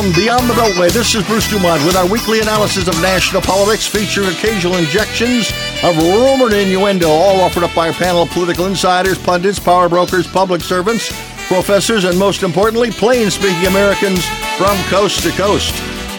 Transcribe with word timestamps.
From 0.00 0.12
Beyond 0.12 0.48
the 0.48 0.54
Beltway, 0.54 0.90
this 0.90 1.14
is 1.14 1.26
Bruce 1.26 1.50
Dumont 1.50 1.84
with 1.84 1.94
our 1.94 2.08
weekly 2.08 2.40
analysis 2.40 2.88
of 2.88 2.94
national 3.02 3.42
politics, 3.42 3.86
featuring 3.86 4.28
occasional 4.28 4.78
injections 4.78 5.52
of 5.82 5.94
rumor 5.98 6.46
and 6.46 6.54
innuendo, 6.54 7.06
all 7.06 7.38
offered 7.42 7.64
up 7.64 7.74
by 7.74 7.88
a 7.88 7.92
panel 7.92 8.22
of 8.22 8.30
political 8.30 8.64
insiders, 8.64 9.18
pundits, 9.18 9.58
power 9.58 9.90
brokers, 9.90 10.26
public 10.26 10.62
servants, 10.62 11.08
professors, 11.48 12.04
and 12.04 12.18
most 12.18 12.42
importantly, 12.42 12.90
plain 12.90 13.30
speaking 13.30 13.66
Americans 13.66 14.24
from 14.56 14.74
coast 14.84 15.22
to 15.22 15.32
coast. 15.32 15.74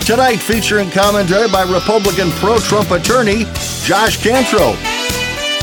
Tonight, 0.05 0.37
featuring 0.37 0.91
commentary 0.91 1.49
by 1.49 1.63
Republican 1.63 2.29
pro 2.37 2.59
Trump 2.59 2.91
attorney 2.91 3.45
Josh 3.81 4.21
Cantrell, 4.21 4.75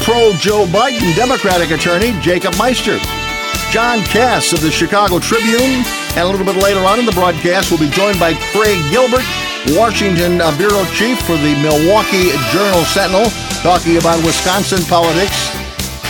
pro 0.02 0.32
Joe 0.38 0.66
Biden 0.66 1.14
Democratic 1.14 1.70
attorney 1.70 2.18
Jacob 2.20 2.58
Meister, 2.58 2.98
John 3.70 4.00
Kass 4.10 4.52
of 4.52 4.60
the 4.60 4.72
Chicago 4.72 5.20
Tribune, 5.20 5.84
and 6.18 6.26
a 6.26 6.30
little 6.32 6.52
bit 6.52 6.60
later 6.60 6.80
on 6.80 6.98
in 6.98 7.06
the 7.06 7.12
broadcast, 7.12 7.70
we'll 7.70 7.78
be 7.78 7.88
joined 7.90 8.18
by 8.18 8.34
Craig 8.50 8.82
Gilbert, 8.90 9.22
Washington 9.78 10.40
uh, 10.40 10.50
bureau 10.58 10.84
chief 10.98 11.16
for 11.22 11.36
the 11.36 11.54
Milwaukee 11.62 12.34
Journal 12.50 12.82
Sentinel, 12.90 13.30
talking 13.62 13.98
about 13.98 14.18
Wisconsin 14.24 14.82
politics. 14.90 15.46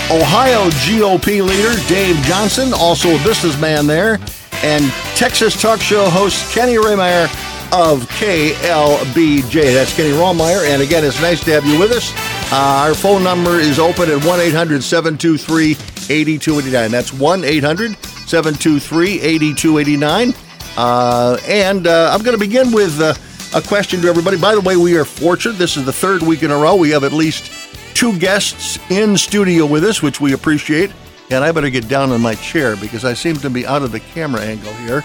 Ohio 0.08 0.70
GOP 0.88 1.44
leader 1.46 1.76
Dave 1.88 2.16
Johnson, 2.24 2.72
also 2.72 3.10
a 3.10 3.22
businessman 3.22 3.86
there, 3.86 4.18
and 4.62 4.82
Texas 5.14 5.60
talk 5.60 5.78
show 5.78 6.08
host 6.08 6.54
Kenny 6.54 6.76
Rehmeyer 6.76 7.24
of 7.70 8.08
KLBJ. 8.08 9.74
That's 9.74 9.94
Kenny 9.94 10.12
Romeyer, 10.12 10.66
and 10.72 10.80
again, 10.80 11.04
it's 11.04 11.20
nice 11.20 11.44
to 11.44 11.52
have 11.52 11.66
you 11.66 11.78
with 11.78 11.92
us. 11.92 12.14
Uh, 12.50 12.86
our 12.88 12.94
phone 12.94 13.22
number 13.22 13.60
is 13.60 13.78
open 13.78 14.08
at 14.08 14.24
1 14.24 14.40
800 14.40 14.82
723 14.82 15.72
8289. 16.08 16.90
That's 16.90 17.12
1 17.12 17.44
800 17.44 18.07
723 18.28 19.20
8289. 19.20 20.34
Uh, 20.76 21.38
and 21.46 21.86
uh, 21.86 22.10
I'm 22.12 22.22
going 22.22 22.36
to 22.36 22.40
begin 22.40 22.70
with 22.70 23.00
uh, 23.00 23.14
a 23.54 23.62
question 23.62 24.02
to 24.02 24.08
everybody. 24.08 24.36
By 24.36 24.54
the 24.54 24.60
way, 24.60 24.76
we 24.76 24.96
are 24.96 25.04
fortunate. 25.04 25.58
This 25.58 25.76
is 25.76 25.84
the 25.84 25.92
third 25.92 26.22
week 26.22 26.42
in 26.42 26.50
a 26.50 26.56
row. 26.56 26.76
We 26.76 26.90
have 26.90 27.04
at 27.04 27.12
least 27.12 27.50
two 27.94 28.18
guests 28.18 28.78
in 28.90 29.16
studio 29.16 29.66
with 29.66 29.84
us, 29.84 30.02
which 30.02 30.20
we 30.20 30.34
appreciate. 30.34 30.92
And 31.30 31.42
I 31.42 31.52
better 31.52 31.70
get 31.70 31.88
down 31.88 32.12
in 32.12 32.20
my 32.20 32.34
chair 32.36 32.76
because 32.76 33.04
I 33.04 33.14
seem 33.14 33.36
to 33.36 33.50
be 33.50 33.66
out 33.66 33.82
of 33.82 33.92
the 33.92 34.00
camera 34.00 34.42
angle 34.42 34.72
here. 34.74 35.02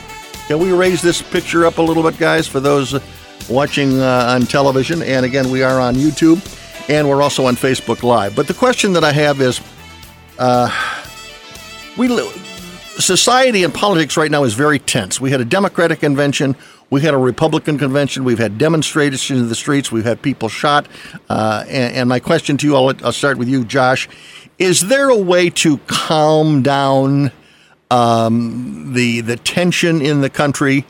Can 0.48 0.60
we 0.60 0.72
raise 0.72 1.02
this 1.02 1.22
picture 1.22 1.66
up 1.66 1.78
a 1.78 1.82
little 1.82 2.04
bit, 2.04 2.18
guys, 2.20 2.48
for 2.48 2.60
those 2.60 3.00
watching 3.50 4.00
uh, 4.00 4.36
on 4.36 4.42
television? 4.44 5.02
And 5.02 5.26
again, 5.26 5.50
we 5.50 5.64
are 5.64 5.80
on 5.80 5.96
YouTube 5.96 6.42
and 6.90 7.08
we're 7.08 7.22
also 7.22 7.46
on 7.46 7.56
Facebook 7.56 8.04
Live. 8.04 8.36
But 8.36 8.48
the 8.48 8.54
question 8.54 8.94
that 8.94 9.04
I 9.04 9.12
have 9.12 9.42
is 9.42 9.62
uh, 10.38 10.70
we 11.98 12.08
society 13.00 13.64
and 13.64 13.74
politics 13.74 14.18
right 14.18 14.30
now 14.30 14.44
is 14.44 14.54
very 14.54 14.80
tense. 14.80 15.20
We 15.20 15.32
had 15.32 15.42
a 15.42 15.46
Democratic 15.46 16.00
convention. 16.00 16.56
We 16.90 17.02
had 17.02 17.14
a 17.14 17.18
Republican 17.18 17.78
convention. 17.78 18.24
We've 18.24 18.40
had 18.40 18.58
demonstrations 18.58 19.42
in 19.42 19.50
the 19.50 19.56
streets. 19.56 19.92
We've 19.92 20.04
had 20.04 20.22
people 20.22 20.50
shot. 20.50 20.88
Uh, 21.30 21.66
and, 21.68 21.96
and, 21.96 22.10
my 22.10 22.20
question 22.20 22.58
to 22.58 22.68
you, 22.68 22.76
I'll, 22.76 22.94
I'll, 23.04 23.12
start 23.12 23.38
with 23.38 23.50
you, 23.50 23.66
Josh. 23.66 24.08
Is 24.60 24.82
there 24.82 25.10
a 25.10 25.18
way 25.18 25.50
to 25.50 25.78
calm 25.88 26.62
down 26.62 27.32
um, 27.90 28.94
the 28.94 29.22
the 29.22 29.38
tension 29.38 30.02
in 30.02 30.22
the 30.22 30.30
country 30.30 30.86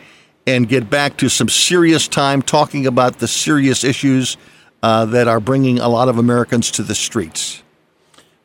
and 0.45 0.67
get 0.67 0.89
back 0.89 1.17
to 1.17 1.29
some 1.29 1.49
serious 1.49 2.07
time 2.07 2.41
talking 2.41 2.85
about 2.85 3.19
the 3.19 3.27
serious 3.27 3.83
issues 3.83 4.37
uh, 4.81 5.05
that 5.05 5.27
are 5.27 5.39
bringing 5.39 5.79
a 5.79 5.87
lot 5.87 6.09
of 6.09 6.17
Americans 6.17 6.69
to 6.71 6.83
the 6.83 6.95
streets? 6.95 7.62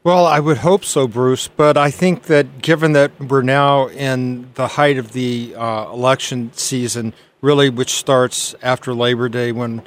Well, 0.04 0.26
I 0.26 0.38
would 0.38 0.58
hope 0.58 0.84
so, 0.84 1.08
Bruce. 1.08 1.48
But 1.48 1.76
I 1.76 1.90
think 1.90 2.24
that 2.24 2.62
given 2.62 2.92
that 2.92 3.10
we're 3.20 3.42
now 3.42 3.88
in 3.88 4.50
the 4.54 4.68
height 4.68 4.96
of 4.96 5.12
the 5.12 5.54
uh, 5.56 5.90
election 5.92 6.52
season, 6.54 7.12
really, 7.40 7.68
which 7.68 7.90
starts 7.90 8.54
after 8.62 8.94
Labor 8.94 9.28
Day 9.28 9.52
when 9.52 9.82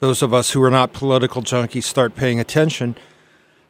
those 0.00 0.22
of 0.22 0.32
us 0.32 0.50
who 0.50 0.62
are 0.62 0.70
not 0.70 0.92
political 0.92 1.42
junkies 1.42 1.84
start 1.84 2.14
paying 2.14 2.38
attention, 2.38 2.96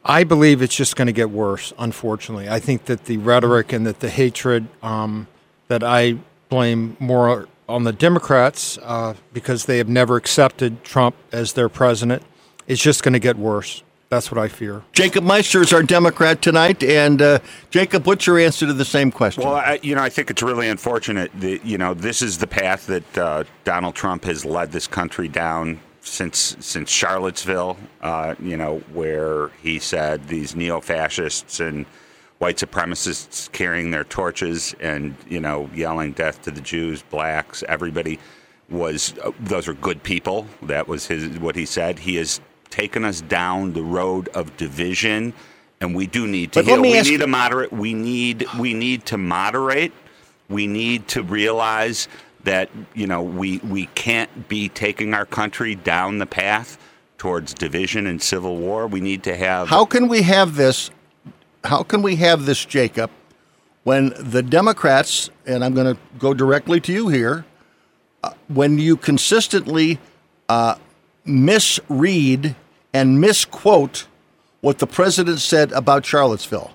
I 0.05 0.23
believe 0.23 0.61
it's 0.61 0.75
just 0.75 0.95
going 0.95 1.07
to 1.07 1.13
get 1.13 1.31
worse, 1.31 1.73
unfortunately. 1.79 2.47
I 2.47 2.59
think 2.59 2.85
that 2.85 3.05
the 3.05 3.17
rhetoric 3.17 3.73
and 3.73 3.85
that 3.87 3.99
the 3.99 4.09
hatred 4.09 4.67
um, 4.83 5.27
that 5.67 5.83
I 5.83 6.17
blame 6.49 6.95
more 6.99 7.47
on 7.67 7.83
the 7.83 7.91
Democrats 7.91 8.77
uh, 8.83 9.15
because 9.33 9.65
they 9.65 9.79
have 9.79 9.89
never 9.89 10.15
accepted 10.15 10.83
Trump 10.83 11.15
as 11.31 11.53
their 11.53 11.69
president 11.69 12.23
is 12.67 12.79
just 12.79 13.03
going 13.03 13.13
to 13.13 13.19
get 13.19 13.37
worse. 13.37 13.83
That's 14.09 14.31
what 14.31 14.37
I 14.37 14.47
fear. 14.47 14.83
Jacob 14.93 15.25
Meister 15.25 15.61
is 15.61 15.73
our 15.73 15.83
Democrat 15.83 16.41
tonight, 16.41 16.81
and 16.81 17.21
uh, 17.21 17.39
Jacob, 17.71 18.07
what's 18.07 18.25
your 18.25 18.39
answer 18.39 18.65
to 18.65 18.73
the 18.73 18.85
same 18.85 19.11
question? 19.11 19.43
Well, 19.43 19.55
I, 19.55 19.79
you 19.83 19.95
know, 19.95 20.01
I 20.01 20.07
think 20.09 20.29
it's 20.29 20.41
really 20.41 20.69
unfortunate 20.69 21.29
that 21.41 21.65
you 21.65 21.77
know 21.77 21.93
this 21.93 22.21
is 22.21 22.37
the 22.37 22.47
path 22.47 22.87
that 22.87 23.17
uh, 23.17 23.43
Donald 23.65 23.95
Trump 23.95 24.23
has 24.23 24.45
led 24.45 24.71
this 24.71 24.87
country 24.87 25.27
down 25.27 25.79
since 26.01 26.55
since 26.59 26.89
Charlottesville. 26.89 27.77
Uh, 28.01 28.35
you 28.39 28.55
know, 28.55 28.79
where 28.93 29.49
he 29.61 29.77
said 29.77 30.27
these 30.29 30.55
neo-fascists 30.55 31.59
and 31.59 31.85
white 32.37 32.57
supremacists 32.57 33.51
carrying 33.51 33.91
their 33.91 34.05
torches 34.05 34.73
and 34.79 35.15
you 35.27 35.41
know 35.41 35.69
yelling 35.73 36.13
death 36.13 36.41
to 36.43 36.51
the 36.51 36.61
Jews, 36.61 37.01
blacks, 37.03 37.61
everybody 37.67 38.19
was 38.69 39.13
uh, 39.21 39.31
those 39.41 39.67
are 39.67 39.73
good 39.73 40.01
people. 40.03 40.47
That 40.61 40.87
was 40.87 41.07
his 41.07 41.39
what 41.39 41.57
he 41.57 41.65
said. 41.65 41.99
He 41.99 42.17
is 42.17 42.39
taken 42.69 43.03
us 43.05 43.21
down 43.21 43.73
the 43.73 43.83
road 43.83 44.29
of 44.29 44.55
division, 44.57 45.33
and 45.81 45.95
we 45.95 46.07
do 46.07 46.27
need 46.27 46.51
to. 46.53 46.61
Heal. 46.61 46.81
We 46.81 47.01
need 47.01 47.19
to 47.19 47.27
moderate. 47.27 47.71
We 47.71 47.93
need 47.93 48.45
we 48.59 48.73
need 48.73 49.05
to 49.07 49.17
moderate. 49.17 49.93
We 50.49 50.67
need 50.67 51.07
to 51.09 51.23
realize 51.23 52.07
that 52.43 52.69
you 52.93 53.07
know 53.07 53.21
we 53.21 53.57
we 53.59 53.87
can't 53.87 54.47
be 54.47 54.69
taking 54.69 55.13
our 55.13 55.25
country 55.25 55.75
down 55.75 56.19
the 56.19 56.25
path 56.25 56.77
towards 57.17 57.53
division 57.53 58.07
and 58.07 58.21
civil 58.21 58.57
war. 58.57 58.87
We 58.87 59.01
need 59.01 59.23
to 59.23 59.35
have. 59.35 59.67
How 59.67 59.85
can 59.85 60.07
we 60.07 60.21
have 60.23 60.55
this? 60.55 60.91
How 61.63 61.83
can 61.83 62.01
we 62.01 62.15
have 62.17 62.45
this, 62.45 62.63
Jacob? 62.63 63.11
When 63.83 64.13
the 64.19 64.43
Democrats, 64.43 65.29
and 65.45 65.63
I'm 65.63 65.73
going 65.73 65.95
to 65.95 66.01
go 66.19 66.33
directly 66.33 66.81
to 66.81 66.91
you 66.91 67.07
here, 67.07 67.45
uh, 68.23 68.31
when 68.49 68.79
you 68.79 68.97
consistently 68.97 69.99
uh, 70.49 70.75
misread 71.27 72.55
and 72.93 73.21
misquote 73.21 74.07
what 74.61 74.79
the 74.79 74.87
president 74.87 75.39
said 75.39 75.71
about 75.71 76.05
Charlottesville. 76.05 76.71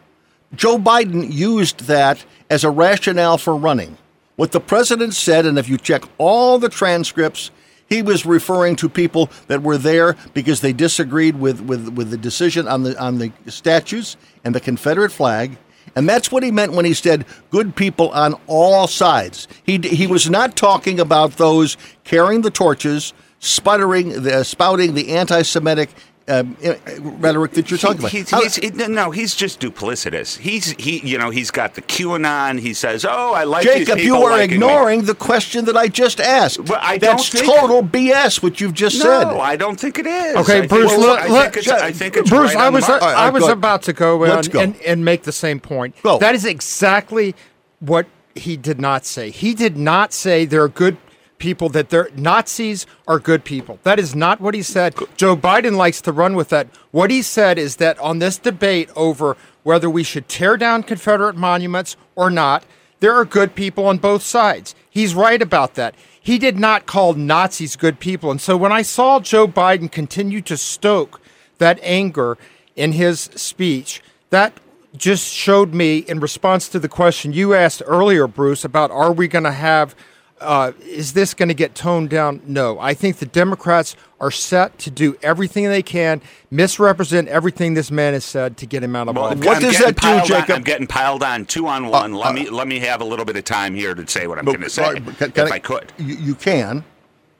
Joe 0.54 0.78
Biden 0.78 1.32
used 1.32 1.86
that 1.86 2.24
as 2.50 2.64
a 2.64 2.70
rationale 2.70 3.38
for 3.38 3.56
running. 3.56 3.96
What 4.36 4.52
the 4.52 4.60
president 4.60 5.14
said, 5.14 5.46
and 5.46 5.58
if 5.58 5.68
you 5.68 5.78
check 5.78 6.04
all 6.18 6.58
the 6.58 6.68
transcripts, 6.68 7.50
he 7.88 8.02
was 8.02 8.24
referring 8.24 8.76
to 8.76 8.88
people 8.88 9.30
that 9.48 9.62
were 9.62 9.76
there 9.76 10.16
because 10.32 10.60
they 10.60 10.72
disagreed 10.72 11.38
with, 11.38 11.60
with, 11.60 11.88
with 11.90 12.10
the 12.10 12.16
decision 12.16 12.66
on 12.66 12.82
the 12.84 12.98
on 12.98 13.18
the 13.18 13.32
statues 13.48 14.16
and 14.44 14.54
the 14.54 14.60
Confederate 14.60 15.12
flag. 15.12 15.58
And 15.94 16.08
that's 16.08 16.32
what 16.32 16.42
he 16.42 16.50
meant 16.50 16.72
when 16.72 16.86
he 16.86 16.94
said 16.94 17.26
good 17.50 17.76
people 17.76 18.08
on 18.10 18.34
all 18.46 18.86
sides. 18.86 19.46
He, 19.64 19.76
he 19.78 20.06
was 20.06 20.30
not 20.30 20.56
talking 20.56 21.00
about 21.00 21.32
those 21.32 21.76
carrying 22.04 22.40
the 22.40 22.50
torches, 22.50 23.12
sputtering, 23.42 24.22
the, 24.22 24.36
uh, 24.36 24.42
spouting 24.44 24.94
the 24.94 25.10
anti-Semitic 25.10 25.90
um, 26.28 26.56
uh, 26.64 26.74
rhetoric 27.00 27.50
that 27.52 27.68
you're 27.68 27.78
talking 27.78 28.06
he, 28.06 28.20
about. 28.20 28.44
He's, 28.44 28.54
he's, 28.54 28.88
no, 28.88 29.10
he's 29.10 29.34
just 29.34 29.58
duplicitous. 29.58 30.38
He's 30.38 30.70
he, 30.70 31.00
you 31.00 31.18
know, 31.18 31.30
he's 31.30 31.50
got 31.50 31.74
the 31.74 31.82
QAnon. 31.82 32.60
He 32.60 32.74
says, 32.74 33.04
"Oh, 33.04 33.32
I 33.34 33.42
like 33.42 33.64
Jacob." 33.64 33.98
you 33.98 34.16
are 34.22 34.40
ignoring 34.40 35.00
me. 35.00 35.06
the 35.06 35.16
question 35.16 35.64
that 35.64 35.76
I 35.76 35.88
just 35.88 36.20
asked. 36.20 36.60
Well, 36.60 36.78
I 36.80 36.98
That's 36.98 37.28
think, 37.28 37.44
total 37.44 37.82
BS. 37.82 38.40
What 38.40 38.60
you've 38.60 38.72
just 38.72 39.00
no, 39.00 39.04
said. 39.04 39.24
No, 39.24 39.40
I 39.40 39.56
don't 39.56 39.78
think 39.78 39.98
it 39.98 40.06
is. 40.06 40.36
Okay, 40.36 40.62
I 40.62 40.66
Bruce. 40.68 40.92
Think, 40.92 41.02
look, 41.02 41.18
I, 41.18 41.42
think 41.42 41.56
it's, 41.56 41.68
I 41.68 41.90
think 41.90 42.16
it's 42.16 42.30
Bruce. 42.30 42.54
Right 42.54 42.64
I 42.64 42.68
was 42.68 42.88
uh, 42.88 42.98
right, 43.02 43.16
I 43.16 43.30
was 43.30 43.48
about 43.48 43.82
to 43.82 43.92
go, 43.92 44.18
Let's 44.18 44.46
go. 44.46 44.60
And, 44.60 44.80
and 44.82 45.04
make 45.04 45.24
the 45.24 45.32
same 45.32 45.58
point. 45.58 46.00
Go. 46.04 46.18
That 46.18 46.36
is 46.36 46.44
exactly 46.44 47.34
what 47.80 48.06
he 48.36 48.56
did 48.56 48.80
not 48.80 49.04
say. 49.04 49.30
He 49.30 49.54
did 49.54 49.76
not 49.76 50.12
say 50.12 50.44
there 50.44 50.62
are 50.62 50.68
good 50.68 50.96
people 51.42 51.68
that 51.70 51.90
they're 51.90 52.08
Nazis 52.14 52.86
are 53.08 53.18
good 53.18 53.42
people. 53.42 53.80
That 53.82 53.98
is 53.98 54.14
not 54.14 54.40
what 54.40 54.54
he 54.54 54.62
said. 54.62 54.94
Joe 55.16 55.36
Biden 55.36 55.76
likes 55.76 56.00
to 56.02 56.12
run 56.12 56.36
with 56.36 56.50
that. 56.50 56.68
What 56.92 57.10
he 57.10 57.20
said 57.20 57.58
is 57.58 57.76
that 57.76 57.98
on 57.98 58.20
this 58.20 58.38
debate 58.38 58.88
over 58.94 59.36
whether 59.64 59.90
we 59.90 60.04
should 60.04 60.28
tear 60.28 60.56
down 60.56 60.84
Confederate 60.84 61.34
monuments 61.34 61.96
or 62.14 62.30
not, 62.30 62.64
there 63.00 63.12
are 63.14 63.24
good 63.24 63.56
people 63.56 63.86
on 63.86 63.98
both 63.98 64.22
sides. 64.22 64.76
He's 64.88 65.16
right 65.16 65.42
about 65.42 65.74
that. 65.74 65.96
He 66.20 66.38
did 66.38 66.60
not 66.60 66.86
call 66.86 67.14
Nazis 67.14 67.74
good 67.74 67.98
people. 67.98 68.30
And 68.30 68.40
so 68.40 68.56
when 68.56 68.70
I 68.70 68.82
saw 68.82 69.18
Joe 69.18 69.48
Biden 69.48 69.90
continue 69.90 70.42
to 70.42 70.56
stoke 70.56 71.20
that 71.58 71.80
anger 71.82 72.38
in 72.76 72.92
his 72.92 73.22
speech, 73.34 74.00
that 74.30 74.60
just 74.96 75.34
showed 75.34 75.74
me 75.74 75.98
in 75.98 76.20
response 76.20 76.68
to 76.68 76.78
the 76.78 76.88
question 76.88 77.32
you 77.32 77.52
asked 77.52 77.82
earlier, 77.84 78.28
Bruce, 78.28 78.64
about 78.64 78.92
are 78.92 79.12
we 79.12 79.26
going 79.26 79.42
to 79.42 79.50
have 79.50 79.96
uh, 80.42 80.72
is 80.80 81.12
this 81.12 81.34
going 81.34 81.48
to 81.48 81.54
get 81.54 81.74
toned 81.74 82.10
down? 82.10 82.42
No. 82.46 82.78
I 82.78 82.94
think 82.94 83.16
the 83.18 83.26
Democrats 83.26 83.96
are 84.20 84.30
set 84.30 84.78
to 84.80 84.90
do 84.90 85.16
everything 85.22 85.68
they 85.68 85.82
can, 85.82 86.20
misrepresent 86.50 87.28
everything 87.28 87.74
this 87.74 87.90
man 87.90 88.12
has 88.12 88.24
said 88.24 88.56
to 88.58 88.66
get 88.66 88.82
him 88.82 88.94
out 88.94 89.08
of 89.08 89.16
Well, 89.16 89.26
office. 89.26 89.44
What 89.44 89.56
I'm 89.56 89.62
does 89.62 89.78
that 89.78 89.96
do, 89.96 90.00
piled 90.00 90.20
on- 90.20 90.26
Jacob? 90.26 90.56
I'm 90.56 90.62
getting 90.62 90.86
piled 90.86 91.22
on 91.22 91.44
two 91.46 91.66
on 91.66 91.86
one. 91.88 92.12
Uh, 92.12 92.16
let 92.18 92.28
uh, 92.28 92.32
me 92.32 92.50
let 92.50 92.68
me 92.68 92.78
have 92.80 93.00
a 93.00 93.04
little 93.04 93.24
bit 93.24 93.36
of 93.36 93.44
time 93.44 93.74
here 93.74 93.94
to 93.94 94.06
say 94.06 94.26
what 94.26 94.38
I'm 94.38 94.44
going 94.44 94.60
to 94.60 94.70
say, 94.70 94.94
can- 94.94 95.32
can 95.32 95.46
if 95.46 95.52
I, 95.52 95.58
could. 95.58 95.92
You, 95.98 96.14
you 96.16 96.34
can. 96.34 96.84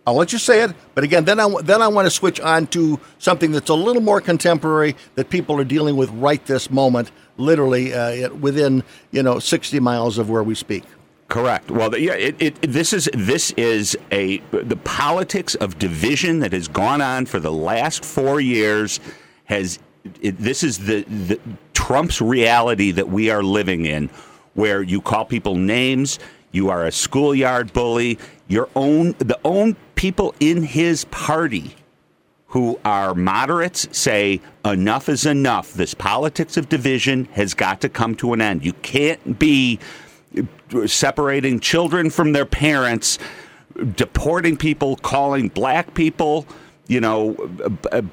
I'll 0.05 0.15
let 0.15 0.33
you 0.33 0.39
say 0.41 0.63
it, 0.63 0.73
but 0.97 1.05
again, 1.05 1.25
then 1.27 1.39
I 1.39 1.45
w- 1.45 1.63
then 1.63 1.81
I 1.81 1.87
want 1.87 2.07
to 2.07 2.11
switch 2.11 2.41
on 2.41 2.67
to 2.69 2.99
something 3.19 3.53
that's 3.53 3.71
a 3.71 3.75
little 3.75 4.03
more 4.03 4.21
contemporary 4.21 4.97
that 5.15 5.31
people 5.31 5.61
are 5.61 5.65
dealing 5.65 5.97
with 5.97 6.11
right 6.11 6.45
this 6.47 6.73
moment, 6.73 7.13
literally 7.37 7.95
uh, 7.95 8.35
within 8.35 8.83
you 9.13 9.23
know 9.23 9.39
sixty 9.39 9.79
miles 9.79 10.19
of 10.19 10.29
where 10.29 10.43
we 10.43 10.57
speak. 10.57 10.83
Correct. 11.33 11.71
Well, 11.71 11.97
yeah, 11.97 12.13
it, 12.13 12.37
it, 12.43 12.61
this 12.61 12.93
is 12.93 13.09
this 13.15 13.53
is 13.53 13.97
a 14.11 14.37
the 14.51 14.77
politics 14.77 15.55
of 15.55 15.79
division 15.79 16.41
that 16.41 16.53
has 16.53 16.69
gone 16.69 17.01
on 17.01 17.25
for 17.25 17.41
the 17.41 17.51
last 17.51 18.05
four 18.05 18.39
years. 18.39 19.01
Has 19.47 19.79
it, 20.21 20.37
this 20.37 20.63
is 20.63 20.85
the, 20.85 21.05
the 21.05 21.41
Trump's 21.73 22.21
reality 22.21 22.91
that 22.91 23.09
we 23.09 23.31
are 23.31 23.43
living 23.43 23.87
in, 23.87 24.11
where 24.53 24.83
you 24.83 25.01
call 25.01 25.25
people 25.25 25.55
names, 25.55 26.19
you 26.51 26.69
are 26.69 26.85
a 26.85 26.93
schoolyard 26.93 27.73
bully, 27.73 28.19
your 28.49 28.69
own 28.77 29.13
the 29.13 29.39
own 29.43 29.75
people 29.95 30.35
in 30.39 30.63
his 30.63 31.07
party 31.07 31.75
who 32.49 32.79
are 32.85 33.15
moderates 33.15 33.89
say 33.97 34.39
enough 34.67 35.09
is 35.09 35.25
enough. 35.25 35.73
This 35.73 35.95
politics 35.95 36.59
of 36.59 36.69
division 36.69 37.25
has 37.33 37.55
got 37.55 37.81
to 37.81 37.89
come 37.89 38.17
to 38.17 38.35
an 38.35 38.43
end. 38.43 38.67
You 38.67 38.75
can't 38.75 39.39
be 39.39 39.79
separating 40.87 41.61
children 41.61 42.11
from 42.11 42.33
their 42.33 42.47
parents, 42.47 43.19
deporting 43.97 44.57
people, 44.57 44.97
calling 44.97 45.49
black 45.49 45.95
people, 45.95 46.47
you 46.89 47.01
know, 47.01 47.33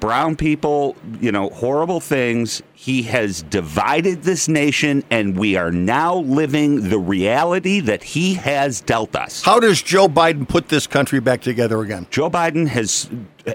brown 0.00 0.36
people, 0.36 0.96
you 1.20 1.30
know, 1.32 1.50
horrible 1.50 2.00
things. 2.00 2.62
He 2.72 3.02
has 3.02 3.42
divided 3.42 4.22
this 4.22 4.48
nation, 4.48 5.04
and 5.10 5.36
we 5.36 5.56
are 5.56 5.70
now 5.70 6.16
living 6.16 6.88
the 6.88 6.98
reality 6.98 7.80
that 7.80 8.02
he 8.02 8.34
has 8.34 8.80
dealt 8.80 9.14
us. 9.16 9.42
How 9.42 9.60
does 9.60 9.82
Joe 9.82 10.08
Biden 10.08 10.48
put 10.48 10.68
this 10.68 10.86
country 10.86 11.20
back 11.20 11.42
together 11.42 11.80
again? 11.82 12.06
Joe 12.10 12.30
Biden 12.30 12.68
has 12.68 13.10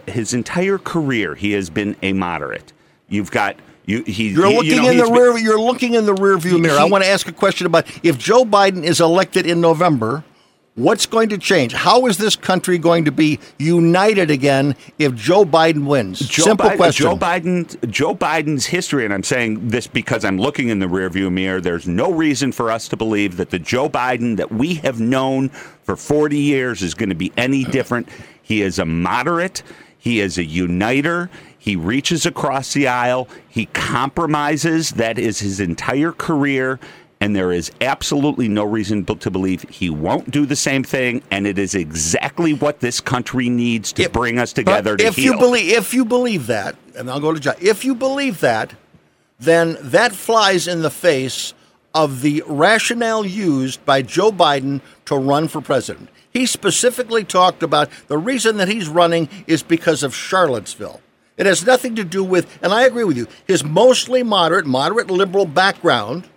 his 0.05 0.33
entire 0.33 0.77
career 0.77 1.33
he 1.33 1.53
has 1.53 1.69
been 1.69 1.95
a 2.01 2.13
moderate. 2.13 2.73
You've 3.07 3.31
got 3.31 3.55
you. 3.85 4.03
He, 4.03 4.29
You're 4.29 4.47
he- 4.47 4.55
looking 4.55 4.71
you 4.71 4.81
know, 4.81 4.89
in 4.89 4.97
the 4.97 5.03
he's 5.03 5.11
been- 5.11 5.21
rear. 5.21 5.37
You're 5.37 5.59
looking 5.61 5.93
in 5.93 6.05
the 6.05 6.13
rear 6.13 6.37
view 6.37 6.57
mirror. 6.57 6.77
I 6.79 6.85
want 6.85 7.03
to 7.03 7.09
ask 7.09 7.27
a 7.27 7.31
question 7.31 7.65
about 7.67 7.85
if 8.03 8.17
Joe 8.17 8.43
Biden 8.45 8.83
is 8.83 8.99
elected 9.01 9.45
in 9.45 9.61
November. 9.61 10.23
What's 10.77 11.05
going 11.05 11.29
to 11.29 11.37
change? 11.37 11.71
How 11.71 12.05
is 12.07 12.17
this 12.17 12.35
country 12.35 12.77
going 12.77 13.05
to 13.05 13.11
be 13.13 13.39
united 13.57 14.29
again 14.29 14.75
if 14.99 15.15
Joe 15.15 15.45
Biden 15.45 15.85
wins? 15.85 16.19
Joe 16.19 16.43
Simple 16.43 16.69
Biden, 16.69 16.75
question. 16.75 17.05
Joe 17.05 17.15
Biden, 17.15 17.89
Joe 17.89 18.13
Biden's 18.13 18.65
history, 18.65 19.05
and 19.05 19.13
I'm 19.13 19.23
saying 19.23 19.69
this 19.69 19.87
because 19.87 20.25
I'm 20.25 20.37
looking 20.37 20.67
in 20.67 20.79
the 20.79 20.87
rearview 20.87 21.31
mirror. 21.31 21.61
There's 21.61 21.87
no 21.87 22.11
reason 22.11 22.51
for 22.51 22.69
us 22.71 22.89
to 22.89 22.97
believe 22.97 23.37
that 23.37 23.51
the 23.51 23.59
Joe 23.59 23.87
Biden 23.87 24.35
that 24.35 24.51
we 24.51 24.73
have 24.75 24.99
known 24.99 25.47
for 25.83 25.95
40 25.95 26.37
years 26.37 26.81
is 26.81 26.93
going 26.93 27.07
to 27.07 27.15
be 27.15 27.31
any 27.37 27.63
different. 27.63 28.09
He 28.41 28.61
is 28.61 28.77
a 28.77 28.83
moderate. 28.85 29.63
He 29.97 30.19
is 30.19 30.37
a 30.37 30.43
uniter. 30.43 31.29
He 31.65 31.75
reaches 31.75 32.27
across 32.27 32.73
the 32.73 32.87
aisle. 32.87 33.27
He 33.49 33.65
compromises. 33.73 34.91
That 34.91 35.17
is 35.17 35.39
his 35.39 35.59
entire 35.59 36.11
career. 36.11 36.79
And 37.19 37.35
there 37.35 37.51
is 37.51 37.71
absolutely 37.81 38.47
no 38.47 38.63
reason 38.63 39.03
to 39.03 39.31
believe 39.31 39.63
he 39.67 39.89
won't 39.89 40.29
do 40.29 40.45
the 40.45 40.55
same 40.55 40.83
thing. 40.83 41.23
And 41.31 41.47
it 41.47 41.57
is 41.57 41.73
exactly 41.73 42.53
what 42.53 42.81
this 42.81 43.01
country 43.01 43.49
needs 43.49 43.91
to 43.93 44.03
If- 44.03 44.11
bring 44.13 44.37
us 44.37 44.53
together 44.53 44.95
to 44.95 45.03
if 45.07 45.15
heal. 45.15 45.33
you 45.33 45.39
believe 45.39 45.71
if 45.71 45.91
you 45.91 46.05
believe 46.05 46.45
that, 46.45 46.75
and 46.95 47.09
I'll 47.09 47.19
go 47.19 47.33
to 47.33 47.39
John. 47.39 47.55
If 47.59 47.83
you 47.83 47.95
believe 47.95 48.41
that, 48.41 48.73
then 49.39 49.75
that 49.81 50.11
flies 50.13 50.67
in 50.67 50.83
the 50.83 50.91
face 50.91 51.55
of 51.95 52.21
the 52.21 52.43
rationale 52.45 53.25
used 53.25 53.83
by 53.85 54.03
Joe 54.03 54.31
Biden 54.31 54.81
to 55.05 55.15
run 55.15 55.47
for 55.47 55.61
president. 55.61 56.09
He 56.31 56.45
specifically 56.45 57.23
talked 57.23 57.63
about 57.63 57.89
the 58.07 58.19
reason 58.19 58.57
that 58.57 58.67
he's 58.67 58.87
running 58.87 59.29
is 59.47 59.63
because 59.63 60.03
of 60.03 60.13
Charlottesville. 60.13 61.01
It 61.37 61.45
has 61.45 61.65
nothing 61.65 61.95
to 61.95 62.03
do 62.03 62.23
with, 62.23 62.57
and 62.63 62.71
I 62.71 62.83
agree 62.83 63.03
with 63.03 63.17
you, 63.17 63.27
his 63.45 63.63
mostly 63.63 64.23
moderate, 64.23 64.65
moderate 64.65 65.11
liberal 65.11 65.45
background. 65.45 66.29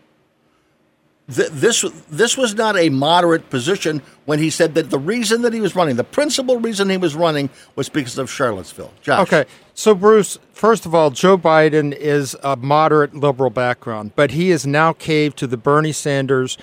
Th- 1.32 1.50
This 1.50 1.84
this 2.10 2.36
was 2.38 2.54
not 2.54 2.76
a 2.76 2.88
moderate 2.88 3.50
position 3.50 4.02
when 4.24 4.38
he 4.38 4.50
said 4.50 4.74
that 4.74 4.90
the 4.90 4.98
reason 4.98 5.42
that 5.42 5.52
he 5.52 5.60
was 5.60 5.76
running, 5.76 5.96
the 5.96 6.04
principal 6.04 6.58
reason 6.58 6.88
he 6.90 6.96
was 6.96 7.14
running, 7.14 7.50
was 7.76 7.88
because 7.88 8.18
of 8.18 8.30
Charlottesville. 8.30 8.92
Josh, 9.02 9.20
Okay, 9.28 9.44
so 9.74 9.94
Bruce, 9.94 10.38
first 10.52 10.86
of 10.86 10.94
all, 10.94 11.10
Joe 11.10 11.36
Biden 11.38 11.94
is 11.94 12.34
a 12.42 12.56
moderate 12.56 13.14
liberal 13.14 13.50
background, 13.50 14.12
but 14.16 14.30
he 14.32 14.48
has 14.50 14.66
now 14.66 14.92
caved 14.94 15.36
to 15.38 15.46
the 15.46 15.58
Bernie 15.58 15.92
Sanders 15.92 16.56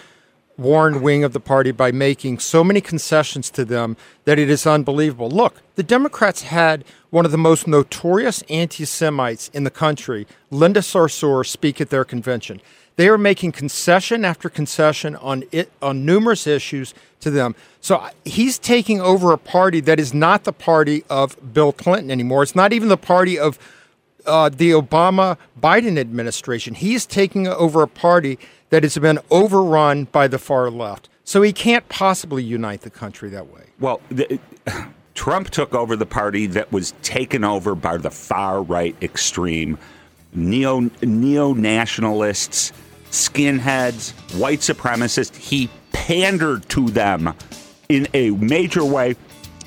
Warren 0.58 1.02
wing 1.02 1.24
of 1.24 1.34
the 1.34 1.40
party 1.40 1.72
by 1.72 1.92
making 1.92 2.40
so 2.40 2.64
many 2.64 2.82
concessions 2.82 3.50
to 3.52 3.66
them 3.66 3.98
that 4.24 4.40
it 4.40 4.50
is 4.50 4.66
unbelievable. 4.66 5.30
Look, 5.30 5.62
the 5.76 5.84
Democrats 5.84 6.44
had 6.44 6.86
one 7.10 7.26
of 7.26 7.32
the 7.32 7.38
most 7.38 7.68
notorious 7.68 8.42
anti 8.50 8.86
Semites 8.86 9.50
in 9.50 9.64
the 9.64 9.72
country, 9.72 10.28
Linda 10.52 10.80
Sarsour, 10.80 11.46
speak 11.46 11.82
at 11.82 11.90
their 11.90 12.06
convention. 12.06 12.62
They 12.96 13.10
are 13.10 13.18
making 13.18 13.52
concession 13.52 14.24
after 14.24 14.50
concession 14.50 15.16
on 15.18 15.44
it 15.52 15.72
on 15.82 16.06
numerous 16.06 16.48
issues 16.48 16.94
to 17.20 17.30
them. 17.30 17.56
So 17.82 18.08
he's 18.24 18.58
taking 18.58 19.02
over 19.02 19.34
a 19.34 19.38
party 19.38 19.82
that 19.82 20.00
is 20.00 20.14
not 20.14 20.46
the 20.46 20.54
party 20.54 21.04
of 21.10 21.54
Bill 21.54 21.74
Clinton 21.74 22.10
anymore. 22.10 22.44
It's 22.44 22.56
not 22.56 22.72
even 22.72 22.88
the 22.88 22.98
party 22.98 23.38
of 23.38 23.60
uh, 24.26 24.50
the 24.50 24.72
Obama 24.72 25.38
Biden 25.60 26.00
administration. 26.00 26.74
He's 26.74 27.06
taking 27.06 27.48
over 27.48 27.82
a 27.82 27.88
party 27.88 28.40
that 28.76 28.84
has 28.84 28.98
been 28.98 29.20
overrun 29.32 30.04
by 30.04 30.28
the 30.28 30.38
far 30.38 30.70
left. 30.70 31.08
So 31.24 31.42
he 31.42 31.54
can't 31.54 31.88
possibly 31.88 32.44
unite 32.44 32.82
the 32.82 32.90
country 32.90 33.30
that 33.30 33.48
way. 33.48 33.68
Well, 33.80 34.02
the, 34.10 34.38
Trump 35.14 35.50
took 35.50 35.74
over 35.74 35.96
the 35.96 36.06
party 36.06 36.46
that 36.48 36.74
was 36.74 36.94
taken 37.02 37.46
over 37.46 37.74
by 37.74 37.96
the 37.96 38.12
far 38.12 38.62
right 38.62 38.94
extreme 39.02 39.78
neo 40.34 40.90
neo 41.02 41.54
nationalists, 41.54 42.74
skinheads, 43.12 44.12
white 44.38 44.60
supremacists. 44.60 45.38
He 45.38 45.70
pandered 45.94 46.68
to 46.68 46.90
them 46.90 47.34
in 47.88 48.10
a 48.14 48.32
major 48.32 48.84
way. 48.84 49.16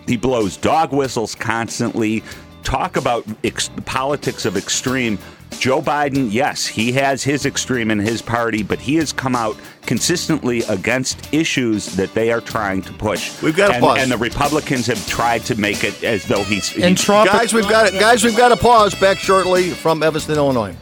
He 0.06 0.18
blows 0.18 0.58
dog 0.58 0.92
whistles 0.92 1.34
constantly. 1.34 2.22
Talk 2.62 2.98
about 2.98 3.24
ex- 3.42 3.70
politics 3.86 4.44
of 4.44 4.58
extreme. 4.58 5.18
Joe 5.50 5.82
Biden, 5.82 6.32
yes, 6.32 6.66
he 6.66 6.92
has 6.92 7.24
his 7.24 7.44
extreme 7.44 7.90
in 7.90 7.98
his 7.98 8.22
party, 8.22 8.62
but 8.62 8.78
he 8.78 8.94
has 8.96 9.12
come 9.12 9.34
out 9.34 9.56
consistently 9.86 10.62
against 10.68 11.32
issues 11.34 11.96
that 11.96 12.14
they 12.14 12.30
are 12.30 12.40
trying 12.40 12.82
to 12.82 12.92
push. 12.92 13.42
We've 13.42 13.56
got 13.56 13.68
to 13.68 13.74
and, 13.74 13.82
pause. 13.82 13.98
and 14.00 14.12
the 14.12 14.18
Republicans 14.18 14.86
have 14.86 15.04
tried 15.08 15.42
to 15.46 15.56
make 15.56 15.82
it 15.82 16.04
as 16.04 16.24
though 16.26 16.44
he's. 16.44 16.72
And 16.74 16.84
he's- 16.84 17.02
Trump, 17.04 17.30
guys, 17.30 17.52
we've 17.52 17.68
got 17.68 17.92
it. 17.92 17.98
Guys, 17.98 18.22
we've 18.22 18.36
got 18.36 18.50
to 18.50 18.56
pause. 18.56 18.94
Back 18.94 19.18
shortly 19.18 19.70
from 19.70 20.02
Evanston, 20.02 20.36
Illinois. 20.36 20.76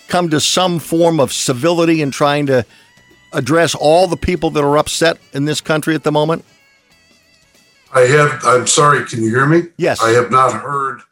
come 0.09 0.31
to 0.31 0.41
some 0.41 0.79
form 0.79 1.21
of 1.21 1.35
civility 1.35 2.01
in 2.01 2.11
trying 2.11 2.47
to 2.47 2.65
address 3.35 3.75
all 3.75 4.07
the 4.07 4.17
people 4.17 4.49
that 4.51 4.65
are 4.65 4.79
upset 4.79 5.19
in 5.35 5.45
this 5.45 5.61
country 5.61 5.95
at 5.95 6.03
the 6.03 6.13
moment? 6.13 6.47
I 7.93 8.01
have. 8.01 8.41
I'm 8.43 8.67
sorry. 8.67 9.05
Can 9.05 9.23
you 9.23 9.29
hear 9.29 9.45
me? 9.45 9.65
Yes. 9.77 10.03
I 10.03 10.11
have 10.11 10.31
not 10.31 10.55
heard 10.55 11.03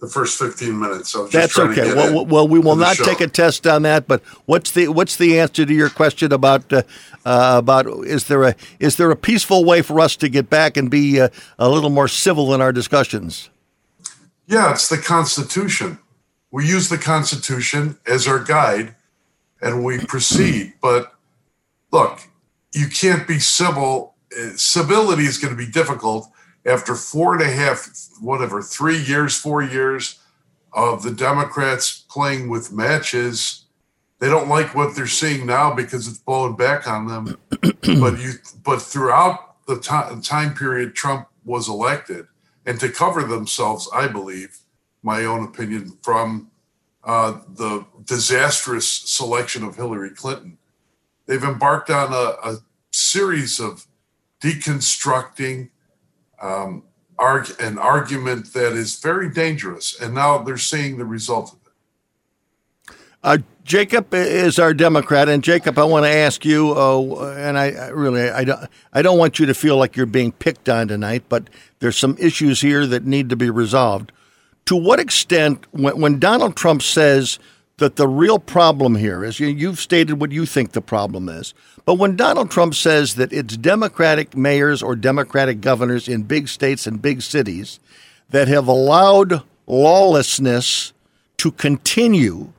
the 0.00 0.08
first 0.08 0.38
15 0.38 0.78
minutes. 0.78 1.10
So 1.10 1.26
that's 1.26 1.58
okay. 1.58 1.94
Well, 1.94 2.26
well, 2.26 2.48
we 2.48 2.58
will 2.58 2.76
not 2.76 2.96
take 2.96 3.20
a 3.20 3.26
test 3.26 3.66
on 3.66 3.82
that. 3.82 4.06
But 4.06 4.22
what's 4.46 4.72
the 4.72 4.88
what's 4.88 5.16
the 5.16 5.38
answer 5.38 5.64
to 5.64 5.74
your 5.74 5.90
question 5.90 6.32
about 6.32 6.72
uh, 6.72 6.82
uh, 7.24 7.56
about 7.58 7.86
is 8.04 8.24
there 8.24 8.44
a 8.44 8.54
is 8.78 8.96
there 8.96 9.10
a 9.10 9.16
peaceful 9.16 9.64
way 9.64 9.82
for 9.82 10.00
us 10.00 10.16
to 10.16 10.28
get 10.28 10.48
back 10.48 10.76
and 10.76 10.90
be 10.90 11.20
uh, 11.20 11.28
a 11.58 11.68
little 11.68 11.90
more 11.90 12.08
civil 12.08 12.54
in 12.54 12.60
our 12.60 12.72
discussions? 12.72 13.50
Yeah, 14.46 14.72
it's 14.72 14.88
the 14.88 14.98
Constitution. 14.98 15.98
We 16.50 16.66
use 16.66 16.88
the 16.88 16.98
Constitution 16.98 17.98
as 18.06 18.26
our 18.26 18.42
guide, 18.42 18.94
and 19.60 19.84
we 19.84 19.98
proceed. 19.98 20.74
But 20.80 21.12
look, 21.92 22.20
you 22.72 22.88
can't 22.88 23.26
be 23.26 23.38
civil. 23.38 24.14
Uh, 24.32 24.50
civility 24.56 25.24
is 25.24 25.38
going 25.38 25.56
to 25.56 25.58
be 25.58 25.70
difficult 25.70 26.30
after 26.66 26.94
four 26.94 27.34
and 27.34 27.42
a 27.42 27.50
half, 27.50 27.88
whatever, 28.20 28.62
three 28.62 28.98
years, 28.98 29.36
four 29.36 29.62
years 29.62 30.20
of 30.72 31.02
the 31.02 31.10
Democrats 31.10 32.04
playing 32.10 32.48
with 32.48 32.72
matches, 32.72 33.64
they 34.18 34.28
don't 34.28 34.48
like 34.48 34.74
what 34.74 34.94
they're 34.94 35.06
seeing 35.06 35.46
now 35.46 35.72
because 35.74 36.08
it's 36.08 36.18
blowing 36.18 36.56
back 36.56 36.88
on 36.88 37.06
them. 37.06 37.38
but 38.00 38.18
you, 38.18 38.32
but 38.64 38.82
throughout 38.82 39.64
the 39.66 39.78
time, 39.78 40.20
time 40.20 40.54
period 40.54 40.94
Trump 40.94 41.28
was 41.44 41.68
elected, 41.68 42.26
and 42.66 42.78
to 42.80 42.88
cover 42.88 43.22
themselves, 43.22 43.88
I 43.94 44.08
believe, 44.08 44.58
my 45.02 45.24
own 45.24 45.44
opinion, 45.44 45.96
from 46.02 46.50
uh, 47.04 47.38
the 47.48 47.86
disastrous 48.04 48.90
selection 48.90 49.62
of 49.64 49.76
Hillary 49.76 50.10
Clinton, 50.10 50.58
they've 51.26 51.42
embarked 51.42 51.90
on 51.90 52.12
a, 52.12 52.36
a 52.46 52.56
series 52.90 53.60
of 53.60 53.86
deconstructing 54.42 55.70
um, 56.40 56.84
arg- 57.18 57.60
an 57.60 57.78
argument 57.78 58.52
that 58.52 58.72
is 58.72 58.98
very 58.98 59.28
dangerous, 59.28 60.00
and 60.00 60.14
now 60.14 60.38
they're 60.38 60.56
seeing 60.56 60.98
the 60.98 61.04
result 61.04 61.52
of 61.52 61.58
it. 61.58 62.94
Uh, 63.22 63.38
Jacob 63.64 64.14
is 64.14 64.58
our 64.58 64.72
Democrat, 64.72 65.28
and 65.28 65.42
Jacob, 65.42 65.78
I 65.78 65.84
want 65.84 66.06
to 66.06 66.10
ask 66.10 66.44
you, 66.44 66.72
uh, 66.72 67.34
and 67.36 67.58
I, 67.58 67.72
I, 67.72 67.88
really, 67.88 68.30
I 68.30 68.44
don't, 68.44 68.60
I 68.92 69.02
don't 69.02 69.18
want 69.18 69.38
you 69.38 69.46
to 69.46 69.54
feel 69.54 69.76
like 69.76 69.96
you're 69.96 70.06
being 70.06 70.32
picked 70.32 70.68
on 70.68 70.88
tonight, 70.88 71.24
but 71.28 71.50
there's 71.80 71.96
some 71.96 72.16
issues 72.18 72.60
here 72.60 72.86
that 72.86 73.04
need 73.04 73.28
to 73.28 73.36
be 73.36 73.50
resolved. 73.50 74.12
To 74.66 74.76
what 74.76 75.00
extent, 75.00 75.66
when, 75.72 76.00
when 76.00 76.18
Donald 76.18 76.56
Trump 76.56 76.80
says 76.82 77.38
that 77.78 77.96
the 77.96 78.08
real 78.08 78.38
problem 78.38 78.96
here 78.96 79.24
is 79.24 79.40
you, 79.40 79.48
you've 79.48 79.80
stated 79.80 80.20
what 80.20 80.32
you 80.32 80.44
think 80.46 80.72
the 80.72 80.80
problem 80.80 81.28
is. 81.28 81.54
But 81.84 81.94
when 81.94 82.16
Donald 82.16 82.50
Trump 82.50 82.74
says 82.74 83.14
that 83.14 83.32
it's 83.32 83.56
Democratic 83.56 84.36
mayors 84.36 84.82
or 84.82 84.94
Democratic 84.94 85.60
governors 85.60 86.08
in 86.08 86.24
big 86.24 86.48
states 86.48 86.86
and 86.86 87.00
big 87.00 87.22
cities 87.22 87.80
that 88.30 88.48
have 88.48 88.68
allowed 88.68 89.42
lawlessness 89.66 90.92
to 91.38 91.50
continue, 91.52 92.52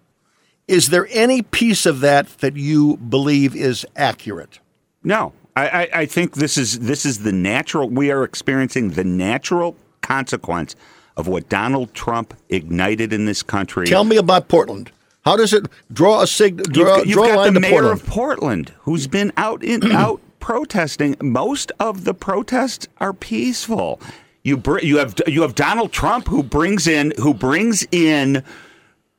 is 0.67 0.89
there 0.89 1.07
any 1.11 1.41
piece 1.41 1.85
of 1.85 1.99
that 1.99 2.27
that 2.39 2.55
you 2.55 2.97
believe 2.97 3.55
is 3.55 3.85
accurate? 3.95 4.59
No. 5.03 5.33
I, 5.55 5.89
I 5.93 6.05
think 6.05 6.35
this 6.35 6.57
is 6.57 6.79
this 6.79 7.05
is 7.05 7.19
the 7.19 7.33
natural 7.33 7.89
we 7.89 8.11
are 8.11 8.23
experiencing 8.23 8.91
the 8.91 9.03
natural 9.03 9.75
consequence 9.99 10.73
of 11.17 11.27
what 11.27 11.49
Donald 11.49 11.93
Trump 11.93 12.33
ignited 12.47 13.11
in 13.11 13.25
this 13.25 13.43
country. 13.43 13.85
Tell 13.85 14.05
me 14.05 14.15
about 14.15 14.47
Portland. 14.47 14.89
How 15.29 15.35
does 15.35 15.53
it 15.53 15.67
draw 15.93 16.23
a 16.23 16.27
sig? 16.27 16.57
Draw, 16.73 16.97
you've, 16.97 17.05
you've 17.05 17.13
draw 17.17 17.27
got 17.27 17.53
the 17.53 17.59
mayor 17.59 17.69
Portland. 17.69 18.01
of 18.01 18.07
Portland 18.07 18.73
who's 18.79 19.05
been 19.05 19.31
out 19.37 19.63
in 19.63 19.91
out 19.91 20.19
protesting. 20.39 21.17
Most 21.21 21.71
of 21.79 22.03
the 22.03 22.15
protests 22.15 22.87
are 22.97 23.13
peaceful. 23.13 24.01
You 24.41 24.57
br- 24.57 24.79
you 24.79 24.97
have 24.97 25.13
you 25.27 25.43
have 25.43 25.53
Donald 25.53 25.91
Trump 25.91 26.29
who 26.29 26.41
brings 26.41 26.87
in 26.87 27.13
who 27.17 27.35
brings 27.35 27.85
in 27.91 28.43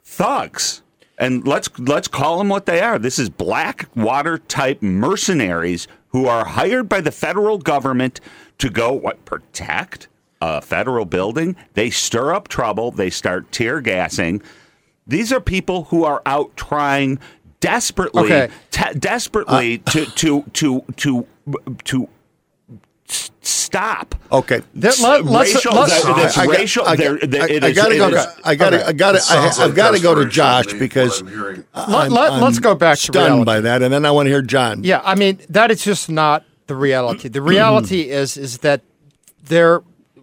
thugs. 0.02 0.82
And 1.16 1.46
let's 1.46 1.70
let's 1.78 2.08
call 2.08 2.38
them 2.38 2.48
what 2.48 2.66
they 2.66 2.80
are. 2.80 2.98
This 2.98 3.20
is 3.20 3.30
Blackwater 3.30 4.38
type 4.38 4.82
mercenaries 4.82 5.86
who 6.08 6.26
are 6.26 6.44
hired 6.44 6.88
by 6.88 7.02
the 7.02 7.12
federal 7.12 7.58
government 7.58 8.20
to 8.58 8.68
go 8.68 8.92
what 8.92 9.24
protect 9.24 10.08
a 10.40 10.60
federal 10.60 11.04
building. 11.04 11.54
They 11.74 11.90
stir 11.90 12.34
up 12.34 12.48
trouble. 12.48 12.90
They 12.90 13.10
start 13.10 13.52
tear 13.52 13.80
gassing. 13.80 14.42
These 15.10 15.32
are 15.32 15.40
people 15.40 15.84
who 15.84 16.04
are 16.04 16.22
out 16.24 16.56
trying 16.56 17.18
desperately, 17.60 18.24
Okay. 18.32 18.48
te- 18.70 18.94
desperately 18.98 19.82
uh, 19.86 19.90
to 19.90 20.06
to 20.06 20.42
to 20.54 20.84
to 20.96 21.26
to 21.84 22.08
s- 23.08 23.30
stop. 23.42 24.14
Okay. 24.32 24.62
That- 24.76 24.98
let- 25.00 25.24
let's- 25.24 25.54
racial, 25.54 25.74
let's- 25.74 26.02
that- 26.04 26.16
that's 26.16 26.38
I- 26.38 26.42
I 26.42 26.46
got- 26.46 26.56
racial. 26.56 26.86
I, 26.86 26.96
there- 26.96 27.18
got- 27.18 27.30
there- 27.30 27.42
I- 27.42 27.46
it 27.48 27.64
I 27.64 27.68
is- 27.68 27.76
gotta 27.76 27.94
it 27.94 27.98
go. 27.98 28.08
is- 28.08 28.24
To, 28.24 28.32
I 28.44 28.54
gotta. 28.54 28.86
I 28.86 28.92
gotta. 28.92 29.18
I, 29.18 29.20
Sounds 29.20 29.58
I 29.58 29.66
like 29.66 29.74
gotta 29.74 30.00
go 30.00 30.14
to 30.14 30.26
Josh 30.26 30.72
because 30.74 31.20
I'm. 31.22 31.64
I'm, 31.74 32.10
let- 32.12 32.32
I'm 32.32 32.40
let's 32.40 32.58
go 32.60 32.74
back 32.74 32.96
to 32.98 33.02
stunned 33.02 33.24
reality. 33.26 33.44
by 33.44 33.60
that, 33.60 33.82
and 33.82 33.92
then 33.92 34.06
I 34.06 34.10
want 34.12 34.26
to 34.26 34.30
hear 34.30 34.42
John. 34.42 34.84
Yeah, 34.84 35.02
I 35.04 35.16
mean 35.16 35.38
that 35.48 35.70
is 35.70 35.82
just 35.82 36.08
not 36.08 36.44
the 36.68 36.76
reality. 36.76 37.28
The 37.28 37.42
reality 37.42 38.02
is 38.10 38.36
is 38.36 38.58
that 38.58 38.82
there 39.44 39.82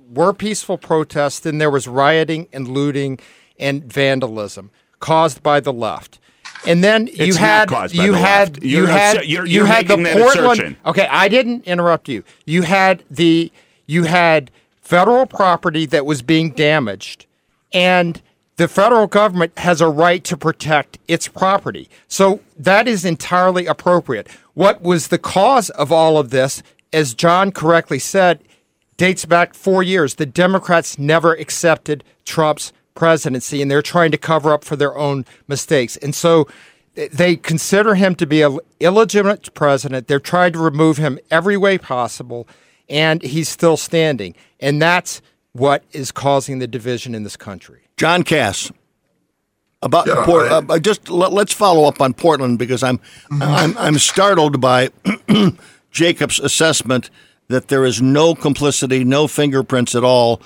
were 0.09 0.31
peaceful 0.33 0.77
protests, 0.77 1.45
and 1.45 1.59
there 1.59 1.69
was 1.69 1.87
rioting 1.87 2.47
and 2.53 2.67
looting 2.69 3.19
and 3.59 3.83
vandalism 3.83 4.71
caused 4.99 5.43
by 5.43 5.59
the 5.59 5.73
left. 5.73 6.19
And 6.65 6.83
then 6.83 7.07
you 7.07 7.13
It's 7.17 7.37
had 7.37 7.69
you 7.93 8.11
the 8.13 8.17
had 8.17 8.63
you 8.63 8.85
had 8.87 9.25
you 9.25 9.65
had 9.65 9.87
the 9.87 9.97
making 9.97 10.03
that 10.03 10.17
Portland. 10.17 10.51
assertion. 10.51 10.77
Okay, 10.85 11.07
I 11.09 11.27
didn't 11.27 11.65
interrupt 11.65 12.09
you. 12.09 12.23
You 12.45 12.63
had 12.63 13.03
the 13.11 13.51
you 13.85 14.03
had 14.03 14.49
federal 14.81 15.25
property 15.25 15.85
that 15.85 16.05
was 16.05 16.21
being 16.21 16.51
damaged, 16.51 17.25
and 17.71 18.21
the 18.57 18.67
federal 18.67 19.05
government 19.05 19.57
has 19.59 19.81
a 19.81 19.87
right 19.87 20.23
to 20.23 20.35
protect 20.35 20.97
its 21.07 21.27
property. 21.27 21.89
So 22.07 22.39
that 22.57 22.87
is 22.87 23.05
entirely 23.05 23.67
appropriate. 23.67 24.27
What 24.55 24.81
was 24.81 25.09
the 25.09 25.19
cause 25.19 25.69
of 25.71 25.91
all 25.91 26.17
of 26.17 26.31
this, 26.31 26.63
as 26.91 27.13
John 27.13 27.51
correctly 27.51 27.99
said, 27.99 28.39
dates 28.97 29.25
back 29.25 29.53
four 29.53 29.83
years. 29.83 30.15
The 30.15 30.25
Democrats 30.25 30.97
never 30.97 31.33
accepted 31.33 32.03
Trump's 32.25 32.73
presidency, 32.97 33.61
and 33.61 33.69
they're 33.71 33.81
trying 33.81 34.11
to 34.11 34.17
cover 34.17 34.51
up 34.53 34.65
for 34.65 34.75
their 34.75 34.97
own 34.97 35.23
mistakes. 35.47 35.95
And 35.97 36.13
so 36.13 36.47
they 36.95 37.35
consider 37.35 37.95
him 37.95 38.15
to 38.15 38.25
be 38.25 38.41
an 38.41 38.59
illegitimate 38.79 39.53
president. 39.53 40.07
They're 40.07 40.19
trying 40.19 40.53
to 40.53 40.59
remove 40.59 40.97
him 40.97 41.19
every 41.29 41.55
way 41.55 41.77
possible, 41.77 42.47
and 42.89 43.21
he's 43.21 43.47
still 43.47 43.77
standing. 43.77 44.33
And 44.59 44.81
that's 44.81 45.21
what 45.53 45.83
is 45.91 46.11
causing 46.11 46.59
the 46.59 46.67
division 46.67 47.13
in 47.15 47.23
this 47.23 47.37
country. 47.37 47.81
John 47.97 48.23
Kass. 48.23 48.71
About 49.83 50.07
Yeah, 50.07 50.25
Port, 50.25 50.51
I- 50.51 50.57
uh, 50.73 50.79
just 50.79 51.07
let, 51.07 51.31
us 51.33 51.53
follow 51.53 51.87
up 51.87 52.01
on 52.01 52.15
Portland 52.15 52.57
because 52.57 52.81
I'm 52.81 52.99
I'm 53.29 53.77
I'm 53.77 53.99
startled 53.99 54.59
by 54.59 54.89
Jacob's 55.91 56.39
assessment 56.39 57.11
that 57.47 57.67
there 57.69 57.85
is 57.85 58.01
no 58.01 58.35
complicity, 58.35 59.03
no 59.03 59.27
fingerprints 59.27 59.95
at 59.95 60.03
all 60.03 60.41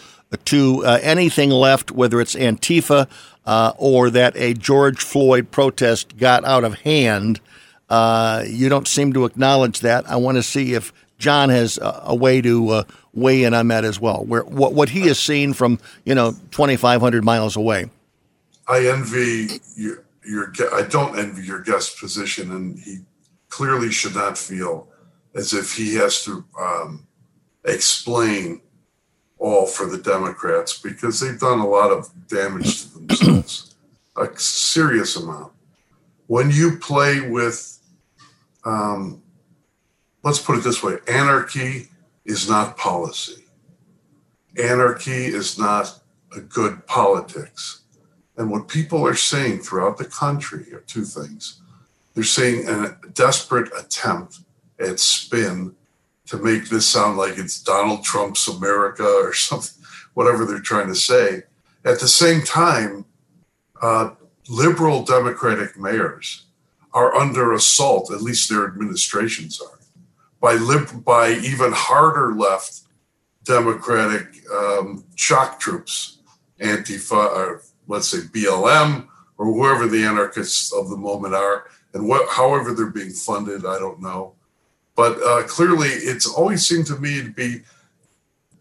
to 0.46 0.86
uh, 0.86 1.00
anything 1.02 1.50
left, 1.50 1.92
whether 1.92 2.22
it's 2.22 2.36
Antifa 2.36 3.08
uh, 3.46 3.74
or 3.78 4.10
that 4.10 4.36
a 4.38 4.54
George 4.54 5.02
Floyd 5.02 5.52
protest 5.52 6.18
got 6.18 6.46
out 6.46 6.64
of 6.64 6.82
hand. 6.82 7.40
Uh, 7.90 8.44
you 8.48 8.70
don't 8.70 8.88
seem 8.88 9.14
to 9.14 9.26
acknowledge 9.26 9.82
that. 9.82 10.10
I 10.10 10.16
want 10.16 10.38
to 10.38 10.44
see 10.44 10.74
if 10.74 10.94
John 11.18 11.50
has 11.50 11.78
a, 11.78 12.02
a 12.06 12.16
way 12.16 12.42
to 12.42 12.70
uh, 12.70 12.84
weigh 13.14 13.44
in 13.44 13.54
on 13.54 13.68
that 13.70 13.84
as 13.84 14.00
well. 14.00 14.24
Where 14.24 14.44
what 14.44 14.74
what 14.74 14.90
he 14.90 15.02
has 15.08 15.20
seen 15.20 15.54
from 15.54 15.80
you 16.06 16.16
know 16.16 16.32
2,500 16.52 17.24
miles 17.24 17.56
away. 17.56 17.90
I 18.68 18.88
envy 18.88 19.60
your, 19.76 20.04
your 20.26 20.54
I 20.74 20.84
don't 20.84 21.18
envy 21.18 21.44
your 21.44 21.60
guest 21.62 22.00
position, 22.00 22.52
and 22.52 22.80
he 22.80 23.00
clearly 23.50 23.92
should 23.92 24.16
not 24.16 24.38
feel 24.38 24.88
as 25.34 25.54
if 25.54 25.76
he 25.76 25.96
has 25.96 26.24
to 26.26 26.44
um, 26.60 27.08
explain 27.66 28.62
all 29.38 29.66
for 29.66 29.88
the 29.88 29.98
Democrats 29.98 30.78
because 30.78 31.20
they've 31.20 31.40
done 31.40 31.60
a 31.60 31.68
lot 31.68 31.92
of 31.92 32.10
damage 32.28 32.84
to 32.84 33.00
themselves, 33.00 33.76
a 34.16 34.28
serious 34.38 35.16
amount. 35.16 35.52
When 36.28 36.52
you 36.52 36.78
play 36.78 37.28
with, 37.28 37.80
um, 38.64 39.22
let's 40.24 40.40
put 40.40 40.58
it 40.58 40.64
this 40.64 40.84
way 40.84 40.98
anarchy 41.08 41.90
is 42.24 42.48
not 42.48 42.78
policy, 42.78 43.46
anarchy 44.62 45.26
is 45.26 45.58
not 45.58 46.00
a 46.36 46.40
good 46.40 46.86
politics. 46.86 47.82
And 48.38 48.50
what 48.50 48.68
people 48.68 49.06
are 49.06 49.16
saying 49.16 49.60
throughout 49.60 49.98
the 49.98 50.06
country 50.06 50.74
are 50.74 50.82
two 50.82 51.04
things. 51.04 51.62
They're 52.14 52.24
saying 52.24 52.68
a 52.68 52.98
desperate 53.14 53.72
attempt 53.78 54.40
at 54.82 55.00
spin 55.00 55.76
to 56.28 56.38
make 56.38 56.70
this 56.70 56.88
sound 56.88 57.18
like 57.18 57.38
it's 57.38 57.62
Donald 57.62 58.04
Trump's 58.04 58.48
America 58.48 59.04
or 59.04 59.34
something, 59.48 59.84
whatever 60.14 60.46
they're 60.46 60.60
trying 60.60 60.88
to 60.88 60.96
say. 60.96 61.44
At 61.84 62.00
the 62.00 62.08
same 62.08 62.42
time, 62.42 63.06
uh, 63.82 64.12
liberal 64.50 65.04
Democratic 65.04 65.78
mayors 65.78 66.46
are 66.94 67.16
under 67.16 67.54
assault, 67.54 68.12
at 68.12 68.22
least 68.22 68.50
their 68.50 68.66
administrations 68.66 69.62
are, 69.62 69.80
by, 70.40 70.54
lib- 70.54 71.04
by 71.06 71.32
even 71.32 71.72
harder 71.72 72.36
left 72.36 72.82
Democratic 73.44 74.28
um, 74.54 75.04
shock 75.16 75.60
troops, 75.60 76.20
Antifa, 76.60 77.36
or 77.36 77.64
let's 77.88 78.08
say 78.08 78.20
BLM, 78.20 79.08
or 79.38 79.46
whoever 79.46 79.88
the 79.88 80.04
anarchists 80.04 80.72
of 80.74 80.90
the 80.90 80.98
moment 80.98 81.34
are, 81.34 81.66
and 81.94 82.08
what, 82.08 82.30
however 82.30 82.74
they're 82.74 82.88
being 82.88 83.12
funded, 83.12 83.66
I 83.66 83.80
don't 83.80 84.02
know. 84.02 84.36
But 84.96 85.22
uh, 85.24 85.44
clearly, 85.44 85.90
it's 85.90 86.28
always 86.28 86.68
seemed 86.68 86.86
to 86.88 86.98
me 86.98 87.22
to 87.22 87.30
be 87.30 87.62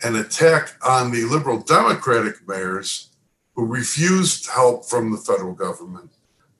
an 0.02 0.16
attack 0.16 0.74
on 0.86 1.10
the 1.10 1.24
liberal 1.24 1.60
Democratic 1.60 2.46
mayors 2.48 3.10
who 3.54 3.66
refused 3.66 4.48
help 4.48 4.86
from 4.86 5.10
the 5.10 5.18
federal 5.18 5.54
government, 5.54 6.10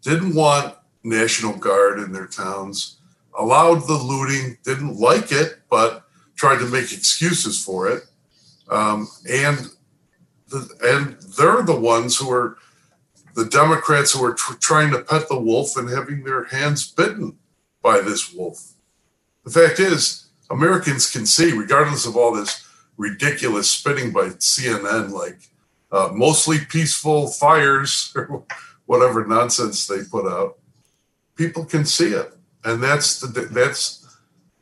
didn't 0.03 0.35
want 0.35 0.75
National 1.03 1.57
Guard 1.57 1.99
in 1.99 2.13
their 2.13 2.27
towns, 2.27 2.99
allowed 3.39 3.87
the 3.87 3.95
looting, 3.95 4.59
didn't 4.65 4.99
like 4.99 5.33
it, 5.33 5.61
but 5.71 6.05
tried 6.37 6.59
to 6.59 6.67
make 6.67 6.93
excuses 6.93 7.63
for 7.63 7.89
it. 7.89 8.03
Um, 8.69 9.09
and 9.31 9.59
the, 10.49 10.69
and 10.83 11.17
they're 11.37 11.63
the 11.63 11.79
ones 11.79 12.17
who 12.17 12.31
are 12.31 12.57
the 13.35 13.47
Democrats 13.47 14.13
who 14.13 14.25
are 14.25 14.35
tr- 14.35 14.55
trying 14.55 14.91
to 14.91 15.03
pet 15.03 15.29
the 15.29 15.39
wolf 15.39 15.77
and 15.77 15.89
having 15.89 16.25
their 16.25 16.45
hands 16.45 16.91
bitten 16.91 17.39
by 17.83 18.01
this 18.01 18.33
wolf. 18.35 18.75
The 19.45 19.51
fact 19.51 19.81
is, 19.81 20.29
Americans 20.51 21.11
can 21.11 21.27
see, 21.27 21.53
regardless 21.53 22.07
of 22.07 22.17
all 22.17 22.33
this 22.33 22.67
ridiculous 22.97 23.71
spinning 23.71 24.13
by 24.13 24.29
CNN, 24.31 25.11
like 25.11 25.49
uh, 25.91 26.11
mostly 26.13 26.59
peaceful 26.69 27.29
fires 27.29 28.13
or 28.17 28.45
whatever 28.87 29.27
nonsense 29.27 29.87
they 29.87 30.03
put 30.05 30.27
out, 30.27 30.59
people 31.37 31.65
can 31.65 31.85
see 31.85 32.13
it, 32.13 32.33
and 32.65 32.83
that's 32.83 33.21
the 33.21 33.29
that's 33.53 34.00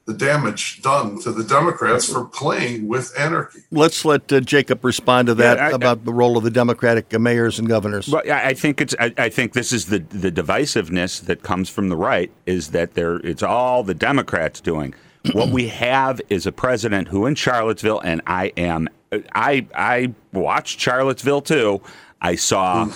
the 0.09 0.15
damage 0.15 0.81
done 0.81 1.21
to 1.21 1.31
the 1.31 1.45
Democrats 1.45 2.11
for 2.11 2.25
playing 2.25 2.89
with 2.89 3.13
anarchy. 3.19 3.61
Let's 3.71 4.07
let 4.07 4.33
uh, 4.33 4.41
Jacob 4.41 4.83
respond 4.83 5.27
to 5.27 5.35
that 5.35 5.59
yeah, 5.59 5.67
I, 5.67 5.71
about 5.73 6.07
the 6.07 6.15
role 6.15 6.39
of 6.39 6.45
the 6.45 6.51
Democratic 6.51 7.13
mayors 7.21 7.59
and 7.59 7.69
governors. 7.69 8.09
Well, 8.09 8.23
I 8.27 8.55
think 8.55 8.81
it's. 8.81 8.95
I, 8.99 9.13
I, 9.19 9.29
think 9.29 9.53
this 9.53 9.71
is 9.71 9.87
the 9.87 9.99
the 9.99 10.33
divisiveness 10.33 11.21
that 11.27 11.43
comes 11.43 11.69
from 11.69 11.91
the 11.91 11.97
right 11.97 12.31
is 12.47 12.69
that 12.71 12.95
there 12.95 13.17
it's 13.17 13.43
all 13.43 13.83
the 13.85 13.93
Democrats 13.93 14.63
doing. 14.63 14.95
what 15.33 15.51
we 15.51 15.69
have 15.69 16.23
is 16.31 16.47
a 16.47 16.53
president 16.53 17.09
who 17.09 17.27
in 17.27 17.35
Charlottesville, 17.35 18.01
and 18.01 18.23
I 18.27 18.51
am. 18.57 18.89
I 19.35 19.67
I 19.75 20.15
watched 20.33 20.81
Charlottesville 20.81 21.43
too. 21.43 21.83
I 22.23 22.37
saw 22.37 22.91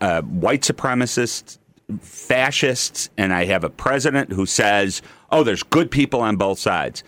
uh, 0.00 0.22
white 0.22 0.62
supremacists, 0.62 1.58
fascists, 2.00 3.10
and 3.18 3.32
I 3.32 3.46
have 3.46 3.64
a 3.64 3.70
president 3.70 4.32
who 4.32 4.46
says 4.46 5.02
oh, 5.30 5.42
there's 5.42 5.62
good 5.62 5.90
people 5.90 6.20
on 6.20 6.36
both 6.36 6.58
sides. 6.58 7.02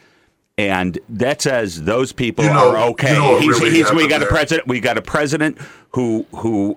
And 0.57 0.99
that 1.09 1.41
says 1.41 1.85
those 1.85 2.13
people 2.13 2.45
you 2.45 2.51
know, 2.51 2.71
are 2.71 2.91
okay. 2.91 3.13
You 3.13 3.19
know 3.19 3.39
he's, 3.39 3.61
really 3.61 3.71
he's, 3.71 3.93
we 3.93 4.09
got 4.09 4.19
there. 4.19 4.29
a 4.29 4.31
president. 4.31 4.67
We 4.67 4.81
got 4.81 4.99
a 4.99 5.03
president 5.03 5.59
who 5.93 6.27
who 6.35 6.77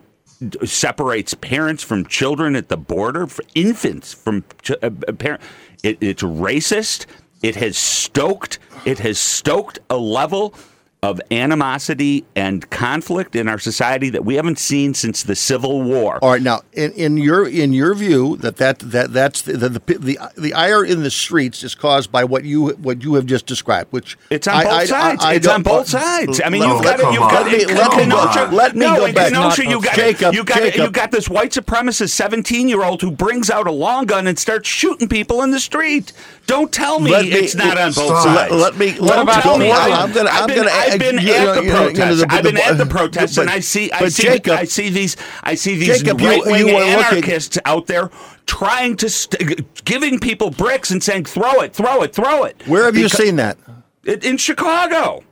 separates 0.64 1.34
parents 1.34 1.84
from 1.84 2.06
children 2.06 2.56
at 2.56 2.70
the 2.70 2.78
border, 2.78 3.28
infants 3.56 4.14
from 4.14 4.44
ch- 4.62 4.72
uh, 4.82 4.90
parent. 4.90 5.42
It, 5.84 5.98
it's 6.02 6.22
racist. 6.22 7.08
It 7.42 7.56
has 7.56 7.76
stoked. 7.76 8.60
It 8.86 9.00
has 9.00 9.18
stoked 9.18 9.80
a 9.90 9.98
level 9.98 10.54
of 11.04 11.20
animosity 11.32 12.24
and 12.36 12.70
conflict 12.70 13.36
in 13.36 13.48
our 13.48 13.58
society 13.58 14.12
that 14.12 14.24
we 14.24 14.36
haven't 14.36 14.60
seen 14.60 14.94
since 14.94 15.24
the 15.24 15.36
Civil 15.36 15.82
War. 15.82 16.20
All 16.24 16.30
right, 16.30 16.42
now 16.44 16.62
in, 16.74 16.92
in 16.92 17.18
your 17.18 17.48
in 17.48 17.74
your 17.74 17.96
view 17.96 18.38
that 18.38 18.58
that, 18.58 18.78
that 18.80 19.12
that's 19.12 19.42
the, 19.42 19.54
the 19.54 19.80
the, 19.98 20.20
the 20.38 20.54
ire 20.54 20.86
in 20.86 21.02
the 21.02 21.10
streets 21.10 21.64
is 21.64 21.74
caused 21.74 22.12
by 22.12 22.24
what 22.24 22.44
you 22.44 22.74
what 22.74 23.02
you 23.02 23.16
have 23.16 23.26
just 23.26 23.48
described, 23.48 23.92
which 23.92 24.16
it's 24.30 24.48
on 24.48 24.58
I, 24.58 24.64
both 24.64 24.74
I, 24.74 24.86
sides. 24.86 25.26
I, 25.26 25.34
it's 25.34 25.48
on 25.48 25.64
both 25.64 25.88
sides. 25.88 26.40
I 26.46 26.50
mean, 26.50 26.62
you've 26.62 26.84
got 26.84 27.00
you've 27.00 27.20
got 27.20 27.48
let 27.48 27.52
me, 27.52 27.66
let 27.66 27.98
me, 27.98 28.56
let 28.56 28.76
me 28.76 28.86
no, 28.86 28.96
go 28.98 29.12
back. 29.12 29.30
Kenosha, 29.30 29.66
you 29.66 29.82
got 29.82 29.96
Jacob, 29.96 30.36
you 30.36 30.44
got 30.44 30.60
Jacob. 30.60 30.82
you 30.82 30.92
got 30.92 31.10
this 31.10 31.28
white 31.28 31.52
supremacist 31.52 32.12
seventeen 32.12 32.70
year 32.70 32.84
old 32.84 33.02
who 33.02 33.10
brings 33.10 33.50
out 33.50 33.66
a 33.66 33.72
long 33.72 34.06
gun 34.06 34.28
and 34.28 34.38
starts 34.38 34.70
shooting 34.70 35.10
people 35.10 35.42
in 35.42 35.50
the 35.50 35.60
street. 35.60 36.14
Don't 36.46 36.72
tell 36.72 37.00
me, 37.00 37.10
me 37.10 37.32
it's 37.32 37.56
not 37.56 37.80
on 37.80 37.92
both 37.94 38.22
sides. 38.22 38.52
Let, 38.52 38.52
let 38.52 38.78
me. 38.78 39.00
Let 39.00 39.26
Don't 39.26 39.42
tell 39.42 39.58
me. 39.58 39.72
I'm 39.72 40.12
going 40.12 40.28
to. 40.28 40.32
I'm 40.32 40.48
going 40.48 40.68
to. 40.68 40.91
I've 40.94 41.00
been 41.00 41.18
you, 41.20 41.34
at 41.34 41.56
the 41.56 41.70
protests. 41.70 42.24
I've 42.30 42.44
been 42.44 42.58
at 42.58 42.78
the 42.78 42.86
protests, 42.86 43.38
and 43.38 43.50
I 43.50 43.60
see, 43.60 43.92
I 43.92 44.08
see, 44.10 44.24
Jacob, 44.24 44.54
I 44.54 44.66
see 44.66 44.90
these, 44.90 45.18
I 45.44 45.56
see 45.56 45.78
these 45.78 46.04
right 46.04 46.46
wing 46.46 46.70
anarchists 46.70 47.56
looking, 47.58 47.72
out 47.72 47.88
there 47.88 48.10
trying 48.46 48.98
to 48.98 49.10
st- 49.10 49.86
giving 49.86 50.20
people 50.20 50.50
bricks 50.52 50.92
and 50.92 51.04
saying, 51.04 51.26
"Throw 51.26 51.62
it, 51.62 51.74
throw 51.74 52.02
it, 52.04 52.14
throw 52.14 52.44
it." 52.44 52.62
Where 52.68 52.86
have 52.86 52.94
because, 52.94 53.18
you 53.20 53.26
seen 53.26 53.36
that? 53.38 53.58
In 54.06 54.38
Chicago. 54.38 55.24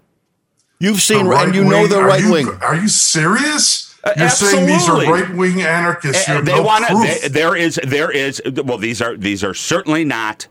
You've 0.79 1.01
seen, 1.01 1.27
right 1.27 1.45
and 1.45 1.55
you 1.55 1.65
know 1.65 1.87
the 1.87 2.01
right 2.01 2.21
you, 2.21 2.31
wing. 2.31 2.47
Are 2.61 2.75
you 2.75 2.87
serious? 2.87 3.93
Uh, 4.01 4.13
You're 4.15 4.27
Absolutely. 4.27 4.57
saying 4.57 4.79
these 4.79 4.89
are 4.89 5.11
right 5.11 5.35
wing 5.35 5.61
anarchists. 5.61 6.29
Uh, 6.29 6.39
they 6.39 6.55
no 6.55 6.63
want 6.63 6.87
to. 6.87 7.29
There 7.29 7.55
is. 7.55 7.77
There 7.83 8.09
is. 8.09 8.41
Well, 8.63 8.77
these 8.77 9.01
are. 9.01 9.17
These 9.17 9.43
are 9.43 9.53
certainly 9.53 10.05
not 10.05 10.47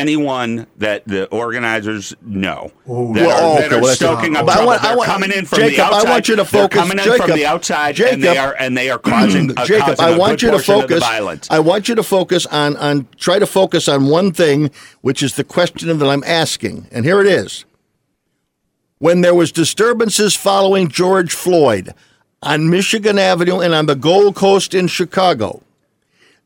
anyone 0.00 0.66
that 0.78 1.06
the 1.06 1.28
organizers 1.28 2.14
know 2.22 2.72
Ooh, 2.88 3.12
that 3.14 3.26
well, 3.26 3.56
are, 3.56 3.64
okay, 3.64 3.78
are 3.78 3.94
stoking 3.94 4.36
up 4.36 4.46
trouble. 4.46 4.62
I 4.62 4.64
want, 4.64 4.82
They're 4.82 4.92
I 4.92 4.94
want, 4.96 5.08
coming 5.08 5.32
in 5.32 5.46
from 5.46 5.58
Jacob, 5.58 5.76
the 5.76 5.82
outside. 5.82 6.06
I 6.06 6.10
want 6.10 6.28
you 6.28 6.36
to 6.36 6.44
focus. 6.44 6.58
They're 6.58 6.82
coming 6.82 6.98
in 6.98 7.04
Jacob, 7.04 7.26
from 7.26 7.36
the 7.36 7.46
outside, 7.46 7.94
Jacob, 7.96 8.14
and 8.14 8.22
they 8.22 8.38
are 8.38 8.56
and 8.58 8.76
they 8.76 8.90
are 8.90 8.98
causing. 8.98 9.50
uh, 9.56 9.66
Jacob, 9.66 9.96
causing 9.96 10.04
I 10.04 10.18
want 10.18 10.42
you 10.42 10.50
to 10.50 10.58
focus. 10.58 11.00
violence. 11.00 11.48
I 11.50 11.58
want 11.60 11.88
you 11.88 11.94
to 11.94 12.02
focus 12.02 12.46
on 12.46 12.76
on 12.76 13.08
try 13.16 13.38
to 13.38 13.46
focus 13.46 13.88
on 13.88 14.06
one 14.06 14.32
thing, 14.32 14.70
which 15.02 15.22
is 15.22 15.36
the 15.36 15.44
question 15.44 15.96
that 15.96 16.08
I'm 16.08 16.24
asking, 16.24 16.86
and 16.90 17.04
here 17.04 17.20
it 17.20 17.26
is. 17.26 17.64
When 18.98 19.22
there 19.22 19.34
was 19.34 19.50
disturbances 19.50 20.34
following 20.36 20.88
George 20.88 21.32
Floyd 21.32 21.94
on 22.42 22.68
Michigan 22.68 23.18
Avenue 23.18 23.60
and 23.60 23.74
on 23.74 23.86
the 23.86 23.94
Gold 23.94 24.34
Coast 24.34 24.74
in 24.74 24.88
Chicago, 24.88 25.62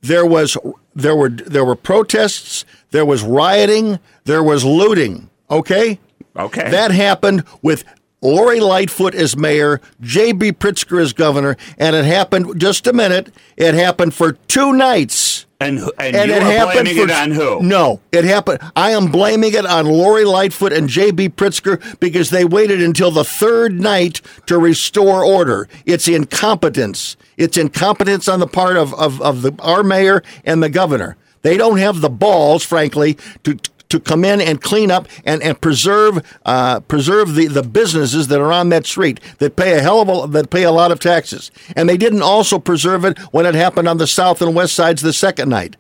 there 0.01 0.27
was 0.27 0.57
there 0.95 1.17
were 1.17 1.31
there 1.31 1.65
were 1.65 1.77
protests, 1.77 2.65
there 2.95 3.05
was 3.05 3.25
rioting, 3.25 3.99
there 4.23 4.43
was 4.45 4.65
looting. 4.65 5.29
Okay? 5.51 5.99
Okay. 6.37 6.71
That 6.71 6.93
happened 6.93 7.43
with 7.61 7.83
Lori 8.23 8.61
Lightfoot 8.61 9.17
as 9.17 9.37
mayor, 9.37 9.81
J.B. 10.01 10.53
Pritzker 10.53 11.03
as 11.03 11.13
governor, 11.13 11.57
and 11.77 11.97
it 11.97 12.05
happened 12.05 12.61
just 12.61 12.87
a 12.87 12.93
minute. 12.93 13.35
It 13.57 13.75
happened 13.75 14.15
for 14.15 14.35
two 14.35 14.75
nights. 14.75 15.45
And, 15.59 15.81
and, 15.99 16.15
and 16.15 16.31
it 16.31 16.41
happened 16.41 16.85
blaming 16.85 16.97
for, 16.97 17.03
it 17.03 17.11
on 17.11 17.31
who? 17.33 17.63
No, 17.65 18.01
it 18.13 18.25
happened. 18.25 18.61
I 18.77 18.93
am 18.93 19.11
blaming 19.11 19.55
it 19.55 19.67
on 19.67 19.87
Lori 19.87 20.25
Lightfoot 20.25 20.73
and 20.73 20.89
J.B. 20.89 21.31
Pritzker 21.31 21.99
because 21.99 22.31
they 22.31 22.45
waited 22.45 22.81
until 22.81 23.11
the 23.11 23.25
third 23.25 23.81
night 23.81 24.21
to 24.47 24.57
restore 24.57 25.25
order. 25.25 25.69
It's 25.85 26.07
incompetence. 26.07 27.17
It's 27.37 27.57
incompetence 27.57 28.29
on 28.29 28.39
the 28.39 28.47
part 28.47 28.77
of, 28.77 28.95
of, 28.95 29.21
of 29.21 29.43
the, 29.43 29.53
our 29.59 29.83
mayor 29.83 30.23
and 30.45 30.63
the 30.63 30.71
governor. 30.71 31.17
They 31.45 31.59
don't 31.59 31.77
have 31.77 32.01
the 32.01 32.11
balls, 32.11 32.65
frankly, 32.65 33.19
to 33.45 33.59
to 33.91 34.01
come 34.01 34.25
in 34.25 34.41
and 34.41 34.61
clean 34.61 34.91
up 34.91 35.07
and, 35.25 35.41
and 35.43 35.61
preserve 35.61 36.25
uh, 36.45 36.81
preserve 36.81 37.35
the, 37.35 37.47
the 37.47 37.63
businesses 37.63 38.27
that 38.29 38.41
are 38.41 38.51
on 38.51 38.71
that 38.71 38.87
street 38.87 39.21
that 39.39 39.55
pay 39.55 39.79
a 39.79 39.83
hell 39.83 40.01
of 40.01 40.09
a 40.09 40.33
that 40.33 40.51
pay 40.51 40.65
a 40.65 40.73
lot 40.73 40.91
of 40.91 40.99
taxes. 40.99 41.53
And 41.77 41.89
they 41.89 41.99
didn't 41.99 42.23
also 42.23 42.59
preserve 42.59 43.05
it 43.05 43.19
when 43.33 43.47
it 43.47 43.55
happened 43.55 43.87
on 43.87 43.99
the 43.99 44.07
south 44.07 44.43
and 44.43 44.57
west 44.57 44.75
sides 44.75 45.03
the 45.03 45.13
second 45.13 45.51
night. 45.51 45.77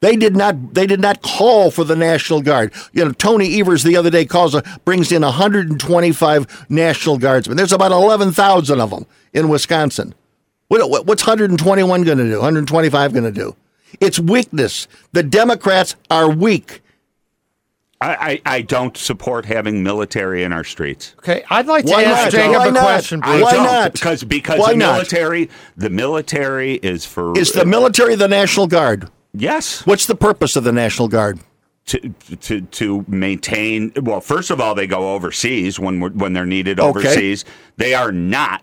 They 0.00 0.16
did 0.16 0.36
not. 0.36 0.74
They 0.74 0.86
did 0.86 1.00
not 1.00 1.20
call 1.20 1.70
for 1.72 1.84
the 1.84 1.96
National 1.96 2.40
Guard. 2.40 2.72
You 2.92 3.04
know, 3.04 3.12
Tony 3.12 3.60
Evers 3.60 3.82
the 3.82 3.96
other 3.96 4.10
day 4.10 4.24
calls 4.24 4.54
a, 4.54 4.62
brings 4.84 5.12
in 5.12 5.22
125 5.22 6.70
National 6.70 7.18
Guardsmen. 7.18 7.56
There's 7.56 7.72
about 7.72 7.92
11,000 7.92 8.80
of 8.80 8.90
them 8.90 9.06
in 9.32 9.48
Wisconsin. 9.48 10.14
What, 10.68 11.06
what's 11.06 11.26
121 11.26 12.02
going 12.04 12.18
to 12.18 12.24
do? 12.24 12.36
125 12.36 13.12
going 13.12 13.24
to 13.24 13.30
do? 13.30 13.56
It's 14.00 14.18
weakness. 14.18 14.88
The 15.12 15.22
Democrats 15.22 15.96
are 16.10 16.30
weak. 16.30 16.82
I, 18.02 18.40
I, 18.46 18.56
I, 18.56 18.62
don't 18.62 18.96
support 18.96 19.44
having 19.44 19.84
military 19.84 20.42
in 20.42 20.52
our 20.52 20.64
streets. 20.64 21.14
Okay, 21.18 21.44
I'd 21.48 21.66
like 21.66 21.84
to 21.84 21.92
Why 21.92 22.02
ask 22.02 22.24
not? 22.24 22.32
Jacob 22.32 22.56
Why 22.56 22.66
a 22.66 22.72
not? 22.72 22.82
question. 22.82 23.20
Bruce. 23.20 23.42
Why 23.42 23.52
not? 23.52 23.92
Because 23.92 24.24
because 24.24 24.58
Why 24.58 24.72
the 24.72 24.78
military 24.78 25.40
not? 25.42 25.50
the 25.76 25.90
military 25.90 26.74
is 26.74 27.06
for 27.06 27.38
is 27.38 27.52
the 27.52 27.64
military 27.64 28.16
the 28.16 28.26
National 28.26 28.66
Guard? 28.66 29.08
Yes. 29.34 29.86
What's 29.86 30.06
the 30.06 30.16
purpose 30.16 30.56
of 30.56 30.64
the 30.64 30.72
National 30.72 31.06
Guard? 31.06 31.38
To, 31.86 31.98
to 32.40 32.60
to 32.60 33.04
maintain 33.08 33.92
well 34.02 34.20
first 34.20 34.50
of 34.50 34.60
all 34.60 34.74
they 34.74 34.86
go 34.86 35.14
overseas 35.14 35.80
when 35.80 36.00
when 36.00 36.32
they're 36.32 36.46
needed 36.46 36.78
overseas 36.78 37.42
okay. 37.42 37.52
they 37.76 37.94
are 37.94 38.12
not 38.12 38.62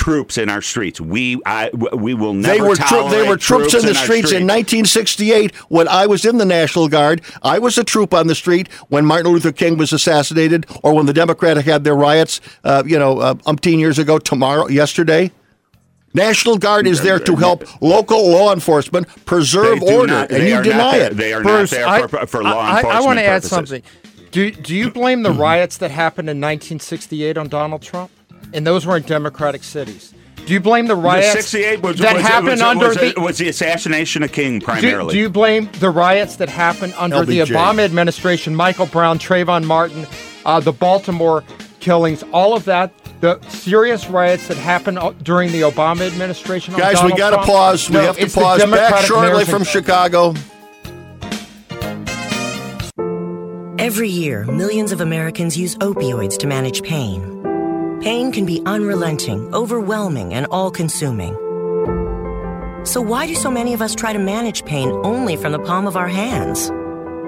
troops 0.00 0.38
in 0.38 0.48
our 0.48 0.62
streets. 0.62 0.98
We 0.98 1.42
I, 1.44 1.68
we 1.74 2.14
will 2.14 2.32
never. 2.32 2.54
They 2.54 2.60
were 2.62 2.74
tro- 2.74 3.10
they 3.10 3.28
were 3.28 3.36
troops, 3.36 3.70
troops 3.70 3.74
in 3.74 3.82
the 3.82 3.90
in 3.90 3.94
streets, 3.94 4.32
in 4.32 4.46
1968 4.46 5.54
when 5.68 5.88
I 5.88 6.06
was 6.06 6.24
in 6.24 6.38
the 6.38 6.46
National 6.46 6.88
Guard. 6.88 7.20
I 7.42 7.58
was 7.58 7.76
a 7.76 7.84
troop 7.84 8.14
on 8.14 8.26
the 8.26 8.34
street 8.34 8.72
when 8.88 9.04
Martin 9.04 9.30
Luther 9.30 9.52
King 9.52 9.76
was 9.76 9.92
assassinated, 9.92 10.64
or 10.82 10.94
when 10.94 11.04
the 11.04 11.12
Democratic 11.12 11.66
had 11.66 11.84
their 11.84 11.94
riots. 11.94 12.40
Uh, 12.64 12.82
you 12.86 12.98
know, 12.98 13.18
uh, 13.18 13.34
umpteen 13.44 13.78
years 13.78 13.98
ago. 13.98 14.18
Tomorrow, 14.18 14.68
yesterday. 14.68 15.30
National 16.12 16.56
Guard 16.56 16.88
is 16.88 17.02
there 17.02 17.20
to 17.20 17.36
help 17.36 17.62
local 17.80 18.30
law 18.30 18.52
enforcement 18.52 19.06
preserve 19.26 19.80
order, 19.80 20.12
not, 20.12 20.32
and 20.32 20.42
you 20.42 20.60
deny 20.60 20.98
there, 20.98 21.10
it. 21.12 21.16
They 21.16 21.32
are 21.32 21.40
Bruce, 21.40 21.70
not 21.70 21.76
there 21.76 21.86
I, 21.88 22.06
for, 22.08 22.26
for 22.26 22.42
law 22.42 22.58
I, 22.58 22.78
enforcement. 22.78 22.94
I, 22.94 22.98
I 22.98 23.06
want 23.06 23.18
to 23.20 23.24
add 23.24 23.44
something. 23.44 23.82
Do, 24.32 24.50
do 24.50 24.74
you 24.74 24.90
blame 24.90 25.22
the 25.22 25.30
riots 25.30 25.76
that 25.76 25.92
happened 25.92 26.28
in 26.28 26.38
1968 26.38 27.36
on 27.36 27.48
Donald 27.48 27.82
Trump? 27.82 28.10
And 28.52 28.66
those 28.66 28.86
were 28.86 28.96
in 28.96 29.02
Democratic 29.02 29.62
cities. 29.62 30.14
Do 30.46 30.54
you 30.54 30.60
blame 30.60 30.86
the 30.86 30.96
riots 30.96 31.34
the 31.34 31.42
68 31.42 31.82
was, 31.82 31.98
that 31.98 32.14
was, 32.14 32.22
happened 32.22 32.50
was, 32.50 32.60
under 32.62 32.88
was, 32.88 32.96
the 32.96 33.14
was 33.16 33.38
the 33.38 33.48
assassination 33.48 34.22
of 34.22 34.32
King 34.32 34.60
primarily? 34.60 35.12
Do, 35.12 35.18
do 35.18 35.20
you 35.20 35.30
blame 35.30 35.70
the 35.78 35.90
riots 35.90 36.36
that 36.36 36.48
happened 36.48 36.94
under 36.96 37.18
LBJ. 37.18 37.26
the 37.26 37.40
Obama 37.40 37.84
administration? 37.84 38.54
Michael 38.54 38.86
Brown, 38.86 39.18
Trayvon 39.18 39.64
Martin, 39.64 40.06
uh, 40.44 40.60
the 40.60 40.72
Baltimore 40.72 41.44
killings, 41.80 42.22
all 42.32 42.54
of 42.54 42.64
that. 42.64 42.92
The 43.20 43.38
serious 43.48 44.08
riots 44.08 44.48
that 44.48 44.56
happened 44.56 44.98
during 45.22 45.52
the 45.52 45.60
Obama 45.60 46.06
administration. 46.06 46.74
Guys, 46.74 47.02
we 47.02 47.14
got 47.14 47.30
to 47.30 47.42
pause. 47.42 47.90
No, 47.90 48.00
we 48.00 48.06
have 48.06 48.16
to 48.16 48.30
pause. 48.30 48.64
Back 48.64 49.04
shortly 49.04 49.44
from 49.44 49.62
Chicago. 49.62 50.34
Every 53.78 54.08
year, 54.08 54.46
millions 54.46 54.92
of 54.92 55.00
Americans 55.00 55.56
use 55.56 55.76
opioids 55.76 56.38
to 56.38 56.46
manage 56.46 56.82
pain. 56.82 57.39
Pain 58.00 58.32
can 58.32 58.46
be 58.46 58.62
unrelenting, 58.64 59.52
overwhelming, 59.52 60.32
and 60.32 60.46
all 60.46 60.70
consuming. 60.70 61.34
So, 62.86 63.02
why 63.02 63.26
do 63.26 63.34
so 63.34 63.50
many 63.50 63.74
of 63.74 63.82
us 63.82 63.94
try 63.94 64.14
to 64.14 64.18
manage 64.18 64.64
pain 64.64 64.90
only 65.04 65.36
from 65.36 65.52
the 65.52 65.58
palm 65.58 65.86
of 65.86 65.96
our 65.96 66.08
hands? 66.08 66.70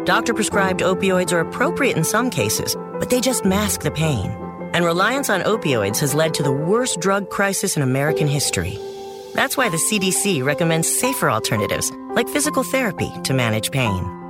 Doctor 0.06 0.32
prescribed 0.32 0.80
opioids 0.80 1.30
are 1.30 1.40
appropriate 1.40 1.98
in 1.98 2.04
some 2.04 2.30
cases, 2.30 2.74
but 2.98 3.10
they 3.10 3.20
just 3.20 3.44
mask 3.44 3.82
the 3.82 3.90
pain. 3.90 4.30
And 4.72 4.86
reliance 4.86 5.28
on 5.28 5.42
opioids 5.42 5.98
has 6.00 6.14
led 6.14 6.32
to 6.34 6.42
the 6.42 6.50
worst 6.50 7.00
drug 7.00 7.28
crisis 7.28 7.76
in 7.76 7.82
American 7.82 8.26
history. 8.26 8.78
That's 9.34 9.58
why 9.58 9.68
the 9.68 9.76
CDC 9.76 10.42
recommends 10.42 10.88
safer 10.88 11.30
alternatives, 11.30 11.92
like 12.14 12.30
physical 12.30 12.62
therapy, 12.62 13.12
to 13.24 13.34
manage 13.34 13.70
pain. 13.72 14.21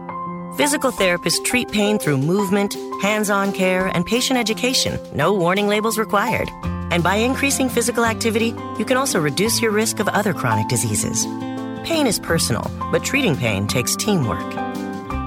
Physical 0.56 0.92
therapists 0.92 1.42
treat 1.42 1.70
pain 1.70 1.98
through 1.98 2.18
movement, 2.18 2.76
hands 3.00 3.30
on 3.30 3.52
care, 3.52 3.86
and 3.86 4.04
patient 4.04 4.38
education. 4.38 5.00
No 5.16 5.32
warning 5.32 5.66
labels 5.66 5.96
required. 5.96 6.50
And 6.90 7.02
by 7.02 7.14
increasing 7.14 7.70
physical 7.70 8.04
activity, 8.04 8.54
you 8.78 8.84
can 8.84 8.98
also 8.98 9.18
reduce 9.18 9.62
your 9.62 9.70
risk 9.70 9.98
of 9.98 10.08
other 10.08 10.34
chronic 10.34 10.68
diseases. 10.68 11.24
Pain 11.86 12.06
is 12.06 12.18
personal, 12.18 12.70
but 12.90 13.02
treating 13.02 13.34
pain 13.34 13.66
takes 13.66 13.96
teamwork. 13.96 14.44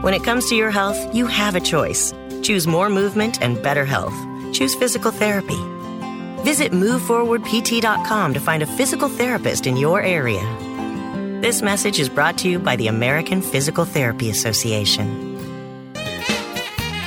When 0.04 0.14
it 0.14 0.24
comes 0.24 0.48
to 0.50 0.56
your 0.56 0.70
health, 0.70 1.16
you 1.16 1.26
have 1.26 1.56
a 1.56 1.60
choice. 1.60 2.14
Choose 2.44 2.68
more 2.68 2.90
movement 2.90 3.42
and 3.42 3.62
better 3.64 3.84
health. 3.84 4.14
Choose 4.54 4.76
physical 4.76 5.10
therapy. 5.10 5.58
Visit 6.44 6.72
moveforwardpt.com 6.72 8.34
to 8.36 8.40
find 8.40 8.62
a 8.62 8.68
physical 8.68 9.10
therapist 9.10 9.66
in 9.66 9.76
your 9.76 10.04
area. 10.04 10.65
This 11.42 11.62
message 11.62 12.00
is 12.00 12.10
brought 12.10 12.38
to 12.40 12.50
you 12.50 12.58
by 12.58 12.76
the 12.76 12.88
American 12.88 13.42
Physical 13.42 13.86
Therapy 13.86 14.30
Association. 14.30 15.36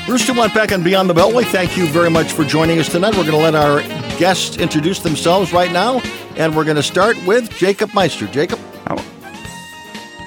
Bruce 0.06 0.26
Dumont 0.26 0.54
back 0.54 0.70
on 0.70 0.84
Beyond 0.84 1.10
the 1.10 1.14
Beltway. 1.14 1.44
Thank 1.44 1.76
you 1.76 1.86
very 1.86 2.10
much 2.10 2.32
for 2.32 2.44
joining 2.44 2.78
us 2.78 2.88
tonight. 2.88 3.16
We're 3.16 3.30
going 3.30 3.32
to 3.32 3.36
let 3.38 3.54
our 3.54 3.80
guests 4.18 4.56
introduce 4.56 5.00
themselves 5.00 5.52
right 5.52 5.72
now, 5.72 6.00
and 6.36 6.54
we're 6.54 6.64
going 6.64 6.76
to 6.76 6.82
start 6.82 7.16
with 7.26 7.50
Jacob 7.50 7.92
Meister. 7.94 8.26
Jacob? 8.28 8.60
Oh. 8.88 8.96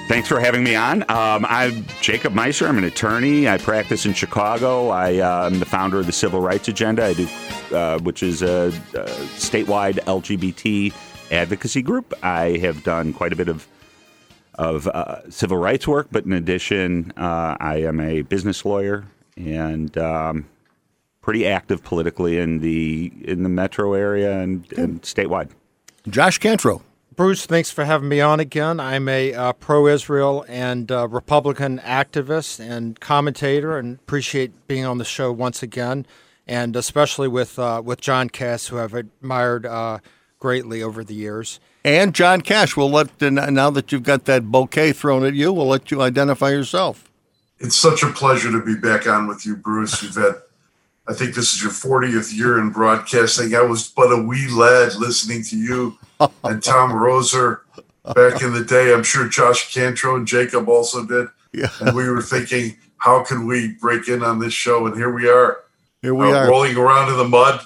Thanks 0.08 0.28
for 0.28 0.40
having 0.40 0.62
me 0.62 0.74
on. 0.74 1.02
Um, 1.02 1.46
I'm 1.48 1.86
Jacob 2.00 2.34
Meister. 2.34 2.66
I'm 2.66 2.78
an 2.78 2.84
attorney. 2.84 3.48
I 3.48 3.56
practice 3.56 4.04
in 4.04 4.12
Chicago. 4.12 4.88
I, 4.88 5.18
uh, 5.18 5.46
am 5.46 5.58
the 5.58 5.64
founder 5.64 6.00
of 6.00 6.06
the 6.06 6.12
Civil 6.12 6.40
Rights 6.40 6.68
Agenda, 6.68 7.04
I 7.04 7.14
do, 7.14 7.28
uh, 7.72 7.98
which 8.00 8.22
is 8.22 8.42
a, 8.42 8.66
a 8.94 9.06
statewide 9.38 9.94
LGBT 10.04 10.92
advocacy 11.30 11.82
group. 11.82 12.12
I 12.22 12.58
have 12.58 12.84
done 12.84 13.12
quite 13.12 13.32
a 13.32 13.36
bit 13.36 13.48
of 13.48 13.66
of 14.56 14.86
uh, 14.88 15.28
civil 15.30 15.56
rights 15.56 15.88
work, 15.88 16.08
but 16.10 16.24
in 16.24 16.32
addition, 16.32 17.12
uh, 17.16 17.56
I 17.58 17.76
am 17.82 18.00
a 18.00 18.22
business 18.22 18.64
lawyer 18.64 19.06
and 19.36 19.96
um, 19.96 20.48
pretty 21.20 21.46
active 21.46 21.82
politically 21.82 22.38
in 22.38 22.58
the 22.58 23.12
in 23.22 23.42
the 23.42 23.48
metro 23.48 23.94
area 23.94 24.40
and, 24.40 24.70
and 24.74 25.02
statewide. 25.02 25.50
Josh 26.08 26.38
Cantrell. 26.38 26.82
Bruce, 27.14 27.44
thanks 27.44 27.70
for 27.70 27.84
having 27.84 28.08
me 28.08 28.22
on 28.22 28.40
again. 28.40 28.80
I'm 28.80 29.06
a 29.06 29.34
uh, 29.34 29.52
pro-Israel 29.52 30.46
and 30.48 30.90
uh, 30.90 31.06
Republican 31.08 31.78
activist 31.80 32.58
and 32.58 32.98
commentator, 33.00 33.76
and 33.76 33.98
appreciate 33.98 34.66
being 34.66 34.86
on 34.86 34.96
the 34.96 35.04
show 35.04 35.30
once 35.30 35.62
again, 35.62 36.06
and 36.46 36.74
especially 36.74 37.28
with 37.28 37.58
uh, 37.58 37.82
with 37.84 38.00
John 38.00 38.30
Kass, 38.30 38.68
who 38.68 38.78
I've 38.78 38.94
admired 38.94 39.66
uh, 39.66 39.98
greatly 40.38 40.82
over 40.82 41.04
the 41.04 41.14
years. 41.14 41.60
And 41.84 42.14
John 42.14 42.42
Kass, 42.42 42.76
we'll 42.76 42.90
let 42.90 43.20
now 43.20 43.70
that 43.70 43.90
you've 43.90 44.04
got 44.04 44.24
that 44.26 44.50
bouquet 44.50 44.92
thrown 44.92 45.24
at 45.24 45.34
you, 45.34 45.52
we'll 45.52 45.66
let 45.66 45.90
you 45.90 46.00
identify 46.00 46.50
yourself. 46.50 47.10
It's 47.58 47.76
such 47.76 48.02
a 48.02 48.08
pleasure 48.08 48.50
to 48.52 48.64
be 48.64 48.76
back 48.76 49.06
on 49.06 49.26
with 49.26 49.44
you, 49.44 49.56
Bruce. 49.56 50.02
You've 50.02 50.14
had, 50.14 50.42
I 51.08 51.14
think 51.14 51.34
this 51.34 51.54
is 51.54 51.62
your 51.62 51.72
40th 51.72 52.36
year 52.36 52.58
in 52.58 52.70
broadcasting. 52.70 53.54
I 53.54 53.62
was 53.62 53.88
but 53.88 54.12
a 54.12 54.22
wee 54.22 54.48
lad 54.50 54.94
listening 54.96 55.42
to 55.44 55.56
you 55.56 55.98
and 56.44 56.62
Tom 56.62 56.92
Roeser 56.92 57.60
back 58.14 58.42
in 58.42 58.52
the 58.52 58.64
day. 58.64 58.92
I'm 58.92 59.02
sure 59.02 59.28
Josh 59.28 59.72
Cantrell 59.74 60.16
and 60.16 60.26
Jacob 60.26 60.68
also 60.68 61.04
did. 61.04 61.28
Yeah. 61.52 61.68
And 61.80 61.96
we 61.96 62.08
were 62.08 62.22
thinking, 62.22 62.76
how 62.96 63.24
can 63.24 63.46
we 63.46 63.72
break 63.80 64.08
in 64.08 64.22
on 64.22 64.38
this 64.38 64.54
show? 64.54 64.86
And 64.86 64.96
here 64.96 65.12
we 65.12 65.28
are. 65.28 65.58
Here 66.00 66.14
we 66.14 66.26
uh, 66.26 66.36
are. 66.36 66.48
Rolling 66.48 66.76
around 66.76 67.10
in 67.10 67.18
the 67.18 67.28
mud 67.28 67.60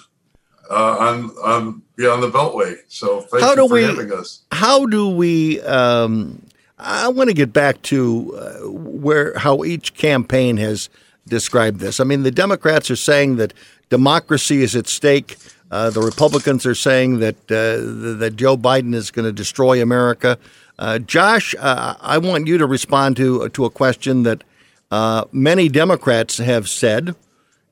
uh, 0.71 0.97
on, 0.99 1.31
on 1.43 1.83
beyond 1.97 2.23
the 2.23 2.31
Beltway. 2.31 2.79
So 2.89 3.23
thank 3.23 3.43
how 3.43 3.55
you 3.55 3.69
for 3.69 3.75
we, 3.75 3.83
having 3.83 4.13
us. 4.13 4.43
How 4.53 4.87
do 4.87 5.09
we? 5.09 5.61
Um, 5.63 6.43
I 6.79 7.09
want 7.09 7.31
to 7.31 7.35
get 7.35 7.53
back 7.53 7.83
to 7.83 8.37
uh, 8.37 8.71
where 8.71 9.37
how 9.39 9.65
each 9.65 9.95
campaign 9.95 10.59
has 10.59 10.89
described 11.27 11.81
this. 11.81 11.99
I 12.01 12.05
mean, 12.05 12.23
the 12.23 12.31
Democrats 12.31 12.91
are 12.91 12.97
saying 12.97 13.37
that 13.37 13.53
democracy 13.89 14.63
is 14.63 14.77
at 14.77 14.87
stake. 14.87 15.37
Uh, 15.71 15.91
the 15.91 16.01
Republicans 16.01 16.65
are 16.65 16.75
saying 16.75 17.19
that 17.19 17.37
uh, 17.51 18.19
that 18.19 18.35
Joe 18.37 18.57
Biden 18.57 18.95
is 18.95 19.11
going 19.11 19.25
to 19.25 19.33
destroy 19.33 19.83
America. 19.83 20.39
Uh, 20.79 20.99
Josh, 20.99 21.55
uh, 21.59 21.95
I 22.01 22.19
want 22.19 22.47
you 22.47 22.59
to 22.59 22.67
respond 22.67 23.17
to 23.17 23.49
to 23.49 23.65
a 23.65 23.71
question 23.71 24.23
that 24.25 24.45
uh, 24.91 25.25
many 25.33 25.69
Democrats 25.69 26.39
have 26.39 26.69
said, 26.69 27.17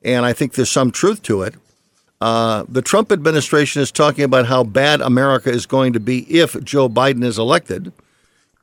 and 0.03 0.25
I 0.25 0.33
think 0.33 0.53
there's 0.53 0.71
some 0.71 0.91
truth 0.91 1.21
to 1.23 1.43
it. 1.43 1.55
Uh, 2.21 2.63
the 2.69 2.81
Trump 2.81 3.11
administration 3.11 3.81
is 3.81 3.91
talking 3.91 4.23
about 4.23 4.47
how 4.47 4.63
bad 4.63 5.01
America 5.01 5.49
is 5.49 5.65
going 5.65 5.93
to 5.93 5.99
be 5.99 6.19
if 6.33 6.61
Joe 6.63 6.87
Biden 6.87 7.23
is 7.23 7.37
elected. 7.37 7.91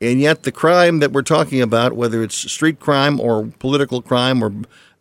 And 0.01 0.21
yet, 0.21 0.43
the 0.43 0.53
crime 0.53 0.99
that 0.99 1.13
we're 1.13 1.23
talking 1.23 1.61
about, 1.61 1.93
whether 1.93 2.23
it's 2.23 2.35
street 2.51 2.81
crime 2.81 3.21
or 3.21 3.47
political 3.61 4.03
crime 4.03 4.43
or 4.43 4.53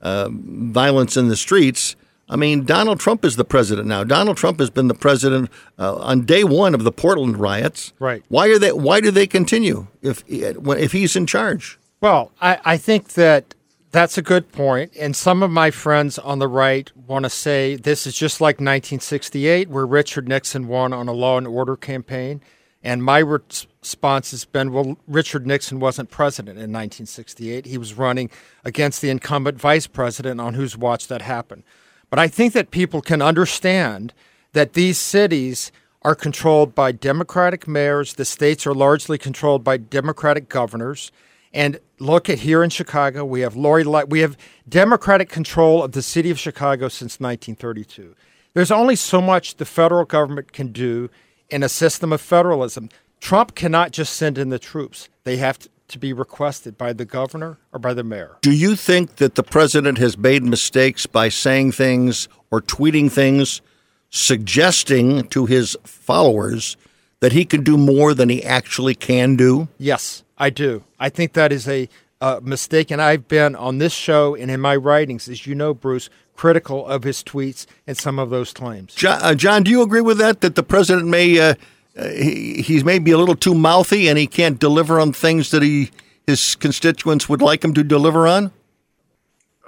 uh, 0.01 0.29
violence 0.31 1.17
in 1.17 1.27
the 1.27 1.35
streets, 1.35 1.95
I 2.29 2.35
mean, 2.35 2.63
Donald 2.63 2.99
Trump 2.99 3.25
is 3.25 3.35
the 3.35 3.43
president 3.43 3.87
now. 3.87 4.03
Donald 4.03 4.37
Trump 4.37 4.59
has 4.59 4.69
been 4.69 4.87
the 4.87 4.93
president 4.93 5.49
uh, 5.77 5.95
on 5.95 6.21
day 6.21 6.43
one 6.43 6.73
of 6.73 6.83
the 6.83 6.91
Portland 6.91 7.37
riots. 7.37 7.93
Right. 7.99 8.23
Why 8.29 8.47
are 8.49 8.57
they? 8.57 8.71
Why 8.71 9.01
do 9.01 9.11
they 9.11 9.27
continue 9.27 9.87
if 10.01 10.23
if 10.27 10.91
he's 10.93 11.15
in 11.15 11.25
charge? 11.25 11.77
Well, 11.99 12.31
I, 12.41 12.59
I 12.63 12.77
think 12.77 13.09
that 13.13 13.53
that's 13.91 14.17
a 14.17 14.21
good 14.21 14.51
point. 14.51 14.93
And 14.97 15.15
some 15.15 15.43
of 15.43 15.51
my 15.51 15.69
friends 15.69 16.17
on 16.17 16.39
the 16.39 16.47
right 16.47 16.91
want 17.07 17.23
to 17.23 17.29
say 17.29 17.75
this 17.75 18.07
is 18.07 18.15
just 18.15 18.39
like 18.39 18.55
1968, 18.55 19.69
where 19.69 19.85
Richard 19.85 20.27
Nixon 20.27 20.67
won 20.67 20.93
on 20.93 21.07
a 21.07 21.13
law 21.13 21.37
and 21.37 21.47
order 21.47 21.75
campaign. 21.75 22.41
And 22.83 23.03
my 23.03 23.19
response 23.19 24.31
has 24.31 24.45
been 24.45 24.71
well, 24.71 24.97
Richard 25.07 25.45
Nixon 25.45 25.79
wasn't 25.79 26.09
president 26.09 26.57
in 26.57 26.71
1968. 26.71 27.65
He 27.65 27.77
was 27.77 27.93
running 27.93 28.29
against 28.63 29.01
the 29.01 29.09
incumbent 29.09 29.59
vice 29.59 29.87
president 29.87 30.41
on 30.41 30.55
whose 30.55 30.77
watch 30.77 31.07
that 31.07 31.21
happened. 31.21 31.63
But 32.09 32.19
I 32.19 32.27
think 32.27 32.53
that 32.53 32.71
people 32.71 33.01
can 33.01 33.21
understand 33.21 34.13
that 34.53 34.73
these 34.73 34.97
cities 34.97 35.71
are 36.01 36.15
controlled 36.15 36.73
by 36.73 36.91
Democratic 36.91 37.67
mayors. 37.67 38.15
The 38.15 38.25
states 38.25 38.65
are 38.65 38.73
largely 38.73 39.17
controlled 39.17 39.63
by 39.63 39.77
Democratic 39.77 40.49
governors. 40.49 41.11
And 41.53 41.79
look 41.99 42.29
at 42.29 42.39
here 42.39 42.63
in 42.63 42.69
Chicago, 42.69 43.25
we 43.25 43.41
have 43.41 43.55
Lori 43.55 43.83
Light. 43.83 44.09
We 44.09 44.21
have 44.21 44.37
Democratic 44.67 45.29
control 45.29 45.83
of 45.83 45.91
the 45.91 46.01
city 46.01 46.31
of 46.31 46.39
Chicago 46.39 46.87
since 46.87 47.19
1932. 47.19 48.15
There's 48.53 48.71
only 48.71 48.95
so 48.95 49.21
much 49.21 49.55
the 49.55 49.65
federal 49.65 50.05
government 50.05 50.51
can 50.51 50.71
do 50.71 51.09
in 51.49 51.63
a 51.63 51.69
system 51.69 52.13
of 52.13 52.21
federalism. 52.21 52.89
Trump 53.19 53.55
cannot 53.55 53.91
just 53.91 54.13
send 54.13 54.37
in 54.37 54.49
the 54.49 54.59
troops. 54.59 55.09
They 55.23 55.37
have 55.37 55.59
to, 55.59 55.69
to 55.89 55.99
be 55.99 56.13
requested 56.13 56.77
by 56.77 56.93
the 56.93 57.05
governor 57.05 57.57
or 57.73 57.79
by 57.79 57.93
the 57.93 58.03
mayor. 58.03 58.37
Do 58.41 58.51
you 58.51 58.75
think 58.75 59.17
that 59.17 59.35
the 59.35 59.43
president 59.43 59.97
has 59.97 60.17
made 60.17 60.43
mistakes 60.43 61.05
by 61.05 61.29
saying 61.29 61.73
things 61.73 62.29
or 62.49 62.61
tweeting 62.61 63.11
things 63.11 63.61
suggesting 64.09 65.27
to 65.29 65.45
his 65.45 65.77
followers 65.83 66.77
that 67.19 67.31
he 67.33 67.45
can 67.45 67.63
do 67.63 67.77
more 67.77 68.13
than 68.13 68.29
he 68.29 68.43
actually 68.43 68.95
can 68.95 69.35
do? 69.35 69.67
Yes, 69.77 70.23
I 70.41 70.49
do. 70.49 70.83
I 70.99 71.09
think 71.09 71.33
that 71.33 71.51
is 71.51 71.67
a 71.67 71.87
uh, 72.19 72.39
mistake, 72.41 72.89
and 72.89 72.99
I've 72.99 73.27
been 73.27 73.55
on 73.55 73.77
this 73.77 73.93
show 73.93 74.35
and 74.35 74.49
in 74.49 74.59
my 74.59 74.75
writings, 74.75 75.29
as 75.29 75.45
you 75.45 75.53
know, 75.53 75.75
Bruce, 75.75 76.09
critical 76.35 76.87
of 76.87 77.03
his 77.03 77.23
tweets 77.23 77.67
and 77.85 77.95
some 77.95 78.17
of 78.17 78.31
those 78.31 78.51
claims. 78.51 78.95
John, 78.95 79.21
uh, 79.21 79.35
John 79.35 79.61
do 79.61 79.69
you 79.69 79.83
agree 79.83 80.01
with 80.01 80.17
that? 80.17 80.41
That 80.41 80.55
the 80.55 80.63
president 80.63 81.07
may 81.07 81.39
uh, 81.39 81.53
uh, 81.95 82.07
he, 82.09 82.63
he's 82.63 82.83
maybe 82.83 83.11
a 83.11 83.19
little 83.19 83.35
too 83.35 83.53
mouthy 83.53 84.09
and 84.09 84.17
he 84.17 84.25
can't 84.25 84.59
deliver 84.59 84.99
on 84.99 85.13
things 85.13 85.51
that 85.51 85.61
he 85.61 85.91
his 86.25 86.55
constituents 86.55 87.29
would 87.29 87.43
like 87.43 87.63
him 87.63 87.75
to 87.75 87.83
deliver 87.83 88.27
on? 88.27 88.45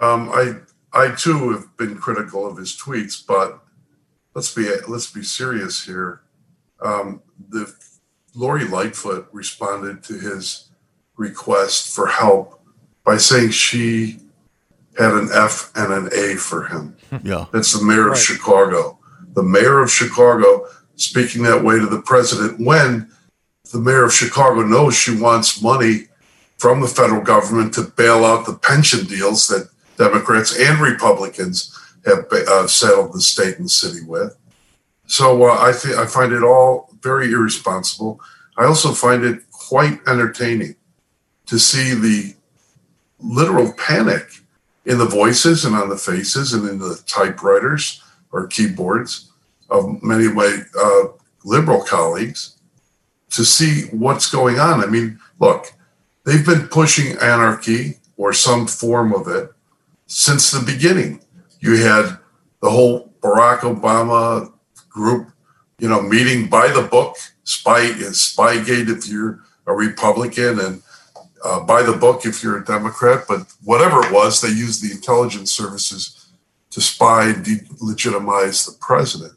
Um, 0.02 0.30
I 0.30 0.56
I 0.92 1.14
too 1.16 1.52
have 1.52 1.78
been 1.78 1.98
critical 1.98 2.48
of 2.48 2.58
his 2.58 2.76
tweets, 2.76 3.24
but 3.24 3.64
let's 4.34 4.52
be 4.56 4.68
let's 4.88 5.12
be 5.12 5.22
serious 5.22 5.86
here. 5.86 6.22
Um, 6.82 7.22
the 7.50 7.72
Lori 8.36 8.66
Lightfoot 8.66 9.28
responded 9.32 10.04
to 10.04 10.14
his 10.20 10.70
request 11.18 11.94
for 11.96 12.08
help 12.08 12.60
by 13.06 13.18
saying 13.18 13.52
she 13.52 14.20
had 14.98 15.12
an 15.14 15.30
F 15.34 15.72
and 15.76 15.92
an 15.94 16.10
A 16.14 16.36
for 16.36 16.66
him. 16.66 16.96
Yeah. 17.24 17.46
That's 17.52 17.78
the 17.78 17.86
mayor 17.86 18.08
Right. 18.08 18.18
of 18.18 18.24
Chicago. 18.24 18.98
The 19.36 19.44
mayor 19.44 19.80
of 19.80 19.92
Chicago 19.92 20.66
speaking 20.96 21.44
that 21.44 21.64
way 21.64 21.78
to 21.78 21.86
the 21.86 22.02
president 22.02 22.60
when 22.60 23.12
the 23.72 23.80
mayor 23.80 24.06
of 24.06 24.14
Chicago 24.14 24.62
knows 24.64 24.96
she 24.96 25.16
wants 25.16 25.62
money 25.62 26.08
from 26.58 26.82
the 26.82 26.88
federal 26.88 27.22
government 27.22 27.74
to 27.76 27.84
bail 27.84 28.26
out 28.26 28.46
the 28.48 28.54
pension 28.56 29.06
deals 29.06 29.48
that 29.48 29.70
Democrats 29.98 30.58
and 30.58 30.80
Republicans 30.80 31.78
have 32.06 32.26
uh, 32.32 32.66
settled 32.68 33.14
the 33.14 33.22
state 33.22 33.60
and 33.60 33.70
city 33.70 34.04
with. 34.06 34.36
So 35.06 35.44
uh, 35.44 35.58
I 35.60 35.72
think 35.72 35.96
I 35.98 36.06
find 36.08 36.32
it 36.34 36.42
all 36.44 36.93
very 37.04 37.32
irresponsible. 37.32 38.20
I 38.58 38.66
also 38.66 38.94
find 38.94 39.24
it 39.24 39.50
quite 39.52 40.00
entertaining 40.08 40.76
to 41.48 41.60
see 41.60 41.94
the 41.94 42.36
literal 43.20 43.74
panic 43.74 44.28
in 44.86 44.98
the 44.98 45.06
voices 45.06 45.66
and 45.66 45.76
on 45.76 45.90
the 45.90 45.98
faces 45.98 46.54
and 46.54 46.68
in 46.68 46.80
the 46.80 47.02
typewriters 47.06 48.02
or 48.32 48.48
keyboards 48.48 49.32
of 49.70 50.02
many 50.04 50.26
of 50.26 50.36
my 50.36 50.64
uh, 50.80 51.04
liberal 51.46 51.82
colleagues 51.84 52.58
to 53.30 53.44
see 53.44 53.84
what's 53.92 54.30
going 54.30 54.60
on. 54.60 54.84
I 54.84 54.88
mean, 54.88 55.20
look, 55.40 55.74
they've 56.26 56.46
been 56.46 56.68
pushing 56.68 57.18
anarchy 57.18 57.98
or 58.18 58.34
some 58.34 58.68
form 58.68 59.14
of 59.14 59.28
it 59.28 59.52
since 60.06 60.52
the 60.52 60.64
beginning. 60.64 61.22
You 61.60 61.78
had 61.78 62.18
the 62.62 62.70
whole 62.70 63.14
Barack 63.22 63.60
Obama 63.60 64.52
group, 64.90 65.30
you 65.84 65.90
know, 65.90 66.02
meeting 66.02 66.48
by 66.48 66.70
the 66.70 66.82
book, 66.82 67.18
spy 67.44 67.88
Spygate 67.88 68.88
if 68.88 69.06
you're 69.06 69.42
a 69.68 69.74
Republican, 69.74 70.58
and 70.58 70.82
uh, 71.44 71.60
by 71.60 71.84
the 71.84 71.92
book 71.92 72.26
if 72.26 72.42
you're 72.42 72.58
a 72.58 72.64
Democrat. 72.64 73.26
But 73.28 73.54
whatever 73.66 74.02
it 74.02 74.10
was, 74.10 74.40
they 74.40 74.48
used 74.48 74.82
the 74.82 74.94
intelligence 74.94 75.52
services 75.52 76.32
to 76.70 76.80
spy 76.80 77.32
and 77.32 77.46
delegitimize 77.46 78.66
the 78.66 78.78
president. 78.80 79.34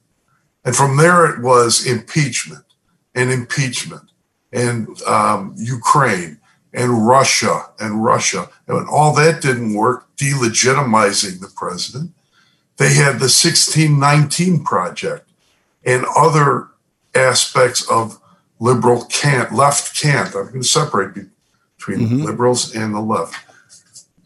And 0.65 0.77
from 0.77 0.97
there, 0.97 1.27
it 1.27 1.43
was 1.43 1.85
impeachment 1.85 2.65
and 3.17 3.33
impeachment 3.33 4.09
and 4.53 5.03
um, 5.03 5.53
Ukraine 5.59 6.39
and 6.73 7.09
Russia 7.09 7.71
and 7.81 8.05
Russia. 8.05 8.49
And 8.69 8.77
when 8.77 8.87
all 8.87 9.13
that 9.17 9.43
didn't 9.43 9.75
work, 9.75 10.07
delegitimizing 10.17 11.41
the 11.41 11.51
president, 11.57 12.13
they 12.77 12.95
had 12.95 13.19
the 13.19 13.33
1619 13.35 14.63
Project 14.63 15.26
and 15.87 16.05
other 16.17 16.69
aspects 17.15 17.89
of 17.89 18.21
liberal 18.59 19.05
cant, 19.07 19.55
left 19.55 19.99
cant. 19.99 20.35
I'm 20.35 20.49
going 20.49 20.61
to 20.61 20.65
separate 20.65 21.15
be- 21.15 21.31
between 21.77 22.25
liberals 22.25 22.75
and 22.75 22.95
the 22.95 23.01
left. 23.01 23.35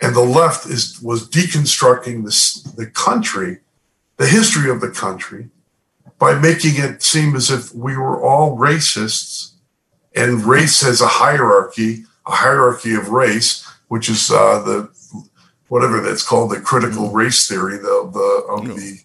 And 0.00 0.16
the 0.16 0.22
left 0.22 0.66
is 0.66 1.00
was 1.02 1.28
deconstructing 1.28 2.24
this, 2.24 2.62
the 2.62 2.86
country, 2.86 3.58
the 4.16 4.26
history 4.26 4.70
of 4.70 4.80
the 4.80 4.90
country, 4.90 5.50
by 6.18 6.38
making 6.38 6.72
it 6.76 7.02
seem 7.02 7.36
as 7.36 7.50
if 7.50 7.74
we 7.74 7.96
were 7.96 8.22
all 8.22 8.56
racists 8.56 9.52
and 10.14 10.42
race 10.44 10.80
has 10.80 11.00
a 11.00 11.06
hierarchy, 11.06 12.04
a 12.26 12.32
hierarchy 12.32 12.94
of 12.94 13.10
race, 13.10 13.66
which 13.88 14.08
is 14.08 14.30
uh, 14.30 14.60
the 14.62 14.88
whatever 15.68 16.00
that's 16.00 16.26
called 16.26 16.50
the 16.50 16.60
critical 16.60 17.10
race 17.10 17.46
theory 17.46 17.76
the, 17.76 18.10
the 18.12 18.46
of 18.48 18.66
the 18.76 19.00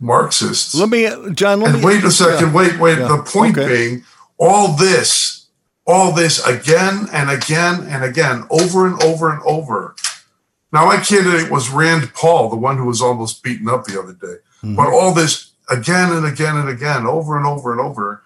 Marxists. 0.00 0.74
Let 0.74 0.88
me, 0.88 1.08
John. 1.32 1.60
Let 1.60 1.74
and 1.74 1.78
me 1.78 1.84
wait 1.84 2.04
a 2.04 2.10
second, 2.10 2.48
Yeah. 2.48 2.54
wait, 2.54 2.78
wait. 2.78 2.98
Yeah. 2.98 3.08
The 3.08 3.22
point 3.22 3.56
Okay. 3.56 3.68
being, 3.68 4.04
all 4.38 4.76
this, 4.76 5.46
all 5.86 6.12
this 6.12 6.44
again 6.46 7.08
and 7.12 7.30
again 7.30 7.86
and 7.88 8.04
again, 8.04 8.44
over 8.50 8.86
and 8.86 9.02
over 9.02 9.30
and 9.30 9.42
over. 9.44 9.94
Now, 10.72 10.86
my 10.86 10.98
candidate 10.98 11.50
was 11.50 11.70
Rand 11.70 12.12
Paul, 12.12 12.50
the 12.50 12.56
one 12.56 12.76
who 12.76 12.86
was 12.86 13.00
almost 13.00 13.42
beaten 13.42 13.68
up 13.68 13.84
the 13.84 13.98
other 13.98 14.12
day. 14.12 14.38
Mm-hmm. 14.62 14.74
But 14.74 14.88
all 14.88 15.14
this 15.14 15.52
again 15.70 16.12
and 16.12 16.26
again 16.26 16.56
and 16.56 16.68
again, 16.68 17.06
over 17.06 17.36
and 17.36 17.46
over 17.46 17.72
and 17.72 17.80
over, 17.80 18.22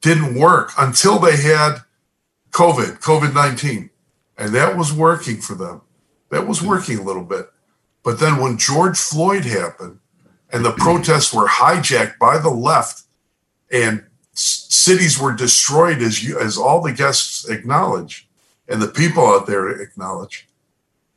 didn't 0.00 0.34
work 0.34 0.72
until 0.78 1.18
they 1.18 1.36
had 1.36 1.82
COVID, 2.50 3.00
COVID 3.00 3.34
19. 3.34 3.90
And 4.38 4.54
that 4.54 4.76
was 4.76 4.92
working 4.92 5.40
for 5.40 5.54
them. 5.54 5.82
That 6.30 6.46
was 6.46 6.60
mm. 6.60 6.68
working 6.68 6.98
a 6.98 7.02
little 7.02 7.24
bit. 7.24 7.50
But 8.02 8.20
then 8.20 8.38
when 8.38 8.58
George 8.58 8.98
Floyd 8.98 9.44
happened 9.44 9.98
and 10.52 10.64
the 10.64 10.72
protests 10.72 11.32
were 11.32 11.46
hijacked 11.46 12.18
by 12.18 12.38
the 12.38 12.50
left 12.50 13.02
and 13.70 14.04
s- 14.32 14.66
cities 14.68 15.18
were 15.18 15.32
destroyed, 15.32 15.98
as, 16.02 16.22
you, 16.22 16.38
as 16.38 16.56
all 16.56 16.80
the 16.80 16.92
guests 16.92 17.48
acknowledge 17.48 18.28
and 18.68 18.80
the 18.80 18.88
people 18.88 19.26
out 19.26 19.46
there 19.46 19.68
acknowledge, 19.68 20.48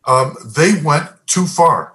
um, 0.06 0.36
they 0.46 0.82
went 0.82 1.10
too 1.28 1.46
far. 1.46 1.94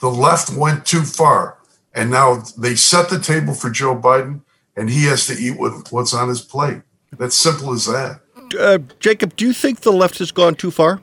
The 0.00 0.08
left 0.10 0.50
went 0.50 0.86
too 0.86 1.02
far. 1.02 1.58
And 1.94 2.10
now 2.10 2.42
they 2.56 2.76
set 2.76 3.08
the 3.08 3.18
table 3.18 3.54
for 3.54 3.70
Joe 3.70 3.96
Biden, 3.96 4.42
and 4.76 4.88
he 4.88 5.06
has 5.06 5.26
to 5.26 5.32
eat 5.34 5.56
what's 5.58 6.14
on 6.14 6.28
his 6.28 6.40
plate. 6.40 6.82
That's 7.16 7.34
simple 7.34 7.72
as 7.72 7.86
that. 7.86 8.20
Uh, 8.58 8.78
Jacob, 9.00 9.34
do 9.36 9.44
you 9.46 9.52
think 9.52 9.80
the 9.80 9.92
left 9.92 10.18
has 10.18 10.30
gone 10.30 10.54
too 10.54 10.70
far? 10.70 11.00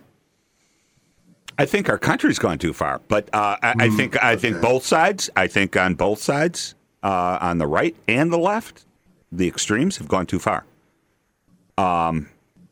I 1.57 1.65
think 1.65 1.89
our 1.89 1.97
country's 1.97 2.39
gone 2.39 2.57
too 2.57 2.73
far, 2.73 3.01
but 3.07 3.29
uh, 3.33 3.57
I, 3.61 3.73
I 3.79 3.89
think 3.89 4.21
I 4.21 4.35
think 4.35 4.61
both 4.61 4.85
sides. 4.85 5.29
I 5.35 5.47
think 5.47 5.77
on 5.77 5.95
both 5.95 6.21
sides, 6.21 6.75
uh, 7.01 7.37
on 7.39 7.59
the 7.59 7.67
right 7.67 7.95
and 8.07 8.31
the 8.31 8.37
left, 8.37 8.85
the 9.31 9.47
extremes 9.47 9.97
have 9.97 10.07
gone 10.07 10.25
too 10.25 10.39
far. 10.39 10.65
Um, 11.77 12.29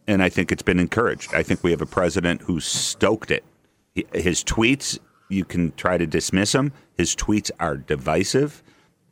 and 0.07 0.21
I 0.21 0.29
think 0.29 0.51
it's 0.51 0.61
been 0.61 0.79
encouraged. 0.79 1.33
I 1.33 1.43
think 1.43 1.63
we 1.63 1.71
have 1.71 1.81
a 1.81 1.85
president 1.85 2.41
who 2.41 2.59
stoked 2.59 3.31
it. 3.31 3.43
His 4.13 4.43
tweets, 4.43 4.99
you 5.29 5.45
can 5.45 5.71
try 5.73 5.97
to 5.97 6.05
dismiss 6.05 6.53
him. 6.53 6.73
His 6.97 7.15
tweets 7.15 7.51
are 7.59 7.77
divisive. 7.77 8.63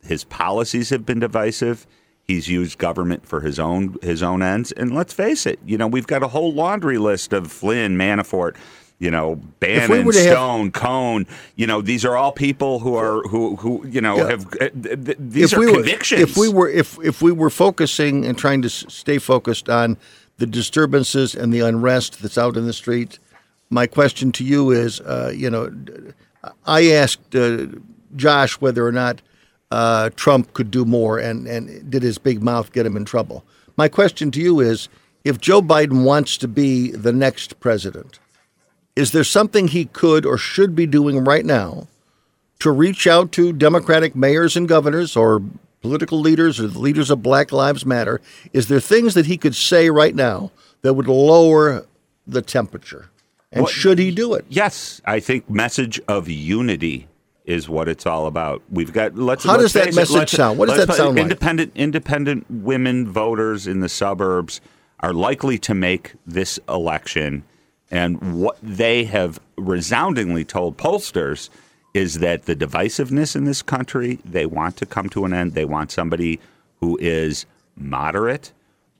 His 0.02 0.24
policies 0.24 0.90
have 0.90 1.06
been 1.06 1.20
divisive. 1.20 1.86
He's 2.24 2.48
used 2.48 2.78
government 2.78 3.26
for 3.26 3.40
his 3.40 3.58
own 3.58 3.96
his 4.02 4.22
own 4.22 4.42
ends. 4.42 4.72
And 4.72 4.94
let's 4.94 5.12
face 5.12 5.46
it, 5.46 5.58
you 5.64 5.78
know, 5.78 5.86
we've 5.86 6.06
got 6.06 6.22
a 6.22 6.28
whole 6.28 6.52
laundry 6.52 6.98
list 6.98 7.32
of 7.32 7.50
Flynn, 7.50 7.96
Manafort, 7.96 8.56
you 9.02 9.10
know, 9.10 9.34
Bannon, 9.58 10.06
were 10.06 10.12
to 10.12 10.18
have- 10.22 10.32
Stone, 10.32 10.70
Cohen. 10.70 11.26
You 11.56 11.66
know, 11.66 11.82
these 11.82 12.04
are 12.04 12.16
all 12.16 12.30
people 12.32 12.78
who 12.78 12.94
are 12.94 13.22
who 13.28 13.56
who 13.56 13.84
you 13.86 14.00
know 14.00 14.16
Yeah. 14.16 14.28
have 14.30 14.46
uh, 14.60 14.68
th- 14.82 15.04
th- 15.04 15.18
these 15.18 15.52
are 15.52 15.58
we 15.60 15.72
convictions. 15.72 16.20
Were, 16.20 16.24
if 16.30 16.36
we 16.36 16.48
were 16.48 16.68
if 16.68 16.98
if 17.02 17.20
we 17.20 17.32
were 17.32 17.50
focusing 17.50 18.24
and 18.24 18.38
trying 18.38 18.62
to 18.62 18.66
s- 18.68 18.84
stay 18.88 19.18
focused 19.18 19.68
on 19.68 19.96
the 20.38 20.46
disturbances 20.46 21.34
and 21.34 21.52
the 21.52 21.60
unrest 21.60 22.22
that's 22.22 22.38
out 22.38 22.56
in 22.56 22.64
the 22.66 22.72
street, 22.72 23.18
my 23.70 23.86
question 23.88 24.30
to 24.32 24.44
you 24.44 24.70
is, 24.70 25.00
uh, 25.00 25.32
you 25.34 25.50
know, 25.50 25.70
I 26.66 26.90
asked 26.92 27.34
uh, 27.34 27.66
Josh 28.16 28.60
whether 28.60 28.86
or 28.86 28.92
not 28.92 29.20
uh, 29.72 30.10
Trump 30.16 30.52
could 30.52 30.70
do 30.70 30.84
more, 30.84 31.18
and 31.18 31.46
and 31.48 31.90
did 31.90 32.02
his 32.04 32.18
big 32.18 32.40
mouth 32.42 32.72
get 32.72 32.86
him 32.86 32.96
in 32.96 33.04
trouble? 33.04 33.42
My 33.76 33.88
question 33.88 34.30
to 34.30 34.40
you 34.40 34.60
is, 34.60 34.88
if 35.24 35.40
Joe 35.40 35.60
Biden 35.62 36.04
wants 36.04 36.36
to 36.38 36.46
be 36.48 36.90
the 36.92 37.12
next 37.12 37.58
president, 37.58 38.18
is 38.96 39.12
there 39.12 39.24
something 39.24 39.68
he 39.68 39.86
could 39.86 40.26
or 40.26 40.36
should 40.36 40.74
be 40.74 40.86
doing 40.86 41.24
right 41.24 41.44
now? 41.44 41.88
to 42.62 42.70
reach 42.70 43.08
out 43.08 43.32
to 43.32 43.52
Democratic 43.52 44.14
mayors 44.14 44.56
and 44.56 44.68
governors 44.68 45.16
or 45.16 45.42
political 45.80 46.20
leaders 46.20 46.60
or 46.60 46.68
the 46.68 46.78
leaders 46.78 47.10
of 47.10 47.20
Black 47.20 47.50
Lives 47.50 47.84
Matter, 47.84 48.20
is 48.52 48.68
there 48.68 48.78
things 48.78 49.14
that 49.14 49.26
he 49.26 49.36
could 49.36 49.56
say 49.56 49.90
right 49.90 50.14
now 50.14 50.52
that 50.82 50.94
would 50.94 51.08
lower 51.08 51.84
the 52.24 52.40
temperature? 52.40 53.10
And 53.50 53.64
What- 53.64 53.72
should 53.72 53.98
he 53.98 54.12
do 54.12 54.34
it? 54.34 54.44
Yes, 54.48 55.02
I 55.04 55.18
think 55.18 55.50
message 55.50 56.00
of 56.06 56.28
unity 56.28 57.08
is 57.44 57.68
what 57.68 57.88
it's 57.88 58.06
all 58.06 58.28
about. 58.28 58.62
We've 58.70 58.92
got 58.92 59.18
let's. 59.18 59.42
How 59.42 59.56
let's 59.56 59.72
does 59.72 59.72
that 59.72 59.94
message 59.96 60.30
sound? 60.30 60.56
What 60.56 60.68
does 60.68 60.86
that 60.86 60.94
sound 60.94 61.16
like? 61.16 61.22
Independent 61.24 61.72
independent 61.74 62.48
women 62.48 63.08
voters 63.08 63.66
in 63.66 63.80
the 63.80 63.88
suburbs 63.88 64.60
are 65.00 65.12
likely 65.12 65.58
to 65.58 65.74
make 65.74 66.12
this 66.24 66.60
election, 66.68 67.42
and 67.92 68.40
what 68.40 68.56
they 68.62 69.04
have 69.04 69.38
resoundingly 69.56 70.44
told 70.44 70.78
pollsters 70.78 71.50
is 71.92 72.20
that 72.20 72.46
the 72.46 72.56
divisiveness 72.56 73.36
in 73.36 73.44
this 73.44 73.60
country 73.60 74.18
they 74.24 74.46
want 74.46 74.78
to 74.78 74.86
come 74.86 75.10
to 75.10 75.26
an 75.26 75.34
end. 75.34 75.52
They 75.52 75.66
want 75.66 75.92
somebody 75.92 76.40
who 76.80 76.98
is 77.00 77.44
moderate, 77.76 78.52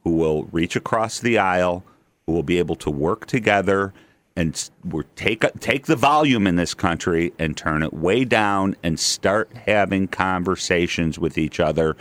who 0.04 0.10
will 0.10 0.44
reach 0.44 0.76
across 0.76 1.18
the 1.18 1.38
aisle, 1.38 1.82
who 2.26 2.32
will 2.32 2.42
be 2.42 2.58
able 2.58 2.76
to 2.76 2.90
work 2.90 3.26
together 3.26 3.94
and 4.36 4.70
take 5.16 5.44
take 5.60 5.86
the 5.86 5.96
volume 5.96 6.46
in 6.46 6.56
this 6.56 6.74
country 6.74 7.32
and 7.38 7.56
turn 7.56 7.82
it 7.82 7.94
way 7.94 8.24
down 8.24 8.76
and 8.82 9.00
start 9.00 9.50
having 9.66 10.06
conversations 10.06 11.18
with 11.18 11.38
each 11.38 11.60
other. 11.60 11.96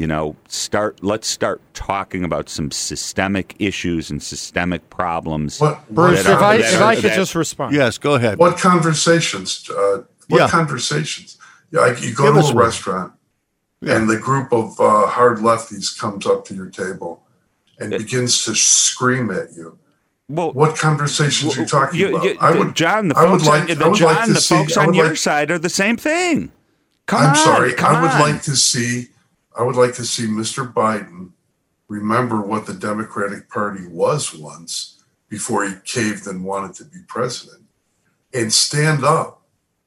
You 0.00 0.06
know, 0.06 0.34
start 0.48 1.04
let's 1.04 1.28
start 1.28 1.60
talking 1.74 2.24
about 2.24 2.48
some 2.48 2.70
systemic 2.70 3.54
issues 3.58 4.10
and 4.10 4.22
systemic 4.22 4.88
problems. 4.88 5.60
What, 5.60 5.86
Bruce, 5.90 6.20
if 6.20 6.26
are- 6.26 6.42
I, 6.42 6.54
if 6.56 6.80
are- 6.80 6.84
I 6.84 6.94
could 6.94 7.04
that- 7.04 7.16
just 7.16 7.34
respond. 7.34 7.74
Yes, 7.74 7.98
go 7.98 8.14
ahead. 8.14 8.38
what 8.38 8.56
conversations? 8.56 9.68
Uh, 9.68 10.04
what 10.28 10.38
Yeah. 10.38 10.48
conversations? 10.48 11.36
Yeah, 11.70 11.80
like 11.80 12.00
you 12.02 12.14
go 12.14 12.32
Give 12.32 12.36
to 12.36 12.40
a 12.40 12.54
one. 12.54 12.56
restaurant, 12.64 13.12
and 13.82 14.08
the 14.08 14.16
group 14.16 14.54
of 14.54 14.80
uh, 14.80 15.06
hard 15.06 15.40
lefties 15.40 15.94
comes 15.98 16.24
up 16.24 16.46
to 16.46 16.54
your 16.54 16.70
table 16.70 17.22
and 17.78 17.90
begins 17.90 18.42
to 18.46 18.54
scream 18.54 19.30
at 19.30 19.52
you. 19.54 19.76
well, 20.30 20.50
What 20.52 20.78
conversations 20.78 21.58
are 21.58 21.60
you 21.60 21.66
talking 21.66 22.00
you- 22.00 22.08
about? 22.08 22.24
you- 22.24 22.38
I 22.40 22.52
would, 22.52 22.74
John, 22.74 23.08
the 23.08 23.18
I 23.18 23.24
would 23.30 23.42
folks, 23.42 23.44
like, 23.46 23.60
on, 23.60 23.66
the, 23.78 23.84
I 23.84 23.88
would 23.88 23.98
John, 23.98 24.14
like 24.16 24.24
to 24.28 24.32
the 24.32 24.40
see, 24.40 24.54
folks 24.54 24.76
I 24.78 24.80
on 24.80 24.86
would 24.86 24.96
your 24.96 25.08
like, 25.08 25.16
side 25.18 25.50
are 25.50 25.58
the 25.58 25.68
same 25.68 25.98
thing. 25.98 26.52
Come 27.04 27.20
I'm 27.20 27.28
on, 27.30 27.36
sorry. 27.36 27.74
come 27.74 27.96
I 27.96 28.00
would 28.00 28.10
on. 28.12 28.20
like 28.20 28.42
to 28.44 28.56
see. 28.56 29.08
I 29.56 29.62
would 29.62 29.76
like 29.76 29.94
to 29.94 30.04
see 30.04 30.26
Mr. 30.26 30.72
Biden 30.72 31.30
remember 31.88 32.40
what 32.40 32.66
the 32.66 32.74
Democratic 32.74 33.48
Party 33.48 33.86
was 33.86 34.34
once 34.34 35.02
before 35.28 35.64
he 35.64 35.74
caved 35.84 36.26
and 36.26 36.44
wanted 36.44 36.74
to 36.76 36.84
be 36.84 36.98
president, 37.06 37.62
and 38.32 38.52
stand 38.52 39.04
up 39.04 39.42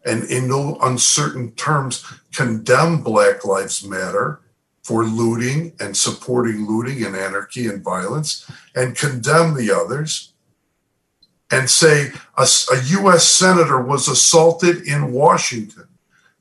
and, 0.05 0.23
in 0.25 0.47
no 0.47 0.77
uncertain 0.81 1.51
terms, 1.53 2.03
condemn 2.33 3.01
Black 3.01 3.45
Lives 3.45 3.85
Matter 3.85 4.41
for 4.83 5.05
looting 5.05 5.73
and 5.79 5.95
supporting 5.95 6.67
looting 6.67 7.05
and 7.05 7.15
anarchy 7.15 7.67
and 7.67 7.83
violence, 7.83 8.49
and 8.75 8.97
condemn 8.97 9.53
the 9.53 9.71
others. 9.71 10.33
And 11.51 11.69
say 11.69 12.09
a 12.37 12.47
U.S. 12.85 13.27
senator 13.27 13.81
was 13.81 14.07
assaulted 14.07 14.87
in 14.87 15.13
Washington. 15.13 15.87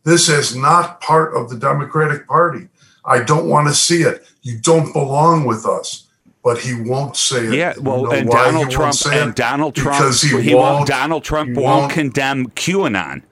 This 0.04 0.28
is 0.28 0.56
not 0.56 1.00
part 1.00 1.36
of 1.36 1.50
the 1.50 1.58
Democratic 1.58 2.26
Party. 2.26 2.68
I 3.04 3.22
don't 3.22 3.48
want 3.48 3.68
to 3.68 3.74
see 3.74 4.02
it. 4.02 4.24
You 4.42 4.58
don't 4.58 4.92
belong 4.92 5.44
with 5.44 5.66
us. 5.66 6.08
But 6.44 6.58
he 6.58 6.74
won't 6.74 7.16
say 7.16 7.46
it. 7.46 7.54
Yeah, 7.54 7.74
You 7.76 7.82
well, 7.82 8.02
know 8.02 8.10
and 8.10 8.28
why 8.28 8.38
he 8.38 8.44
Donald 8.50 8.76
won't 8.76 8.96
Trump 9.00 9.14
and? 9.14 9.34
Donald 9.36 9.76
Trump 9.76 9.98
because 9.98 10.22
he, 10.22 10.42
he 10.42 10.54
won't. 10.56 10.88
Donald 10.88 11.22
Trump 11.22 11.50
won't, 11.56 11.64
won't. 11.82 11.92
condemn 11.92 12.46
QAnon. 12.50 13.22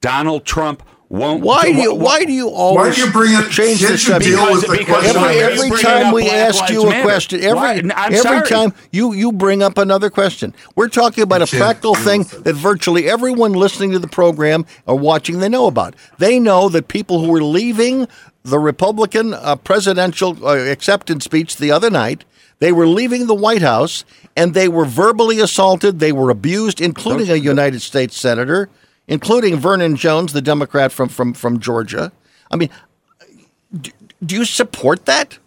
Donald 0.00 0.44
Trump 0.44 0.84
won't. 1.08 1.42
Why 1.42 1.62
do 1.62 1.72
you 1.74 1.94
wh- 1.94 1.98
wh- 1.98 2.00
why 2.02 2.24
do 2.24 2.32
you 2.32 2.48
always 2.48 2.88
Why 2.88 2.94
do 2.94 3.00
you 3.06 3.12
bring 3.12 3.32
it? 3.34 3.50
change 3.50 3.80
the 3.80 3.86
Can't 3.88 3.90
you 3.90 3.96
subject? 3.98 4.36
deal 4.36 4.52
with 4.52 4.60
Because- 4.62 4.72
the 4.72 4.78
because 4.78 5.16
Every, 5.16 5.38
every 5.66 5.82
time 5.82 6.12
we 6.12 6.22
Black 6.22 6.34
ask 6.34 6.68
you 6.70 6.82
a 6.82 6.88
Matter? 6.90 7.02
question, 7.02 7.42
every 7.44 7.90
every 7.94 8.16
sorry. 8.18 8.48
time 8.48 8.72
you 8.92 9.12
you 9.12 9.32
bring 9.32 9.62
up 9.62 9.78
another 9.78 10.10
question. 10.10 10.52
We're 10.74 10.88
talking 10.88 11.22
about 11.22 11.42
a 11.42 11.46
can't 11.46 11.60
practical 11.62 11.94
thing 11.94 12.24
that 12.42 12.54
virtually 12.54 13.08
everyone 13.08 13.52
listening 13.52 13.92
to 13.92 13.98
the 13.98 14.08
program 14.08 14.66
or 14.86 14.98
watching 14.98 15.38
they 15.40 15.48
know 15.48 15.66
about. 15.66 15.94
They 16.18 16.38
know 16.40 16.68
that 16.70 16.88
people 16.88 17.20
who 17.24 17.30
were 17.30 17.42
leaving 17.42 18.08
the 18.42 18.58
Republican 18.58 19.34
uh, 19.34 19.56
presidential 19.56 20.36
uh, 20.46 20.54
acceptance 20.56 21.24
speech 21.24 21.56
the 21.56 21.70
other 21.72 21.90
night, 21.90 22.24
they 22.60 22.72
were 22.72 22.86
leaving 22.86 23.26
the 23.26 23.34
White 23.34 23.62
House 23.62 24.04
and 24.36 24.54
they 24.54 24.68
were 24.68 24.84
verbally 24.84 25.40
assaulted. 25.40 25.98
They 25.98 26.12
were 26.12 26.30
abused, 26.30 26.80
including 26.80 27.28
a 27.30 27.34
United 27.36 27.82
States 27.82 28.16
senator, 28.16 28.68
including 29.08 29.56
Vernon 29.56 29.96
Jones, 29.96 30.32
the 30.32 30.42
Democrat 30.42 30.92
from 30.92 31.08
from 31.08 31.32
from 31.32 31.60
Georgia. 31.60 32.12
I 32.50 32.56
mean, 32.56 32.70
do, 33.80 33.90
do 34.24 34.34
you 34.34 34.44
support 34.44 35.06
that? 35.06 35.38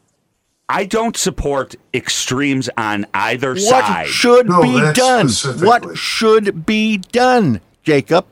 I 0.67 0.85
don't 0.85 1.17
support 1.17 1.75
extremes 1.93 2.69
on 2.77 3.07
either 3.13 3.57
side. 3.57 3.71
What 3.71 3.85
side. 3.85 4.07
should 4.07 4.49
No, 4.49 4.61
be 4.61 4.93
done? 4.93 5.29
What 5.65 5.97
should 5.97 6.65
be 6.65 6.97
done, 6.97 7.59
Jacob? 7.81 8.25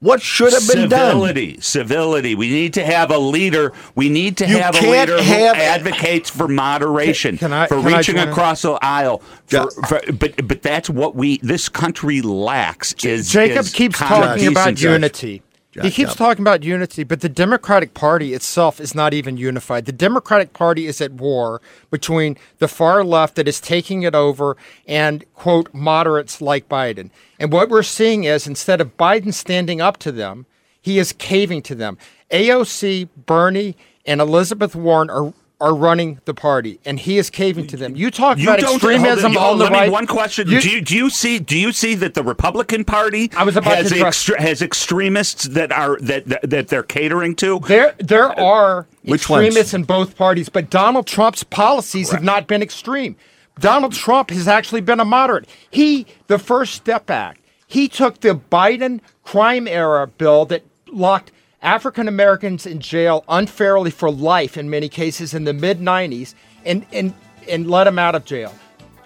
What 0.00 0.22
should 0.22 0.52
have 0.52 0.68
been 0.68 0.88
done? 0.88 1.10
civility, 1.10 1.60
civility. 1.60 2.34
We 2.36 2.48
need 2.50 2.74
to 2.74 2.84
have 2.84 3.10
a 3.10 3.18
leader. 3.18 3.72
We 3.96 4.08
need 4.08 4.36
to 4.36 4.46
You 4.46 4.58
have 4.58 4.76
a 4.76 4.80
leader 4.80 5.20
have- 5.20 5.56
who 5.56 5.60
advocates 5.62 6.30
for 6.30 6.46
moderation, 6.46 7.36
Can- 7.36 7.48
can 7.50 7.52
I- 7.52 7.66
for 7.66 7.78
reaching 7.80 8.16
in? 8.16 8.28
across 8.28 8.62
the 8.62 8.78
aisle. 8.80 9.22
For, 9.46 9.68
for, 9.88 10.00
but 10.12 10.46
but 10.46 10.62
that's 10.62 10.88
what 10.88 11.16
we 11.16 11.38
this 11.38 11.68
country 11.68 12.20
lacks. 12.22 12.92
Is 13.04 13.28
Jacob 13.28 13.64
is 13.64 13.72
keeps 13.72 13.98
talking 13.98 14.46
about 14.46 14.80
unity. 14.80 15.42
He 15.84 15.90
keeps 15.90 16.14
talking 16.14 16.42
about 16.42 16.62
unity, 16.62 17.04
but 17.04 17.20
the 17.20 17.28
Democratic 17.28 17.94
Party 17.94 18.34
itself 18.34 18.80
is 18.80 18.94
not 18.94 19.14
even 19.14 19.36
unified. 19.36 19.86
The 19.86 19.92
Democratic 19.92 20.52
Party 20.52 20.86
is 20.86 21.00
at 21.00 21.12
war 21.12 21.60
between 21.90 22.36
the 22.58 22.68
far 22.68 23.04
left 23.04 23.36
that 23.36 23.48
is 23.48 23.60
taking 23.60 24.02
it 24.02 24.14
over 24.14 24.56
and, 24.86 25.24
quote, 25.34 25.72
moderates 25.72 26.40
like 26.40 26.68
Biden. 26.68 27.10
And 27.38 27.52
what 27.52 27.68
we're 27.68 27.82
seeing 27.82 28.24
is 28.24 28.46
instead 28.46 28.80
of 28.80 28.96
Biden 28.96 29.32
standing 29.32 29.80
up 29.80 29.96
to 29.98 30.12
them, 30.12 30.46
he 30.80 30.98
is 30.98 31.12
caving 31.12 31.62
to 31.62 31.74
them. 31.74 31.98
AOC, 32.30 33.08
Bernie, 33.26 33.76
and 34.06 34.20
Elizabeth 34.20 34.74
Warren 34.74 35.10
are 35.10 35.32
are 35.60 35.74
running 35.74 36.20
the 36.24 36.34
party, 36.34 36.78
and 36.84 37.00
he 37.00 37.18
is 37.18 37.30
caving 37.30 37.66
to 37.66 37.76
them. 37.76 37.96
You 37.96 38.10
talk 38.12 38.38
You 38.38 38.44
about 38.44 38.60
extremism 38.60 39.32
hold 39.34 39.60
on 39.62 39.72
the 39.72 39.76
let 39.78 39.86
me- 39.86 39.90
one 39.90 40.06
question: 40.06 40.48
You- 40.48 40.60
do, 40.60 40.70
you, 40.70 40.80
do 40.80 40.94
you 40.96 41.10
see? 41.10 41.38
Do 41.40 41.58
you 41.58 41.72
see 41.72 41.94
that 41.96 42.14
the 42.14 42.22
Republican 42.22 42.84
Party 42.84 43.30
I 43.36 43.42
was 43.42 43.56
about 43.56 43.76
has 43.76 43.88
to 43.90 43.96
extre- 43.96 44.38
has 44.38 44.62
extremists 44.62 45.44
that 45.48 45.72
are 45.72 45.98
that, 46.00 46.26
that 46.26 46.50
that 46.50 46.68
they're 46.68 46.82
catering 46.84 47.34
to? 47.36 47.58
There, 47.66 47.94
there 47.98 48.30
uh, 48.38 48.44
are 48.44 48.86
Which 49.02 49.28
ones? 49.28 49.46
extremists 49.46 49.74
in 49.74 49.82
both 49.84 50.16
parties, 50.16 50.48
but 50.48 50.70
Donald 50.70 51.06
Trump's 51.08 51.42
policies 51.42 52.10
have 52.12 52.22
not 52.22 52.46
been 52.46 52.62
extreme. 52.62 53.16
Donald 53.58 53.92
Trump 53.92 54.30
has 54.30 54.46
actually 54.46 54.80
been 54.82 55.00
a 55.00 55.04
moderate. 55.04 55.48
He, 55.68 56.06
the 56.28 56.38
First 56.38 56.74
Step 56.74 57.10
Act, 57.10 57.40
he 57.66 57.88
took 57.88 58.20
the 58.20 58.36
Biden 58.52 59.00
crime 59.24 59.66
era 59.66 60.06
bill 60.06 60.44
that 60.46 60.62
locked 60.86 61.32
African 61.62 62.06
Americans 62.08 62.66
in 62.66 62.80
jail 62.80 63.24
unfairly 63.28 63.90
for 63.90 64.10
life 64.10 64.56
in 64.56 64.70
many 64.70 64.88
cases 64.88 65.34
in 65.34 65.44
the 65.44 65.52
mid 65.52 65.80
90s 65.80 66.34
and, 66.64 66.86
and, 66.92 67.12
and 67.48 67.68
let 67.70 67.84
them 67.84 67.98
out 67.98 68.14
of 68.14 68.24
jail 68.24 68.54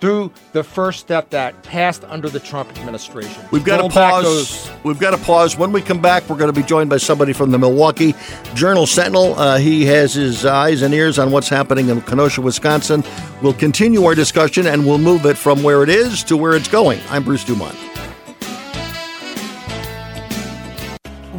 through 0.00 0.32
the 0.52 0.64
First 0.64 0.98
Step 0.98 1.32
Act 1.32 1.62
passed 1.62 2.02
under 2.04 2.28
the 2.28 2.40
Trump 2.40 2.68
administration. 2.76 3.40
We've 3.52 3.64
got 3.64 3.76
to 3.76 3.82
Roll 3.82 3.90
pause. 3.90 4.24
those- 4.24 4.70
We've 4.82 4.98
got 4.98 5.12
to 5.12 5.18
pause. 5.24 5.56
When 5.56 5.70
we 5.70 5.80
come 5.80 6.02
back, 6.02 6.28
we're 6.28 6.36
going 6.36 6.52
to 6.52 6.60
be 6.60 6.66
joined 6.66 6.90
by 6.90 6.96
somebody 6.96 7.32
from 7.32 7.52
the 7.52 7.58
Milwaukee 7.58 8.14
Journal 8.54 8.86
Sentinel. 8.86 9.38
Uh, 9.38 9.58
he 9.58 9.84
has 9.86 10.12
his 10.12 10.44
eyes 10.44 10.82
and 10.82 10.92
ears 10.92 11.20
on 11.20 11.30
what's 11.30 11.48
happening 11.48 11.88
in 11.88 12.02
Kenosha, 12.02 12.42
Wisconsin. 12.42 13.04
We'll 13.42 13.54
continue 13.54 14.04
our 14.04 14.16
discussion 14.16 14.66
and 14.66 14.84
we'll 14.84 14.98
move 14.98 15.24
it 15.24 15.38
from 15.38 15.62
where 15.62 15.84
it 15.84 15.88
is 15.88 16.24
to 16.24 16.36
where 16.36 16.54
it's 16.56 16.68
going. 16.68 17.00
I'm 17.08 17.22
Bruce 17.22 17.44
Dumont. 17.44 17.76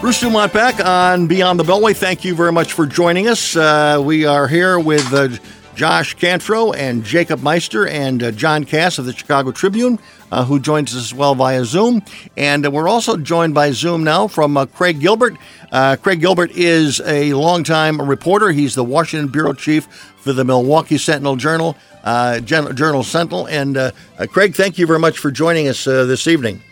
Bruce 0.00 0.20
Dumont 0.20 0.52
back 0.52 0.84
on 0.84 1.26
Beyond 1.26 1.58
the 1.58 1.64
Beltway. 1.64 1.96
Thank 1.96 2.24
you 2.24 2.34
very 2.34 2.52
much 2.52 2.74
for 2.74 2.86
joining 2.86 3.26
us. 3.26 3.56
Uh, 3.56 4.00
we 4.04 4.24
are 4.24 4.46
here 4.46 4.78
with 4.78 5.12
uh, 5.12 5.28
Josh 5.74 6.14
Cantrell 6.14 6.72
and 6.74 7.02
Jacob 7.02 7.42
Meister 7.42 7.88
and 7.88 8.22
uh, 8.22 8.30
John 8.30 8.64
Kass 8.64 8.98
of 8.98 9.06
the 9.06 9.12
Chicago 9.12 9.50
Tribune, 9.50 9.98
uh, 10.30 10.44
who 10.44 10.60
joins 10.60 10.94
us 10.94 11.06
as 11.06 11.14
well 11.14 11.34
via 11.34 11.64
Zoom. 11.64 12.02
And 12.36 12.72
we're 12.72 12.88
also 12.88 13.16
joined 13.16 13.54
by 13.54 13.72
Zoom 13.72 14.04
now 14.04 14.28
from 14.28 14.56
uh, 14.56 14.66
Craig 14.66 15.00
Gilbert. 15.00 15.36
Uh, 15.72 15.96
Craig 15.96 16.20
Gilbert 16.20 16.52
is 16.52 17.00
a 17.00 17.32
longtime 17.32 18.00
reporter. 18.00 18.52
He's 18.52 18.76
the 18.76 18.84
Washington 18.84 19.28
bureau 19.28 19.54
chief 19.54 19.86
for 19.86 20.32
the 20.32 20.44
Milwaukee 20.44 20.98
Sentinel 20.98 21.36
Journal, 21.36 21.76
Journal 22.04 23.02
Sentinel. 23.02 23.48
And 23.48 23.92
Craig, 24.30 24.54
thank 24.54 24.78
you 24.78 24.86
very 24.86 25.00
much 25.00 25.18
for 25.18 25.32
joining 25.32 25.66
us 25.66 25.84
this 25.84 26.28
evening. 26.28 26.62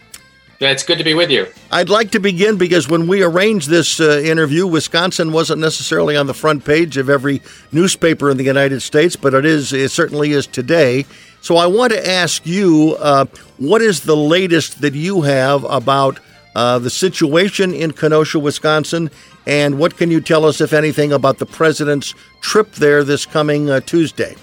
Yeah, 0.65 0.71
it's 0.71 0.83
good 0.83 0.97
to 0.97 1.05
be 1.05 1.13
with 1.13 1.31
you. 1.31 1.47
I'd 1.71 1.91
like 1.91 2.13
to 2.13 2.21
begin 2.21 2.57
because 2.57 2.89
when 2.89 3.07
we 3.07 3.23
arranged 3.23 3.69
this 3.69 4.01
uh, 4.01 4.23
interview, 4.25 4.67
Wisconsin 4.67 5.31
wasn't 5.31 5.61
necessarily 5.61 6.17
on 6.17 6.27
the 6.27 6.33
front 6.33 6.65
page 6.65 6.97
of 6.97 7.11
every 7.11 7.43
newspaper 7.71 8.31
in 8.31 8.39
the 8.39 8.45
United 8.45 8.81
States, 8.81 9.15
but 9.15 9.35
it 9.35 9.45
is. 9.45 9.75
It 9.75 9.91
certainly 9.91 10.33
is 10.33 10.47
today. 10.47 11.05
So 11.43 11.59
I 11.59 11.67
want 11.67 11.93
to 11.93 12.11
ask 12.11 12.47
you, 12.47 12.97
uh, 12.99 13.27
what 13.59 13.83
is 13.83 14.05
the 14.05 14.17
latest 14.17 14.81
that 14.81 14.95
you 14.95 15.21
have 15.21 15.65
about 15.65 16.19
uh, 16.55 16.79
the 16.79 16.89
situation 16.89 17.75
in 17.75 17.93
Kenosha, 17.93 18.39
Wisconsin, 18.39 19.11
and 19.47 19.79
what 19.79 19.99
can 19.99 20.11
you 20.11 20.23
tell 20.23 20.47
us, 20.47 20.63
if 20.63 20.73
anything, 20.73 21.13
about 21.13 21.37
the 21.37 21.47
president's 21.47 22.15
trip 22.41 22.73
there 22.77 23.05
this 23.05 23.27
coming 23.27 23.69
uh, 23.69 23.81
Tuesday? 23.81 24.35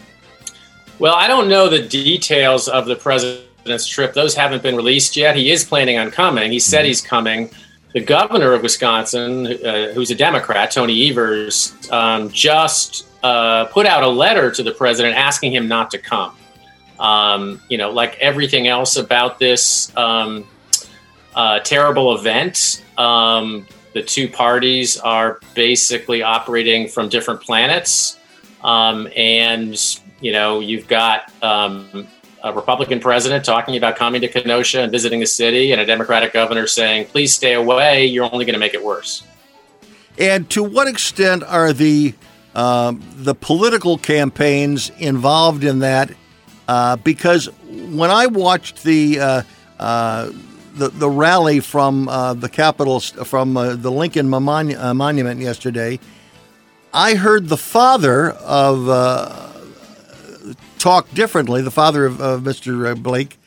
Well, 1.00 1.16
I 1.16 1.26
don't 1.26 1.50
know 1.50 1.68
the 1.68 1.82
details 1.82 2.68
of 2.68 2.86
the 2.86 2.96
president 2.96 3.48
president's 3.51 3.51
trip. 3.64 4.14
Those 4.14 4.36
haven't 4.36 4.64
been 4.64 4.76
released 4.76 5.16
yet. 5.18 5.36
He 5.36 5.52
is 5.52 5.64
planning 5.64 5.98
on 5.98 6.12
coming. 6.12 6.52
He 6.52 6.60
said 6.60 6.80
mm-hmm. 6.80 6.88
he's 6.88 7.02
coming. 7.02 7.50
The 7.94 8.02
governor 8.02 8.54
of 8.54 8.64
Wisconsin, 8.64 9.48
uh, 9.48 9.92
who's 9.94 10.12
a 10.12 10.16
Democrat, 10.16 10.72
Tony 10.72 11.10
Evers, 11.10 11.76
um, 11.92 12.30
just 12.30 13.08
uh, 13.24 13.66
put 13.66 13.86
out 13.86 14.04
a 14.04 14.08
letter 14.08 14.50
to 14.52 14.64
the 14.64 14.72
president 14.72 15.16
asking 15.16 15.54
him 15.54 15.68
not 15.68 15.92
to 15.92 15.98
come. 15.98 16.36
Um, 17.00 17.62
you 17.70 17.78
know, 17.78 17.92
like 17.92 18.18
everything 18.20 18.68
else 18.68 18.96
about 18.96 19.40
this 19.40 19.96
um, 19.98 20.48
uh, 21.36 21.60
terrible 21.60 22.16
event, 22.16 22.84
um, 22.98 23.68
the 23.94 24.02
two 24.02 24.30
parties 24.30 24.98
are 24.98 25.40
basically 25.54 26.22
operating 26.22 26.88
from 26.88 27.10
different 27.10 27.42
planets. 27.42 28.18
Um, 28.64 29.10
and, 29.18 29.76
you 30.22 30.32
know, 30.32 30.60
you've 30.62 30.88
got 30.88 31.32
um, 31.44 32.08
a 32.44 32.54
Republican 32.54 33.00
president 33.00 33.46
talking 33.46 33.78
about 33.78 33.96
coming 33.96 34.22
to 34.22 34.28
Kenosha 34.28 34.82
and 34.82 34.92
visiting 34.92 35.20
the 35.20 35.26
city, 35.28 35.72
and 35.72 35.82
a 35.82 35.86
Democratic 35.86 36.34
governor 36.34 36.68
saying, 36.68 37.06
please 37.06 37.34
stay 37.34 37.54
away, 37.54 38.06
you're 38.06 38.26
only 38.26 38.46
going 38.46 38.54
to 38.54 38.60
make 38.60 38.74
it 38.74 38.84
worse. 38.84 39.24
And 40.18 40.50
to 40.52 40.64
what 40.64 40.88
extent 40.88 41.44
are 41.44 41.74
the 41.74 42.14
um, 42.54 43.02
the 43.16 43.34
political 43.34 43.98
campaigns 43.98 44.90
involved 44.98 45.64
in 45.64 45.80
that? 45.80 46.12
Uh, 46.68 46.98
because 46.98 47.48
when 47.70 48.12
I 48.12 48.28
watched 48.28 48.84
the 48.84 49.20
uh, 49.20 49.42
uh, 49.80 50.32
the, 50.76 50.90
the 50.90 51.10
rally 51.10 51.60
from 51.60 52.10
uh, 52.10 52.34
the 52.34 52.50
Capitol 52.50 53.00
from 53.00 53.56
uh, 53.56 53.76
the 53.76 53.92
Lincoln 53.92 54.28
Monu- 54.28 54.78
uh, 54.78 54.94
Monument 54.94 55.40
yesterday, 55.40 56.00
I 56.94 57.16
heard 57.16 57.48
the 57.48 57.58
father 57.58 58.32
of 58.32 59.51
talk 60.82 61.12
differently, 61.14 61.62
the 61.62 61.72
father 61.72 62.06
of, 62.06 62.20
of 62.20 62.42
Mr. 62.42 62.92
Uh, 62.92 62.96
Blake, 62.96 63.38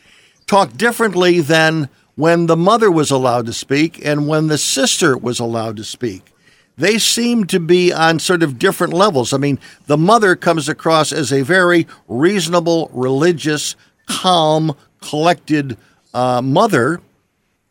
talked 0.46 0.76
differently 0.76 1.40
than 1.40 1.88
when 2.14 2.46
the 2.46 2.56
mother 2.56 2.90
was 2.90 3.10
allowed 3.10 3.46
to 3.46 3.52
speak 3.52 4.04
and 4.04 4.28
when 4.28 4.46
the 4.46 4.58
sister 4.58 5.18
was 5.18 5.40
allowed 5.40 5.76
to 5.76 5.84
speak. 5.84 6.32
They 6.76 6.98
seem 6.98 7.46
to 7.46 7.58
be 7.58 7.92
on 7.92 8.18
sort 8.20 8.42
of 8.42 8.58
different 8.58 8.92
levels. 8.92 9.32
I 9.32 9.38
mean, 9.38 9.58
the 9.86 9.96
mother 9.96 10.36
comes 10.36 10.68
across 10.68 11.12
as 11.12 11.32
a 11.32 11.42
very 11.42 11.86
reasonable, 12.08 12.90
religious, 12.92 13.74
calm, 14.06 14.76
collected 15.00 15.76
uh, 16.12 16.40
mother, 16.40 17.00